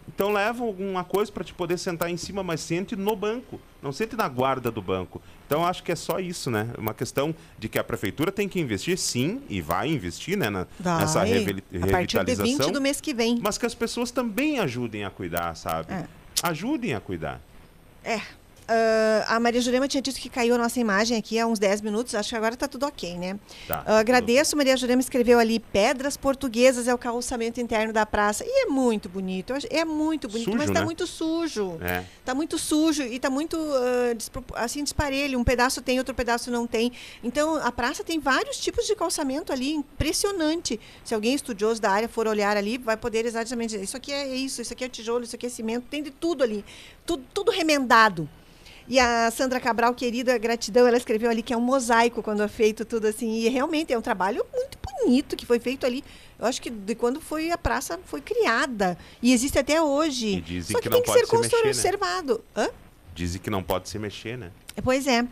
Então 0.06 0.30
leva 0.30 0.62
alguma 0.62 1.02
coisa 1.02 1.32
para 1.32 1.42
te 1.42 1.54
poder 1.54 1.78
sentar 1.78 2.10
em 2.10 2.18
cima, 2.18 2.42
mas 2.42 2.60
sente 2.60 2.94
no 2.94 3.16
banco, 3.16 3.58
não 3.82 3.90
sente 3.90 4.14
na 4.14 4.28
guarda 4.28 4.70
do 4.70 4.82
banco. 4.82 5.22
Então 5.46 5.64
acho 5.64 5.82
que 5.82 5.90
é 5.90 5.96
só 5.96 6.18
isso, 6.20 6.50
né? 6.50 6.68
Uma 6.76 6.92
questão 6.92 7.34
de 7.58 7.70
que 7.70 7.78
a 7.78 7.84
prefeitura 7.84 8.30
tem 8.30 8.46
que 8.46 8.60
investir, 8.60 8.98
sim, 8.98 9.40
e 9.48 9.62
vai 9.62 9.88
investir, 9.88 10.36
né, 10.36 10.50
na, 10.50 10.66
Vai. 10.78 11.00
nessa 11.00 11.24
reveli- 11.24 11.64
A 11.68 11.86
partir 11.86 12.18
de 12.22 12.32
revitalização. 12.32 12.66
20 12.66 12.70
do 12.74 12.82
mês 12.82 13.00
que 13.00 13.14
vem. 13.14 13.38
Mas 13.42 13.56
que 13.56 13.64
as 13.64 13.74
pessoas 13.74 14.10
também 14.10 14.58
ajudem 14.58 15.06
a 15.06 15.10
cuidar, 15.10 15.54
sabe? 15.56 15.90
É. 15.94 16.06
Ajudem 16.42 16.92
a 16.92 17.00
cuidar. 17.00 17.40
É. 18.04 18.20
Ah, 18.66 19.36
a 19.36 19.40
Maria 19.40 19.60
Jurema 19.60 19.86
tinha 19.88 20.00
dito 20.02 20.18
que 20.18 20.28
caiu 20.28 20.54
a 20.54 20.58
nossa 20.58 20.80
imagem 20.80 21.16
aqui 21.18 21.38
há 21.38 21.46
uns 21.46 21.58
10 21.58 21.80
minutos. 21.82 22.14
Acho 22.14 22.30
que 22.30 22.36
agora 22.36 22.54
está 22.54 22.66
tudo 22.66 22.86
ok, 22.86 23.16
né? 23.18 23.38
Tá, 23.68 23.82
Ah, 23.86 23.98
agradeço, 23.98 24.56
Maria 24.56 24.76
Jurema 24.76 25.00
escreveu 25.00 25.38
ali: 25.38 25.58
Pedras 25.60 26.16
Portuguesas 26.16 26.88
é 26.88 26.94
o 26.94 26.98
calçamento 26.98 27.60
interno 27.60 27.92
da 27.92 28.06
praça. 28.06 28.44
E 28.46 28.64
é 28.64 28.66
muito 28.66 29.08
bonito. 29.08 29.52
É 29.70 29.84
muito 29.84 30.28
bonito, 30.28 30.44
Sujo, 30.46 30.56
mas 30.58 30.68
está 30.68 30.80
né? 30.80 30.84
muito 30.86 31.06
sujo. 31.06 31.78
É. 31.82 32.04
Tá 32.24 32.34
muito 32.34 32.58
sujo 32.58 33.02
e 33.02 33.18
tá 33.18 33.28
muito 33.30 33.56
desprop- 34.16 34.52
assim 34.54 34.82
disparelho. 34.82 35.38
Um 35.38 35.44
pedaço 35.44 35.82
tem, 35.82 35.98
outro 35.98 36.14
pedaço 36.14 36.50
não 36.50 36.66
tem. 36.66 36.92
Então 37.22 37.56
a 37.56 37.70
praça 37.70 38.02
tem 38.02 38.18
vários 38.18 38.58
tipos 38.58 38.86
de 38.86 38.94
calçamento 38.94 39.52
ali, 39.52 39.72
impressionante. 39.72 40.78
Se 41.04 41.14
alguém 41.14 41.34
estudioso 41.34 41.80
da 41.80 41.90
área 41.90 42.08
for 42.08 42.26
olhar 42.26 42.56
ali, 42.56 42.78
vai 42.78 42.96
poder 42.96 43.26
exatamente 43.26 43.70
dizer: 43.70 43.82
isso 43.84 43.96
aqui 43.96 44.12
é 44.12 44.34
isso, 44.34 44.62
isso 44.62 44.72
aqui 44.72 44.84
é 44.84 44.88
tijolo, 44.88 45.24
isso 45.24 45.36
aqui 45.36 45.46
é 45.46 45.48
cimento, 45.48 45.86
tem 45.90 46.02
de 46.02 46.10
tudo 46.10 46.42
ali, 46.42 46.64
tudo, 47.04 47.22
tudo 47.34 47.50
remendado. 47.50 48.28
E 48.86 48.98
a 48.98 49.30
Sandra 49.30 49.58
Cabral, 49.58 49.94
querida, 49.94 50.36
gratidão, 50.36 50.86
ela 50.86 50.96
escreveu 50.96 51.30
ali 51.30 51.42
que 51.42 51.54
é 51.54 51.56
um 51.56 51.60
mosaico 51.60 52.22
quando 52.22 52.42
é 52.42 52.48
feito 52.48 52.84
tudo 52.84 53.06
assim. 53.06 53.30
E 53.30 53.48
realmente 53.48 53.92
é 53.92 53.98
um 53.98 54.02
trabalho 54.02 54.44
muito 54.52 54.78
bonito 54.82 55.36
que 55.36 55.46
foi 55.46 55.58
feito 55.58 55.86
ali. 55.86 56.04
Eu 56.38 56.46
acho 56.46 56.60
que 56.60 56.68
de 56.68 56.94
quando 56.94 57.20
foi 57.20 57.50
a 57.50 57.56
praça 57.56 57.98
foi 58.04 58.20
criada. 58.20 58.98
E 59.22 59.32
existe 59.32 59.58
até 59.58 59.80
hoje. 59.80 60.36
E 60.36 60.40
dizem 60.40 60.72
Só 60.74 60.78
que 60.78 60.82
que, 60.82 60.88
não 60.90 60.98
tem 60.98 61.02
que 61.02 61.06
pode 61.06 61.20
ser 61.20 61.26
se 61.26 61.36
mexer, 61.36 61.56
né? 61.56 61.72
conservado. 61.72 62.44
Hã? 62.54 62.68
Dizem 63.14 63.40
que 63.40 63.48
não 63.48 63.62
pode 63.62 63.88
se 63.88 63.98
mexer, 63.98 64.36
né? 64.36 64.50
É, 64.76 64.82
Pois 64.82 65.06
é. 65.06 65.26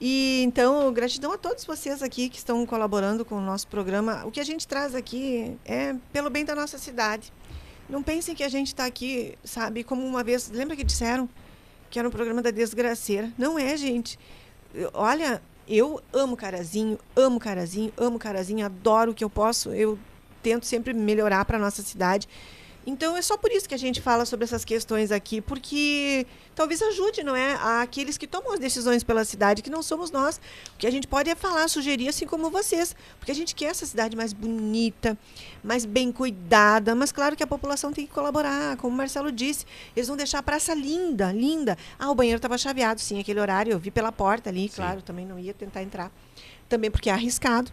E 0.00 0.42
então, 0.44 0.92
gratidão 0.92 1.32
a 1.32 1.38
todos 1.38 1.64
vocês 1.64 2.02
aqui 2.02 2.28
que 2.28 2.38
estão 2.38 2.64
colaborando 2.64 3.24
com 3.24 3.36
o 3.36 3.40
nosso 3.40 3.66
programa. 3.66 4.24
O 4.24 4.30
que 4.30 4.38
a 4.38 4.44
gente 4.44 4.66
traz 4.66 4.94
aqui 4.94 5.56
é 5.64 5.94
pelo 6.12 6.30
bem 6.30 6.44
da 6.44 6.54
nossa 6.54 6.78
cidade. 6.78 7.32
Não 7.88 8.02
pensem 8.02 8.34
que 8.34 8.44
a 8.44 8.48
gente 8.48 8.68
está 8.68 8.84
aqui, 8.86 9.36
sabe, 9.42 9.82
como 9.82 10.06
uma 10.06 10.22
vez. 10.22 10.50
Lembra 10.50 10.76
que 10.76 10.84
disseram 10.84 11.28
que 11.90 11.98
era 11.98 12.08
um 12.08 12.10
programa 12.10 12.42
da 12.42 12.50
desgraceira? 12.50 13.32
Não 13.36 13.58
é, 13.58 13.76
gente. 13.76 14.18
Olha, 14.92 15.42
eu 15.68 16.00
amo 16.12 16.36
Carazinho, 16.36 16.98
amo 17.14 17.38
Carazinho, 17.38 17.92
amo 17.96 18.18
Carazinho, 18.18 18.64
adoro 18.64 19.10
o 19.10 19.14
que 19.14 19.24
eu 19.24 19.30
posso. 19.30 19.70
Eu 19.70 19.98
tento 20.42 20.66
sempre 20.66 20.94
melhorar 20.94 21.44
para 21.44 21.58
nossa 21.58 21.82
cidade. 21.82 22.28
Então 22.88 23.14
é 23.18 23.20
só 23.20 23.36
por 23.36 23.52
isso 23.52 23.68
que 23.68 23.74
a 23.74 23.78
gente 23.78 24.00
fala 24.00 24.24
sobre 24.24 24.44
essas 24.44 24.64
questões 24.64 25.12
aqui, 25.12 25.42
porque 25.42 26.26
talvez 26.54 26.80
ajude, 26.80 27.22
não 27.22 27.36
é, 27.36 27.52
aqueles 27.82 28.16
que 28.16 28.26
tomam 28.26 28.54
as 28.54 28.58
decisões 28.58 29.04
pela 29.04 29.26
cidade, 29.26 29.60
que 29.60 29.68
não 29.68 29.82
somos 29.82 30.10
nós. 30.10 30.40
O 30.74 30.78
que 30.78 30.86
a 30.86 30.90
gente 30.90 31.06
pode 31.06 31.28
é 31.28 31.34
falar, 31.34 31.68
sugerir, 31.68 32.08
assim 32.08 32.26
como 32.26 32.48
vocês, 32.48 32.96
porque 33.18 33.30
a 33.30 33.34
gente 33.34 33.54
quer 33.54 33.66
essa 33.66 33.84
cidade 33.84 34.16
mais 34.16 34.32
bonita, 34.32 35.18
mais 35.62 35.84
bem 35.84 36.10
cuidada, 36.10 36.94
mas 36.94 37.12
claro 37.12 37.36
que 37.36 37.42
a 37.42 37.46
população 37.46 37.92
tem 37.92 38.06
que 38.06 38.12
colaborar, 38.14 38.78
como 38.78 38.94
o 38.94 38.96
Marcelo 38.96 39.30
disse, 39.30 39.66
eles 39.94 40.08
vão 40.08 40.16
deixar 40.16 40.38
a 40.38 40.42
praça 40.42 40.72
linda, 40.72 41.30
linda. 41.30 41.76
Ah, 41.98 42.10
o 42.10 42.14
banheiro 42.14 42.38
estava 42.38 42.56
chaveado, 42.56 43.02
sim, 43.02 43.20
aquele 43.20 43.38
horário, 43.38 43.70
eu 43.70 43.78
vi 43.78 43.90
pela 43.90 44.10
porta 44.10 44.48
ali, 44.48 44.66
claro, 44.70 45.02
também 45.02 45.26
não 45.26 45.38
ia 45.38 45.52
tentar 45.52 45.82
entrar, 45.82 46.10
também 46.70 46.90
porque 46.90 47.10
é 47.10 47.12
arriscado, 47.12 47.70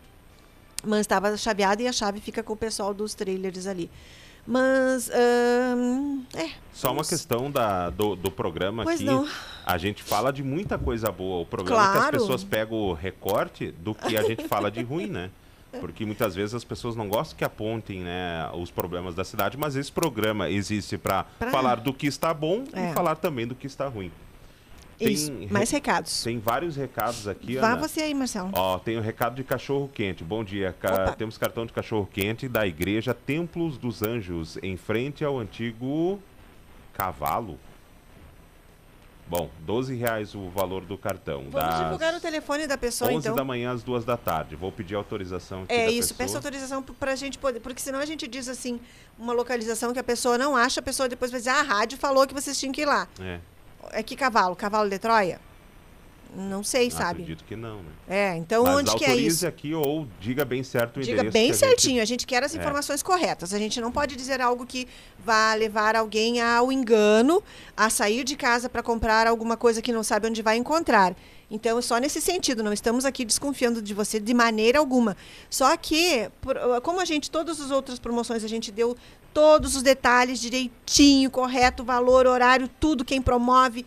mas 0.83 0.99
estava 0.99 1.37
chaveado 1.37 1.81
e 1.81 1.87
a 1.87 1.93
chave 1.93 2.19
fica 2.19 2.43
com 2.43 2.51
o 2.51 2.57
pessoal 2.57 2.93
dos 2.93 3.13
trailers 3.13 3.65
ali. 3.65 3.89
Mas, 4.47 5.09
hum, 5.75 6.23
é. 6.35 6.49
Só 6.71 6.91
uma 6.91 7.03
questão 7.03 7.49
da, 7.49 7.89
do, 7.89 8.15
do 8.15 8.29
programa 8.29 8.83
Pois 8.83 8.97
aqui. 9.01 9.05
não. 9.05 9.27
A 9.65 9.77
gente 9.77 10.03
fala 10.03 10.31
de 10.31 10.43
muita 10.43 10.77
coisa 10.77 11.11
boa. 11.11 11.41
O 11.41 11.45
problema 11.45 11.79
é 11.79 11.83
que 11.83 11.89
as 11.89 11.97
Claro. 11.97 12.17
pessoas 12.19 12.43
pegam 12.43 12.77
o 12.77 12.93
recorte 12.93 13.71
do 13.71 13.95
que 13.95 14.15
a 14.15 14.21
gente 14.23 14.47
fala 14.47 14.69
de 14.69 14.83
ruim, 14.83 15.07
né? 15.07 15.31
Porque 15.81 16.05
muitas 16.05 16.33
vezes 16.35 16.53
as 16.55 16.63
pessoas 16.63 16.95
não 16.95 17.09
gostam 17.09 17.37
que 17.37 17.43
apontem 17.43 17.99
né, 17.99 18.49
os 18.53 18.71
problemas 18.71 19.13
da 19.13 19.25
cidade, 19.25 19.57
mas 19.57 19.75
esse 19.75 19.91
programa 19.91 20.49
existe 20.49 20.97
para 20.97 21.25
Pra- 21.37 21.51
falar 21.51 21.75
do 21.81 21.93
que 21.93 22.07
está 22.07 22.33
bom 22.33 22.63
É. 22.71 22.91
e 22.91 22.93
falar 22.93 23.15
também 23.15 23.45
do 23.45 23.53
que 23.55 23.67
está 23.67 23.85
ruim. 23.87 24.09
Isso, 24.99 25.31
mais 25.51 25.69
recados. 25.71 26.23
Tem 26.23 26.39
vários 26.39 26.75
recados 26.75 27.27
aqui, 27.27 27.57
Vá 27.57 27.73
Ana. 27.73 27.87
você 27.87 28.01
aí, 28.01 28.13
Marcelo. 28.13 28.49
Ó, 28.53 28.79
tem 28.79 28.97
o 28.97 29.01
recado 29.01 29.35
de 29.35 29.43
cachorro 29.43 29.89
quente. 29.93 30.23
Bom 30.23 30.43
dia. 30.43 30.73
Ca- 30.79 31.13
Temos 31.17 31.37
cartão 31.37 31.65
de 31.65 31.73
cachorro 31.73 32.07
quente 32.11 32.47
da 32.47 32.65
igreja 32.65 33.13
Templos 33.13 33.77
dos 33.77 34.01
Anjos, 34.01 34.57
em 34.63 34.77
frente 34.77 35.23
ao 35.25 35.37
antigo 35.37 36.19
cavalo. 36.93 37.59
Bom, 39.27 39.49
12 39.61 39.95
reais 39.95 40.35
o 40.35 40.49
valor 40.51 40.85
do 40.85 40.95
cartão. 40.99 41.45
Vamos 41.49 41.53
das 41.69 41.79
divulgar 41.83 42.13
o 42.13 42.19
telefone 42.19 42.67
da 42.67 42.77
pessoa, 42.77 43.09
11 43.09 43.17
então. 43.27 43.35
da 43.35 43.43
manhã 43.43 43.71
às 43.71 43.81
2 43.81 44.05
da 44.05 44.15
tarde. 44.15 44.55
Vou 44.55 44.71
pedir 44.71 44.93
autorização 44.93 45.63
aqui 45.63 45.73
É 45.73 45.89
isso, 45.89 46.09
pessoa. 46.13 46.17
peça 46.27 46.37
autorização 46.37 46.83
para 46.83 47.13
a 47.13 47.15
gente 47.15 47.39
poder, 47.39 47.59
porque 47.59 47.81
senão 47.81 47.97
a 47.97 48.05
gente 48.05 48.27
diz 48.27 48.47
assim, 48.47 48.79
uma 49.17 49.33
localização 49.33 49.91
que 49.93 49.97
a 49.99 50.03
pessoa 50.03 50.37
não 50.37 50.55
acha, 50.55 50.79
a 50.79 50.83
pessoa 50.83 51.09
depois 51.09 51.31
vai 51.31 51.39
dizer, 51.39 51.49
ah, 51.49 51.59
a 51.59 51.63
rádio 51.63 51.97
falou 51.97 52.27
que 52.27 52.35
vocês 52.35 52.57
tinham 52.59 52.71
que 52.71 52.81
ir 52.81 52.85
lá. 52.85 53.07
É, 53.19 53.39
É 53.91 54.03
que 54.03 54.15
cavalo? 54.15 54.55
Cavalo 54.55 54.89
de 54.89 54.99
Troia? 54.99 55.39
Não 56.37 56.65
sei, 56.65 56.91
sabe? 56.91 57.21
acredito 57.21 57.45
que 57.45 57.55
não, 57.55 57.77
né? 57.77 57.89
É, 58.09 58.35
então 58.35 58.63
Mas 58.65 58.75
onde 58.75 58.95
que 58.97 59.05
é 59.05 59.15
isso? 59.15 59.47
aqui 59.47 59.73
ou 59.73 60.05
diga 60.19 60.43
bem 60.43 60.63
certo 60.63 60.97
o 60.97 60.99
Diga 60.99 61.13
endereço. 61.13 61.31
bem 61.33 61.45
que 61.47 61.51
a 61.51 61.55
certinho, 61.57 61.93
gente- 61.95 62.01
a 62.01 62.05
gente 62.05 62.27
quer 62.27 62.43
as 62.43 62.53
É. 62.53 62.57
informações 62.57 63.01
corretas. 63.01 63.53
A 63.53 63.57
gente 63.57 63.79
não 63.79 63.89
pode 63.89 64.17
dizer 64.17 64.41
algo 64.41 64.65
que 64.65 64.85
vá 65.17 65.53
levar 65.53 65.95
alguém 65.95 66.41
ao 66.41 66.73
engano, 66.73 67.41
a 67.77 67.89
sair 67.89 68.25
de 68.25 68.35
casa 68.35 68.67
para 68.67 68.83
comprar 68.83 69.27
alguma 69.27 69.55
coisa 69.55 69.81
que 69.81 69.93
não 69.93 70.03
sabe 70.03 70.27
onde 70.27 70.41
vai 70.41 70.57
encontrar. 70.57 71.15
Então, 71.49 71.79
só 71.81 71.97
nesse 71.97 72.19
sentido, 72.19 72.63
não 72.63 72.73
estamos 72.73 73.05
aqui 73.05 73.23
desconfiando 73.23 73.81
de 73.81 73.93
você 73.93 74.19
de 74.19 74.33
maneira 74.33 74.79
alguma. 74.79 75.15
Só 75.49 75.75
que, 75.77 76.29
por- 76.41 76.57
como 76.81 76.99
a 76.99 77.05
gente, 77.05 77.29
todas 77.29 77.61
as 77.61 77.69
outras 77.71 77.99
promoções, 77.99 78.43
a 78.43 78.47
gente 78.47 78.71
deu 78.71 78.97
todos 79.33 79.75
os 79.75 79.83
detalhes 79.83 80.39
direitinho, 80.39 81.29
correto, 81.29 81.83
valor, 81.83 82.25
horário, 82.25 82.67
tudo, 82.79 83.05
quem 83.05 83.21
promove. 83.21 83.85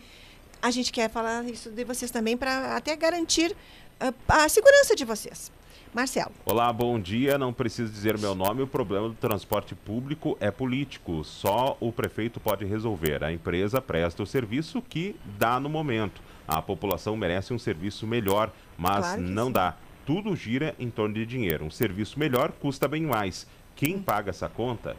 A 0.61 0.71
gente 0.71 0.91
quer 0.91 1.09
falar 1.09 1.43
isso 1.49 1.69
de 1.69 1.83
vocês 1.83 2.11
também 2.11 2.37
para 2.37 2.75
até 2.75 2.95
garantir 2.95 3.55
ah, 3.99 4.13
a 4.27 4.49
segurança 4.49 4.95
de 4.95 5.03
vocês. 5.03 5.51
Marcelo. 5.93 6.31
Olá, 6.45 6.71
bom 6.71 6.99
dia. 6.99 7.37
Não 7.37 7.51
preciso 7.51 7.91
dizer 7.91 8.15
meu 8.17 8.35
nome. 8.35 8.61
O 8.61 8.67
problema 8.67 9.09
do 9.09 9.15
transporte 9.15 9.73
público 9.73 10.37
é 10.39 10.51
político. 10.51 11.23
Só 11.23 11.75
o 11.79 11.91
prefeito 11.91 12.39
pode 12.39 12.63
resolver. 12.63 13.23
A 13.23 13.31
empresa 13.33 13.81
presta 13.81 14.21
o 14.21 14.25
serviço 14.25 14.83
que 14.83 15.15
dá 15.39 15.59
no 15.59 15.67
momento. 15.67 16.21
A 16.49 16.61
população 16.61 17.15
merece 17.15 17.53
um 17.53 17.59
serviço 17.59 18.07
melhor, 18.07 18.51
mas 18.77 19.05
Claro 19.05 19.21
não 19.21 19.51
dá. 19.51 19.75
Tudo 20.05 20.35
gira 20.35 20.75
em 20.79 20.89
torno 20.89 21.13
de 21.13 21.25
dinheiro. 21.25 21.65
Um 21.65 21.71
serviço 21.71 22.17
melhor 22.17 22.51
custa 22.51 22.87
bem 22.87 23.03
mais. 23.03 23.45
Quem 23.75 23.99
paga 23.99 24.31
essa 24.31 24.49
conta? 24.49 24.97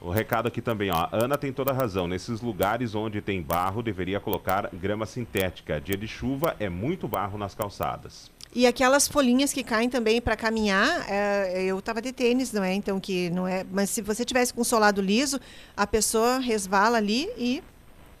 O 0.00 0.10
recado 0.10 0.48
aqui 0.48 0.60
também, 0.60 0.90
ó. 0.90 1.08
A 1.10 1.24
Ana 1.24 1.36
tem 1.36 1.52
toda 1.52 1.72
a 1.72 1.74
razão. 1.74 2.06
Nesses 2.06 2.40
lugares 2.40 2.94
onde 2.94 3.20
tem 3.20 3.42
barro, 3.42 3.82
deveria 3.82 4.20
colocar 4.20 4.70
grama 4.72 5.06
sintética. 5.06 5.80
Dia 5.80 5.96
de 5.96 6.08
chuva 6.08 6.56
é 6.58 6.68
muito 6.68 7.06
barro 7.08 7.38
nas 7.38 7.54
calçadas. 7.54 8.30
E 8.54 8.66
aquelas 8.66 9.06
folhinhas 9.06 9.52
que 9.52 9.62
caem 9.62 9.90
também 9.90 10.20
para 10.20 10.34
caminhar, 10.34 11.04
é, 11.10 11.64
eu 11.64 11.82
tava 11.82 12.00
de 12.00 12.12
tênis, 12.12 12.52
não 12.52 12.64
é? 12.64 12.72
Então 12.72 12.98
que 12.98 13.28
não 13.30 13.46
é. 13.46 13.64
Mas 13.70 13.90
se 13.90 14.00
você 14.00 14.24
tivesse 14.24 14.54
com 14.54 14.64
solado 14.64 15.02
liso, 15.02 15.38
a 15.76 15.86
pessoa 15.86 16.38
resvala 16.38 16.96
ali 16.96 17.28
e 17.36 17.62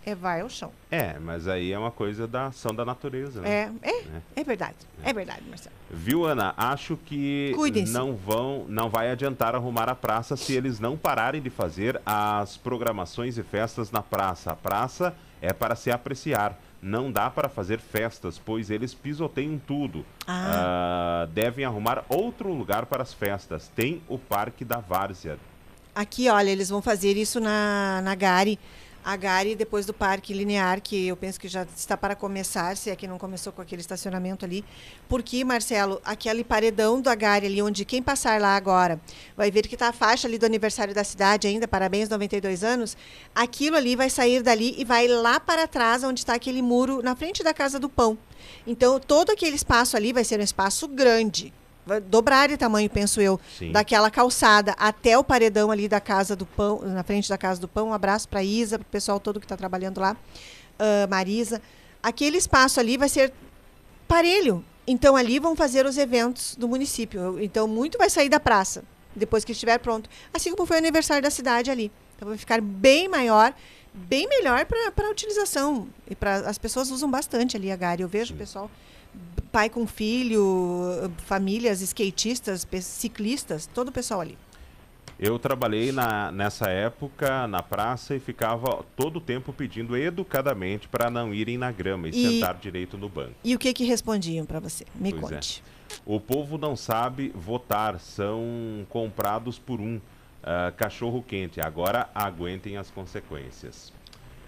é, 0.06 0.14
vai 0.14 0.40
ao 0.40 0.48
chão. 0.48 0.70
É, 0.88 1.18
mas 1.18 1.48
aí 1.48 1.72
é 1.72 1.78
uma 1.78 1.90
coisa 1.90 2.28
da 2.28 2.46
ação 2.46 2.72
da 2.72 2.84
natureza, 2.84 3.40
né? 3.40 3.72
É, 3.82 3.90
é, 3.90 4.04
é 4.36 4.44
verdade. 4.44 4.76
É 5.02 5.12
verdade, 5.12 5.42
Marcelo. 5.48 5.74
Viu, 5.90 6.24
Ana? 6.24 6.54
Acho 6.56 6.96
que 6.96 7.52
não 7.88 8.14
vão, 8.14 8.64
não 8.68 8.88
vai 8.88 9.10
adiantar 9.10 9.56
arrumar 9.56 9.88
a 9.88 9.96
praça 9.96 10.36
se 10.36 10.52
eles 10.54 10.78
não 10.78 10.96
pararem 10.96 11.42
de 11.42 11.50
fazer 11.50 12.00
as 12.06 12.56
programações 12.56 13.36
e 13.36 13.42
festas 13.42 13.90
na 13.90 14.00
praça. 14.00 14.52
A 14.52 14.56
praça 14.56 15.12
é 15.42 15.52
para 15.52 15.74
se 15.74 15.90
apreciar. 15.90 16.56
Não 16.80 17.10
dá 17.10 17.28
para 17.28 17.48
fazer 17.48 17.80
festas, 17.80 18.38
pois 18.38 18.70
eles 18.70 18.94
pisoteiam 18.94 19.60
tudo. 19.66 20.06
Ah, 20.24 21.26
devem 21.32 21.64
arrumar 21.64 22.04
outro 22.08 22.52
lugar 22.52 22.86
para 22.86 23.02
as 23.02 23.12
festas. 23.12 23.68
Tem 23.74 24.00
o 24.08 24.18
Parque 24.18 24.64
da 24.64 24.78
Várzea. 24.78 25.36
Aqui, 25.92 26.28
olha, 26.28 26.50
eles 26.50 26.68
vão 26.68 26.80
fazer 26.80 27.16
isso 27.16 27.40
na, 27.40 28.00
na 28.04 28.14
Gari. 28.14 28.56
A 29.06 29.14
Gari, 29.14 29.54
depois 29.54 29.86
do 29.86 29.94
Parque 29.94 30.34
Linear, 30.34 30.82
que 30.82 31.06
eu 31.06 31.16
penso 31.16 31.38
que 31.38 31.46
já 31.46 31.62
está 31.62 31.96
para 31.96 32.16
começar, 32.16 32.76
se 32.76 32.90
é 32.90 32.96
que 32.96 33.06
não 33.06 33.18
começou 33.18 33.52
com 33.52 33.62
aquele 33.62 33.80
estacionamento 33.80 34.44
ali. 34.44 34.64
Porque, 35.08 35.44
Marcelo, 35.44 36.00
aquele 36.04 36.42
paredão 36.42 37.00
da 37.00 37.14
Gari 37.14 37.46
ali, 37.46 37.62
onde 37.62 37.84
quem 37.84 38.02
passar 38.02 38.40
lá 38.40 38.56
agora 38.56 39.00
vai 39.36 39.48
ver 39.48 39.68
que 39.68 39.76
está 39.76 39.90
a 39.90 39.92
faixa 39.92 40.26
ali 40.26 40.38
do 40.38 40.44
aniversário 40.44 40.92
da 40.92 41.04
cidade 41.04 41.46
ainda, 41.46 41.68
parabéns, 41.68 42.08
92 42.08 42.64
anos. 42.64 42.96
Aquilo 43.32 43.76
ali 43.76 43.94
vai 43.94 44.10
sair 44.10 44.42
dali 44.42 44.74
e 44.76 44.84
vai 44.84 45.06
lá 45.06 45.38
para 45.38 45.68
trás, 45.68 46.02
onde 46.02 46.18
está 46.18 46.34
aquele 46.34 46.60
muro 46.60 47.00
na 47.00 47.14
frente 47.14 47.44
da 47.44 47.54
Casa 47.54 47.78
do 47.78 47.88
Pão. 47.88 48.18
Então, 48.66 48.98
todo 48.98 49.30
aquele 49.30 49.54
espaço 49.54 49.96
ali 49.96 50.12
vai 50.12 50.24
ser 50.24 50.40
um 50.40 50.42
espaço 50.42 50.88
grande. 50.88 51.54
Dobrar 52.08 52.48
de 52.48 52.56
tamanho, 52.56 52.90
penso 52.90 53.20
eu, 53.20 53.38
Sim. 53.58 53.70
daquela 53.70 54.10
calçada 54.10 54.74
até 54.76 55.16
o 55.16 55.22
paredão 55.22 55.70
ali 55.70 55.88
da 55.88 56.00
Casa 56.00 56.34
do 56.34 56.44
Pão, 56.44 56.80
na 56.82 57.04
frente 57.04 57.28
da 57.28 57.38
Casa 57.38 57.60
do 57.60 57.68
Pão. 57.68 57.88
Um 57.88 57.92
abraço 57.92 58.28
para 58.28 58.42
Isa, 58.42 58.78
para 58.78 58.86
o 58.86 58.90
pessoal 58.90 59.20
todo 59.20 59.38
que 59.38 59.46
está 59.46 59.56
trabalhando 59.56 60.00
lá, 60.00 60.16
ah, 60.78 61.06
Marisa. 61.08 61.62
Aquele 62.02 62.38
espaço 62.38 62.80
ali 62.80 62.96
vai 62.96 63.08
ser 63.08 63.32
parelho. 64.06 64.64
Então, 64.86 65.16
ali 65.16 65.38
vão 65.38 65.56
fazer 65.56 65.84
os 65.84 65.98
eventos 65.98 66.54
do 66.54 66.68
município. 66.68 67.40
Então, 67.42 67.66
muito 67.66 67.98
vai 67.98 68.08
sair 68.08 68.28
da 68.28 68.38
praça, 68.38 68.84
depois 69.14 69.44
que 69.44 69.52
estiver 69.52 69.78
pronto. 69.78 70.08
Assim 70.32 70.54
como 70.54 70.66
foi 70.66 70.76
o 70.76 70.78
aniversário 70.78 71.22
da 71.22 71.30
cidade 71.30 71.70
ali. 71.70 71.90
Então, 72.14 72.28
vai 72.28 72.38
ficar 72.38 72.60
bem 72.60 73.08
maior, 73.08 73.52
bem 73.92 74.28
melhor 74.28 74.64
para 74.64 75.06
a 75.06 75.10
utilização. 75.10 75.88
E 76.08 76.14
pra, 76.14 76.36
as 76.36 76.56
pessoas 76.56 76.90
usam 76.90 77.10
bastante 77.10 77.56
ali 77.56 77.72
a 77.72 77.76
Gari. 77.76 78.02
Eu 78.02 78.08
vejo 78.08 78.34
o 78.34 78.36
pessoal, 78.36 78.70
pai 79.52 79.70
com 79.70 79.86
filho, 79.86 81.10
famílias, 81.18 81.80
skatistas, 81.80 82.66
ciclistas, 82.82 83.66
todo 83.66 83.88
o 83.88 83.92
pessoal 83.92 84.20
ali. 84.20 84.36
Eu 85.18 85.38
trabalhei 85.38 85.92
na, 85.92 86.30
nessa 86.30 86.68
época 86.68 87.46
na 87.48 87.62
praça 87.62 88.14
e 88.14 88.20
ficava 88.20 88.84
todo 88.94 89.16
o 89.16 89.20
tempo 89.20 89.50
pedindo 89.50 89.96
educadamente 89.96 90.86
para 90.88 91.08
não 91.08 91.32
irem 91.32 91.56
na 91.56 91.72
grama 91.72 92.08
e, 92.08 92.10
E- 92.10 92.34
sentar 92.34 92.54
direito 92.56 92.98
no 92.98 93.08
banco. 93.08 93.32
E 93.42 93.54
o 93.54 93.58
que 93.58 93.72
que 93.72 93.84
respondiam 93.84 94.44
para 94.44 94.60
você? 94.60 94.84
Me 94.94 95.12
Pois 95.12 95.32
é. 95.32 95.34
conte. 95.36 95.62
O 96.04 96.20
povo 96.20 96.58
não 96.58 96.76
sabe 96.76 97.32
votar, 97.34 97.98
são 97.98 98.84
comprados 98.90 99.58
por 99.58 99.80
um 99.80 99.98
ah, 100.42 100.72
cachorro 100.76 101.24
quente. 101.26 101.60
Agora 101.60 102.10
aguentem 102.14 102.76
as 102.76 102.90
consequências. 102.90 103.92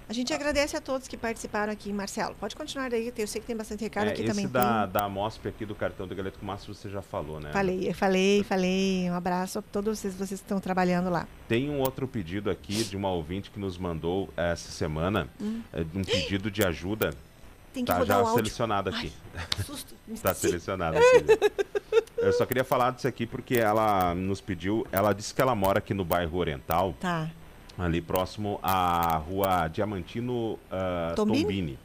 A 0.09 0.13
gente 0.15 0.33
agradece 0.33 0.75
a 0.75 0.81
todos 0.81 1.07
que 1.07 1.19
participaram 1.19 1.71
aqui, 1.71 1.93
Marcelo. 1.93 2.35
Pode 2.41 2.57
continuar 2.57 2.89
daí, 2.89 3.13
eu 3.17 3.27
sei 3.27 3.43
que 3.43 3.47
tem 3.47 3.55
bastante 3.57 3.83
recado 3.83 4.07
É, 4.09 4.13
aqui 4.13 4.23
esse 4.23 4.31
também. 4.31 4.49
da, 4.49 4.85
tem. 4.85 4.93
da 4.93 5.09
MOSP 5.09 5.49
aqui 5.49 5.67
do 5.67 5.75
cartão 5.75 6.09
do 6.09 6.15
Galeto 6.15 6.39
com 6.39 6.47
Márcio 6.47 6.75
você 6.75 6.89
já 6.89 7.03
falou, 7.03 7.39
né? 7.39 7.53
Falei, 7.53 7.93
falei, 7.93 8.43
falei. 8.43 9.11
Um 9.11 9.15
abraço 9.15 9.59
a 9.59 9.63
todos 9.63 9.99
vocês, 9.99 10.15
vocês 10.15 10.41
que 10.41 10.47
estão 10.47 10.61
trabalhando 10.61 11.11
lá. 11.11 11.29
Tem 11.47 11.69
um 11.69 11.81
outro 11.81 12.09
pedido 12.09 12.49
aqui 12.51 12.85
de 12.85 12.97
uma 12.97 13.11
ouvinte 13.11 13.51
que 13.51 13.59
nos 13.61 13.77
mandou 13.77 14.31
essa 14.35 14.71
semana, 14.71 15.29
Hum. 15.39 15.61
eh, 15.75 15.85
um 15.95 16.03
pedido 16.03 16.51
de 16.51 16.65
ajuda. 16.65 17.11
Tem 17.75 17.85
que 17.85 17.93
tá 17.93 18.03
já 18.03 18.15
áudio. 18.17 18.35
selecionado 18.35 18.89
aqui. 18.89 19.13
Susto, 19.67 19.95
me 20.07 20.17
Tá 20.19 20.33
selecionado 20.33 20.97
aqui. 20.97 21.65
Eu 22.17 22.33
só 22.33 22.47
queria 22.47 22.65
falar 22.65 22.93
disso 22.93 23.07
aqui 23.07 23.27
porque 23.27 23.57
ela 23.59 24.15
nos 24.15 24.41
pediu, 24.41 24.87
ela 24.91 25.13
disse 25.13 25.35
que 25.35 25.41
ela 25.43 25.55
mora 25.55 25.79
aqui 25.81 25.93
no 25.93 26.05
bairro 26.05 26.37
Oriental, 26.39 26.95
Tá. 26.99 27.31
Ali 27.79 28.01
próximo 28.01 28.59
à 28.63 29.17
rua 29.17 29.69
Diamantino 29.69 30.59
ah, 30.71 31.13
Tombini? 31.15 31.43
Tombini. 31.43 31.79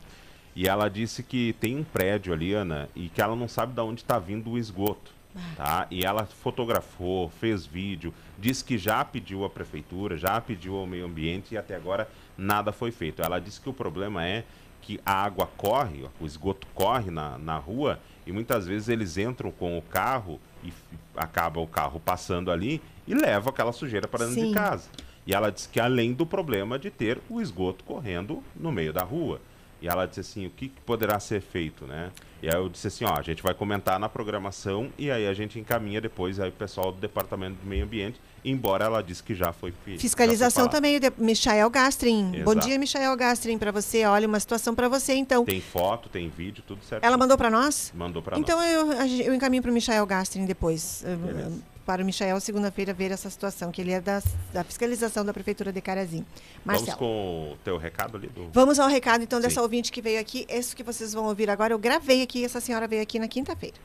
E 0.56 0.68
ela 0.68 0.90
disse 0.90 1.24
que 1.24 1.54
tem 1.60 1.78
um 1.78 1.84
prédio 1.84 2.34
ali, 2.34 2.54
Ana, 2.54 2.90
e 2.96 3.10
que 3.10 3.22
ela 3.22 3.36
não 3.36 3.48
sabe 3.48 3.74
de 3.74 3.82
onde 3.82 4.02
está 4.02 4.20
vindo 4.20 4.52
o 4.52 4.58
esgoto. 4.58 5.12
Tá? 5.56 5.88
E 5.90 6.06
ela 6.06 6.26
fotografou, 6.26 7.30
fez 7.40 7.66
vídeo, 7.66 8.14
disse 8.38 8.64
que 8.64 8.78
já 8.78 9.04
pediu 9.04 9.44
à 9.44 9.50
prefeitura, 9.50 10.16
já 10.16 10.40
pediu 10.40 10.76
ao 10.76 10.86
meio 10.86 11.06
ambiente 11.06 11.56
e 11.56 11.58
até 11.58 11.76
agora 11.76 12.08
nada 12.38 12.72
foi 12.72 12.92
feito. 12.92 13.24
Ela 13.24 13.40
disse 13.40 13.60
que 13.60 13.70
o 13.70 13.74
problema 13.74 14.26
é 14.26 14.44
que 14.82 15.00
a 15.06 15.14
água 15.14 15.50
corre, 15.58 16.06
o 16.20 16.26
esgoto 16.26 16.68
corre 16.76 17.10
na, 17.10 17.38
na 17.40 17.58
rua 17.58 18.00
e 18.28 18.32
muitas 18.32 18.68
vezes 18.68 18.90
eles 18.90 19.18
entram 19.18 19.52
com 19.52 19.78
o 19.78 19.82
carro 19.82 20.40
e 20.64 20.72
acaba 21.16 21.60
o 21.60 21.68
carro 21.68 22.00
passando 22.00 22.52
ali 22.52 22.82
e 23.08 23.14
leva 23.14 23.50
aquela 23.50 23.72
sujeira 23.72 24.08
para 24.08 24.26
dentro 24.26 24.42
Sim. 24.42 24.50
de 24.50 24.54
casa. 24.54 24.90
E 25.26 25.34
ela 25.34 25.50
disse 25.52 25.70
que 25.70 25.80
além 25.80 26.14
do 26.14 26.26
problema 26.26 26.78
de 26.78 26.90
ter 26.90 27.20
o 27.30 27.42
esgoto 27.42 27.84
correndo 27.84 28.44
no 28.56 28.72
meio 28.72 28.92
da 28.92 29.04
rua. 29.04 29.40
E 29.82 29.88
ela 29.88 30.06
disse 30.06 30.22
assim, 30.22 30.46
o 30.46 30.50
que 30.50 30.70
que 30.70 30.80
poderá 30.82 31.20
ser 31.20 31.42
feito, 31.42 31.86
né? 31.86 32.10
E 32.42 32.48
aí 32.48 32.56
eu 32.56 32.70
disse 32.70 32.88
assim, 32.88 33.04
ó, 33.04 33.18
a 33.18 33.22
gente 33.22 33.44
vai 33.44 33.54
comentar 33.54 34.00
na 34.00 34.08
programação 34.08 34.90
e 34.98 35.12
aí 35.12 35.28
a 35.28 35.34
gente 35.34 35.60
encaminha 35.60 36.00
depois 36.00 36.40
aí 36.40 36.48
o 36.50 36.54
pessoal 36.54 36.92
do 36.92 37.00
Departamento 37.02 37.56
do 37.62 37.68
Meio 37.68 37.84
Ambiente, 37.84 38.18
embora 38.46 38.86
ela 38.86 39.02
disse 39.02 39.22
que 39.22 39.36
já 39.36 39.52
foi. 39.52 39.74
Fiscalização 39.98 40.70
também, 40.70 41.02
de 41.02 41.12
Michael 41.18 41.70
Gastrin. 41.70 42.32
Bom 42.46 42.52
Exato. 42.52 42.68
dia, 42.68 42.80
Michael 42.80 43.16
Gastrin, 43.18 43.58
para 43.58 43.72
você. 43.74 44.06
Olha, 44.06 44.26
uma 44.26 44.40
situação 44.40 44.74
para 44.74 44.88
você, 44.88 45.16
então. 45.16 45.44
Tem 45.44 45.60
foto, 45.60 46.08
tem 46.08 46.30
vídeo, 46.30 46.64
tudo 46.66 46.82
certo. 46.84 47.04
Ela 47.04 47.18
mandou 47.18 47.38
para 47.38 47.50
nós? 47.50 47.92
Mandou 47.94 48.22
para 48.22 48.40
Então 48.40 48.58
nós. 48.58 48.70
eu, 48.70 48.92
a 49.02 49.06
gente- 49.08 49.26
eu 49.28 49.34
encaminho 49.34 49.62
para 49.62 49.72
o 49.72 49.74
Michael 49.74 50.06
Gastrin 50.06 50.46
depois. 50.46 51.04
Beleza. 51.06 51.62
Para 51.86 52.02
o 52.02 52.06
Michael, 52.06 52.40
segunda-feira, 52.40 52.94
ver 52.94 53.12
essa 53.12 53.30
situação, 53.30 53.72
que 53.72 53.82
ele 53.82 53.92
é 53.92 54.00
da, 54.00 54.22
da 54.54 54.64
fiscalização 54.64 55.26
da 55.26 55.34
Prefeitura 55.34 55.72
de 55.72 55.82
Carazinho. 55.82 56.26
Vamos 56.66 56.82
Marcelo. 56.82 56.98
com 56.98 57.52
o 57.54 57.58
teu 57.64 57.78
recado 57.78 58.16
ali 58.16 58.28
do... 58.28 58.50
Vamos 58.54 58.80
ao 58.80 58.88
recado, 58.88 59.24
então, 59.24 59.42
dessa 59.42 59.56
Sim. 59.56 59.62
ouvinte 59.62 59.92
que 59.92 60.02
veio 60.02 60.20
aqui. 60.20 60.46
Isso 60.50 60.76
que 60.76 60.84
vocês 60.84 61.14
vão 61.14 61.26
ouvir 61.26 61.50
agora, 61.50 61.74
eu 61.74 61.80
gravei 61.80 62.22
aqui, 62.22 62.46
essa 62.46 62.62
senhora 62.62 62.88
veio 62.88 63.02
aqui 63.02 63.20
na 63.20 63.28
quinta-feira. 63.28 63.76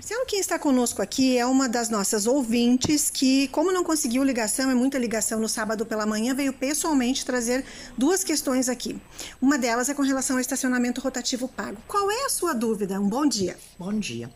Marcelo, 0.00 0.24
quem 0.24 0.40
está 0.40 0.58
conosco 0.58 1.02
aqui 1.02 1.36
é 1.36 1.44
uma 1.44 1.68
das 1.68 1.90
nossas 1.90 2.26
ouvintes 2.26 3.10
que, 3.10 3.48
como 3.48 3.70
não 3.70 3.84
conseguiu 3.84 4.24
ligação, 4.24 4.70
é 4.70 4.74
muita 4.74 4.96
ligação 4.96 5.38
no 5.38 5.46
sábado 5.46 5.84
pela 5.84 6.06
manhã, 6.06 6.34
veio 6.34 6.54
pessoalmente 6.54 7.22
trazer 7.22 7.62
duas 7.98 8.24
questões 8.24 8.70
aqui. 8.70 8.98
Uma 9.42 9.58
delas 9.58 9.90
é 9.90 9.94
com 9.94 10.00
relação 10.00 10.36
ao 10.36 10.40
estacionamento 10.40 11.02
rotativo 11.02 11.46
pago. 11.46 11.76
Qual 11.86 12.10
é 12.10 12.24
a 12.24 12.30
sua 12.30 12.54
dúvida? 12.54 12.98
Um 12.98 13.10
bom 13.10 13.26
dia. 13.26 13.58
Bom 13.78 13.92
dia. 13.92 14.30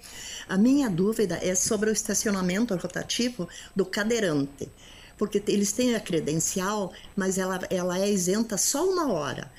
A 0.46 0.58
minha 0.58 0.90
dúvida 0.90 1.38
é 1.40 1.54
sobre 1.54 1.88
o 1.88 1.94
estacionamento 1.94 2.76
rotativo 2.76 3.48
do 3.74 3.86
cadeirante, 3.86 4.68
porque 5.16 5.42
eles 5.48 5.72
têm 5.72 5.94
a 5.94 6.00
credencial, 6.00 6.92
mas 7.16 7.38
ela, 7.38 7.58
ela 7.70 7.98
é 7.98 8.12
isenta 8.12 8.58
só 8.58 8.86
uma 8.86 9.10
hora. 9.10 9.50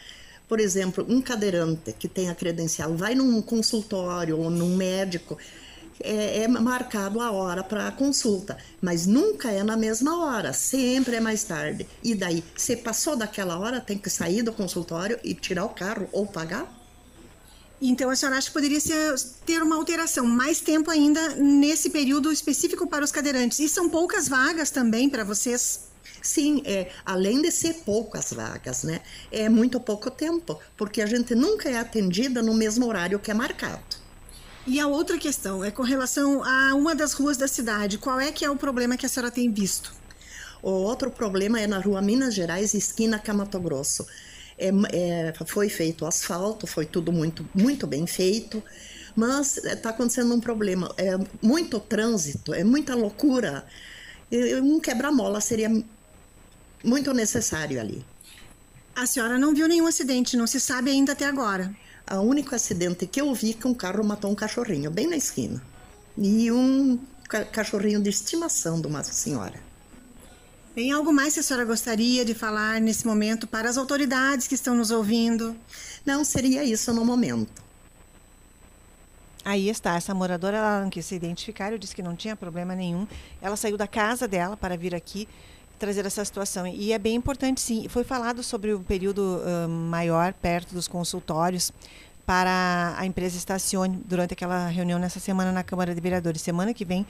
Por 0.47 0.59
exemplo, 0.59 1.03
um 1.09 1.19
cadeirante 1.19 1.91
que 1.93 2.07
tem 2.07 2.29
a 2.29 2.35
credencial 2.35 2.95
vai 2.95 3.15
num 3.15 3.41
consultório 3.41 4.37
ou 4.37 4.51
num 4.51 4.75
médico, 4.75 5.35
é, 5.99 6.43
é 6.43 6.47
marcado 6.47 7.19
a 7.19 7.31
hora 7.31 7.63
para 7.63 7.87
a 7.87 7.91
consulta, 7.91 8.57
mas 8.81 9.05
nunca 9.05 9.51
é 9.51 9.63
na 9.63 9.77
mesma 9.77 10.25
hora, 10.25 10.53
sempre 10.53 11.15
é 11.15 11.19
mais 11.19 11.43
tarde. 11.43 11.87
E 12.03 12.13
daí, 12.15 12.43
se 12.55 12.75
passou 12.75 13.15
daquela 13.15 13.57
hora, 13.57 13.79
tem 13.79 13.97
que 13.97 14.09
sair 14.09 14.41
do 14.41 14.53
consultório 14.53 15.19
e 15.23 15.33
tirar 15.33 15.65
o 15.65 15.69
carro 15.69 16.07
ou 16.11 16.25
pagar? 16.25 16.71
Então, 17.81 18.09
a 18.09 18.15
senhora 18.15 18.37
acha 18.37 18.47
que 18.47 18.53
poderia 18.53 18.79
ser- 18.79 19.15
ter 19.45 19.61
uma 19.61 19.75
alteração, 19.75 20.25
mais 20.25 20.61
tempo 20.61 20.89
ainda 20.89 21.35
nesse 21.35 21.89
período 21.89 22.31
específico 22.31 22.87
para 22.87 23.03
os 23.03 23.11
cadeirantes. 23.11 23.59
E 23.59 23.67
são 23.67 23.89
poucas 23.89 24.29
vagas 24.29 24.71
também 24.71 25.09
para 25.09 25.23
vocês? 25.23 25.81
Sim, 26.21 26.63
é, 26.65 26.89
além 27.05 27.41
de 27.41 27.51
ser 27.51 27.73
poucas 27.85 28.31
vagas, 28.33 28.83
né? 28.83 29.01
É 29.31 29.47
muito 29.49 29.79
pouco 29.79 30.09
tempo, 30.09 30.59
porque 30.75 31.01
a 31.01 31.05
gente 31.05 31.35
nunca 31.35 31.69
é 31.69 31.77
atendida 31.77 32.41
no 32.41 32.53
mesmo 32.53 32.87
horário 32.87 33.19
que 33.19 33.29
é 33.29 33.33
marcado. 33.33 33.83
E 34.67 34.79
a 34.79 34.87
outra 34.87 35.17
questão 35.19 35.63
é 35.63 35.69
com 35.69 35.83
relação 35.83 36.43
a 36.43 36.73
uma 36.73 36.95
das 36.95 37.13
ruas 37.13 37.37
da 37.37 37.47
cidade. 37.47 37.99
Qual 37.99 38.19
é 38.19 38.31
que 38.31 38.43
é 38.43 38.49
o 38.49 38.55
problema 38.55 38.97
que 38.97 39.05
a 39.05 39.09
senhora 39.09 39.31
tem 39.31 39.51
visto? 39.51 39.93
O 40.61 40.71
outro 40.71 41.11
problema 41.11 41.61
é 41.61 41.67
na 41.67 41.77
rua 41.77 42.01
Minas 42.01 42.33
Gerais, 42.33 42.73
esquina 42.73 43.19
Camato 43.19 43.59
Grosso. 43.59 44.07
É, 44.57 44.71
é, 44.91 45.33
foi 45.45 45.69
feito 45.69 46.03
asfalto, 46.03 46.65
foi 46.65 46.85
tudo 46.87 47.11
muito, 47.11 47.47
muito 47.53 47.85
bem 47.85 48.07
feito, 48.07 48.63
mas 49.15 49.57
está 49.57 49.91
acontecendo 49.91 50.33
um 50.33 50.39
problema. 50.39 50.91
É 50.97 51.15
muito 51.43 51.79
trânsito, 51.79 52.51
é 52.51 52.63
muita 52.63 52.95
loucura. 52.95 53.67
Um 54.63 54.79
quebra-mola 54.79 55.39
seria 55.41 55.69
muito 56.83 57.13
necessário 57.13 57.79
ali. 57.79 58.03
A 58.95 59.05
senhora 59.05 59.37
não 59.37 59.53
viu 59.53 59.67
nenhum 59.67 59.85
acidente, 59.85 60.35
não 60.35 60.47
se 60.47 60.59
sabe 60.59 60.89
ainda 60.89 61.11
até 61.11 61.25
agora. 61.25 61.71
O 62.11 62.19
único 62.21 62.53
acidente 62.53 63.07
que 63.07 63.19
eu 63.19 63.33
vi 63.33 63.51
é 63.51 63.53
que 63.53 63.67
um 63.67 63.73
carro 63.73 64.03
matou 64.03 64.31
um 64.31 64.35
cachorrinho 64.35 64.91
bem 64.91 65.07
na 65.07 65.17
esquina. 65.17 65.61
E 66.17 66.51
um 66.51 66.99
ca- 67.27 67.45
cachorrinho 67.45 68.01
de 68.01 68.09
estimação 68.09 68.79
de 68.79 68.87
uma 68.87 69.03
senhora. 69.03 69.59
Tem 70.75 70.91
algo 70.91 71.11
mais 71.11 71.33
que 71.33 71.39
a 71.39 71.43
senhora 71.43 71.65
gostaria 71.65 72.23
de 72.25 72.33
falar 72.33 72.79
nesse 72.81 73.07
momento 73.07 73.47
para 73.47 73.69
as 73.69 73.77
autoridades 73.77 74.45
que 74.45 74.55
estão 74.55 74.75
nos 74.75 74.91
ouvindo? 74.91 75.55
Não, 76.05 76.23
seria 76.23 76.63
isso 76.63 76.93
no 76.93 77.03
momento. 77.03 77.63
Aí 79.43 79.69
está, 79.69 79.95
essa 79.95 80.13
moradora, 80.13 80.57
ela 80.57 80.81
não 80.81 80.89
quis 80.89 81.05
se 81.05 81.15
identificar, 81.15 81.71
eu 81.71 81.77
disse 81.77 81.95
que 81.95 82.01
não 82.03 82.15
tinha 82.15 82.35
problema 82.35 82.75
nenhum. 82.75 83.07
Ela 83.41 83.55
saiu 83.55 83.77
da 83.77 83.87
casa 83.87 84.27
dela 84.27 84.57
para 84.57 84.75
vir 84.75 84.93
aqui 84.93 85.27
trazer 85.77 86.05
essa 86.05 86.23
situação. 86.23 86.65
E 86.67 86.91
é 86.93 86.99
bem 86.99 87.15
importante, 87.15 87.61
sim. 87.61 87.87
Foi 87.87 88.03
falado 88.03 88.43
sobre 88.43 88.73
o 88.73 88.79
período 88.79 89.41
ah, 89.43 89.67
maior 89.67 90.33
perto 90.33 90.73
dos 90.73 90.87
consultórios 90.87 91.71
para 92.25 92.95
a 92.97 93.05
empresa 93.05 93.37
Estacione 93.37 94.01
durante 94.05 94.33
aquela 94.33 94.67
reunião 94.67 94.97
nessa 94.97 95.19
semana 95.19 95.51
na 95.51 95.63
Câmara 95.63 95.93
de 95.93 96.01
Vereadores. 96.01 96.41
Semana 96.41 96.73
que 96.73 96.83
vem 96.83 97.05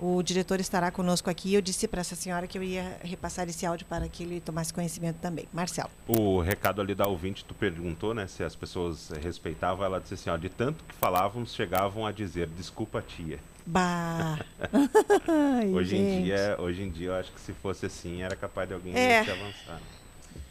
o 0.00 0.22
diretor 0.22 0.58
estará 0.60 0.90
conosco 0.90 1.28
aqui. 1.28 1.52
Eu 1.52 1.60
disse 1.60 1.86
para 1.86 2.00
essa 2.00 2.16
senhora 2.16 2.46
que 2.46 2.56
eu 2.56 2.62
ia 2.62 2.96
repassar 3.02 3.48
esse 3.48 3.66
áudio 3.66 3.86
para 3.86 4.08
que 4.08 4.22
ele 4.22 4.40
tomasse 4.40 4.72
conhecimento 4.72 5.16
também. 5.16 5.46
Marcelo. 5.52 5.90
O 6.08 6.40
recado 6.40 6.80
ali 6.80 6.94
da 6.94 7.06
ouvinte, 7.06 7.44
tu 7.44 7.52
perguntou, 7.52 8.14
né, 8.14 8.26
se 8.26 8.42
as 8.42 8.56
pessoas 8.56 9.10
respeitavam, 9.22 9.84
ela 9.84 10.00
disse 10.00 10.14
assim, 10.14 10.30
ó, 10.30 10.36
de 10.36 10.48
tanto 10.48 10.82
que 10.84 10.94
falávamos, 10.94 11.54
chegavam 11.54 12.06
a 12.06 12.12
dizer, 12.12 12.48
desculpa 12.48 13.02
tia. 13.02 13.38
Bah. 13.66 14.38
Hoje 15.74 15.96
em 15.96 16.22
dia, 16.22 16.56
hoje 16.58 16.82
em 16.82 16.90
dia 16.90 17.08
eu 17.08 17.14
acho 17.14 17.30
que 17.32 17.40
se 17.40 17.52
fosse 17.52 17.86
assim, 17.86 18.22
era 18.22 18.34
capaz 18.34 18.68
de 18.68 18.74
alguém 18.74 18.94
É. 18.96 19.22
se 19.24 19.30
avançar. 19.30 19.80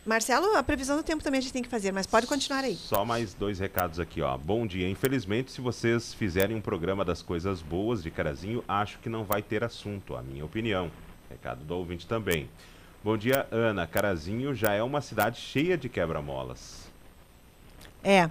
Marcelo, 0.06 0.56
a 0.56 0.64
previsão 0.64 0.96
do 0.98 1.04
tempo 1.04 1.24
também 1.24 1.38
a 1.38 1.42
gente 1.42 1.54
tem 1.54 1.62
que 1.62 1.70
fazer, 1.70 1.92
mas 1.92 2.08
pode 2.08 2.26
continuar 2.26 2.64
aí. 2.64 2.76
Só 2.76 3.06
mais 3.06 3.34
dois 3.34 3.60
recados 3.60 4.00
aqui, 4.00 4.22
ó. 4.22 4.38
Bom 4.38 4.66
dia. 4.66 4.90
Infelizmente, 4.90 5.52
se 5.52 5.62
vocês 5.62 6.14
fizerem 6.14 6.56
um 6.56 6.62
programa 6.62 7.06
das 7.06 7.22
coisas 7.22 7.62
boas 7.62 8.02
de 8.02 8.10
Carazinho, 8.10 8.64
acho 8.68 8.98
que 9.00 9.10
não 9.10 9.24
vai 9.24 9.42
ter 9.42 9.64
assunto, 9.64 10.16
a 10.16 10.22
minha 10.22 10.44
opinião. 10.46 10.90
Recado 11.30 11.64
do 11.64 11.76
ouvinte 11.76 12.08
também. 12.08 12.50
Bom 13.04 13.16
dia, 13.18 13.46
Ana. 13.52 13.86
Carazinho 13.86 14.54
já 14.56 14.74
é 14.74 14.82
uma 14.82 15.00
cidade 15.02 15.40
cheia 15.40 15.78
de 15.78 15.88
quebra-molas. 15.90 16.90
É, 18.04 18.30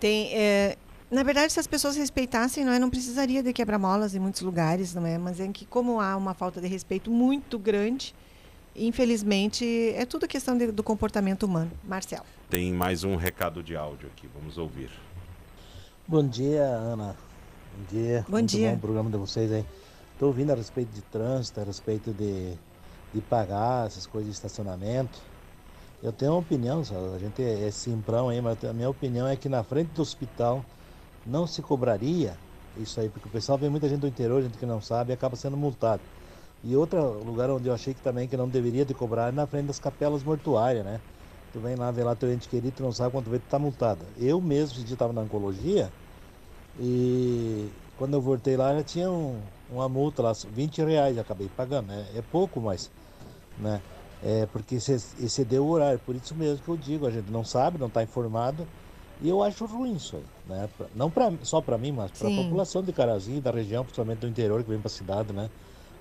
tem. 0.00 0.34
é, 0.34 0.76
na 1.12 1.22
verdade, 1.22 1.52
se 1.52 1.60
as 1.60 1.66
pessoas 1.66 1.94
respeitassem, 1.96 2.64
não, 2.64 2.72
é, 2.72 2.78
não 2.78 2.88
precisaria 2.90 3.42
de 3.42 3.52
quebra-molas 3.52 4.14
em 4.14 4.18
muitos 4.18 4.40
lugares, 4.40 4.94
não 4.94 5.04
é? 5.06 5.18
Mas 5.18 5.38
é 5.38 5.46
que 5.48 5.66
como 5.66 6.00
há 6.00 6.16
uma 6.16 6.32
falta 6.34 6.60
de 6.60 6.66
respeito 6.66 7.10
muito 7.10 7.58
grande, 7.58 8.14
infelizmente, 8.74 9.92
é 9.94 10.04
tudo 10.06 10.26
questão 10.26 10.56
de- 10.56 10.72
do 10.72 10.82
comportamento 10.82 11.42
humano. 11.44 11.70
Marcelo. 11.84 12.24
Tem 12.48 12.72
mais 12.72 13.04
um 13.04 13.16
recado 13.16 13.62
de 13.62 13.76
áudio 13.76 14.08
aqui, 14.08 14.28
vamos 14.34 14.56
ouvir. 14.58 14.90
Bom 16.08 16.26
dia, 16.26 16.64
Ana. 16.64 17.14
Bom 17.76 17.84
dia. 17.90 18.24
Bom 18.28 18.32
Muito 18.32 18.50
dia. 18.50 18.70
bom 18.70 18.76
o 18.76 18.80
programa 18.80 19.10
de 19.10 19.16
vocês 19.16 19.52
aí. 19.52 19.64
Estou 20.14 20.28
ouvindo 20.28 20.50
a 20.52 20.54
respeito 20.54 20.90
de 20.92 21.02
trânsito, 21.02 21.60
a 21.60 21.64
respeito 21.64 22.12
de, 22.12 22.52
de 23.14 23.20
pagar 23.20 23.86
essas 23.86 24.06
coisas 24.06 24.28
de 24.30 24.34
estacionamento. 24.34 25.18
Eu 26.02 26.12
tenho 26.12 26.32
uma 26.32 26.40
opinião, 26.40 26.82
a 27.14 27.18
gente 27.18 27.42
é 27.42 27.70
simprão 27.70 28.28
aí, 28.28 28.40
mas 28.40 28.62
a 28.64 28.72
minha 28.72 28.90
opinião 28.90 29.26
é 29.26 29.36
que 29.36 29.48
na 29.48 29.62
frente 29.62 29.88
do 29.92 30.02
hospital 30.02 30.64
não 31.24 31.46
se 31.46 31.62
cobraria 31.62 32.38
isso 32.76 33.00
aí, 33.00 33.08
porque 33.08 33.28
o 33.28 33.30
pessoal 33.30 33.58
vem 33.58 33.68
muita 33.70 33.88
gente 33.88 34.00
do 34.00 34.06
interior, 34.08 34.42
gente 34.42 34.58
que 34.58 34.66
não 34.66 34.80
sabe, 34.80 35.12
e 35.12 35.14
acaba 35.14 35.36
sendo 35.36 35.56
multado. 35.56 36.02
E 36.64 36.76
outro 36.76 37.22
lugar 37.22 37.50
onde 37.50 37.68
eu 37.68 37.74
achei 37.74 37.92
que 37.94 38.00
também 38.02 38.28
que 38.28 38.36
não 38.36 38.48
deveria 38.48 38.84
de 38.84 38.94
cobrar 38.94 39.28
é 39.28 39.32
na 39.32 39.46
frente 39.46 39.66
das 39.66 39.78
capelas 39.78 40.22
mortuárias, 40.22 40.84
né? 40.84 41.00
Tu 41.52 41.60
vem 41.60 41.76
lá 41.76 41.90
ver 41.90 42.04
lá 42.04 42.14
teu 42.16 42.32
ente 42.32 42.48
querido, 42.48 42.76
tu 42.76 42.82
não 42.82 42.92
sabe 42.92 43.10
quanto 43.12 43.30
vezes 43.30 43.44
tu 43.46 43.50
tá 43.50 43.58
multado. 43.58 44.06
Eu 44.16 44.40
mesmo, 44.40 44.76
esse 44.76 44.84
dia 44.84 44.94
estava 44.94 45.12
na 45.12 45.22
oncologia, 45.22 45.92
e 46.78 47.70
quando 47.96 48.14
eu 48.14 48.20
voltei 48.20 48.56
lá, 48.56 48.74
já 48.74 48.82
tinha 48.82 49.10
um- 49.10 49.42
uma 49.68 49.88
multa 49.88 50.22
lá, 50.22 50.32
20 50.50 50.82
reais, 50.82 51.18
acabei 51.18 51.48
pagando. 51.48 51.88
né? 51.88 52.06
É 52.14 52.22
pouco, 52.22 52.60
mas, 52.60 52.90
né? 53.56 53.82
É 54.22 54.46
porque 54.46 54.76
excedeu 54.76 55.64
o 55.66 55.68
horário, 55.70 55.98
por 56.00 56.14
isso 56.16 56.34
mesmo 56.36 56.62
que 56.64 56.68
eu 56.70 56.76
digo, 56.76 57.06
a 57.06 57.10
gente 57.10 57.30
não 57.30 57.44
sabe, 57.44 57.78
não 57.78 57.88
está 57.88 58.02
informado, 58.02 58.68
e 59.22 59.28
eu 59.28 59.42
acho 59.42 59.64
ruim 59.64 59.94
isso 59.94 60.16
aí, 60.16 60.24
né? 60.48 60.68
Não 60.94 61.10
pra, 61.10 61.32
só 61.42 61.60
para 61.60 61.78
mim, 61.78 61.92
mas 61.92 62.10
para 62.10 62.28
a 62.28 62.34
população 62.34 62.82
de 62.82 62.92
Carazinho, 62.92 63.40
da 63.40 63.50
região, 63.50 63.84
principalmente 63.84 64.18
do 64.18 64.28
interior 64.28 64.62
que 64.62 64.68
vem 64.68 64.78
para 64.78 64.88
a 64.88 64.90
cidade, 64.90 65.32
né? 65.32 65.48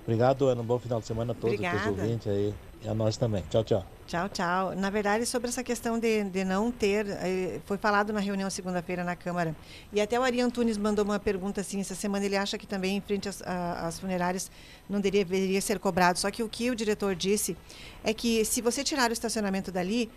Obrigado, 0.03 0.47
Ana. 0.47 0.61
Um 0.61 0.65
bom 0.65 0.79
final 0.79 0.99
de 0.99 1.05
semana 1.05 1.31
a 1.31 1.35
todos 1.35 1.59
os 1.59 1.85
ouvintes 1.87 2.27
aí. 2.27 2.53
E 2.83 2.89
a 2.89 2.95
nós 2.95 3.15
também. 3.15 3.43
Tchau, 3.49 3.63
tchau. 3.63 3.85
Tchau, 4.07 4.27
tchau. 4.29 4.75
Na 4.75 4.89
verdade, 4.89 5.23
sobre 5.27 5.49
essa 5.49 5.63
questão 5.63 5.99
de, 5.99 6.23
de 6.23 6.43
não 6.43 6.71
ter, 6.71 7.07
eh, 7.07 7.59
foi 7.65 7.77
falado 7.77 8.11
na 8.11 8.19
reunião 8.19 8.49
segunda-feira 8.49 9.03
na 9.03 9.15
Câmara. 9.15 9.55
E 9.93 10.01
até 10.01 10.19
o 10.19 10.23
Ari 10.23 10.41
Antunes 10.41 10.79
mandou 10.79 11.05
uma 11.05 11.19
pergunta 11.19 11.61
assim, 11.61 11.79
essa 11.79 11.93
semana 11.93 12.25
ele 12.25 12.35
acha 12.35 12.57
que 12.57 12.65
também 12.65 12.97
em 12.97 13.01
frente 13.01 13.29
às, 13.29 13.43
às 13.43 13.99
funerárias 13.99 14.49
não 14.89 14.99
deveria, 14.99 15.23
deveria 15.23 15.61
ser 15.61 15.77
cobrado. 15.77 16.17
Só 16.17 16.31
que 16.31 16.41
o 16.41 16.49
que 16.49 16.71
o 16.71 16.75
diretor 16.75 17.15
disse 17.15 17.55
é 18.03 18.11
que 18.15 18.43
se 18.43 18.61
você 18.61 18.83
tirar 18.83 19.11
o 19.11 19.13
estacionamento 19.13 19.71
dali, 19.71 20.09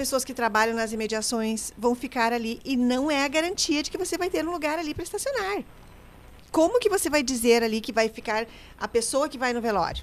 pessoas 0.00 0.24
que 0.24 0.32
trabalham 0.32 0.74
nas 0.74 0.94
imediações 0.94 1.74
vão 1.76 1.94
ficar 1.94 2.32
ali 2.32 2.58
e 2.64 2.74
não 2.74 3.10
é 3.10 3.22
a 3.22 3.28
garantia 3.28 3.82
de 3.82 3.90
que 3.90 3.98
você 3.98 4.16
vai 4.16 4.30
ter 4.30 4.48
um 4.48 4.50
lugar 4.50 4.78
ali 4.78 4.94
para 4.94 5.04
estacionar. 5.04 5.62
Como 6.50 6.80
que 6.80 6.88
você 6.88 7.10
vai 7.10 7.22
dizer 7.22 7.62
ali 7.62 7.82
que 7.82 7.92
vai 7.92 8.08
ficar 8.08 8.46
a 8.78 8.88
pessoa 8.88 9.28
que 9.28 9.36
vai 9.36 9.52
no 9.52 9.60
velório? 9.60 10.02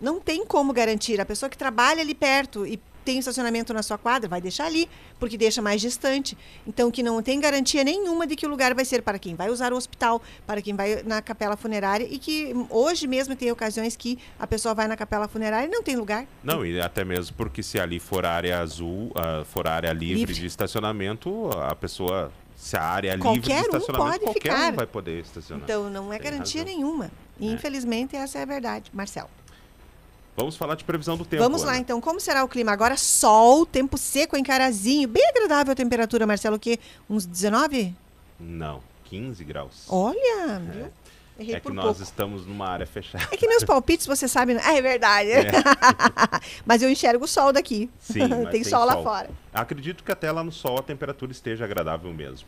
Não 0.00 0.18
tem 0.18 0.46
como 0.46 0.72
garantir. 0.72 1.20
A 1.20 1.26
pessoa 1.26 1.50
que 1.50 1.58
trabalha 1.58 2.00
ali 2.00 2.14
perto 2.14 2.66
e 2.66 2.80
tem 3.04 3.18
estacionamento 3.18 3.72
na 3.74 3.82
sua 3.82 3.98
quadra, 3.98 4.28
vai 4.28 4.40
deixar 4.40 4.66
ali, 4.66 4.88
porque 5.20 5.36
deixa 5.36 5.60
mais 5.60 5.80
distante. 5.80 6.36
Então, 6.66 6.90
que 6.90 7.02
não 7.02 7.22
tem 7.22 7.38
garantia 7.38 7.84
nenhuma 7.84 8.26
de 8.26 8.34
que 8.34 8.46
o 8.46 8.48
lugar 8.48 8.74
vai 8.74 8.84
ser 8.84 9.02
para 9.02 9.18
quem 9.18 9.34
vai 9.34 9.50
usar 9.50 9.72
o 9.72 9.76
hospital, 9.76 10.22
para 10.46 10.62
quem 10.62 10.74
vai 10.74 11.02
na 11.04 11.20
capela 11.20 11.56
funerária, 11.56 12.06
e 12.10 12.18
que 12.18 12.54
hoje 12.70 13.06
mesmo 13.06 13.36
tem 13.36 13.50
ocasiões 13.52 13.94
que 13.96 14.18
a 14.38 14.46
pessoa 14.46 14.74
vai 14.74 14.88
na 14.88 14.96
capela 14.96 15.28
funerária 15.28 15.66
e 15.66 15.70
não 15.70 15.82
tem 15.82 15.96
lugar. 15.96 16.26
Não, 16.42 16.64
e 16.64 16.80
até 16.80 17.04
mesmo 17.04 17.36
porque 17.36 17.62
se 17.62 17.78
ali 17.78 17.98
for 18.00 18.24
área 18.24 18.60
azul, 18.60 19.12
ah, 19.14 19.44
for 19.44 19.66
área 19.68 19.92
livre, 19.92 20.14
Livre. 20.24 20.34
de 20.34 20.46
estacionamento, 20.46 21.50
a 21.58 21.74
pessoa, 21.74 22.32
se 22.56 22.76
a 22.76 22.82
área 22.82 23.10
é 23.12 23.16
livre 23.16 23.40
de 23.40 23.52
um 23.52 23.60
estacionamento, 23.60 24.10
pode 24.10 24.24
qualquer 24.24 24.52
ficar. 24.52 24.72
um 24.72 24.76
vai 24.76 24.86
poder 24.86 25.20
estacionar. 25.20 25.64
Então, 25.64 25.90
não 25.90 26.12
é 26.12 26.18
Tem 26.18 26.30
garantia 26.30 26.62
razão. 26.62 26.76
nenhuma. 26.76 27.10
E, 27.38 27.50
infelizmente, 27.50 28.14
essa 28.16 28.38
é 28.38 28.42
a 28.42 28.46
verdade. 28.46 28.90
Marcelo. 28.94 29.28
Vamos 30.36 30.56
falar 30.56 30.74
de 30.74 30.84
previsão 30.84 31.16
do 31.16 31.24
tempo. 31.24 31.42
Vamos 31.42 31.62
lá, 31.62 31.76
então. 31.78 32.00
Como 32.00 32.18
será 32.18 32.42
o 32.44 32.48
clima? 32.48 32.72
Agora, 32.72 32.96
sol, 32.96 33.64
tempo 33.64 33.96
seco 33.96 34.36
em 34.36 34.42
Carazinho. 34.42 35.08
Bem 35.08 35.24
agradável 35.28 35.72
a 35.72 35.76
temperatura, 35.76 36.26
Marcelo. 36.26 36.56
O 36.56 36.58
quê? 36.58 36.78
Uns 37.08 37.24
19? 37.24 37.94
Não, 38.40 38.80
15 39.04 39.44
graus. 39.44 39.84
Olha, 39.88 40.58
viu? 40.58 40.86
Errei 41.38 41.54
É 41.56 41.60
que 41.60 41.72
nós 41.72 41.84
pouco. 41.86 42.02
estamos 42.02 42.46
numa 42.46 42.68
área 42.68 42.86
fechada. 42.86 43.26
É 43.30 43.36
que 43.36 43.46
meus 43.48 43.64
palpites, 43.64 44.06
você 44.06 44.28
sabe. 44.28 44.54
né? 44.54 44.60
Ah, 44.64 44.74
é 44.76 44.82
verdade. 44.82 45.30
É. 45.30 45.50
Mas 46.64 46.80
eu 46.82 46.88
enxergo 46.90 47.24
o 47.24 47.28
sol 47.28 47.52
daqui. 47.52 47.90
Sim, 48.00 48.26
mas 48.28 48.50
tem, 48.50 48.62
sol, 48.62 48.84
lá 48.84 49.02
fora. 49.02 49.30
Acredito 49.52 50.04
que 50.04 50.12
até 50.12 50.30
lá 50.30 50.44
no 50.44 50.52
sol 50.52 50.78
a 50.78 50.82
temperatura 50.82 51.32
esteja 51.32 51.64
agradável 51.64 52.12
mesmo. 52.12 52.46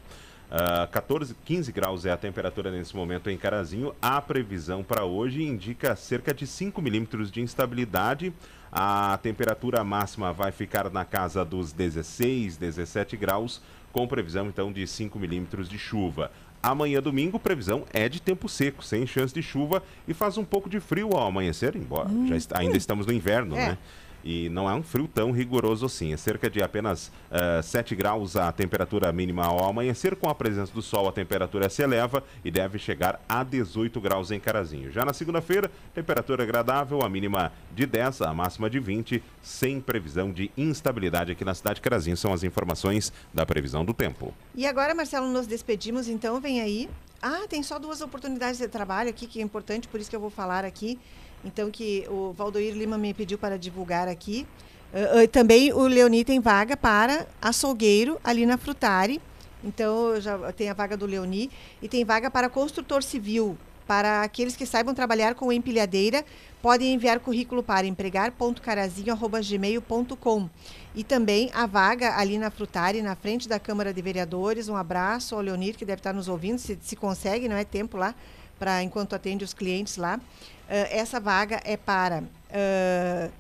Ah, 0.51 0.89
14, 0.91 1.35
15 1.45 1.73
graus 1.73 2.07
é 2.07 2.13
a 2.13 2.17
temperatura 2.17 2.71
nesse 2.71 2.95
momento 2.95 3.29
em 3.29 3.37
Carazinho. 3.37 3.95
A 4.01 4.21
previsão 4.21 4.83
para 4.83 5.05
hoje 5.05 5.43
indica 5.43 5.97
cerca 5.97 6.33
de 6.33 6.47
5 6.47 6.81
milímetros 6.81 7.31
de 7.31 7.41
instabilidade. 7.41 8.33
A 8.71 9.19
temperatura 9.23 9.83
máxima 9.83 10.33
vai 10.33 10.53
ficar 10.53 10.91
na 10.91 11.05
casa 11.05 11.45
dos 11.45 11.73
16, 11.73 12.57
17 12.57 13.17
graus, 13.17 13.61
com 13.93 14.07
previsão 14.07 14.47
então 14.47 14.73
de 14.73 14.87
5 14.87 15.19
milímetros 15.19 15.69
de 15.69 15.79
chuva. 15.79 16.31
Amanhã, 16.63 17.01
domingo, 17.01 17.39
previsão 17.39 17.85
é 17.93 18.09
de 18.09 18.21
tempo 18.21 18.49
seco, 18.49 18.83
sem 18.85 19.07
chance 19.07 19.33
de 19.35 19.43
chuva 19.43 19.83
e 20.07 20.13
faz 20.15 20.37
um 20.37 20.45
pouco 20.45 20.69
de 20.69 20.81
frio 20.81 21.11
ao 21.13 21.27
amanhecer, 21.27 21.77
embora 21.77 22.09
Hum. 22.09 22.35
est- 22.35 22.53
ainda 22.55 22.77
estamos 22.77 23.07
no 23.07 23.13
inverno, 23.13 23.57
É. 23.57 23.69
né? 23.71 23.79
E 24.29 24.49
não 24.49 24.69
é 24.69 24.75
um 24.75 24.83
frio 24.83 25.07
tão 25.07 25.31
rigoroso 25.31 25.87
assim. 25.87 26.13
É 26.13 26.17
cerca 26.17 26.51
de 26.51 26.61
apenas 26.61 27.13
eh, 27.31 27.63
7 27.63 27.95
graus 27.95 28.35
a 28.35 28.51
temperatura 28.51 29.13
mínima 29.13 29.47
ao 29.47 29.65
amanhecer. 29.65 30.17
Com 30.17 30.29
a 30.29 30.35
presença 30.35 30.73
do 30.73 30.83
sol, 30.83 31.09
a 31.09 31.13
temperatura 31.13 31.69
se 31.69 31.81
eleva 31.81 32.25
e 32.45 32.51
deve 32.51 32.77
chegar 32.77 33.21
a 33.29 33.45
18 33.45 34.01
graus 34.01 34.33
em 34.33 34.41
Carazinho. 34.41 34.91
Já 34.91 35.05
na 35.05 35.13
segunda-feira, 35.13 35.71
temperatura 35.95 36.43
agradável, 36.43 37.03
a 37.03 37.09
mínima 37.09 37.53
de 37.73 37.87
10, 37.87 38.23
a 38.23 38.35
máxima 38.35 38.69
de 38.69 38.81
20, 38.81 39.23
sem 39.41 39.81
previsão 39.81 40.33
de 40.33 40.51
instabilidade 40.57 41.31
aqui 41.31 41.45
na 41.45 41.55
cidade 41.55 41.77
de 41.77 41.83
Carazinho. 41.83 42.17
São 42.17 42.33
as 42.33 42.43
informações 42.43 43.13
da 43.33 43.47
previsão 43.47 43.85
do 43.85 43.95
tempo. 43.95 44.35
E 44.57 44.67
agora, 44.67 44.93
Marcelo, 44.93 45.29
nos 45.29 45.47
despedimos, 45.47 46.09
então 46.09 46.41
vem 46.41 46.61
aí. 46.61 46.91
Ah, 47.23 47.47
tem 47.49 47.63
só 47.63 47.79
duas 47.79 48.01
oportunidades 48.01 48.59
de 48.59 48.67
trabalho 48.67 49.09
aqui, 49.09 49.29
que 49.29 49.39
é 49.39 49.43
importante, 49.43 49.87
por 49.87 50.01
isso 50.01 50.11
que 50.11 50.17
eu 50.17 50.21
vou 50.21 50.31
falar 50.31 50.65
aqui. 50.65 50.99
Então, 51.47 51.71
que 51.71 52.05
o 52.11 52.33
Valdoir 52.33 52.75
Lima 52.75 52.99
me 52.99 53.15
pediu 53.15 53.39
para 53.39 53.57
divulgar 53.57 54.09
aqui. 54.09 54.45
Ah, 54.93 55.23
ah, 55.23 55.29
também 55.29 55.73
o 55.73 55.87
Leoni 55.87 56.25
tem 56.25 56.41
vaga 56.41 56.77
para 56.77 57.29
açougueiro 57.41 58.19
ali 58.25 58.45
na 58.45 58.59
Frutari. 58.59 59.23
Então, 59.63 60.21
já 60.21 60.53
tem 60.53 60.69
a 60.69 60.75
vaga 60.75 60.97
do 60.97 61.07
Leoni. 61.07 61.49
E 61.81 61.89
tem 61.89 62.05
vaga 62.05 62.29
para 62.31 62.49
construtor 62.49 63.01
civil. 63.03 63.57
Para 63.87 64.23
aqueles 64.23 64.57
que 64.57 64.67
saibam 64.67 64.93
trabalhar 64.93 65.37
com 65.37 65.53
empilhadeira, 65.53 66.25
podem 66.61 66.95
enviar 66.95 67.21
currículo 67.21 67.63
para 67.63 67.87
empregar.carazinho.gmail.com. 67.87 70.51
E 70.93 71.05
também 71.05 71.49
a 71.55 71.67
vaga 71.67 72.19
ali 72.19 72.37
na 72.39 72.51
Frutari, 72.51 73.01
na 73.01 73.15
frente 73.15 73.49
da 73.49 73.61
Câmara 73.61 73.95
de 73.95 74.03
Vereadores. 74.03 74.69
Um 74.69 74.75
abraço 74.75 75.37
ao 75.37 75.41
Leonir, 75.41 75.77
que 75.77 75.85
deve 75.85 76.01
estar 76.01 76.13
nos 76.13 76.27
ouvindo, 76.27 76.59
se, 76.59 76.77
se 76.83 76.97
consegue, 76.97 77.49
não 77.49 77.55
é 77.55 77.63
tempo 77.63 77.97
lá, 77.97 78.13
para 78.59 78.83
enquanto 78.83 79.15
atende 79.15 79.45
os 79.45 79.55
clientes 79.55 79.97
lá. 79.97 80.21
Ah, 80.69 80.89
essa 80.91 81.21
vaga 81.21 81.61
é 81.65 81.77
para 81.77 82.25
ah, 82.53 83.31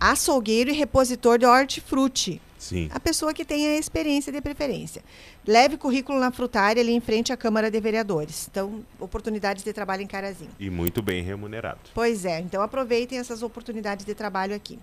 açougueiro 0.00 0.70
e 0.70 0.72
repositor 0.72 1.38
de 1.38 1.46
hortifruti. 1.46 2.40
Sim. 2.58 2.88
A 2.92 3.00
pessoa 3.00 3.34
que 3.34 3.44
tenha 3.44 3.76
experiência 3.76 4.32
de 4.32 4.40
preferência. 4.40 5.02
Leve 5.44 5.76
currículo 5.76 6.20
na 6.20 6.30
Frutari, 6.30 6.78
ali 6.78 6.92
em 6.92 7.00
frente 7.00 7.32
à 7.32 7.36
Câmara 7.36 7.68
de 7.68 7.80
Vereadores. 7.80 8.46
Então, 8.48 8.84
oportunidades 9.00 9.64
de 9.64 9.72
trabalho 9.72 10.02
em 10.02 10.06
Carazinho. 10.06 10.52
E 10.60 10.70
muito 10.70 11.02
bem 11.02 11.24
remunerado. 11.24 11.80
Pois 11.92 12.24
é, 12.24 12.38
então 12.38 12.62
aproveitem 12.62 13.18
essas 13.18 13.42
oportunidades 13.42 14.06
de 14.06 14.14
trabalho 14.14 14.54
aqui. 14.54 14.78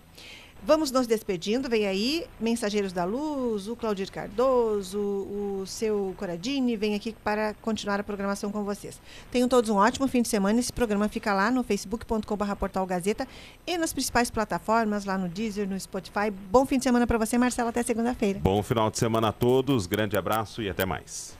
Vamos 0.62 0.92
nos 0.92 1.08
despedindo, 1.08 1.70
vem 1.70 1.88
aí 1.88 2.26
Mensageiros 2.40 2.92
da 2.92 3.06
Luz, 3.06 3.68
o 3.68 3.76
Claudir 3.76 4.12
Cardoso, 4.12 5.00
o 5.00 5.64
seu 5.66 6.14
Coradini, 6.18 6.76
vem 6.76 6.96
aqui 6.96 7.16
para 7.24 7.54
continuar 7.62 8.00
a 8.00 8.04
programação 8.04 8.52
com 8.52 8.64
vocês. 8.64 9.00
Tenham 9.32 9.48
todos 9.48 9.70
um 9.70 9.78
ótimo 9.78 10.08
fim 10.08 10.22
de 10.22 10.28
semana, 10.28 10.60
esse 10.60 10.74
programa 10.74 11.08
fica 11.08 11.34
lá 11.34 11.50
no 11.50 11.64
facebook.com.br 11.64 12.56
portal 12.56 12.86
Gazeta 12.86 13.28
e 13.66 13.78
nas 13.78 13.94
principais 13.94 14.30
plataformas, 14.30 15.06
lá 15.06 15.18
no 15.18 15.30
Deezer, 15.30 15.68
no 15.68 15.80
Spotify. 15.80 16.30
Bom 16.52 16.66
fim 16.66 16.78
de 16.78 16.84
semana 16.84 17.08
para 17.08 17.18
você, 17.18 17.38
Marcelo, 17.38 17.70
até 17.70 17.82
segunda-feira. 17.82 18.40
Bom 18.40 18.62
final 18.62 18.92
de 18.92 19.00
semana 19.00 19.30
a 19.30 19.32
todos, 19.32 19.88
grande 19.88 20.18
abraço 20.18 20.62
e 20.62 20.70
até 20.70 20.86
mais. 20.86 21.38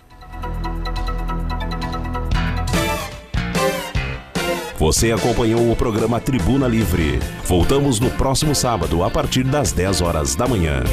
Você 4.80 5.12
acompanhou 5.12 5.70
o 5.70 5.76
programa 5.76 6.22
Tribuna 6.22 6.66
Livre. 6.66 7.20
Voltamos 7.44 8.00
no 8.00 8.10
próximo 8.12 8.56
sábado, 8.56 9.04
a 9.04 9.10
partir 9.10 9.44
das 9.44 9.74
10 9.74 10.00
horas 10.00 10.36
da 10.36 10.48
manhã. 10.48 10.84